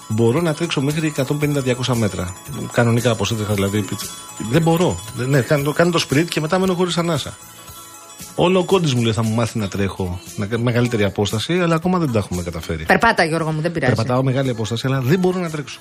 Μπορώ 0.07 0.41
να 0.41 0.53
τρέξω 0.53 0.81
μέχρι 0.81 1.13
150-200 1.17 1.93
μέτρα. 1.95 2.33
Κανονικά 2.71 3.11
όπω 3.11 3.25
έτρεχα 3.31 3.53
δηλαδή. 3.53 3.85
Δεν 4.51 4.61
μπορώ. 4.61 4.99
Δεν- 5.15 5.29
Ναι, 5.29 5.41
κάνω, 5.41 5.63
το- 5.63 5.71
κάνω 5.71 5.91
το 5.91 5.97
σπριτ 5.97 6.29
και 6.29 6.39
μετά 6.41 6.59
μένω 6.59 6.73
χωρίς 6.73 6.97
ανάσα. 6.97 7.33
Όλο 8.35 8.59
ο 8.59 8.63
κόντι 8.63 8.95
μου 8.95 9.01
λέει 9.01 9.13
θα 9.13 9.23
μου 9.23 9.35
μάθει 9.35 9.57
να 9.59 9.67
τρέχω 9.67 10.19
να 10.35 10.45
κάνω 10.45 10.63
μεγαλύτερη 10.63 11.03
απόσταση, 11.03 11.59
αλλά 11.59 11.75
ακόμα 11.75 11.97
δεν 11.99 12.11
τα 12.11 12.19
έχουμε 12.19 12.43
καταφέρει. 12.43 12.83
Περπάτα, 12.83 13.23
Γιώργο 13.23 13.51
μου, 13.51 13.61
δεν 13.61 13.71
πειράζει. 13.71 13.93
Περπατάω 13.95 14.23
μεγάλη 14.23 14.49
απόσταση, 14.49 14.87
αλλά 14.87 15.01
δεν 15.01 15.19
μπορώ 15.19 15.39
να 15.39 15.49
τρέξω. 15.49 15.79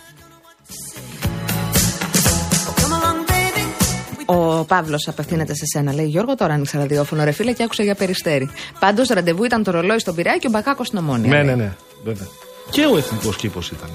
Ο 4.26 4.64
Παύλος 4.64 5.08
απευθύνεται 5.08 5.54
σε 5.54 5.64
σένα. 5.64 5.92
Λέει 5.92 6.06
Γιώργο, 6.06 6.34
τώρα 6.34 6.54
άνοιξα 6.54 6.78
ραδιόφωνο 6.78 7.24
ρε 7.24 7.30
φίλε 7.30 7.52
και 7.52 7.62
άκουσα 7.62 7.82
για 7.82 7.94
περιστέρι. 7.94 8.50
Πάντως 8.78 9.08
ραντεβού 9.08 9.44
ήταν 9.44 9.62
το 9.62 9.70
ρολόι 9.70 9.98
στον 9.98 10.14
Πειραιά 10.14 10.36
και 10.36 10.46
ο 10.46 10.50
Μπακάκος 10.50 10.86
στην 10.86 10.98
Ομόνια. 10.98 11.28
Ναι, 11.28 11.36
λέει. 11.42 11.44
ναι, 11.44 11.54
ναι, 11.62 11.76
βέβαια. 12.04 12.26
Και 12.70 12.86
ο 12.92 12.96
εθνικός 12.96 13.36
κήπος 13.36 13.70
ήταν. 13.70 13.90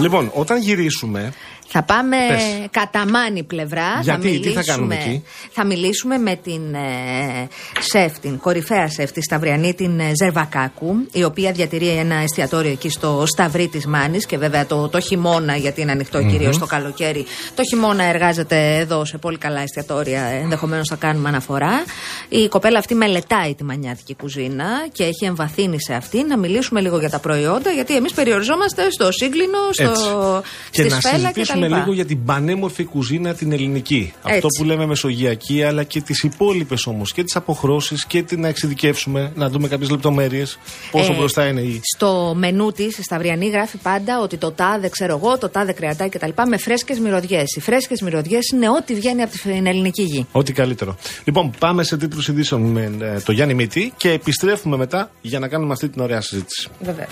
Λοιπόν, 0.00 0.30
όταν 0.34 0.58
γυρίσουμε, 0.58 1.32
Θα 1.70 1.82
πάμε 1.82 2.16
Πες. 2.28 2.42
κατά 2.70 3.06
μάνη 3.08 3.42
πλευρά. 3.42 4.00
Γιατί, 4.02 4.40
τι 4.40 4.48
θα 4.48 4.60
μιλήσουμε, 4.60 4.62
κάνουμε 4.64 4.94
εκεί; 4.94 5.22
Θα 5.50 5.64
μιλήσουμε 5.64 6.18
με 6.18 6.36
την 6.36 6.74
ε, 6.74 7.48
σεφ, 7.78 8.18
την 8.18 8.38
κορυφαία 8.38 8.88
σεφ 8.88 9.12
της 9.12 9.24
Σταυριανή, 9.24 9.74
την 9.74 10.00
ε, 10.00 10.12
Ζερβακάκου, 10.22 11.06
η 11.12 11.24
οποία 11.24 11.52
διατηρεί 11.52 11.88
ένα 11.88 12.14
εστιατόριο 12.14 12.70
εκεί 12.70 12.88
στο 12.88 13.22
Σταυρί 13.26 13.68
της 13.68 13.86
Μάνης 13.86 14.26
και 14.26 14.38
βέβαια 14.38 14.66
το, 14.66 14.88
το 14.88 15.00
χειμώνα, 15.00 15.56
γιατί 15.56 15.80
είναι 15.80 15.92
ανοιχτό 15.92 16.22
κυρίως 16.22 16.58
το 16.58 16.66
καλοκαίρι. 16.66 17.26
Το 17.54 17.62
χειμώνα 17.68 18.04
εργάζεται 18.04 18.76
εδώ 18.76 19.04
σε 19.04 19.18
πολύ 19.18 19.38
καλά 19.38 19.60
εστιατόρια, 19.60 20.22
ενδεχομένως 20.22 20.88
θα 20.88 20.96
κάνουμε 20.96 21.28
αναφορά. 21.28 21.84
Η 22.28 22.48
κοπέλα 22.48 22.78
αυτή 22.78 22.94
μελετάει 22.94 23.54
τη 23.54 23.64
μανιάτικη 23.64 24.14
κουζίνα 24.14 24.66
και 24.92 25.04
έχει 25.04 25.24
εμβαθύνει 25.24 25.80
σε 25.80 25.94
αυτή. 25.94 26.24
Να 26.24 26.38
μιλήσουμε 26.38 26.80
λίγο 26.80 26.98
για 26.98 27.10
τα 27.10 27.18
προϊόντα, 27.18 27.70
γιατί 27.70 27.96
εμείς 27.96 28.12
περιοριζόμαστε 28.12 28.90
στο 28.90 29.12
σύγκλινο, 29.12 29.58
στο, 29.70 30.42
έτσι. 30.72 30.90
στη 30.90 31.08
και 31.32 31.44
να 31.48 31.57
σφέλα 31.58 31.66
συζητήσουμε 31.66 31.66
κτλ. 31.66 31.74
λίγο 31.78 31.92
για 31.92 32.04
την 32.04 32.24
πανέμορφη 32.24 32.84
κουζίνα 32.84 33.34
την 33.34 33.52
ελληνική. 33.52 34.12
Αυτό 34.16 34.34
Έτσι. 34.46 34.46
που 34.58 34.64
λέμε 34.64 34.86
μεσογειακή, 34.86 35.62
αλλά 35.62 35.82
και 35.84 36.00
τις 36.00 36.22
υπόλοιπες 36.22 36.86
όμως. 36.86 37.12
Και 37.12 37.22
τις 37.24 37.36
αποχρώσεις 37.36 38.06
και 38.06 38.22
τι 38.22 38.36
να 38.36 38.48
εξειδικεύσουμε, 38.48 39.32
να 39.34 39.48
δούμε 39.48 39.68
κάποιες 39.68 39.90
λεπτομέρειες. 39.90 40.58
Πόσο 40.90 41.12
Ε, 41.12 41.16
μπροστά 41.16 41.46
είναι 41.46 41.60
η. 41.60 41.80
Στο 41.94 42.34
μενού 42.36 42.72
της, 42.72 42.98
η 42.98 43.02
Σταυριανή 43.02 43.48
γράφει 43.48 43.76
πάντα 43.76 44.20
ότι 44.20 44.36
το 44.36 44.50
τάδε, 44.50 44.88
ξέρω 44.88 45.20
εγώ, 45.22 45.38
το 45.38 45.48
τάδε 45.48 45.72
κρεατάκι 45.72 46.18
κτλ. 46.18 46.30
με 46.48 46.56
φρέσκες 46.56 46.98
μυρωδιές. 46.98 47.56
Οι 47.56 47.60
φρέσκες 47.60 48.00
μυρωδιές 48.00 48.48
είναι 48.48 48.68
ό,τι 48.68 48.94
βγαίνει 48.94 49.22
από 49.22 49.32
την 49.38 49.66
ελληνική 49.66 50.02
γη. 50.02 50.26
Ό,τι 50.32 50.52
καλύτερο. 50.52 50.96
Λοιπόν, 51.24 51.50
πάμε 51.58 51.82
σε 51.82 51.96
τίτλους 51.96 52.28
ειδήσεων 52.28 52.62
με 52.62 52.92
ε, 53.00 53.20
το 53.20 53.32
Γιάννη 53.32 53.54
Μίτη 53.54 53.92
και 53.96 54.10
επιστρέφουμε 54.10 54.76
μετά 54.76 55.10
για 55.20 55.38
να 55.38 55.48
κάνουμε 55.48 55.72
αυτή 55.72 55.88
την 55.88 56.02
ωραία 56.02 56.20
συζήτηση. 56.20 56.68
Βεβαίως. 56.80 57.08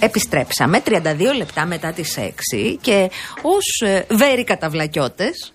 Επιστρέψαμε 0.00 0.82
32 0.86 0.92
λεπτά 1.36 1.66
μετά 1.66 1.92
τις 1.92 2.18
6 2.18 2.76
και 2.80 3.10
ως 3.42 3.80
ε, 3.88 4.06
βέροι 4.10 4.44
καταβλακιώτες 4.44 5.54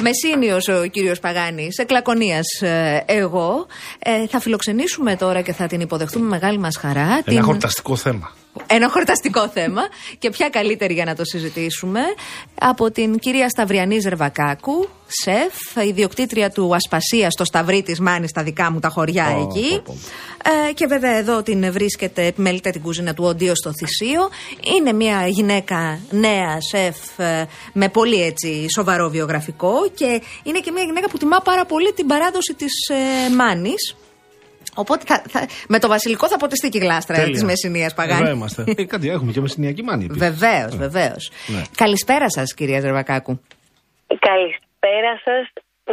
Μεσίνιος 0.00 0.68
ο 0.68 0.86
κύριος 0.86 1.20
Παγάνης, 1.20 1.78
εκλακωνίας 1.78 2.46
ε, 2.60 3.04
εγώ. 3.06 3.66
Ε, 3.98 4.26
θα 4.26 4.40
φιλοξενήσουμε 4.40 5.16
τώρα 5.16 5.40
και 5.40 5.52
θα 5.52 5.66
την 5.66 5.80
υποδεχτούμε 5.80 6.24
με 6.24 6.30
μεγάλη 6.30 6.58
μας 6.58 6.76
χαρά. 6.76 7.22
Ένα 7.24 7.42
χορταστικό 7.42 7.96
θέμα. 7.96 8.32
Ένα 8.66 8.88
χορταστικό 8.88 9.48
θέμα 9.48 9.82
και 10.18 10.30
ποια 10.30 10.48
καλύτερη 10.48 10.94
για 10.94 11.04
να 11.04 11.14
το 11.14 11.24
συζητήσουμε 11.24 12.00
από 12.54 12.90
την 12.90 13.18
κυρία 13.18 13.48
Σταυριανή 13.48 13.98
Ζερβακάκου, 13.98 14.88
σεφ, 15.06 15.86
ιδιοκτήτρια 15.86 16.50
του 16.50 16.74
Ασπασία 16.74 17.30
στο 17.30 17.44
Σταυρί 17.44 17.82
της 17.82 18.00
Μάνης 18.00 18.30
στα 18.30 18.42
δικά 18.42 18.70
μου 18.72 18.78
τα 18.78 18.88
χωριά 18.88 19.36
Ω, 19.36 19.40
εκεί. 19.42 19.70
πω, 19.70 19.82
πω. 19.84 19.96
Ε, 20.68 20.72
και 20.72 20.86
βέβαια 20.86 21.16
εδώ 21.16 21.42
την 21.42 21.72
βρίσκεται, 21.72 22.26
επιμελείται 22.26 22.70
την 22.70 22.82
κουζίνα 22.82 23.14
του 23.14 23.24
Οντίο 23.24 23.54
στο 23.54 23.72
Θησίο. 23.72 24.28
Είναι 24.76 24.92
μια 24.92 25.26
γυναίκα 25.26 25.98
νέα 26.10 26.60
σεφ 26.60 27.18
ε, 27.18 27.46
με 27.72 27.88
πολύ 27.88 28.22
έτσι 28.22 28.66
σοβαρό 28.74 29.08
βιογραφικό 29.08 29.72
και 29.94 30.22
είναι 30.42 30.58
και 30.58 30.70
μια 30.70 30.82
γυναίκα 30.82 31.08
που 31.08 31.18
τιμά 31.18 31.40
πάρα 31.40 31.64
πολύ 31.64 31.92
την 31.92 32.06
παράδοση 32.06 32.54
της 32.54 32.88
ε, 32.88 33.34
Μάνης. 33.34 33.94
Οπότε 34.74 35.02
θα, 35.06 35.22
θα- 35.28 35.46
με 35.68 35.78
το 35.78 35.88
βασιλικό 35.88 36.28
θα 36.28 36.36
ποτιστεί 36.36 36.68
και 36.68 36.78
η 36.78 36.80
γλάστρα 36.80 37.16
Τέλεια. 37.16 37.32
της 37.32 37.44
Μεσσηνίας 37.44 37.94
Παγάνη. 37.94 38.22
Εδώ 38.22 38.30
είμαστε. 38.30 38.64
Ε, 38.76 38.84
κάτι 38.84 39.08
έχουμε 39.10 39.32
και 39.32 39.40
μεσηνιακή 39.40 39.82
μάνη. 39.82 40.04
επίσης. 40.04 40.28
Βεβαίως, 40.28 40.76
βεβαίως. 40.76 41.30
Ναι. 41.46 41.62
Καλησπέρα 41.76 42.30
σας, 42.30 42.54
κυρία 42.54 42.80
Ζερβακάκου. 42.80 43.40
Καλησπέρα 44.18 45.12
σας, 45.24 45.42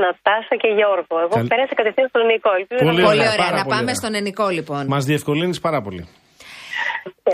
Νατάσα 0.04 0.56
και 0.62 0.68
Γιώργο. 0.78 1.16
Εγώ 1.26 1.36
Καλ- 1.36 1.48
πέρασα 1.48 1.74
κατευθείαν 1.76 2.08
στον 2.08 2.26
Νικό. 2.26 2.50
Ελπίζω 2.60 2.84
Πολύ 2.86 3.02
να 3.02 3.08
Πολύ 3.08 3.18
ωραία, 3.20 3.32
ωραία. 3.32 3.44
πάρα 3.46 3.58
Να 3.58 3.64
πολύ 3.64 3.70
πάμε 3.76 3.82
ωραία. 3.92 3.96
στον 4.02 4.14
Ενικό, 4.22 4.48
λοιπόν. 4.50 4.86
Μας 4.88 5.06
διευκολύνεις 5.06 5.60
πάρα 5.60 5.82
πολύ. 5.82 6.08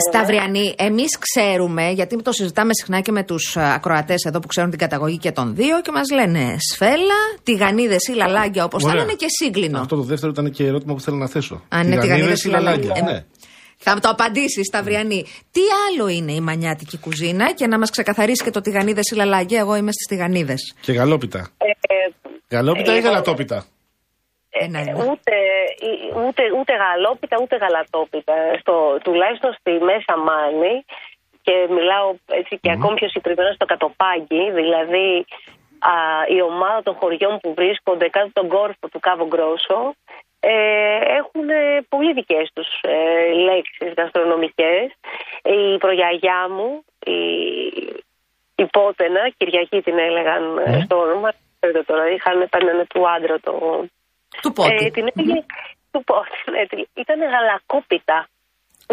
Σταυριανή, 0.09 0.73
εμείς 0.77 1.17
ξέρουμε, 1.19 1.89
γιατί 1.91 2.21
το 2.21 2.31
συζητάμε 2.31 2.71
συχνά 2.73 2.99
και 2.99 3.11
με 3.11 3.23
τους 3.23 3.57
ακροατές 3.57 4.23
εδώ 4.23 4.39
που 4.39 4.47
ξέρουν 4.47 4.69
την 4.69 4.79
καταγωγή 4.79 5.17
και 5.17 5.31
των 5.31 5.55
δύο 5.55 5.81
και 5.81 5.91
μας 5.91 6.09
λένε 6.13 6.55
σφέλα, 6.71 7.19
τηγανίδες 7.43 8.07
ή 8.07 8.13
λαλάγκια 8.13 8.63
όπως 8.63 8.83
θα 8.83 8.89
Ωραία. 8.89 9.01
λένε 9.01 9.13
και 9.13 9.25
σύγκλινο. 9.43 9.79
Αυτό 9.79 9.95
το 9.95 10.01
δεύτερο 10.01 10.31
ήταν 10.31 10.51
και 10.51 10.65
ερώτημα 10.65 10.93
που 10.93 10.99
θέλω 11.01 11.17
να 11.17 11.27
θέσω. 11.27 11.61
Αν 11.69 11.87
είναι 11.91 11.97
τηγανίδες 12.01 12.43
ή 12.43 12.49
ή 12.49 12.51
λαλάγκια. 12.51 12.87
λαλάγκια. 12.87 13.13
Ναι. 13.13 13.23
Θα 13.77 13.99
το 13.99 14.09
απαντήσεις, 14.09 14.65
Σταυριανή. 14.67 15.25
Τι 15.51 15.61
άλλο 15.89 16.07
είναι 16.07 16.31
η 16.31 16.39
μανιάτικη 16.41 16.97
κουζίνα 16.97 17.51
και 17.53 17.67
να 17.67 17.79
μας 17.79 17.89
ξεκαθαρίσει 17.89 18.43
και 18.43 18.49
το 18.51 18.61
τηγανίδες 18.61 19.05
ή 19.11 19.15
λαλάγκια. 19.15 19.59
Εγώ 19.59 19.75
είμαι 19.75 19.91
στις 19.91 20.05
τηγανίδες. 20.07 20.73
Και 20.81 20.91
γαλόπιτα. 20.91 21.39
Ε, 21.57 21.65
Γαλόπιτα 22.55 22.93
ή 22.93 22.97
εγώ- 22.97 23.05
γαλατόπιτα; 23.07 23.65
Ένα 24.53 24.79
ε, 24.79 24.81
είναι. 24.81 24.93
ούτε, 24.93 25.35
ούτε, 26.25 26.43
ούτε 26.59 26.73
γαλόπιτα 26.75 27.37
ούτε 27.41 27.55
γαλατόπιτα. 27.55 28.33
Στο, 28.59 28.97
τουλάχιστον 29.03 29.53
στη 29.53 29.71
Μέσα 29.71 30.17
Μάνη 30.17 30.85
και 31.41 31.67
μιλάω 31.69 32.13
έτσι 32.25 32.57
και 32.61 32.71
ακόμη 32.71 32.95
πιο 32.95 33.07
συγκεκριμένα 33.07 33.53
στο 33.53 33.65
Κατοπάγκι, 33.65 34.51
δηλαδή 34.51 35.25
α, 35.79 35.93
η 36.27 36.41
ομάδα 36.41 36.83
των 36.83 36.93
χωριών 36.93 37.39
που 37.39 37.53
βρίσκονται 37.53 38.09
κάτω 38.09 38.25
από 38.25 38.39
τον 38.39 38.47
κόρφο 38.47 38.87
του 38.91 38.99
Κάβο 38.99 39.27
Γκρόσο 39.27 39.95
ε, 40.39 40.97
έχουν 41.19 41.49
ε, 41.49 41.85
πολύ 41.89 42.13
δικές 42.13 42.49
τους 42.53 42.67
ε, 42.81 43.31
λέξεις 43.33 43.93
γαστρονομικές. 43.97 44.85
Η 45.43 45.77
προγιαγιά 45.77 46.49
μου, 46.49 46.83
η, 47.05 47.19
η 48.55 48.65
Πότενα, 48.71 49.29
Κυριακή 49.37 49.81
την 49.81 49.99
έλεγαν 49.99 50.57
ε, 50.57 50.81
στο 50.85 50.99
όνομα, 50.99 51.33
ξέρετε 51.59 51.83
τώρα, 51.83 52.09
είχαν, 52.09 52.47
παίρνανε 52.49 52.85
του 52.85 53.09
άντρα 53.09 53.39
το, 53.39 53.85
Του 54.43 54.51
πότη. 54.57 54.85
ε, 54.85 54.89
την 54.95 55.05
έλεγε 55.15 55.41
του 55.91 56.01
πότη, 56.09 56.37
ναι, 56.53 56.61
τη- 56.71 56.89
ήταν 57.03 57.17
γαλακόπιτα. 57.33 58.17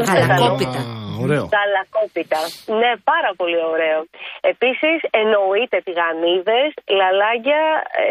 Γαλακόπιτα. 0.09 0.81
Α, 0.81 0.95
ωραίο. 1.25 1.45
Γαλακόπιτα. 1.57 2.41
Ναι, 2.81 2.91
πάρα 3.11 3.31
πολύ 3.41 3.59
ωραίο. 3.73 4.01
Επίσης, 4.53 4.97
εννοείται 5.21 5.77
τηγανίδε, 5.87 6.61
λαλάγια. 7.01 7.63
Ε, 8.03 8.07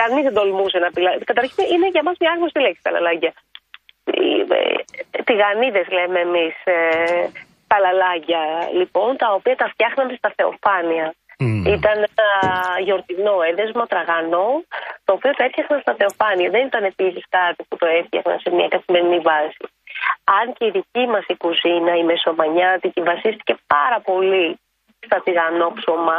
Κανείς 0.00 0.22
δεν 0.26 0.34
τολμούσε 0.38 0.78
να 0.84 0.88
πει. 0.94 1.00
Καταρχήν, 1.30 1.64
είναι 1.74 1.88
για 1.94 2.02
μας 2.06 2.16
μια 2.20 2.30
άγνωστη 2.34 2.60
λέξη 2.66 2.82
τα 2.86 2.90
λαλάγια. 2.96 3.32
Τηγανίδε 5.28 5.82
λέμε 5.96 6.18
εμείς 6.28 6.54
ε, 6.64 6.76
τα 7.70 7.76
λαλάγια, 7.84 8.42
λοιπόν, 8.80 9.16
τα 9.16 9.28
οποία 9.38 9.56
τα 9.56 9.66
φτιάχναμε 9.72 10.12
στα 10.20 10.30
θεοφάνεια. 10.36 11.06
Μμμ. 11.38 11.64
Ήταν 11.76 11.96
ένα 12.10 12.28
γιορτινό 12.86 13.34
έδεσμο, 13.50 13.82
τραγανό, 13.92 14.48
το 15.06 15.10
οποίο 15.16 15.30
το 15.36 15.42
έφτιαχναν 15.46 15.80
στα 15.84 15.94
θεοφάνεια. 15.98 16.48
Δεν 16.54 16.62
ήταν 16.70 16.82
επίσης 16.92 17.24
κάτι 17.36 17.60
που 17.68 17.76
το 17.82 17.86
έφτιαχναν 17.98 18.38
σε 18.44 18.48
μια 18.56 18.68
καθημερινή 18.74 19.18
βάση. 19.30 19.62
Αν 20.38 20.46
και 20.56 20.64
η 20.68 20.72
δική 20.78 21.04
μας 21.12 21.24
η 21.34 21.36
κουζίνα, 21.44 21.92
η 22.02 22.04
μεσομανιάτικη, 22.10 23.00
βασίστηκε 23.10 23.54
πάρα 23.74 23.98
πολύ 24.08 24.46
στα 25.06 25.18
τηγανό 25.24 25.68
ψωμά 25.78 26.18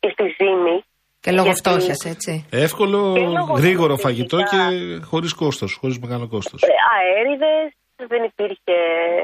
και 0.00 0.08
στη 0.14 0.24
ζύμη. 0.38 0.76
Και 1.24 1.30
λόγω 1.38 1.42
γιατί- 1.50 1.60
φτώχειας, 1.62 2.00
έτσι. 2.14 2.32
Εύκολο, 2.66 2.98
Και 3.18 3.20
λόγω 3.38 3.52
γρήγορο 3.62 3.94
του 3.94 4.00
φαγητό 4.06 4.36
φυσικά. 4.38 4.62
και 4.68 5.04
χωρίς 5.10 5.32
κόστος, 5.34 5.70
χωρίς 5.80 5.98
μεγάλο 5.98 6.26
κόστος. 6.28 6.62
Ε, 6.62 6.66
αέριδες, 6.94 7.66
δεν 8.12 8.22
υπήρχε, 8.30 8.76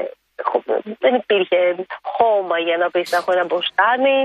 χω- 0.09 0.18
δεν 0.99 1.13
υπήρχε 1.15 1.75
χώμα 2.01 2.59
για 2.59 2.77
να 2.77 2.89
πεις 2.91 3.11
να 3.11 3.17
έχω 3.17 3.31
ένα 3.31 3.45
μποστάνι. 3.45 4.19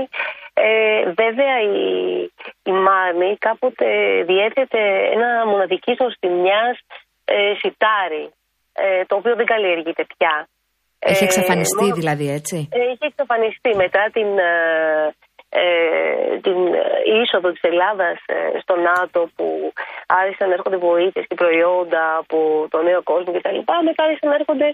Ε, 0.53 1.03
βέβαια 1.21 1.55
η, 1.61 1.85
η 2.63 2.71
Μάνη 2.71 3.37
κάποτε 3.37 3.87
διέθετε 4.29 4.79
ένα 5.15 5.45
μοναδική 5.45 5.95
νοστιμιάς 5.99 6.77
ε, 7.25 7.53
σιτάρι, 7.61 8.29
ε, 8.73 9.05
το 9.05 9.15
οποίο 9.15 9.35
δεν 9.35 9.45
καλλιεργείται 9.45 10.05
πια. 10.17 10.47
Έχει 10.99 11.23
Ε, 11.23 11.25
εξαφανιστεί 11.25 11.83
μόνο- 11.83 11.95
δηλαδή, 11.95 12.29
έτσι; 12.29 12.69
ε, 12.71 12.79
Είχε 12.91 13.05
εξαφανιστεί 13.11 13.75
μετά 13.75 14.09
την, 14.13 14.37
ε, 14.37 14.51
ε, 15.07 15.13
την 16.45 16.57
ε, 16.73 16.83
είσοδο 17.19 17.49
της 17.55 17.63
Ελλάδας 17.71 18.17
ε, 18.25 18.59
στο 18.63 18.75
ΝΑΤΟ 18.89 19.19
που 19.35 19.45
άρχισαν 20.21 20.47
να 20.49 20.53
έρχονται 20.57 20.77
βοήθειες 20.89 21.25
και 21.29 21.35
προϊόντα 21.41 22.03
από 22.21 22.37
το 22.73 22.77
νέο 22.87 23.01
κόσμο 23.11 23.31
κτλ. 23.37 23.59
Μετά 23.89 24.01
άρχισαν 24.07 24.29
να 24.33 24.35
έρχονται 24.41 24.67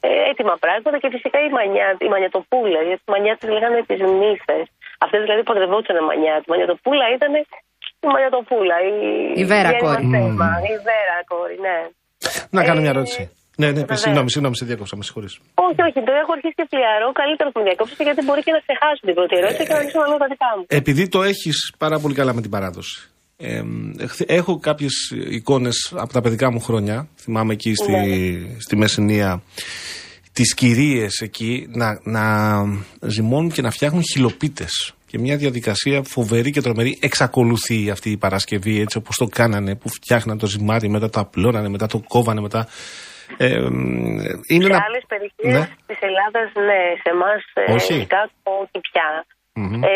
ε, 0.00 0.08
έτοιμα 0.30 0.54
πράγματα 0.64 0.96
και 1.02 1.08
φυσικά 1.14 1.38
η, 1.46 1.48
μανιά, 1.56 1.88
η 2.06 2.08
μανιατοπούλα, 2.14 2.80
γιατί 2.88 3.02
η 3.08 3.10
μανιά 3.14 3.34
της 3.38 3.48
λέγανε 3.54 3.78
τις 3.88 4.00
νύφες. 4.20 4.64
Αυτές 5.04 5.20
δηλαδή 5.24 5.42
παντρευόντουσαν 5.42 6.04
μανιά. 6.04 6.34
Η 6.44 6.48
μανιατοπούλα 6.52 7.04
ήταν 7.16 7.30
η 8.04 8.06
μανιατοπούλα. 8.14 8.76
Η, 8.90 8.92
Η 9.42 9.44
Βέρα 9.52 9.70
γέννημα 9.70 9.94
κόρη. 9.94 10.06
θέμα. 10.14 10.48
Η 10.72 10.76
Βέρα 10.88 11.16
κόρη, 11.32 11.56
ναι. 11.66 11.78
Να 12.50 12.64
κάνω 12.64 12.80
μια 12.80 12.90
Ε, 12.90 12.94
ερώτηση. 12.94 13.22
Ναι, 13.60 13.66
ναι, 13.66 13.80
βεβαίως. 13.80 14.00
συγγνώμη, 14.00 14.30
συγγνώμη, 14.30 14.56
σε 14.56 14.64
διακόψα, 14.64 14.96
με 14.96 15.02
συγχωρείς. 15.02 15.34
Όχι, 15.66 15.80
όχι, 15.88 15.98
το 16.08 16.12
έχω 16.22 16.32
αρχίσει 16.36 16.54
και 16.58 16.66
φλιαρώ. 16.72 17.08
Καλύτερα 17.20 17.48
που 17.52 17.58
με 17.60 17.64
διακόψετε 17.68 18.02
γιατί 18.08 18.20
μπορεί 18.26 18.42
και 18.46 18.52
να 18.56 18.60
ξεχάσω 18.66 19.00
την 19.08 19.14
πρώτη 19.18 19.34
ερώτηση 19.40 19.62
και 19.66 19.72
να 19.76 19.78
αρχίσω 19.82 19.98
να 20.02 20.08
λέω 20.10 20.18
τα 20.24 20.28
δικά 20.34 20.48
μου. 20.56 20.64
Επειδή 20.80 21.08
το 21.14 21.20
έχεις 21.22 21.56
πάρα 21.78 21.96
πολύ 22.02 22.14
καλά 22.20 22.32
με 22.34 22.40
την 22.44 22.50
παράδοση. 22.56 22.96
Ε, 23.36 23.62
χθε- 24.12 24.30
έχω 24.30 24.58
κάποιες 24.68 24.94
εικόνες 25.38 25.76
από 25.96 26.12
τα 26.12 26.20
παιδικά 26.20 26.52
μου 26.52 26.60
χρόνια. 26.60 27.08
Θυμάμαι 27.22 27.52
εκεί 27.52 27.74
στη, 27.74 27.92
στη 28.64 28.76
Μεσσηνία 28.76 29.42
τις 30.32 30.54
κυρίες 30.54 31.20
εκεί 31.20 31.66
να, 31.70 32.00
να 32.02 32.24
ζυμώνουν 33.06 33.50
και 33.50 33.62
να 33.62 33.70
φτιάχνουν 33.70 34.02
χιλοπίτες. 34.12 34.92
Και 35.06 35.18
μια 35.18 35.36
διαδικασία 35.36 36.02
φοβερή 36.02 36.50
και 36.50 36.60
τρομερή 36.60 36.98
εξακολουθεί 37.00 37.90
αυτή 37.90 38.10
η 38.10 38.16
Παρασκευή 38.16 38.80
έτσι 38.80 38.96
όπως 38.98 39.16
το 39.16 39.26
κάνανε 39.26 39.74
που 39.76 39.88
φτιάχναν 39.88 40.38
το 40.38 40.46
ζυμάρι 40.46 40.88
μετά 40.88 41.10
το 41.10 41.20
απλώνανε 41.20 41.68
μετά 41.68 41.86
το 41.86 42.02
κόβανε 42.08 42.40
μετά 42.40 42.68
ε, 43.36 43.46
είναι 44.52 44.66
Σε 44.68 44.72
ένα... 44.72 44.84
άλλες 44.88 45.04
περιοχές 45.12 45.52
Ναι. 45.56 45.64
της 45.88 45.98
Ελλάδας, 46.08 46.48
ναι, 46.68 46.80
σε 47.02 47.08
εμάς 47.14 47.40
Όχι. 47.76 47.94
ειδικά 47.94 48.20
όχι 48.58 48.78
πια. 48.88 49.08
Μμμ. 49.60 49.82
Ε, 49.90 49.92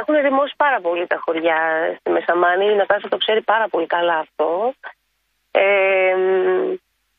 έχουν 0.00 0.14
δημώσει 0.28 0.54
πάρα 0.64 0.78
πολύ 0.86 1.04
τα 1.12 1.18
χωριά 1.24 1.58
στη 1.98 2.08
Μεσαμάνη. 2.16 2.64
Η 2.72 2.76
Νατάσα 2.80 3.08
το 3.14 3.16
ξέρει 3.22 3.42
πάρα 3.52 3.66
πολύ 3.72 3.86
καλά 3.96 4.16
αυτό. 4.26 4.48
Ε, 5.50 5.64
μ, 6.22 6.70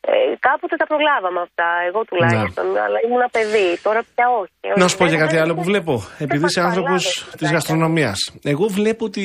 ε, 0.10 0.16
κάποτε 0.48 0.76
τα 0.82 0.88
προλάβαμε 0.92 1.40
αυτά, 1.48 1.68
εγώ 1.88 2.00
τουλάχιστον, 2.10 2.66
αλλά 2.86 2.98
ήμουν 3.06 3.24
παιδί. 3.36 3.70
Τώρα 3.86 4.02
πια 4.16 4.26
όχι. 4.42 4.58
Ναι. 4.68 4.74
Να 4.84 4.88
σου 4.88 4.98
πω 4.98 5.04
Δεν 5.06 5.14
και 5.14 5.20
κάτι 5.24 5.36
θα- 5.36 5.42
άλλο 5.44 5.54
που 5.58 5.64
βλέπω. 5.72 5.94
Επειδή 6.26 6.46
είσαι 6.46 6.62
θα 6.62 6.68
άνθρωπος 6.68 7.02
καταλάβεις 7.04 7.38
της 7.38 7.48
τα 7.50 7.54
γαστρονομίας. 7.56 8.20
Εγώ 8.44 8.66
βλέπω 8.68 9.06
ότι 9.06 9.24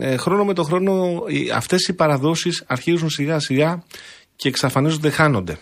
ε, 0.00 0.16
χρόνο 0.16 0.44
με 0.44 0.54
το 0.54 0.62
χρόνο 0.62 0.92
αυτές 1.54 1.88
οι 1.88 1.94
παραδόσεις 1.94 2.64
αρχίζουν 2.68 3.08
σιγά 3.10 3.38
σιγά 3.38 3.82
και 4.36 4.48
εξαφανίζονται, 4.48 5.10
χάνονται. 5.10 5.58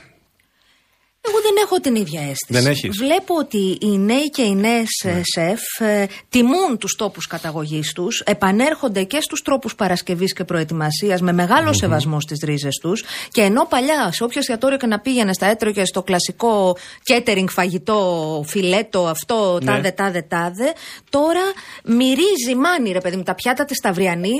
Εγώ 1.28 1.36
δεν 1.42 1.52
έχω 1.64 1.76
την 1.80 1.94
ίδια 1.94 2.20
αίσθηση. 2.20 2.46
Δεν 2.48 2.66
έχεις. 2.66 2.96
Βλέπω 2.98 3.34
ότι 3.38 3.78
οι 3.80 3.98
νέοι 3.98 4.30
και 4.30 4.42
οι 4.42 4.54
νέες 4.54 4.88
σεφ 5.22 5.60
ε, 5.88 6.06
τιμούν 6.28 6.78
τους 6.78 6.94
τόπους 6.96 7.26
καταγωγής 7.26 7.92
τους, 7.92 8.20
επανέρχονται 8.20 9.02
και 9.02 9.20
στους 9.20 9.42
τρόπους 9.42 9.74
παρασκευής 9.74 10.32
και 10.32 10.44
προετοιμασίας 10.44 11.20
με 11.20 11.32
μεγάλο 11.32 11.72
σεβασμό 11.72 12.20
στις 12.20 12.38
ρίζες 12.44 12.78
τους. 12.82 13.04
Και 13.30 13.40
ενώ 13.42 13.66
παλιά, 13.68 14.12
σε 14.12 14.24
όποιο 14.24 14.38
εστιατόριο 14.40 14.76
και 14.76 14.86
να 14.86 15.00
πήγαινε 15.00 15.32
στα 15.32 15.46
έτρωγε 15.46 15.84
στο 15.84 16.02
κλασικό 16.02 16.76
catering 17.10 17.46
φαγητό, 17.48 18.44
φιλέτο, 18.46 19.06
αυτό, 19.06 19.58
Ναι. 19.62 19.70
τάδε, 19.72 19.90
τάδε, 19.90 20.22
τάδε, 20.22 20.72
τώρα 21.10 21.42
μυρίζει 21.84 22.54
μάνι, 22.60 22.92
ρε 22.92 23.00
παιδί 23.00 23.16
μου, 23.16 23.22
τα 23.22 23.34
πιάτα 23.34 23.64
της 23.64 23.78
Ταυριανή. 23.80 24.38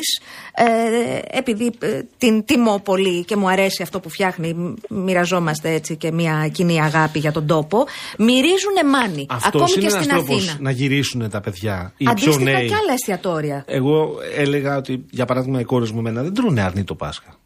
Ε, 0.55 1.39
επειδή 1.39 1.70
ε, 1.78 2.01
την 2.19 2.44
τιμώ 2.44 2.81
πολύ 2.85 3.24
και 3.24 3.36
μου 3.36 3.48
αρέσει 3.48 3.82
αυτό 3.82 4.01
που 4.01 4.09
φτιάχνει, 4.09 4.55
μ- 4.55 4.74
μοιραζόμαστε 4.90 5.70
έτσι 5.73 5.97
και 5.97 6.12
μια 6.12 6.48
κοινή 6.52 6.73
αγάπη. 6.80 6.96
αγάπη 6.96 7.18
για 7.18 7.32
τον 7.32 7.46
τόπο, 7.46 7.84
μυρίζουν 8.18 8.76
μάνι. 8.92 9.26
Αυτός 9.30 9.62
ακόμη 9.62 9.70
είναι 9.76 9.80
και 9.86 9.92
ένας 9.94 10.05
στην 10.05 10.09
τρόπος 10.16 10.48
Αθήνα. 10.48 10.56
να 10.60 10.70
γυρίσουν 10.70 11.30
τα 11.30 11.40
παιδιά. 11.40 11.92
Οι 11.96 12.05
πιο 12.05 12.10
Αντίστοιχα 12.10 12.38
νέοι. 12.59 12.68
και 12.68 12.74
άλλα 12.74 12.92
εστιατόρια. 12.92 13.64
Εγώ 13.66 14.14
έλεγα 14.36 14.76
ότι, 14.76 15.05
για 15.10 15.24
παράδειγμα, 15.24 15.60
οι 15.60 15.64
κόρες 15.64 15.90
μου 15.90 15.98
εμένα 15.98 16.22
δεν 16.22 16.34
τρώνε 16.34 16.62
αρνί 16.62 16.84
το 16.84 16.94
Πάσχα. 16.94 17.36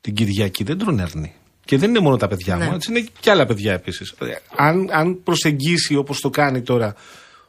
Την 0.00 0.14
Κυριακή 0.14 0.64
δεν 0.64 0.78
τρώνε 0.78 1.02
αρνί. 1.02 1.34
Και 1.64 1.76
δεν 1.78 1.88
είναι 1.88 1.98
μόνο 2.00 2.16
τα 2.16 2.28
παιδιά 2.28 2.56
Ναι. 2.56 2.64
μου, 2.64 2.74
έτσι 2.74 2.90
είναι 2.90 3.06
και 3.20 3.30
άλλα 3.30 3.46
παιδιά 3.46 3.72
επίσης. 3.72 4.14
Αν, 4.56 4.88
αν 4.92 5.22
προσεγγίσει 5.22 5.96
όπως 5.96 6.20
το 6.20 6.30
κάνει 6.30 6.62
τώρα, 6.62 6.94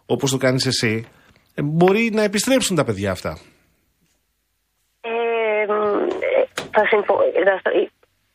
όπως 0.06 0.32
το 0.32 0.38
κάνεις 0.38 0.66
εσύ, 0.66 1.06
ε, 1.54 1.62
μπορεί 1.62 2.10
να 2.14 2.24
επιστρέψουν 2.24 2.76
τα 2.76 2.84
παιδιά 2.84 3.12
αυτά. 3.12 3.40
Ε, 5.02 5.10
μ, 5.68 5.72
ε, 5.72 6.48
θα 6.72 6.82
συμφω... 6.90 7.14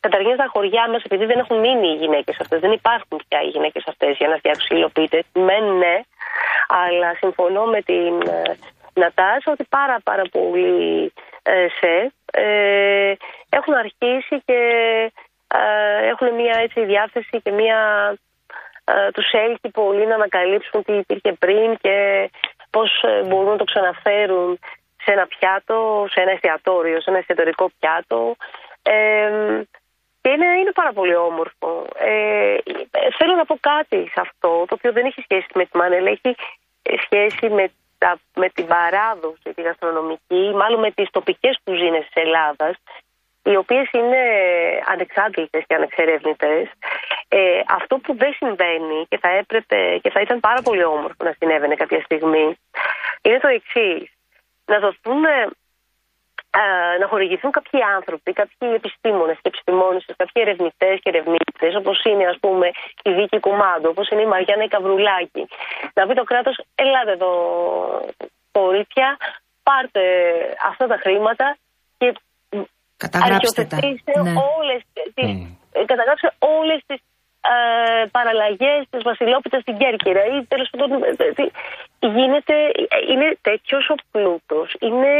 ε, 0.02 0.08
θα- 0.08 0.16
ε, 0.16 0.20
Καταρχήν 0.20 0.34
στα 0.34 0.46
χωριά 0.52 0.88
μα, 0.88 0.96
επειδή 1.04 1.24
δεν 1.24 1.38
έχουν 1.38 1.58
μείνει 1.58 1.88
οι 1.88 1.94
γυναίκες 1.94 2.36
αυτές, 2.40 2.60
δεν 2.60 2.72
υπάρχουν 2.72 3.22
πια 3.28 3.42
οι 3.42 3.48
γυναίκες 3.48 3.84
αυτές 3.86 4.16
για 4.16 4.28
να 4.28 4.36
φτιάξουν 4.36 4.76
υλοποιητέ. 4.76 5.24
Μεν 5.32 5.64
ναι, 5.64 6.00
αλλά 6.68 7.14
συμφωνώ 7.14 7.64
με 7.64 7.82
την 7.82 8.20
ε, 8.28 8.42
Νατάσα 8.94 9.52
ότι 9.52 9.64
πάρα 9.68 9.98
πάρα 10.04 10.22
πολλοί 10.32 11.12
ε, 11.42 11.66
σε 11.80 12.12
ε, 12.32 13.14
έχουν 13.48 13.74
αρχίσει 13.74 14.42
και 14.44 14.60
ε, 15.48 16.06
έχουν 16.08 16.34
μια 16.34 16.58
έτσι 16.62 16.84
διάθεση 16.84 17.40
και 17.42 17.50
μια 17.50 18.12
ε, 18.84 19.10
τους 19.10 19.30
έλθει 19.32 19.68
πολύ 19.70 20.06
να 20.06 20.14
ανακαλύψουν 20.14 20.84
τι 20.84 20.92
υπήρχε 20.92 21.32
πριν 21.32 21.76
και 21.76 22.30
πώς 22.70 23.02
ε, 23.02 23.22
μπορούν 23.26 23.50
να 23.50 23.56
το 23.56 23.64
ξαναφέρουν 23.64 24.58
σε 25.04 25.12
ένα 25.12 25.26
πιάτο, 25.26 26.06
σε 26.10 26.20
ένα 26.20 26.30
εστιατόριο, 26.30 27.00
σε 27.00 27.10
ένα 27.10 27.18
εστιατορικό 27.18 27.70
πιάτο. 27.78 28.36
Ε, 28.82 29.30
και 30.23 30.31
είναι, 30.31 30.47
είναι 30.61 30.73
πάρα 30.73 30.93
πολύ 30.93 31.15
όμορφο. 31.15 31.86
Ε, 31.99 32.55
ε, 32.55 33.09
θέλω 33.19 33.35
να 33.35 33.44
πω 33.44 33.59
κάτι 33.61 34.09
σε 34.12 34.20
αυτό, 34.20 34.65
το 34.69 34.74
οποίο 34.78 34.93
δεν 34.93 35.05
έχει 35.07 35.20
σχέση 35.20 35.47
με 35.55 35.65
τη 35.65 35.77
Μάνελ, 35.77 36.07
έχει 36.07 36.36
ε, 36.82 36.94
σχέση 37.05 37.49
με, 37.49 37.70
τα, 37.99 38.19
με 38.35 38.49
την 38.49 38.66
παράδοση, 38.66 39.55
τη 39.55 39.62
γαστρονομική, 39.62 40.53
μάλλον 40.55 40.81
με 40.81 40.90
τις 40.90 41.11
τοπικές 41.11 41.61
κουζίνες 41.65 42.05
της 42.05 42.23
Ελλάδας, 42.23 42.74
οι 43.43 43.57
οποίες 43.57 43.90
είναι 43.93 44.23
ανεξάντλητες 44.86 45.62
και 45.66 45.74
ανεξερεύνητες. 45.74 46.70
Ε, 47.28 47.61
αυτό 47.69 47.99
που 47.99 48.16
δεν 48.16 48.32
συμβαίνει 48.32 49.07
και 49.09 49.19
θα 49.19 49.28
έπρεπε 49.28 49.99
και 50.03 50.11
θα 50.11 50.20
ήταν 50.20 50.40
πάρα 50.40 50.62
πολύ 50.62 50.85
όμορφο 50.85 51.24
να 51.24 51.35
συνέβαινε 51.39 51.74
κάποια 51.74 52.01
στιγμή, 52.01 52.57
είναι 53.23 53.39
το 53.39 53.49
εξής. 53.49 54.11
Να 54.65 54.78
δοθούν 54.78 55.24
ε, 56.60 56.98
να 57.00 57.06
χορηγηθούν 57.12 57.50
κάποιοι 57.58 57.80
άνθρωποι, 57.96 58.32
κάποιοι 58.32 58.68
επιστήμονες 58.80 59.36
και 59.42 59.48
επιστημόνισες, 59.52 60.14
κάποιοι 60.22 60.42
ερευνητές 60.46 60.96
και 61.02 61.08
ερευνήτε, 61.14 61.66
όπως 61.80 61.98
είναι 62.08 62.24
ας 62.32 62.38
πούμε 62.44 62.66
η 63.08 63.10
Βίκη 63.18 63.38
Κουμάντο, 63.40 63.88
όπως 63.88 64.08
είναι 64.10 64.22
η 64.26 64.26
Μαριάννα 64.32 64.64
η 64.64 64.68
Καβρουλάκη. 64.74 65.42
Να 65.94 66.06
πει 66.06 66.14
το 66.14 66.24
κράτος, 66.30 66.56
ελάτε 66.74 67.12
εδώ, 67.18 67.32
κορίτσια, 68.52 69.08
πάρτε 69.62 70.02
αυτά 70.70 70.86
τα 70.86 70.96
χρήματα 71.04 71.56
και 71.98 72.08
Καταγράψτε 72.96 73.64
τα. 73.64 73.76
αρχιοθετήστε 73.76 74.12
Ναι. 74.22 74.32
όλες 74.58 74.80
τις, 74.92 75.06
ε, 75.72 75.84
καταγράψτε 75.84 76.30
όλες 76.38 76.80
τις 76.86 77.00
ε, 77.52 78.06
παραλλαγές 78.16 78.80
της 78.90 79.02
Βασιλόπιτας 79.02 79.60
στην 79.62 79.76
Κέρκυρα 79.78 80.22
ή 80.34 80.44
τέλος 80.52 80.68
πάντων 80.70 81.02
ε, 81.02 81.32
τι- 81.36 81.52
γίνεται, 82.16 82.54
ε, 82.94 83.12
είναι 83.12 83.28
τέτοιος 83.42 83.84
ο 83.88 83.94
πλούτος, 84.10 84.74
είναι 84.80 85.12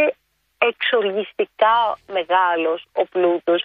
εξοργιστικά 0.69 1.99
μεγάλος 2.13 2.85
ο 2.93 3.05
πλούτος. 3.05 3.65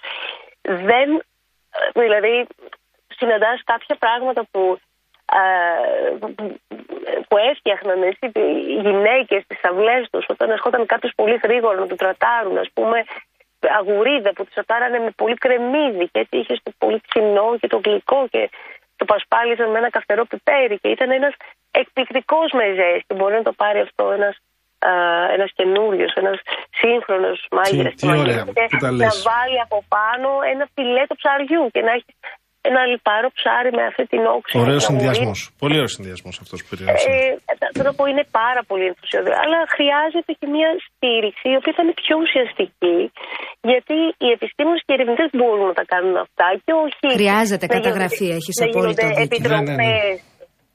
Δεν, 0.62 1.08
ε, 1.14 2.00
δηλαδή 2.00 2.46
συναντάς 3.08 3.62
κάποια 3.64 3.96
πράγματα 3.96 4.46
που 4.50 4.78
ε, 5.32 6.26
που 7.28 7.36
έφτιαχναν 7.36 8.02
έτσι, 8.02 8.30
οι 8.34 8.80
γυναίκες 8.80 9.42
στις 9.42 9.64
αυλές 9.64 10.08
τους 10.10 10.26
όταν 10.28 10.50
ερχόταν 10.50 10.86
κάποιος 10.86 11.12
πολύ 11.16 11.40
γρήγορα 11.42 11.78
να 11.78 11.86
του 11.86 11.94
τρατάρουν 11.94 12.58
ας 12.58 12.70
πούμε 12.74 13.04
αγουρίδα 13.60 14.32
που 14.32 14.44
του 14.44 14.50
τρατάρανε 14.54 14.98
με 14.98 15.10
πολύ 15.10 15.34
κρεμμύδι 15.34 16.08
και 16.08 16.18
έτσι 16.18 16.36
είχες 16.36 16.60
το 16.62 16.72
πολύ 16.78 17.00
ξινό 17.08 17.56
και 17.60 17.66
το 17.66 17.80
γλυκό 17.84 18.28
και 18.30 18.50
το 18.96 19.04
πασπάλιζαν 19.04 19.70
με 19.70 19.78
ένα 19.78 19.90
καυτερό 19.90 20.24
πιπέρι 20.24 20.78
και 20.78 20.88
ήταν 20.88 21.10
ένας 21.10 21.34
εκπληκτικός 21.70 22.52
μεζές 22.52 23.02
και 23.06 23.14
μπορεί 23.14 23.34
να 23.34 23.42
το 23.42 23.52
πάρει 23.52 23.80
αυτό 23.80 24.10
ένας 24.10 24.36
α, 24.90 24.92
ένας 25.36 25.50
καινούριος, 25.58 26.12
ένας 26.22 26.38
σύγχρονος 26.80 27.38
μάγειρας 27.56 27.94
τι 27.94 28.00
και 28.00 28.06
μαγείρας 28.06 28.26
ωραία 28.28 28.44
και 28.58 28.76
που 28.76 28.76
τα 28.84 28.90
να 28.90 28.96
λες. 28.98 29.16
βάλει 29.32 29.58
από 29.66 29.78
πάνω 29.96 30.28
ένα 30.52 30.64
φιλέτο 30.74 31.14
ψαριού 31.20 31.62
και 31.74 31.80
να 31.86 31.92
έχεις 31.96 32.14
ένα 32.70 32.82
λιπαρό 32.92 33.28
ψάρι 33.38 33.70
με 33.78 33.82
αυτή 33.90 34.04
την 34.12 34.22
όξη. 34.36 34.52
Ωραίος 34.64 34.82
να 34.84 34.88
συνδυασμός. 34.90 35.38
Πολύ 35.62 35.74
ωραίος 35.78 35.92
συνδυασμός 35.98 36.34
αυτός 36.44 36.58
που 36.62 36.68
περιγράψατε. 36.70 37.16
ε, 37.50 37.70
θέλω 37.74 37.88
να 37.92 37.96
πω 37.98 38.04
είναι 38.12 38.24
πάρα 38.40 38.62
πολύ 38.70 38.84
ενθουσιώδη. 38.92 39.30
Αλλά 39.44 39.58
χρειάζεται 39.76 40.32
και 40.40 40.46
μια 40.56 40.70
στήριξη 40.86 41.46
η 41.54 41.56
οποία 41.60 41.72
θα 41.76 41.82
είναι 41.84 41.96
πιο 42.02 42.14
ουσιαστική. 42.24 42.98
Γιατί 43.70 43.96
οι 44.24 44.28
επιστήμονες 44.36 44.80
και 44.84 44.90
οι 44.92 44.96
ερευνητές 44.98 45.28
μπορούν 45.38 45.66
να 45.72 45.76
τα 45.80 45.84
κάνουν 45.92 46.14
αυτά 46.26 46.46
και 46.64 46.72
όχι. 46.84 47.06
Χρειάζεται 47.18 47.64
να 47.68 47.72
καταγραφή, 47.76 48.24
γίνονται- 48.24 48.40
έχεις 48.40 48.54
να 48.60 48.66
απόλυτο 48.66 49.00
γίνονται 49.00 49.20
δίκιο. 49.20 49.26
Επιτροπές, 49.28 50.16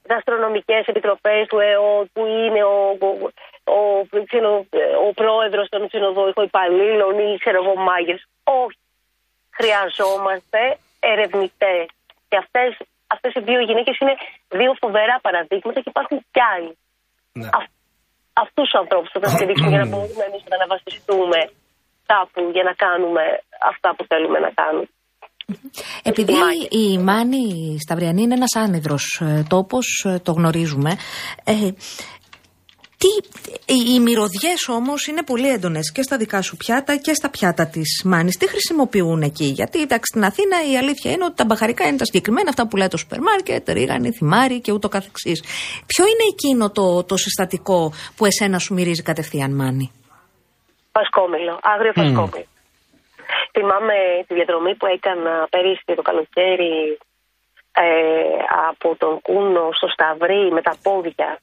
Ναι, 0.04 0.14
ναι, 0.14 0.14
ναι. 0.14 0.14
γαστρονομικέ 0.14 0.78
επιτροπές 0.86 1.46
του 1.48 1.58
ΕΟ, 1.58 2.06
που 2.12 2.26
είναι 2.26 2.62
ο, 2.64 2.76
ο, 3.00 3.76
ο, 3.78 4.24
ξέρω, 4.26 4.66
ο 5.08 5.12
πρόεδρος 5.14 5.68
των 5.68 5.88
ξενοδόχων 5.88 6.44
υπαλλήλων 6.44 7.18
ή 7.18 7.38
ξέρω 7.38 7.58
εγώ 7.62 7.74
μάγειρες. 7.76 8.24
Όχι. 8.44 8.78
Χρειαζόμαστε 9.50 10.78
ερευνητές. 11.00 11.86
Και 12.28 12.36
αυτές, 12.36 12.70
αυτές 13.06 13.34
οι 13.34 13.40
δύο 13.40 13.60
γυναίκες 13.60 13.98
είναι 13.98 14.14
δύο 14.48 14.74
φοβερά 14.80 15.16
παραδείγματα 15.22 15.80
και 15.80 15.90
υπάρχουν 15.94 16.18
κι 16.30 16.42
άλλοι. 16.54 16.76
Ναι. 17.32 17.48
Αυ, 17.52 17.64
αυτούς 18.32 18.64
τους 18.64 18.80
ανθρώπους 18.80 19.10
θα 19.10 19.20
τα 19.20 19.28
στηρίξουμε 19.28 19.68
για 19.68 19.78
να 19.84 19.88
μπορούμε 19.92 20.24
εμείς 20.28 20.42
να 20.48 20.56
αναβασιστούμε 20.56 21.40
κάπου 22.06 22.50
για 22.52 22.62
να 22.62 22.72
κάνουμε 22.84 23.24
αυτά 23.70 23.94
που 23.96 24.04
θέλουμε 24.10 24.38
να 24.38 24.50
κάνουμε. 24.50 24.88
Επειδή 26.02 26.32
Μάγια. 26.32 26.68
η 26.70 26.98
Μάνη 26.98 27.76
Σταυριανή 27.80 28.22
είναι 28.22 28.34
ένας 28.34 28.56
άνυδρος 28.56 29.20
ε, 29.24 29.44
τόπος, 29.48 30.04
ε, 30.08 30.20
το 30.22 30.32
γνωρίζουμε. 30.32 30.96
Ε, 31.44 31.54
τι, 32.96 33.08
οι, 33.74 33.94
οι 33.94 34.00
μυρωδιές 34.00 34.68
όμως 34.68 35.06
είναι 35.06 35.22
πολύ 35.22 35.48
έντονες 35.48 35.92
και 35.92 36.02
στα 36.02 36.16
δικά 36.16 36.42
σου 36.42 36.56
πιάτα 36.56 36.96
και 36.96 37.14
στα 37.14 37.30
πιάτα 37.30 37.66
της 37.66 38.02
Μάνης. 38.04 38.36
Τι 38.36 38.48
χρησιμοποιούν 38.48 39.22
εκεί, 39.22 39.44
γιατί 39.44 39.80
εντάξει, 39.80 40.04
στην 40.04 40.24
Αθήνα 40.24 40.56
η 40.72 40.76
αλήθεια 40.76 41.10
είναι 41.10 41.24
ότι 41.24 41.34
τα 41.34 41.44
μπαχαρικά 41.44 41.86
είναι 41.86 41.96
τα 41.96 42.04
συγκεκριμένα, 42.04 42.48
αυτά 42.48 42.68
που 42.68 42.76
λέει 42.76 42.88
το 42.88 42.96
σούπερ 42.96 43.20
μάρκετ, 43.20 43.68
ρίγανη, 43.68 44.10
θυμάρι 44.10 44.60
και 44.60 44.72
ούτω 44.72 44.88
καθεξής. 44.88 45.42
Ποιο 45.86 46.04
είναι 46.04 46.24
εκείνο 46.32 46.70
το, 46.70 47.04
το 47.04 47.16
συστατικό 47.16 47.92
που 48.16 48.24
εσένα 48.24 48.58
σου 48.58 48.74
μυρίζει 48.74 49.02
κατευθείαν 49.02 49.54
Μάνη; 49.54 49.92
Φασκόμηλο, 50.92 51.58
άγριο 51.62 51.92
φασκόμηλο. 51.94 52.53
Θυμάμαι 53.56 53.94
τη 54.26 54.34
διαδρομή 54.34 54.74
που 54.74 54.86
έκανα 54.86 55.46
πέρυσι 55.50 55.82
το 55.96 56.02
καλοκαίρι 56.02 56.98
ε, 57.72 57.84
από 58.68 58.96
τον 58.96 59.20
Κούνο 59.20 59.68
στο 59.72 59.88
Σταυρί 59.88 60.50
με 60.52 60.62
τα 60.62 60.74
πόδια. 60.82 61.38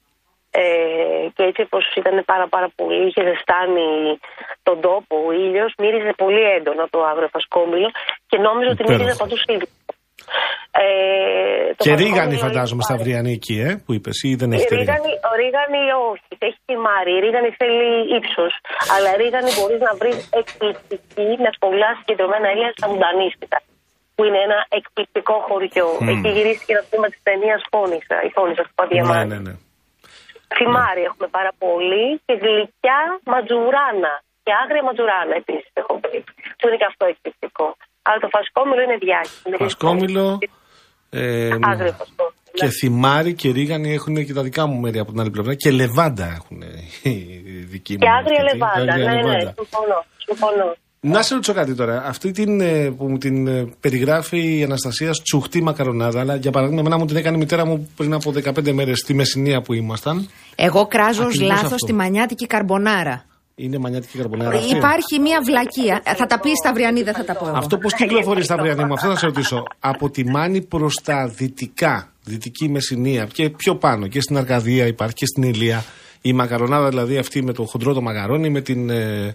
Ε, 0.50 1.28
και 1.34 1.42
έτσι 1.42 1.60
όπως 1.62 1.94
ήταν 1.94 2.24
πάρα 2.24 2.46
πάρα 2.48 2.68
πολύ, 2.76 3.06
είχε 3.06 3.22
ζεστάνει 3.22 4.18
τον 4.62 4.80
τόπο 4.80 5.24
ο 5.26 5.32
ήλιος, 5.32 5.72
μύριζε 5.78 6.12
πολύ 6.16 6.42
έντονα 6.42 6.88
το 6.90 7.04
άγριο 7.04 7.28
φασκόμηλο 7.28 7.90
και 8.26 8.38
νόμιζα 8.38 8.70
ότι 8.70 8.82
Υπέροχο. 8.82 9.02
μύριζε 9.02 9.18
παντού 9.18 9.36
σύλλογο. 9.36 9.64
Ε, 10.82 10.84
το 11.76 11.82
Και 11.84 11.90
φασκόμηλο 11.90 12.02
ρίγανη 12.02 12.34
είναι 12.36 12.44
φαντάζομαι 12.46 12.82
πάρα- 12.82 12.88
στα 12.88 12.94
Αυριανή 12.98 13.32
εκεί, 13.38 13.56
ε, 13.68 13.70
που 13.84 13.90
είπες, 13.96 14.16
ή 14.28 14.30
δεν 14.40 14.50
έχετε 14.56 14.74
ρίγανη. 14.80 14.98
Ρίγανη, 14.98 15.12
ο 15.30 15.32
ρίγανη 15.42 15.80
όχι, 16.10 16.30
έχει 16.48 16.58
θυμάρι. 16.68 17.12
Η 17.18 17.20
ρίγανη 17.26 17.50
θέλει 17.60 17.86
ύψος. 18.18 18.52
Αλλά 18.94 19.10
ρίγανη 19.22 19.50
μπορείς 19.56 19.80
να 19.88 19.92
βρεις 20.00 20.16
εκπληκτική 20.40 21.28
με 21.44 21.50
πολλά 21.64 21.90
συγκεντρωμένα 21.98 22.46
ήλια 22.54 22.70
στα 22.78 22.86
Μουντανίστικα. 22.90 23.58
Που 24.16 24.22
είναι 24.26 24.40
ένα 24.48 24.58
εκπληκτικό 24.78 25.34
χωριό. 25.48 25.88
Έχει 26.12 26.28
γυρίσει 26.36 26.62
και 26.68 26.74
να 26.78 26.82
πούμε 26.90 27.06
τη 27.12 27.18
ταινία 27.28 27.56
Φώνησα. 27.70 28.16
Η 28.26 28.30
Φώνησα 28.36 28.62
του 28.66 28.72
Ναι, 28.74 28.78
Παδιαμάνη. 28.80 29.28
ναι, 29.32 29.38
ναι. 29.46 29.54
Θυμάρι 30.56 31.02
έχουμε 31.10 31.28
πάρα 31.38 31.52
πολύ 31.64 32.06
και 32.26 32.34
γλυκιά 32.42 33.00
ματζουράνα. 33.32 34.14
Και 34.44 34.52
άγρια 34.62 34.82
ματζουράνα 34.88 35.34
επίσης 35.42 35.70
έχω 35.82 35.94
πει. 36.02 36.16
Που 36.58 36.64
είναι 36.66 36.78
και 36.80 36.88
αυτό 36.92 37.04
εκπληκτικό. 37.12 37.66
Αλλά 38.02 38.18
το 38.20 38.28
φασκόμηλο 38.36 38.80
είναι 38.82 38.96
διάχυση. 39.04 39.42
Είναι 39.46 39.56
Φασκόμηλο. 39.58 40.38
Ε, 41.10 41.46
Άγριο 41.70 41.92
φασκόμηλο. 41.98 42.34
και 42.52 42.64
ναι. 42.64 42.70
θυμάρι 42.70 43.34
και 43.34 43.50
ρίγανη 43.50 43.92
έχουν 43.92 44.24
και 44.26 44.32
τα 44.32 44.42
δικά 44.42 44.66
μου 44.66 44.80
μέρη 44.80 44.98
από 44.98 45.10
την 45.10 45.20
άλλη 45.20 45.30
πλευρά. 45.30 45.54
Και 45.54 45.70
λεβάντα 45.70 46.24
έχουν 46.24 46.58
οι 47.02 47.14
δικοί 47.72 47.92
μου. 47.92 47.98
Και 47.98 48.08
άγρια 48.18 48.40
αρκετοί. 48.40 48.58
λεβάντα. 48.58 48.92
Άγρια 48.92 49.10
Ναι, 49.10 49.14
ναι, 49.14 49.22
λεβάντα. 49.22 49.54
συμφωνώ. 49.56 50.04
συμφωνώ. 50.26 50.74
Να 51.04 51.22
σε 51.22 51.34
ρωτήσω 51.34 51.52
κάτι 51.52 51.74
τώρα. 51.74 52.02
Αυτή 52.06 52.30
την, 52.30 52.60
ε, 52.60 52.90
που 52.90 53.08
μου 53.08 53.18
την 53.18 53.46
ε, 53.46 53.72
περιγράφει 53.80 54.58
η 54.58 54.62
Αναστασία 54.62 55.10
τσουχτή 55.10 55.62
μακαρονάδα, 55.62 56.20
αλλά 56.20 56.36
για 56.36 56.50
παράδειγμα, 56.50 56.80
εμένα 56.80 56.98
μου 56.98 57.04
την 57.06 57.16
έκανε 57.16 57.36
η 57.36 57.38
μητέρα 57.38 57.66
μου 57.66 57.90
πριν 57.96 58.14
από 58.14 58.32
15 58.44 58.72
μέρες 58.72 58.98
στη 58.98 59.14
Μεσσηνία 59.14 59.62
που 59.62 59.72
ήμασταν. 59.72 60.28
Εγώ 60.56 60.86
κράζω 60.86 61.22
Ακριβώς 61.22 61.48
λάθος 61.48 61.72
αυτό. 61.72 61.86
τη 61.86 61.92
μανιάτικη 61.92 62.46
καρμπονάρα. 62.46 63.24
Είναι 63.64 63.78
μανιάτικη 63.78 64.18
καρμπονάρα. 64.18 64.56
αυτή. 64.58 64.76
Υπάρχει 64.76 65.18
μια 65.20 65.40
βλακεία. 65.46 66.00
Ε, 66.04 66.14
Θα 66.14 66.26
τα 66.26 66.40
πει 66.40 66.50
στα 66.54 66.70
Αυριανή, 66.70 67.02
δεν 67.02 67.14
θα 67.14 67.24
τα 67.24 67.34
πω 67.36 67.46
εγώ. 67.48 67.56
Αυτό 67.56 67.78
πώς 67.78 67.94
κυκλοφορεί 67.94 68.42
στα 68.42 68.54
Αυριανή 68.54 68.84
μου, 68.84 68.92
αυτό 68.92 69.08
να 69.08 69.16
σε 69.16 69.26
ρωτήσω. 69.26 69.62
Από 69.80 70.10
τη 70.10 70.24
Μάνη 70.24 70.62
προς 70.62 70.94
τα 71.04 71.26
δυτικά 71.28 72.12
Δυτική 72.24 72.68
Μεσσηνία 72.68 73.24
και 73.32 73.50
πιο 73.50 73.76
πάνω 73.76 74.06
και 74.06 74.20
στην 74.20 74.36
Αρκαδία 74.36 74.86
υπάρχει 74.86 75.14
και 75.14 75.26
στην 75.26 75.42
Ηλία. 75.42 75.84
Η 76.22 76.32
μακαρονάδα 76.32 76.88
δηλαδή 76.88 77.16
αυτή 77.18 77.42
με 77.42 77.52
το 77.52 77.64
χοντρό 77.64 77.92
το 77.94 78.00
μαγαρόνι, 78.00 78.50
με 78.50 78.60
την 78.60 78.90
ε, 78.90 79.34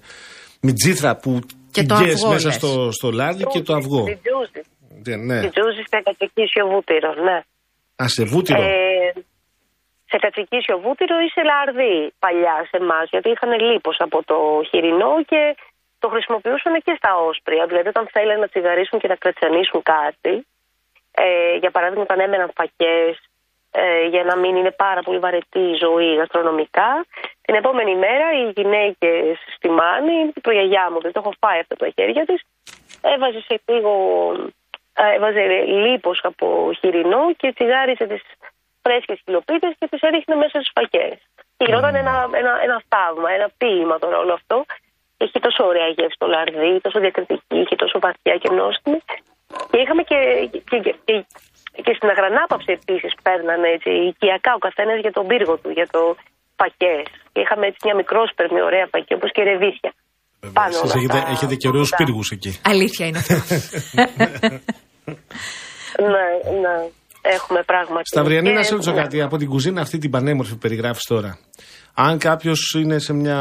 μιτζήθρα 0.62 1.16
που 1.18 1.40
Και 1.72 1.84
το 1.84 1.96
κυγγές 1.96 2.14
αυγό, 2.14 2.30
μέσα 2.30 2.48
λες. 2.48 2.56
στο, 2.56 2.92
στο 2.92 3.12
λάδι 3.12 3.44
και 3.44 3.62
το 3.62 3.74
αυγό. 3.76 4.04
Τη 4.04 4.16
τζούζι. 4.16 5.26
Ναι. 5.26 5.40
Τη 5.42 5.50
τζούζι 5.50 5.82
σε 5.90 6.02
κατσικίσιο 6.04 6.68
βούτυρο, 6.68 7.14
ναι. 7.24 7.38
Α, 8.04 8.08
σε 8.08 8.24
βούτυρο. 8.24 8.62
Ε, 8.62 8.68
σε 10.10 10.18
κατσικίσιο 10.18 10.80
βούτυρο 10.80 11.20
ή 11.20 11.30
σε 11.30 11.44
λαρδί 11.44 12.14
παλιά 12.20 12.68
σε 12.70 12.78
εμάς, 12.78 13.10
γιατί 13.10 13.30
είχαν 13.30 13.60
λίπος 13.60 14.00
από 14.00 14.24
το 14.24 14.62
χοιρινό 14.70 15.24
και 15.28 15.56
το 16.00 16.08
χρησιμοποιούσαν 16.08 16.82
και 16.82 16.94
στα 16.98 17.18
όσπρια. 17.18 17.66
Δηλαδή, 17.66 17.88
όταν 17.88 18.08
θέλανε 18.12 18.40
να 18.40 18.48
τσιγαρίσουν 18.48 19.00
και 19.00 19.08
να 19.08 19.16
κρατσανίσουν 19.16 19.82
κάτι, 19.84 20.48
ε, 21.12 21.56
για 21.56 21.72
παράδειγμα, 21.72 22.04
όταν 22.04 22.20
έμεναν 22.20 22.52
φακές 22.56 23.20
ε, 23.72 24.06
για 24.08 24.24
να 24.24 24.36
μην 24.36 24.56
είναι 24.56 24.72
πάρα 24.72 25.02
πολύ 25.02 25.20
βαρετή 25.20 25.60
η 25.60 25.74
ζωή 25.76 26.16
γαστρονομικά, 26.16 27.06
την 27.42 27.56
επόμενη 27.56 27.96
μέρα 27.96 28.32
οι 28.34 28.52
γυναίκες 28.56 29.38
στη 29.56 29.70
Μάνη, 29.70 30.32
η 30.36 30.40
προγιαγιά 30.40 30.90
μου, 30.92 31.02
δεν 31.02 31.12
το 31.12 31.20
έχω 31.20 31.34
φάει 31.40 31.60
αυτό 31.60 31.74
από 31.74 31.84
τα 31.84 31.92
χέρια 31.96 32.26
της, 32.26 32.42
έβαζε 33.02 33.42
σε 33.42 33.62
λίγο. 33.66 33.92
ε, 34.94 35.16
Έβαζε 35.16 35.42
λίπος 35.66 36.20
από 36.24 36.72
χοιρινό 36.80 37.34
και 37.38 37.54
τσιγάριζε 37.54 38.06
τις 38.06 38.22
φρέσκες 38.88 39.20
κιλοπίτες 39.26 39.72
και 39.80 39.88
τις 39.92 40.02
έριχνε 40.08 40.36
μέσα 40.44 40.56
στις 40.62 40.72
φακές. 40.78 41.16
Και 41.58 41.66
γινόταν 41.68 41.94
ένα, 42.04 42.14
ένα, 42.42 42.54
ένα 42.66 42.78
θαύμα, 42.92 43.30
ένα 43.38 43.48
ποίημα 43.60 43.96
τώρα 44.04 44.18
όλο 44.24 44.34
αυτό. 44.40 44.58
Έχει 45.24 45.38
τόσο 45.48 45.62
ωραία 45.72 45.88
γεύση 45.98 46.18
το 46.24 46.28
λαρδί, 46.36 46.72
τόσο 46.86 46.98
διακριτική 47.06 47.60
και 47.70 47.78
τόσο 47.82 47.98
βαθιά 48.06 48.36
και 48.42 48.50
νόστιμη. 48.60 49.00
Και 49.72 49.78
είχαμε 49.84 50.02
και, 50.10 50.20
και, 50.70 50.78
και, 50.86 50.92
και, 51.08 51.16
και 51.86 51.94
στην 51.98 52.10
αγρανάπαυση 52.14 52.72
επίσης 52.80 53.12
παίρνανε 53.26 53.68
έτσι, 53.76 53.90
οικιακά 54.10 54.52
ο 54.60 54.62
καθένας 54.68 54.98
για 55.04 55.14
τον 55.18 55.26
πύργο 55.32 55.56
του, 55.62 55.70
για 55.78 55.88
το 55.96 56.02
φακές. 56.60 57.06
Και 57.32 57.40
είχαμε 57.44 57.64
έτσι 57.70 57.80
μια 57.86 57.96
μικρόσπερμη 58.02 58.60
ωραία 58.70 58.86
φακή 58.94 59.14
όπως 59.18 59.32
και 59.36 59.42
ρεβίσια. 59.50 59.92
Πάνω 60.60 60.74
Εσείς 60.78 60.82
όλα 60.84 60.94
έχετε, 61.00 61.20
τα- 61.20 61.28
έχετε 61.34 61.56
και 61.60 61.68
ωραίους 61.72 61.90
τα- 61.90 61.98
πύργους 62.00 62.28
εκεί. 62.36 62.52
Αλήθεια 62.74 63.06
είναι 63.08 63.20
αυτό. 63.24 63.36
Ναι, 66.14 66.28
ναι. 66.64 66.76
Έχουμε 67.34 67.64
πράγματι. 67.66 68.08
Σταυριανή, 68.10 68.50
Και- 68.50 68.56
να 68.56 68.64
σε 68.64 68.72
ρωτήσω 68.72 68.92
ναι. 68.92 69.02
κάτι 69.02 69.22
από 69.22 69.38
την 69.38 69.48
κουζίνα 69.50 69.82
αυτή 69.82 69.98
την 69.98 70.10
πανέμορφη 70.10 70.52
που 70.52 70.58
περιγράφεις 70.58 71.04
τώρα. 71.04 71.38
Αν 72.00 72.18
κάποιος 72.18 72.76
είναι 72.78 73.00
σε 73.00 73.14
μια 73.14 73.40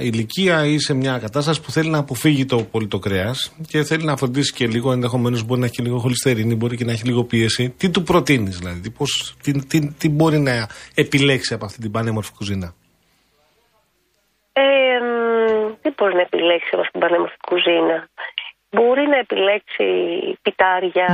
ηλικία 0.00 0.64
ή 0.66 0.78
σε 0.78 0.94
μια 0.94 1.18
κατάσταση 1.18 1.60
που 1.62 1.70
θέλει 1.70 1.90
να 1.90 1.98
αποφύγει 1.98 2.44
το 2.44 2.62
πολύ 2.64 2.86
το 2.86 2.98
κρέας 2.98 3.52
και 3.68 3.82
θέλει 3.82 4.04
να 4.04 4.16
φροντίσει 4.16 4.52
και 4.52 4.66
λίγο, 4.66 4.92
ενδεχομένως 4.92 5.44
μπορεί 5.44 5.60
να 5.60 5.66
έχει 5.66 5.82
λίγο 5.82 5.98
χολυστερίνη, 5.98 6.54
μπορεί 6.54 6.76
και 6.76 6.84
να 6.84 6.92
έχει 6.92 7.04
λίγο 7.04 7.24
πίεση, 7.24 7.70
τι 7.70 7.90
του 7.90 8.02
προτείνεις 8.02 8.58
δηλαδή, 8.58 8.80
τι, 8.80 8.90
πώς, 8.90 9.36
τι, 9.42 9.66
τι, 9.66 9.92
τι 9.92 10.08
μπορεί 10.08 10.38
να 10.38 10.68
επιλέξει 10.94 11.54
από 11.54 11.64
αυτή 11.64 11.80
την 11.80 11.90
πανέμορφη 11.90 12.32
κουζίνα; 12.32 12.74
Ε, 14.52 14.62
μ, 15.00 15.72
τι 15.82 15.90
μπορεί 15.96 16.14
να 16.14 16.20
επιλέξει 16.20 16.70
από 16.72 16.82
την 16.90 17.00
πανέμορφη 17.00 17.36
κουζίνα. 17.48 18.08
Μπορεί 18.76 19.04
να 19.12 19.18
επιλέξει 19.24 19.86
πιτάρια, 20.42 21.08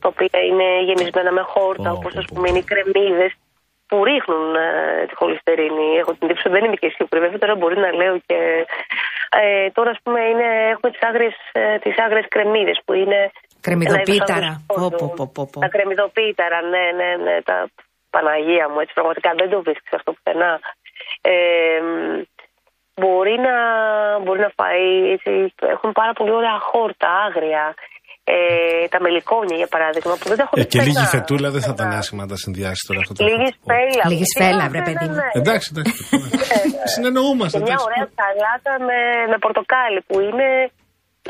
τα 0.00 0.08
οποία 0.12 0.38
είναι 0.48 0.66
γεμισμένα 0.88 1.30
με 1.38 1.40
χόρτα, 1.52 1.90
Πω, 1.90 1.96
όπως 1.98 2.12
πω, 2.12 2.18
ας 2.18 2.24
πω. 2.26 2.32
πούμε 2.34 2.48
είναι 2.48 2.58
οι 2.62 2.68
κρεμμύδες 2.72 3.32
που 3.88 4.04
ρίχνουν 4.04 4.54
ε, 4.54 4.66
τη 5.08 5.14
χολυστερίνη. 5.20 5.86
Έχω 6.00 6.12
την 6.14 6.28
τύψη, 6.28 6.48
δεν 6.48 6.64
είμαι 6.64 6.76
και 6.82 6.90
σίγουρη. 6.96 7.20
Βέβαια 7.24 7.38
τώρα 7.38 7.54
μπορεί 7.54 7.76
να 7.86 7.90
λέω 8.00 8.14
και... 8.28 8.38
Ε, 9.40 9.70
τώρα 9.76 9.90
ας 9.90 9.98
πούμε 10.02 10.20
είναι, 10.30 10.48
έχουμε 10.74 10.90
τις 10.92 11.02
άγριες, 11.08 11.36
ε, 11.52 11.78
τις 11.78 11.94
άγριες 12.04 12.26
κρεμμύδες 12.28 12.78
που 12.84 12.92
είναι... 12.92 13.18
Κρεμμυδοπίταρα. 13.60 14.36
ένα 14.36 14.46
είδος 14.46 14.64
Πω, 14.66 14.74
αγριού 14.74 14.90
πω, 14.90 14.96
σπόρου. 14.98 15.14
πω, 15.18 15.30
πω, 15.34 15.48
πω. 15.52 15.58
Τα 15.60 15.68
κρεμμυδοπίταρα, 15.74 16.58
ναι, 16.72 16.84
ναι, 16.98 17.10
ναι. 17.24 17.36
Τα 17.48 17.56
Παναγία 18.14 18.66
μου, 18.70 18.78
έτσι 18.82 18.94
πραγματικά 18.98 19.30
δεν 19.40 19.48
το 19.50 19.62
βρίσκεις 19.66 19.92
αυτό 19.98 20.12
πουθενά. 20.12 20.52
Ε, 21.20 21.32
μ, 21.86 22.20
μπορεί 23.00 23.34
να, 23.46 23.54
μπορεί 24.24 24.40
να 24.46 24.50
φάει, 24.58 24.86
έτσι, 25.14 25.32
έχουν 25.74 25.90
πάρα 26.00 26.12
πολύ 26.18 26.32
ωραία 26.40 26.58
χόρτα, 26.70 27.08
άγρια. 27.26 27.64
Ε, 28.24 28.88
τα 28.92 28.98
μελικόνια 29.04 29.56
για 29.62 29.70
παράδειγμα 29.74 30.14
που 30.20 30.26
δεν 30.30 30.36
τα 30.38 30.42
έχω 30.46 30.54
Ε, 30.56 30.60
δει 30.60 30.66
και 30.72 30.78
λίγη 30.78 30.88
πουθενά. 31.02 31.12
φετούλα 31.14 31.48
δεν 31.54 31.62
θα 31.66 31.72
ήταν 31.74 31.86
Πουθενά. 31.86 32.00
άσχημα 32.02 32.22
να 32.24 32.30
τα 32.32 32.38
συνδυάσεις 32.44 32.82
τώρα 32.88 33.00
αυτό 33.02 33.12
το 33.14 33.22
Λίγη 33.28 33.46
αυτό. 33.52 33.62
σφέλα. 33.64 34.02
Λίγη 34.12 34.24
Ναι, 34.26 34.30
σφέλα, 34.34 34.62
ναι, 34.64 34.70
βρε 34.72 34.80
ναι, 34.80 34.86
παιδί 34.88 35.06
μου. 35.10 35.16
ναι. 35.22 35.28
Εντάξει, 35.40 35.66
εντάξει. 35.72 35.94
Συνεννοούμαστε. 36.94 37.56
Και 37.58 37.64
μια 37.68 37.76
εντάξει. 37.78 37.88
ωραία 37.88 38.06
σαλάτα 38.18 38.72
με, 38.88 38.98
με 39.32 39.36
πορτοκάλι 39.44 39.98
που 40.08 40.16
είναι 40.26 40.46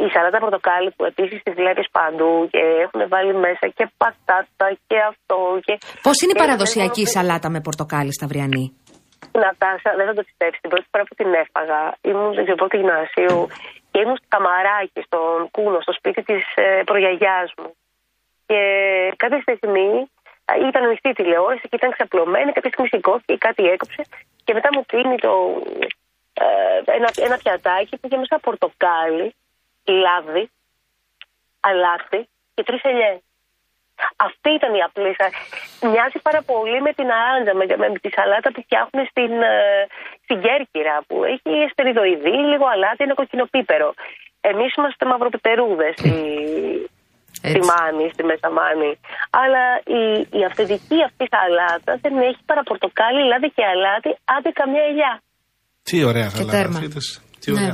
η 0.04 0.06
σαλάτα 0.14 0.38
πορτοκάλι 0.44 0.88
που 0.96 1.02
επίσης 1.12 1.38
τη 1.46 1.50
βλέπεις 1.60 1.86
παντού 1.96 2.32
και 2.52 2.62
έχουν 2.84 3.00
βάλει 3.12 3.32
μέσα 3.46 3.64
και 3.76 3.84
πατάτα 4.00 4.68
και 4.88 4.96
αυτό. 5.10 5.36
Και... 5.66 5.74
Πώς 6.06 6.16
είναι 6.22 6.32
η 6.34 6.36
και 6.38 6.42
παραδοσιακή 6.44 7.02
δεν- 7.04 7.12
σαλάτα 7.14 7.48
με 7.54 7.60
πορτοκάλι 7.66 8.12
στα 8.18 8.26
Βριανή. 8.30 8.64
Νατάσα, 9.32 9.94
δεν 9.96 10.06
θα 10.06 10.14
το 10.14 10.22
πιστέψεις. 10.22 10.60
Την 10.60 10.70
πρώτη 10.70 10.86
φορά 10.90 11.04
που 11.04 11.14
την 11.14 11.34
έφαγα, 11.34 11.94
ήμουν 12.00 12.34
δεν 12.34 12.44
ξέρω 12.44 12.56
πότε 12.56 12.76
γυμνασίου 12.76 13.48
και 13.90 14.00
ήμουν 14.00 14.16
στο 14.16 14.26
καμαράκι, 14.28 15.00
στον 15.06 15.50
κούνο, 15.50 15.80
στο 15.80 15.92
σπίτι 15.92 16.22
της 16.22 16.44
ε, 16.54 16.82
προγιαγιάς 16.84 17.52
μου. 17.58 17.74
Και 18.46 18.60
κάποια 19.16 19.40
στιγμή 19.40 20.10
α, 20.44 20.52
ήταν 20.68 20.84
ανοιχτή 20.84 21.08
η 21.08 21.12
τηλεόραση 21.12 21.68
και 21.68 21.76
ήταν 21.76 21.90
ξαπλωμένη. 21.90 22.52
Κάποια 22.52 22.70
στιγμή 22.70 22.88
σηκώθηκε, 22.88 23.36
κάτι 23.36 23.62
έκοψε 23.68 24.02
και 24.44 24.52
μετά 24.54 24.68
μου 24.72 24.86
κλείνει 24.86 25.16
το, 25.18 25.62
ε, 26.32 26.92
ένα, 26.96 27.10
ένα 27.16 27.36
πιατάκι 27.36 27.96
που 27.96 28.06
είχε 28.06 28.16
μέσα 28.16 28.38
πορτοκάλι, 28.38 29.34
λάδι, 29.84 30.50
αλάτι 31.60 32.28
και 32.54 32.62
τρεις 32.62 32.82
ελιές. 32.82 33.18
Αυτή 34.28 34.50
ήταν 34.58 34.70
η 34.78 34.82
απλή 34.88 35.12
σα- 35.20 35.32
Μοιάζει 35.92 36.18
πάρα 36.28 36.42
πολύ 36.50 36.78
με 36.86 36.92
την 36.98 37.08
αράντζα, 37.20 37.52
με, 37.58 37.64
με 37.82 37.98
τη 38.04 38.10
σαλάτα 38.16 38.48
που 38.54 38.60
φτιάχνουν 38.66 39.02
στην, 39.12 39.32
ε, 39.52 39.54
στην 40.24 40.38
Κέρκυρα, 40.44 40.96
που 41.08 41.16
έχει 41.32 41.50
εστεριδοειδή, 41.68 42.34
λίγο 42.52 42.64
αλάτι, 42.74 43.00
ένα 43.06 43.14
κοκκινοπίπερο. 43.20 43.88
Εμείς 44.50 44.70
είμαστε 44.76 45.02
μαυροπιπερούδε 45.10 45.88
στη, 45.98 46.12
στη 47.38 47.48
Έτσι. 47.56 47.68
Μάνη, 47.70 48.04
στη 48.14 48.22
Μεσαμάνη. 48.30 48.92
Αλλά 49.42 49.64
η, 49.98 50.02
η 50.38 50.40
αυθεντική 50.48 50.98
αυτή 51.08 51.24
σαλάτα 51.34 51.92
δεν 52.04 52.14
έχει 52.28 52.40
παρά 52.48 52.62
πορτοκάλι, 52.70 53.20
λάδι 53.30 53.48
και 53.56 53.64
αλάτι, 53.72 54.10
άντε 54.34 54.50
καμιά 54.60 54.82
ελιά. 54.90 55.12
Τι 55.82 55.96
ωραία 56.10 56.28
σαλάτα. 56.30 56.56
τέρμα. 56.56 56.78
είδες. 56.82 57.06
Τι 57.40 57.52
Ναι. 57.52 57.72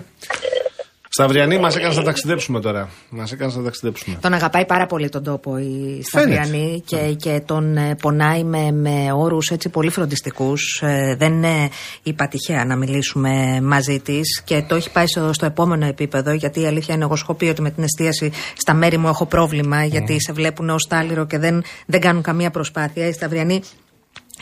Ωραία. 1.23 1.33
Σταυριανή, 1.33 1.59
μας 1.59 1.77
έκανες 1.77 1.97
να 1.97 2.03
ταξιδέψουμε 2.03 2.61
τώρα. 2.61 2.89
Μας 3.11 3.33
έκανες 3.33 3.57
να 3.57 3.63
ταξιδέψουμε. 3.63 4.17
Τον 4.21 4.33
αγαπάει 4.33 4.67
πάρα 4.67 4.87
πολύ 4.87 5.09
τον 5.09 5.23
τόπο 5.23 5.59
η 5.59 6.03
Σταυριανή 6.03 6.83
και, 6.87 6.97
και 6.97 7.43
τον 7.47 7.77
ε, 7.77 7.97
πονάει 8.01 8.45
με, 8.45 8.73
με 8.73 9.13
όρους 9.13 9.51
έτσι 9.51 9.69
πολύ 9.69 9.91
φροντιστικούς. 9.91 10.83
δεν 11.17 11.45
ε, 11.45 11.69
είπα 12.03 12.29
τυχαία 12.29 12.65
να 12.65 12.77
μιλήσουμε 12.77 13.61
μαζί 13.63 14.01
της 14.01 14.43
και 14.45 14.65
το 14.69 14.75
έχει 14.75 14.91
πάει 14.91 15.07
στο, 15.07 15.33
στο 15.33 15.47
επόμενο 15.47 15.87
επίπεδο. 15.87 16.33
Γιατί 16.33 16.61
η 16.61 16.67
αλήθεια 16.67 16.95
είναι, 16.95 17.05
εγώ 17.05 17.17
σου 17.17 17.25
έχω 17.29 17.35
πει 17.35 17.47
ότι 17.47 17.63
με 17.63 17.71
την 17.71 17.83
εστίαση 17.83 18.33
στα 18.57 18.75
μέρη 18.75 18.97
μου 18.97 19.09
έχω 19.09 19.27
πρόβλημα, 19.27 19.85
γιατί 19.85 20.21
σε 20.21 20.33
βλέπουν 20.33 20.71
ως 20.71 20.87
τάλιρο 20.89 21.27
και 21.27 21.39
δεν, 21.39 21.63
δεν 21.87 22.01
κάνουν 22.01 22.23
καμία 22.23 22.51
προσπάθεια. 22.51 23.09
Η 23.09 23.13
Σταυριανή 23.13 23.63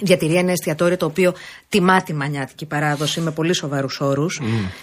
διατηρεί 0.01 0.35
ένα 0.35 0.51
εστιατόριο 0.51 0.97
το 0.97 1.07
οποίο 1.07 1.35
τιμά 1.69 2.03
τη 2.03 2.15
μανιάτικη 2.15 2.67
παράδοση 2.67 3.21
με 3.21 3.31
πολύ 3.31 3.55
σοβαρούς 3.55 4.01
όρους. 4.01 4.41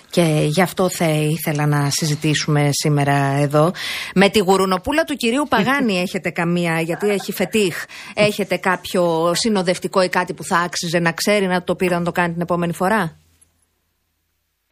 Και 0.10 0.48
γι' 0.48 0.62
αυτό 0.62 0.90
θα 0.90 1.10
ήθελα 1.10 1.66
να 1.66 1.90
συζητήσουμε 1.92 2.70
σήμερα 2.72 3.38
εδώ. 3.40 3.72
Με 4.16 4.30
τη 4.30 4.40
γουρουνοπούλα 4.40 5.04
του 5.04 5.16
κυρίου 5.16 5.46
Παγάνη 5.50 6.00
έχετε 6.06 6.30
καμία, 6.30 6.82
γιατί 6.82 7.10
έχει 7.10 7.32
φετίχ. 7.32 7.84
Έχετε 8.14 8.58
κάποιο 8.58 9.32
συνοδευτικό 9.36 10.02
ή 10.02 10.10
κάτι 10.10 10.34
που 10.34 10.44
θα 10.44 10.58
άξιζε 10.58 11.00
να 11.00 11.12
ξέρει 11.12 11.46
να 11.46 11.64
το 11.64 11.76
πήρε 11.76 11.98
να 11.98 12.04
το 12.04 12.12
κάνει 12.12 12.34
την 12.34 12.42
επόμενη 12.42 12.74
φορά; 12.74 13.18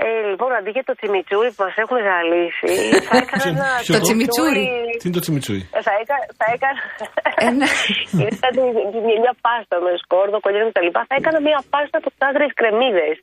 Ε, 0.06 0.10
λοιπόν, 0.32 0.49
αντί 0.57 0.69
για 0.78 0.86
το 0.90 0.94
τσιμιτσούρι 0.99 1.49
που 1.56 1.61
μας 1.65 1.76
έχουν 1.84 1.98
ζαλίσει, 2.10 2.72
θα 3.10 3.14
έκανα 3.23 3.44
ένα. 3.52 3.68
Ποιο 3.86 3.94
το 3.98 4.02
τσιμιτσούρι; 4.06 4.65
Τι 4.99 5.03
είναι 5.07 5.15
το 5.19 5.23
τσιμιτσούι. 5.26 5.61
Ε, 5.78 5.80
Θα 5.88 5.94
έκανα. 6.02 6.23
Θα 6.40 6.48
έκανα... 6.56 6.80
Ε, 7.45 7.48
ναι. 7.60 7.69
Είναι 8.22 8.34
σαν 8.41 8.52
τη- 8.56 8.76
μια, 9.07 9.18
μια 9.23 9.34
πάστα 9.45 9.76
με 9.86 9.91
σκόρδο, 10.03 10.38
κολλιές 10.45 10.65
κτλ. 10.72 10.90
Θα 11.10 11.15
έκανα 11.19 11.40
μια 11.48 11.60
πάστα 11.73 11.95
από 12.02 12.07
τις 12.14 12.22
άγριες 12.28 12.52
κρεμμύδες 12.60 13.15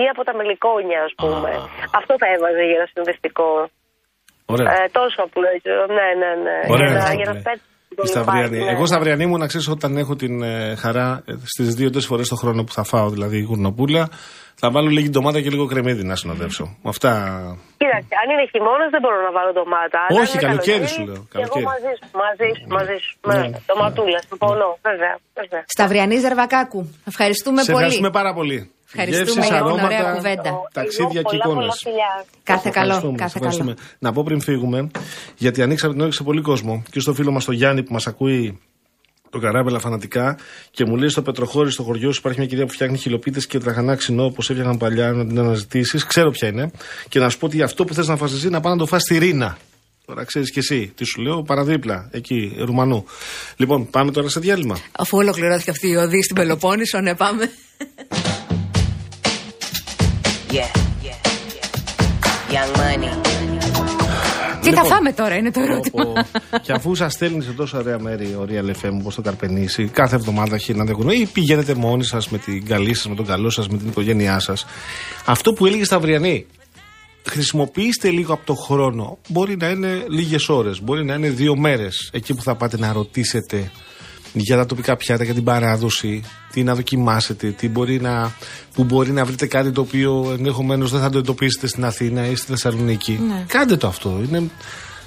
ή 0.00 0.02
από 0.12 0.20
τα 0.26 0.32
μελικόνια, 0.38 1.00
ας 1.08 1.12
πούμε. 1.20 1.50
Αυτό 2.00 2.12
θα 2.22 2.26
έβαζε 2.34 2.62
για 2.68 2.76
ένα 2.80 2.88
συνδεστικό. 2.94 3.48
Ωραία. 4.54 4.66
Ε, 4.74 4.78
τόσο 4.98 5.18
απλό 5.26 5.46
έτσι. 5.56 5.68
Ναι, 5.98 6.06
ναι, 6.20 6.30
ναι. 6.46 6.56
Ωραία, 6.74 6.90
για 6.92 7.00
να, 7.02 7.08
ρε, 7.10 7.14
για 7.20 7.28
να 7.30 7.34
φίλε. 7.36 7.46
πέτσει 7.48 7.64
Η 7.92 7.94
το 7.98 8.04
Σταυριανή. 8.12 8.48
λιπάκι, 8.48 8.64
ναι. 8.64 8.72
Εγώ 8.74 8.84
Σταυριανή 8.90 9.26
μου 9.30 9.36
να 9.42 9.46
ξέρεις 9.50 9.68
όταν 9.76 9.90
έχω 10.02 10.14
την 10.22 10.34
ε, 10.42 10.74
χαρά 10.82 11.06
στις 11.52 11.68
δύο-τρεις 11.78 12.06
φορές 12.10 12.26
το 12.32 12.36
χρόνο 12.42 12.60
που 12.66 12.72
θα 12.78 12.84
φάω, 12.90 13.08
δηλαδή 13.14 13.38
γουρνοπούλα, 13.48 14.04
θα 14.60 14.70
βάλω 14.70 14.88
λίγη 14.96 15.10
ντομάτα 15.10 15.40
και 15.40 15.50
λίγο 15.50 15.66
κρεμμύδι 15.66 16.02
να 16.04 16.16
συνοδεύσω. 16.16 16.64
Με 16.82 16.88
Αυτά. 16.94 17.10
Κοίταξε, 17.80 18.12
αν 18.22 18.26
είναι 18.32 18.44
χειμώνας 18.52 18.88
δεν 18.94 19.00
μπορώ 19.04 19.18
να 19.26 19.32
βάλω 19.36 19.50
ντομάτα. 19.56 19.98
αλλά 20.08 20.20
Όχι, 20.20 20.32
αν 20.36 20.38
είναι 20.42 20.48
καλοκαίρι 20.48 20.86
σου 20.94 21.02
λέω, 21.08 21.20
και 21.30 21.38
Εγώ 21.44 21.48
καλοκαίρι. 21.54 21.64
μαζί 21.72 21.92
σου, 21.98 22.06
μαζί 22.24 22.48
σου, 22.58 22.64
μαζί 22.76 22.96
σου. 23.04 23.12
Ναι. 23.28 23.36
Ναι, 23.38 23.48
ντοματούλα, 23.66 24.20
συμφωνώ, 24.30 24.68
βέβαια. 24.88 25.14
βέβαια. 25.38 25.62
Σταυριανή 25.76 26.16
Ζερβακάκου. 26.24 26.80
Ευχαριστούμε 27.12 27.58
Σε 27.60 27.64
πολύ. 27.66 27.74
ευχαριστούμε 27.76 28.10
πάρα 28.20 28.32
πολύ. 28.38 28.58
Ευχαριστούμε 28.90 29.24
Γεύσεις, 29.30 29.48
για 29.50 29.56
την 29.56 29.66
αρώματα, 29.66 29.86
ωραία 29.86 30.12
κουβέντα. 30.16 30.50
Ταξίδια 30.78 31.20
Εγώ 31.24 31.30
και 31.30 31.36
πολλά, 31.42 31.44
πολλά 31.54 31.64
εικόνε. 31.66 31.72
φιλιά. 31.86 32.12
Κάθε 32.52 32.70
καλό. 32.78 32.86
Ευχαριστούμε, 32.94 33.16
Κάθε 33.22 33.30
σε 33.30 33.38
καλό. 33.38 33.50
ευχαριστούμε. 33.52 33.96
Να 34.04 34.08
πω 34.14 34.20
πριν 34.28 34.40
φύγουμε, 34.48 34.78
γιατί 35.44 35.58
ανοίξαμε 35.62 35.92
την 35.92 36.00
όρεξη 36.02 36.18
σε 36.20 36.24
πολύ 36.28 36.42
κόσμο 36.50 36.74
και 36.92 37.00
στο 37.00 37.12
φίλο 37.14 37.30
μας 37.36 37.44
τον 37.44 37.54
Γιάννη 37.54 37.82
που 37.82 37.92
μας 37.92 38.06
ακούει 38.06 38.60
το 39.34 39.46
καράβελα 39.46 39.78
φανατικά 39.78 40.38
και 40.70 40.84
μου 40.84 40.96
λέει 40.96 41.08
στο 41.08 41.22
Πετροχώρι, 41.22 41.70
στο 41.70 41.82
χωριό 41.82 42.12
σου 42.12 42.18
υπάρχει 42.18 42.38
μια 42.38 42.48
κυρία 42.48 42.66
που 42.66 42.72
φτιάχνει 42.72 42.98
χιλοπίτες 42.98 43.46
και 43.46 43.58
τραγανά 43.58 43.94
ξινό 43.94 44.24
όπως 44.24 44.50
έφτιαχναν 44.50 44.78
παλιά 44.78 45.12
να 45.12 45.26
την 45.26 45.38
αναζητήσεις. 45.38 46.04
Ξέρω 46.04 46.30
ποια 46.30 46.48
είναι. 46.48 46.70
Και 47.08 47.18
να 47.18 47.28
σου 47.28 47.38
πω 47.38 47.46
ότι 47.46 47.62
αυτό 47.62 47.84
που 47.84 47.94
θες 47.94 48.08
να 48.08 48.16
φας 48.16 48.32
εσύ 48.32 48.48
να 48.48 48.60
πάει 48.60 48.72
να 48.72 48.78
το 48.78 48.86
φας 48.86 49.02
στη 49.02 49.18
Ρίνα. 49.18 49.56
Τώρα 50.06 50.24
ξέρεις 50.24 50.50
και 50.50 50.58
εσύ. 50.58 50.92
Τι 50.96 51.04
σου 51.04 51.20
λέω, 51.20 51.42
παραδίπλα, 51.42 52.08
εκεί, 52.10 52.56
Ρουμανού. 52.58 53.04
Λοιπόν, 53.56 53.90
πάμε 53.90 54.10
τώρα 54.10 54.28
σε 54.28 54.40
διάλειμμα. 54.40 54.78
Αφού 54.92 55.18
ολοκληρώθηκε 55.18 55.70
αυτή 55.70 55.88
η 55.88 55.96
οδή 55.96 56.22
στην 56.22 56.36
Πελοπόννησο, 56.36 57.00
ναι, 57.00 57.14
πάμε. 57.14 57.50
Yeah, 60.50 60.56
yeah, 60.56 60.68
yeah. 61.06 62.54
Young 62.54 62.72
money. 62.76 63.23
Τι 64.64 64.70
Λοιπόν, 64.70 64.86
θα 64.86 64.94
φάμε 64.94 65.12
τώρα, 65.12 65.36
είναι 65.36 65.50
το 65.50 65.60
ερώτημα. 65.60 66.04
Πω, 66.04 66.12
πω. 66.50 66.58
και 66.58 66.72
αφού 66.72 66.94
σας 66.94 67.12
στέλνει 67.12 67.42
σε 67.42 67.50
τόσο 67.50 67.78
ωραία 67.78 67.98
μέρη 67.98 68.24
ο 68.24 68.46
Real 68.48 68.84
FM 68.84 68.90
όπως 69.00 69.14
το 69.14 69.22
Καρπενήσι, 69.22 69.84
κάθε 69.84 70.16
εβδομάδα 70.16 70.54
έχει 70.54 70.70
ένα 70.70 70.84
δεκουνό 70.84 71.12
ή 71.12 71.26
πηγαίνετε 71.32 71.74
μόνοι 71.74 72.04
σας 72.04 72.28
με 72.28 72.38
την 72.38 72.66
καλή 72.66 72.94
σας, 72.94 73.08
με 73.08 73.14
τον 73.14 73.26
καλό 73.26 73.50
σας, 73.50 73.68
με 73.68 73.78
την 73.78 73.88
οικογένειά 73.88 74.38
σας. 74.38 74.66
Αυτό 75.24 75.52
που 75.52 75.66
έλεγε 75.66 75.84
στα 75.84 75.96
Αυριανή, 75.96 76.46
χρησιμοποιήστε 77.28 78.10
λίγο 78.10 78.32
από 78.32 78.46
το 78.46 78.54
χρόνο. 78.54 79.18
Μπορεί 79.28 79.56
να 79.56 79.68
είναι 79.68 80.04
λίγες 80.08 80.48
ώρες, 80.48 80.82
μπορεί 80.82 81.04
να 81.04 81.14
είναι 81.14 81.28
δύο 81.28 81.56
μέρες 81.56 82.10
εκεί 82.12 82.34
που 82.34 82.42
θα 82.42 82.54
πάτε 82.54 82.78
να 82.78 82.92
ρωτήσετε 82.92 83.70
για 84.40 84.56
τα 84.56 84.66
τοπικά 84.66 84.96
πιάτα, 84.96 85.24
για 85.24 85.34
την 85.34 85.44
παράδοση, 85.44 86.22
τι 86.52 86.62
να 86.62 86.74
δοκιμάσετε, 86.74 87.50
τι 87.50 87.68
μπορεί 87.68 88.00
να, 88.00 88.32
που 88.74 88.84
μπορεί 88.84 89.10
να 89.10 89.24
βρείτε 89.24 89.46
κάτι 89.46 89.70
το 89.70 89.80
οποίο 89.80 90.34
ενδεχομένως 90.38 90.90
δεν 90.90 91.00
θα 91.00 91.10
το 91.10 91.18
εντοπίσετε 91.18 91.66
στην 91.66 91.84
Αθήνα 91.84 92.26
ή 92.26 92.34
στη 92.36 92.50
Θεσσαλονίκη. 92.50 93.20
Ναι. 93.28 93.44
Κάντε 93.48 93.76
το 93.76 93.86
αυτό. 93.86 94.20
Είναι, 94.28 94.50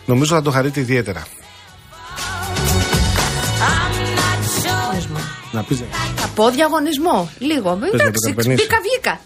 νομίζω 0.06 0.36
θα 0.36 0.42
το 0.42 0.52
χαρείτε 0.52 0.80
ιδιαίτερα. 0.80 1.26
Να 5.52 5.64
πεις, 5.64 5.84
Θα 6.16 6.28
πω 6.36 6.50
διαγωνισμό. 6.50 7.30
Λίγο. 7.40 7.76
με 7.76 7.88
Εντάξει, 7.88 8.12
το 8.12 8.20
Καρπενήσι. 8.28 8.64
μπήκα, 8.64 8.78
βγήκα. 8.82 9.20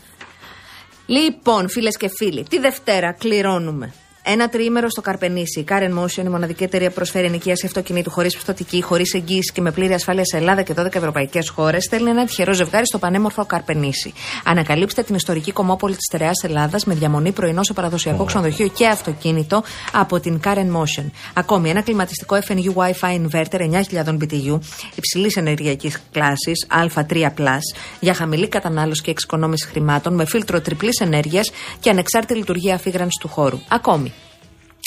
Λοιπόν, 1.06 1.70
φίλες 1.70 1.98
και 1.98 2.10
φίλοι, 2.18 2.46
τη 2.50 2.60
Δευτέρα 2.60 3.12
κληρώνουμε. 3.12 3.94
Ένα 4.24 4.50
τριήμερο 4.50 4.90
στο 4.90 5.02
Καρπενήσι. 5.02 5.60
Η 5.60 5.66
Karen 5.70 6.00
Motion, 6.00 6.26
η 6.26 6.30
μοναδική 6.30 6.64
εταιρεία 6.64 6.88
που 6.88 6.96
προσφέρει 6.96 7.26
ενοικίαση 7.26 7.66
αυτοκινήτου 7.66 8.10
χωρίς 8.10 8.36
πιστοτική, 8.36 8.82
χωρίς 8.82 9.14
εγγύηση 9.14 9.52
και 9.54 9.62
με 9.62 9.72
πλήρη 9.72 9.94
ασφάλεια 9.94 10.26
σε 10.26 10.38
Ελλάδα 10.38 10.62
και 10.62 10.74
12 10.78 10.96
ευρωπαϊκές 10.96 11.50
χώρες, 11.50 11.84
στέλνει 11.84 12.10
ένα 12.10 12.26
τυχερό 12.26 12.54
ζευγάρι 12.54 12.86
στο 12.86 12.98
πανέμορφο 12.98 13.46
Καρπενήσι. 13.46 14.14
Ανακαλύψτε 14.46 15.04
την 15.04 15.16
ιστορική 15.16 15.52
κομμόπολη 15.52 15.96
της 15.96 16.06
στερεά 16.06 16.32
Ελλάδας 16.44 16.86
με 16.86 16.94
διαμονή 16.94 17.32
πρωινό 17.32 17.64
σε 17.64 17.74
παραδοσιακό 17.74 18.24
ξενοδοχείο 18.24 18.68
και 18.68 18.88
αυτοκίνητο 18.88 19.64
από 19.92 20.20
την 20.20 20.40
Karen 20.44 20.72
Motion. 20.76 21.06
Ακόμη, 21.34 21.70
ένα 21.70 21.82
κλιματιστικό 21.82 22.38
FNU 22.48 22.74
Wi-Fi 22.76 23.22
inverter 23.22 23.60
9000 23.60 24.18
BTU 24.22 24.60
υψηλής 24.96 25.36
ενεργειακής 25.36 26.02
κλάσης 26.12 26.68
Α3 26.86 27.30
για 28.00 28.14
χαμηλή 28.14 28.48
κατανάλωση 28.48 29.02
και 29.02 29.12
εξοικονόμηση 29.12 29.68
χρημάτων 29.68 30.14
με 30.14 30.26
φίλτρο 30.26 30.62
τριπλής 30.62 31.00
ενέργειας 31.00 31.52
και 31.80 31.90
ανεξάρτητη 31.90 32.40
λειτουργία 32.40 32.76
αφήγρανση 32.76 33.20
του 33.22 33.28
χώρου. 33.28 33.60
Ακόμη, 33.68 34.11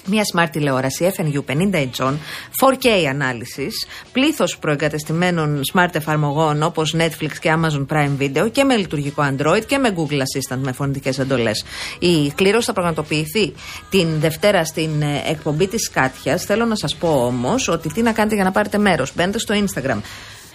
Μια 0.06 0.22
smart 0.34 0.48
τηλεόραση 0.50 1.12
FNU 1.16 1.52
50 1.52 1.72
inch 1.72 2.14
4K 2.60 3.04
ανάλυσης, 3.08 3.86
πλήθος 4.12 4.58
προεγκατεστημένων 4.58 5.60
smart 5.72 5.88
εφαρμογών 5.92 6.62
όπως 6.62 6.94
Netflix 6.98 7.32
και 7.40 7.54
Amazon 7.56 7.86
Prime 7.92 8.18
Video 8.18 8.50
και 8.52 8.64
με 8.64 8.76
λειτουργικό 8.76 9.22
Android 9.22 9.62
και 9.66 9.78
με 9.78 9.94
Google 9.96 10.18
Assistant 10.18 10.58
με 10.58 10.72
φωνητικές 10.72 11.18
εντολές. 11.18 11.64
Η 11.98 12.32
κλήρωση 12.34 12.66
θα 12.66 12.72
πραγματοποιηθεί 12.72 13.52
την 13.90 14.20
Δευτέρα 14.20 14.64
στην 14.64 15.02
ε, 15.02 15.22
εκπομπή 15.30 15.66
της 15.68 15.90
Κάτιας. 15.90 16.44
Θέλω 16.44 16.64
να 16.64 16.76
σας 16.76 16.96
πω 16.96 17.08
όμως 17.08 17.68
ότι 17.68 17.88
τι 17.88 18.02
να 18.02 18.12
κάνετε 18.12 18.34
για 18.34 18.44
να 18.44 18.50
πάρετε 18.50 18.78
μέρος. 18.78 19.12
Μπαίνετε 19.14 19.38
στο 19.38 19.54
Instagram. 19.54 20.00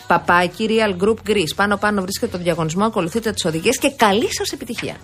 Παπάκι 0.07 0.67
Real 0.69 1.03
Group 1.03 1.29
Greece. 1.29 1.55
Πάνω 1.55 1.77
πάνω 1.77 2.01
βρίσκεται 2.01 2.37
το 2.37 2.43
διαγωνισμό, 2.43 2.85
ακολουθείτε 2.85 3.31
τις 3.31 3.45
οδηγίες 3.45 3.77
και 3.77 3.91
καλή 3.91 4.33
σας 4.33 4.51
επιτυχία. 4.51 4.95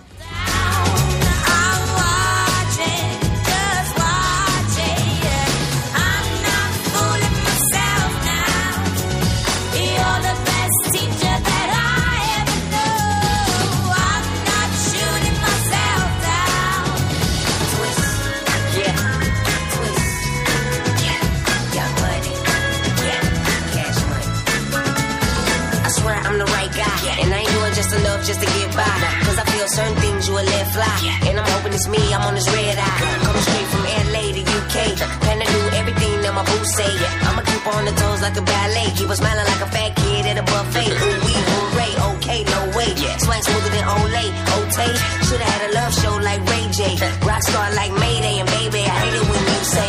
Just 27.86 28.00
enough 28.02 28.26
just 28.26 28.40
to 28.40 28.46
get 28.46 28.70
by. 28.74 28.98
Cause 29.22 29.38
I 29.38 29.44
feel 29.46 29.68
certain 29.68 29.96
things 30.02 30.26
you 30.26 30.34
will 30.34 30.44
let 30.44 30.66
fly. 30.74 30.96
And 31.28 31.38
I'm 31.38 31.46
hoping 31.54 31.72
it's 31.72 31.88
me, 31.88 32.02
I'm 32.14 32.22
on 32.22 32.34
this 32.34 32.48
red 32.50 32.78
eye. 32.78 33.00
Coming 33.22 33.42
straight 33.46 33.68
from 33.70 33.82
LA 34.10 34.24
to 34.34 34.42
UK. 34.42 34.74
Plan 35.22 35.38
to 35.38 35.46
do 35.46 35.60
everything 35.78 36.14
that 36.22 36.34
my 36.34 36.42
boo 36.42 36.64
say. 36.64 36.92
I'ma 37.26 37.42
keep 37.46 37.64
on 37.66 37.84
the 37.84 37.94
toes 37.94 38.22
like 38.22 38.36
a 38.36 38.42
ballet. 38.42 38.90
Keep 38.96 39.10
on 39.10 39.16
smiling 39.16 39.46
like 39.46 39.62
a 39.62 39.70
fat 39.70 39.90
kid 39.96 40.26
at 40.26 40.36
a 40.38 40.44
buffet. 40.50 40.90
Ooh, 40.90 41.18
we 41.26 41.34
hooray, 41.46 41.92
okay, 42.10 42.40
no 42.44 42.60
way. 42.74 42.90
Swing 43.22 43.42
smoother 43.46 43.70
than 43.70 43.86
Olay, 43.86 44.28
Otay. 44.56 44.92
Should've 45.26 45.46
had 45.46 45.62
a 45.68 45.74
love 45.78 45.92
show 45.94 46.14
like 46.26 46.42
Ray 46.50 46.66
J. 46.74 46.80
Rockstar 47.22 47.68
like 47.78 47.92
Mayday. 47.94 48.42
And 48.42 48.48
baby, 48.58 48.82
I 48.82 48.94
hate 49.06 49.14
it 49.14 49.24
when 49.30 49.42
you 49.46 49.60
say, 49.62 49.88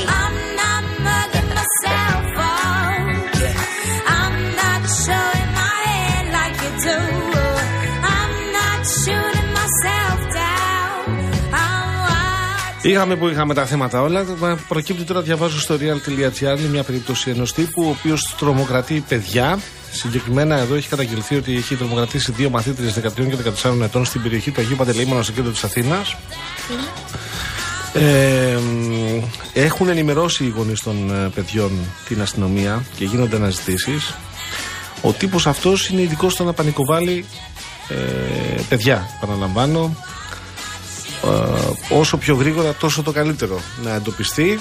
Είχαμε 12.88 13.16
που 13.16 13.28
είχαμε 13.28 13.54
τα 13.54 13.66
θέματα 13.66 14.02
όλα. 14.02 14.26
Μα 14.40 14.60
Προκύπτει 14.68 15.04
τώρα, 15.04 15.22
διαβάζω 15.22 15.60
στο 15.60 15.78
real.gr 15.80 16.60
μια 16.72 16.84
περίπτωση 16.84 17.30
ενός 17.30 17.54
τύπου, 17.54 17.84
ο 17.86 17.90
οποίος 17.90 18.36
τρομοκρατεί 18.38 19.04
παιδιά. 19.08 19.60
Συγκεκριμένα 19.92 20.58
εδώ 20.58 20.76
έχει 20.76 20.90
καταγγελθεί 20.90 21.36
ότι 21.36 21.56
έχει 21.56 21.76
τρομοκρατήσει 21.76 22.32
δύο 22.32 22.50
μαθήτριες 22.50 23.00
13 23.00 23.12
και 23.16 23.38
14 23.64 23.82
ετών 23.82 24.06
στην 24.06 24.22
περιοχή 24.22 24.52
του 24.52 24.62
Αγίου 24.62 24.76
Παντελεήμωνα 24.76 25.24
στο 25.24 25.32
κέντρο 25.32 25.52
της 25.52 25.64
Αθήνας. 25.64 26.16
Ε, 27.94 28.58
μ, 28.58 29.24
έχουν 29.54 29.90
ενημερώσει 29.90 30.44
οι 30.44 30.54
γονείς 30.56 30.82
των 30.82 31.12
ε, 31.12 31.30
παιδιών 31.36 31.72
την 32.08 32.22
αστυνομία 32.22 32.84
και 32.98 33.06
γίνονται 33.06 33.36
αναζητήσεις. 33.36 34.14
Ο 35.02 35.12
τύπος 35.12 35.48
αυτός 35.48 35.90
είναι 35.90 36.02
ειδικός 36.02 36.34
στο 36.34 36.44
να 36.44 36.54
πανικοβάλει 36.54 37.26
ε, 37.90 38.62
παιδιά, 38.70 39.10
παραλαμβάνω. 39.20 39.96
Ε, 41.28 41.96
όσο 41.96 42.18
πιο 42.18 42.36
γρήγορα 42.36 42.74
τόσο 42.74 43.04
το 43.04 43.12
καλύτερο. 43.12 43.60
Να 43.84 43.94
εντοπιστεί 43.96 44.60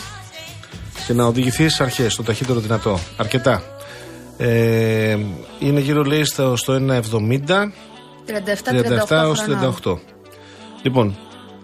και 1.07 1.13
να 1.13 1.25
οδηγηθεί 1.25 1.63
στις 1.63 1.81
αρχές, 1.81 2.15
το 2.15 2.23
ταχύτερο 2.23 2.61
δυνατό. 2.61 2.99
Αρκετά. 3.17 3.63
Ε, 4.37 5.19
είναι 5.59 5.81
γύρω 5.81 6.03
λέει 6.03 6.25
στο, 6.25 6.57
στο 6.57 6.79
1,70 6.89 7.03
37 8.27 9.11
έως 9.11 9.45
38. 9.83 9.99
Λοιπόν, 10.83 11.17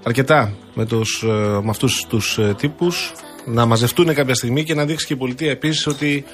αρκετά 0.02 0.52
με, 0.74 0.86
τους, 0.86 1.22
ε, 1.22 1.26
με 1.62 1.70
αυτούς 1.70 2.06
τους 2.08 2.38
ε, 2.38 2.54
τύπους 2.58 3.12
να 3.44 3.66
μαζευτούν 3.66 4.14
κάποια 4.14 4.34
στιγμή 4.34 4.64
και 4.64 4.74
να 4.74 4.84
δείξει 4.84 5.06
και 5.06 5.12
η 5.12 5.16
πολιτεία 5.16 5.50
επίσης 5.50 5.86
ότι 5.86 6.24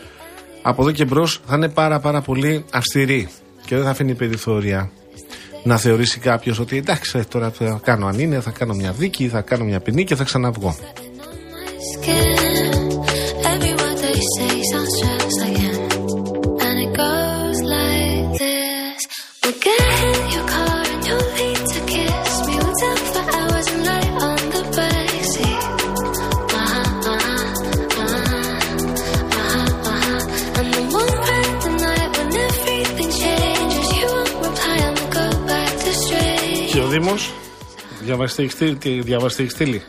από 0.62 0.82
εδώ 0.82 0.90
και 0.90 1.04
μπρος 1.04 1.40
θα 1.46 1.56
είναι 1.56 1.68
πάρα 1.68 2.00
πάρα 2.00 2.20
πολύ 2.20 2.64
αυστηρή 2.72 3.28
και 3.66 3.74
δεν 3.74 3.84
θα 3.84 3.90
αφήνει 3.90 4.14
περιθώρια 4.14 4.90
να 5.68 5.76
θεωρήσει 5.76 6.18
κάποιος 6.18 6.58
ότι 6.58 6.76
εντάξει 6.76 7.18
ε, 7.18 7.24
τώρα 7.24 7.50
θα 7.50 7.80
κάνω 7.82 8.06
αν 8.06 8.18
είναι, 8.18 8.40
θα 8.40 8.50
κάνω 8.50 8.74
μια 8.74 8.92
δίκη, 8.92 9.28
θα 9.28 9.40
κάνω 9.40 9.64
μια 9.64 9.80
ποινή 9.80 10.04
και 10.04 10.14
θα 10.14 10.24
ξαναβγώ. 10.24 10.76
Δήμος, 36.88 37.30
διαβαστή 38.04 38.42
έχει 38.42 38.50
στείλει. 38.52 38.76
τι- 38.76 39.00
διαβαστή 39.00 39.42
έχει 39.42 39.50
στείλει. 39.50 39.82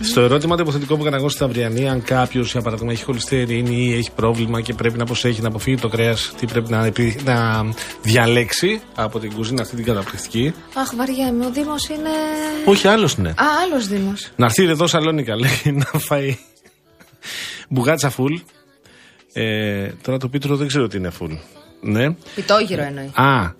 Στο 0.00 0.20
ερώτημα 0.20 0.56
το 0.56 0.62
υποθετικό 0.62 0.94
που 0.96 1.00
έκανα 1.02 1.16
εγώ 1.16 1.28
στην 1.28 1.44
Αυριανή, 1.46 1.88
αν 1.88 2.02
κάποιος 2.02 2.52
για 2.52 2.60
παράδειγμα 2.62 2.92
έχει 2.92 3.04
χολυστερίνη 3.04 3.76
ή 3.86 3.94
έχει 3.94 4.10
πρόβλημα 4.12 4.60
και 4.60 4.74
πρέπει 4.74 4.98
να 4.98 5.04
προσέχει 5.04 5.40
να 5.42 5.48
αποφύγει 5.48 5.76
το 5.76 5.88
κρέας, 5.88 6.32
τι 6.38 6.46
πρέπει 6.46 6.70
να, 6.70 6.84
επι- 6.86 7.22
να 7.24 7.64
διαλέξει 8.02 8.80
από 8.94 9.18
την 9.18 9.32
κουζίνα 9.34 9.62
αυτή 9.62 9.76
την 9.76 9.84
καταπληκτική; 9.84 10.52
Αχ, 10.74 10.94
βαριέμαι, 10.96 11.46
ο 11.46 11.50
Δήμος 11.50 11.88
είναι. 11.88 12.08
Όχι, 12.64 12.88
άλλος 12.88 13.16
ναι. 13.18 13.28
Α, 13.28 13.34
άλλος 13.64 13.86
Δήμος. 13.86 14.30
Να 14.36 14.44
έρθει 14.44 14.64
εδώ 14.64 14.86
Σαλόνικα, 14.86 15.36
λέει, 15.36 15.50
να 15.92 15.98
φάει 15.98 16.38
μπουγάτσα 17.68 18.10
φουλ 18.10 18.34
Ε, 19.32 19.88
τώρα 20.02 20.18
το 20.18 20.28
πίτρο 20.28 20.56
δεν 20.56 20.66
ξέρω 20.66 20.86
τι 20.86 20.96
είναι 20.96 21.10
full. 21.20 21.38
Ναι. 21.80 22.14
Πιτόγυρο 22.34 22.82
εννοεί. 22.82 23.10
Α, 23.14 23.54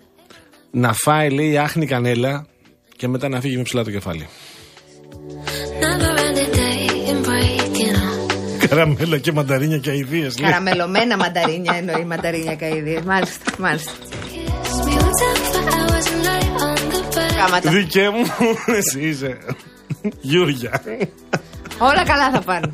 να 0.71 0.93
φάει 0.93 1.31
λέει 1.31 1.59
άχνη 1.59 1.87
κανέλα 1.87 2.47
και 3.01 3.09
μετά 3.09 3.29
να 3.29 3.41
φύγει 3.41 3.57
με 3.57 3.63
ψηλά 3.63 3.85
το 3.85 3.91
κεφάλι. 3.91 4.29
Never 5.83 6.13
ending 6.27 6.53
day 6.61 7.11
in 7.11 7.19
breaking 7.29 7.95
up. 7.97 8.67
Καραμέλα 8.69 9.19
και 9.19 9.33
μανταρίνια 9.33 9.79
και 9.79 9.91
αηδίες 9.91 10.39
λέει. 10.39 10.51
Καραμελωμένα 10.51 11.17
μανταρίνια 11.17 11.75
εννοεί 11.77 12.05
μανταρίνια 12.05 12.57
καηδίες. 12.57 13.03
Μάλιστα, 13.03 13.53
μάλιστα. 13.59 13.93
Kiss 13.93 14.87
me 14.87 14.93
on 15.05 15.13
top 15.21 15.39
for 15.53 15.63
hours 15.75 16.07
and 16.13 16.23
lay 16.27 16.45
on 16.65 16.79
the 16.93 17.01
bed. 17.15 17.35
Κάματα. 17.37 17.71
Δικέ 17.71 18.09
μου, 18.09 18.25
εσύ 18.77 19.09
είσαι. 19.09 19.39
Γιούρια. 20.21 20.83
Όλα 21.79 22.05
καλά 22.05 22.31
θα 22.31 22.41
πάνε. 22.41 22.73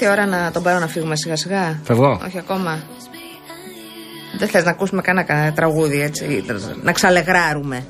Uh-huh, 0.00 0.06
uh-huh. 0.06 0.06
Ήρθε 0.06 0.06
η 0.06 0.08
ώρα 0.08 0.26
να 0.26 0.50
τον 0.50 0.62
πάρω 0.62 0.78
να 0.78 0.86
φύγουμε 0.86 1.16
σιγά 1.16 1.36
σιγά. 1.36 1.80
Φεύγω. 1.84 2.20
Όχι 2.26 2.38
ακόμα. 2.38 2.82
Δεν 4.38 4.48
θες 4.48 4.64
να 4.64 4.70
ακούσουμε 4.70 5.02
κανένα 5.02 5.26
κα- 5.26 5.52
τραγούδι 5.52 6.00
έτσι, 6.00 6.44
να 6.82 6.92
ξαλεγράρουμε. 6.92 7.86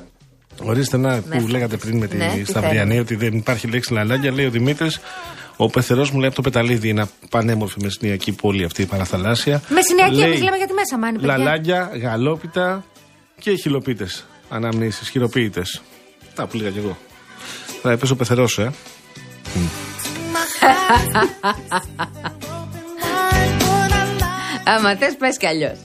Ορίστε 0.63 0.97
να 0.97 1.21
που 1.21 1.27
Ναι. 1.29 1.41
λέγατε 1.47 1.77
πριν 1.77 1.97
με 1.97 2.07
τη 2.07 2.17
Ναι, 2.17 2.31
τι 2.35 2.45
Σταυριανή 2.45 2.99
ότι 2.99 3.15
δεν 3.15 3.33
υπάρχει 3.33 3.67
λέξη 3.67 3.93
λαλάγια. 3.93 4.31
Λέει 4.31 4.45
ο 4.45 4.49
Δημήτρης, 4.49 4.99
ο 5.55 5.69
πεθερός 5.69 6.11
μου 6.11 6.17
λέει 6.19 6.27
από 6.27 6.35
το 6.35 6.41
πεταλίδι, 6.41 6.89
είναι 6.89 7.05
πανέμορφη 7.29 7.77
μεσηνιακή 7.81 8.31
πόλη 8.31 8.63
αυτή 8.63 8.81
η 8.81 8.85
παραθαλάσσια. 8.85 9.61
Μεσηνιακή, 9.69 10.15
Λέει, 10.15 10.25
εμείς 10.27 10.41
λέμε 10.41 10.57
για 10.57 10.67
τη 10.67 10.73
μέσα 10.73 10.97
μάνη, 10.97 11.17
παιδιά. 11.19 11.37
Λαλάγια, 11.37 11.91
γαλόπιτα 12.01 12.83
και 13.39 13.55
χιλοπίτες. 13.55 14.25
Αναμνήσεις, 14.49 15.09
χειροποίητες. 15.09 15.81
Τα 16.35 16.47
που 16.47 16.57
λέγα 16.57 16.69
κι 16.69 16.77
εγώ. 16.77 16.97
Θα 17.81 17.91
έπεσε 17.91 18.13
ο 18.13 18.15
πεθερός, 18.15 18.59
ε. 18.59 18.71
Άμα 24.65 24.95
θες 24.95 25.15
πες 25.15 25.37
κι 25.37 25.47
αλλιώς. 25.47 25.77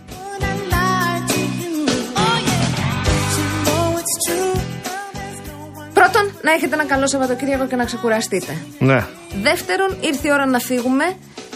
Πρώτον, 5.93 6.31
να 6.43 6.53
έχετε 6.53 6.75
ένα 6.75 6.85
καλό 6.85 7.07
Σαββατοκύριακο 7.07 7.67
και 7.67 7.77
να 7.77 7.85
ξεκουραστείτε. 7.85 8.57
Ναι. 8.79 9.05
Δεύτερον, 9.43 9.97
ήρθε 10.01 10.29
η 10.29 10.31
ώρα 10.33 10.47
να 10.47 10.59
φύγουμε 10.59 11.05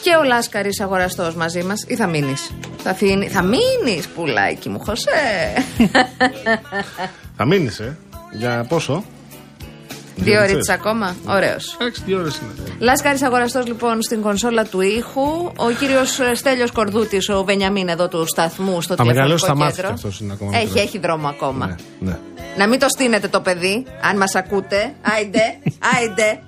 και 0.03 0.17
ο 0.21 0.23
Λάσκαρης 0.23 0.81
αγοραστός 0.81 1.35
μαζί 1.35 1.63
μας 1.63 1.85
ή 1.87 1.97
θα 1.97 2.07
μείνεις; 2.07 2.51
Θα, 2.83 2.95
φύγει, 2.95 3.29
θα 3.29 3.43
μείνεις 3.43 4.09
πουλάκι 4.09 4.69
μου, 4.69 4.81
Χωσέ. 4.81 5.53
Θα 7.37 7.47
μείνεις, 7.47 7.81
ε. 7.81 7.97
Για 8.33 8.67
πόσο; 8.69 9.05
Δύο 10.17 10.39
ώρες. 10.41 10.53
ώρες 10.53 10.69
ακόμα; 10.69 11.17
Ωραίος. 11.27 11.77
Εντάξει, 11.81 12.03
δύο 12.07 12.19
ώρες 12.19 12.37
είναι. 12.43 12.69
Λάσκαρης 12.79 13.23
αγοραστός 13.23 13.67
λοιπόν 13.67 14.03
στην 14.03 14.23
κονσόλα 14.23 14.65
του 14.65 14.81
ήχου. 14.81 15.53
Ο 15.57 15.71
κύριος 15.79 16.19
ε, 16.19 16.35
Στέλιος 16.35 16.71
Κορδούτης, 16.71 17.29
ο 17.29 17.45
Βενιαμίν 17.45 17.89
εδώ 17.89 18.09
του 18.09 18.27
σταθμού 18.27 18.81
στο 18.83 18.95
Θα 18.95 19.05
μεγαλώσει, 19.05 19.45
θα 19.47 19.53
τηλεφωνικό 19.53 19.65
μάθει 19.65 19.75
κέντρο. 19.77 19.89
κι 19.89 19.95
αυτός 19.95 20.21
είναι 20.21 20.33
ακόμα 20.33 20.51
Έχει, 20.57 20.65
μικρός. 20.67 20.83
έχει 20.83 20.99
δρόμο 20.99 21.29
ακόμα. 21.29 21.67
Ναι, 21.67 21.75
ναι. 22.11 22.19
Να 22.57 22.69
μην 22.69 22.79
το 22.79 22.87
στείνετε 22.89 23.29
το 23.29 23.41
παιδί, 23.41 23.87
αν 24.03 24.17
μας 24.17 24.35
ακούτε. 24.35 24.95
Άιντε, 25.15 25.43
άιντε, 25.97 26.41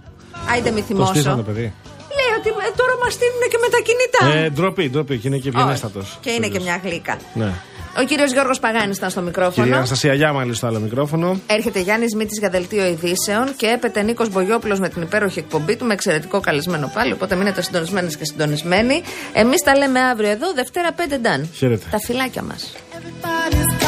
άιντε 0.53 0.71
μη 0.71 0.81
Το 0.81 0.87
θυμώσω. 0.87 1.13
στήσαν 1.13 1.37
το 1.37 1.43
παιδί. 1.43 1.73
Λέει 2.19 2.31
ότι 2.39 2.49
ε, 2.49 2.71
τώρα 2.77 2.93
μας 3.05 3.13
στείλουν 3.13 3.43
και 3.51 3.59
με 3.61 3.69
τα 3.75 3.79
κινητά. 3.87 4.45
Ε, 4.45 4.51
ντροπή, 4.51 4.91
ντροπή 4.91 5.19
και 5.19 5.29
είναι 5.29 5.37
και 5.37 5.49
ευγενέστατος. 5.49 6.03
Όχι. 6.09 6.19
Και 6.21 6.31
είναι 6.31 6.49
και 6.49 6.61
μια 6.61 6.81
γλύκα. 6.85 7.17
Ναι. 7.35 7.53
Ο 7.99 8.03
κύριος 8.05 8.33
Γιώργος 8.33 8.59
Παγάνης 8.61 8.97
ήταν 8.97 9.11
στο 9.11 9.21
μικρόφωνο. 9.21 9.65
Κυρία 9.65 9.77
Αναστασία 9.77 10.15
Γιάμαλη 10.15 10.55
στο 10.55 10.67
άλλο 10.67 10.79
μικρόφωνο. 10.79 11.41
Έρχεται 11.47 11.81
Γιάννης 11.81 12.15
Μήτης 12.15 12.39
για 12.39 12.49
δελτίο 12.49 12.87
ειδήσεων 12.87 13.57
και 13.57 13.67
έπεται 13.67 14.03
Νίκος 14.03 14.29
Μπογιόπουλος 14.31 14.79
με 14.79 14.89
την 14.89 15.03
υπέροχη 15.03 15.39
εκπομπή 15.39 15.77
του 15.77 15.85
με 15.85 15.93
εξαιρετικό 15.93 16.41
καλεσμένο 16.41 16.91
πάλι. 16.95 17.13
Οπότε 17.13 17.35
μείνετε 17.37 17.63
συντονισμένες 17.63 18.17
και 18.17 18.25
συντονισμένοι. 18.25 19.03
Εμείς 19.33 19.63
τα 19.63 19.77
λέμε 19.77 20.01
αύριο 20.01 20.31
εδώ, 20.31 20.53
Δευτέρα 20.53 20.93
5 20.93 21.19
Νταν. 21.19 21.49
Χαίρετε. 21.55 21.87
Τα 21.91 21.99
φυλάκια 21.99 22.43
μας. 22.43 22.73
Everybody's 22.95 23.83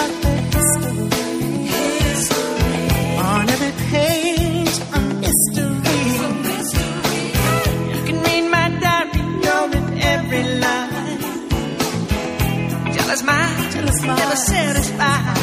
satisfied. 13.75 14.19
Never 14.19 14.37
satisfied. 14.37 15.39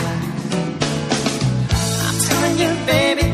I'm 2.07 2.17
telling 2.27 2.55
you, 2.61 2.85
baby, 2.85 3.25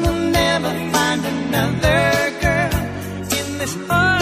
we'll 0.00 0.30
never 0.30 0.70
find 0.92 1.24
another 1.24 2.32
girl 2.40 2.74
in 3.38 3.58
this 3.58 3.74
heart. 3.86 4.15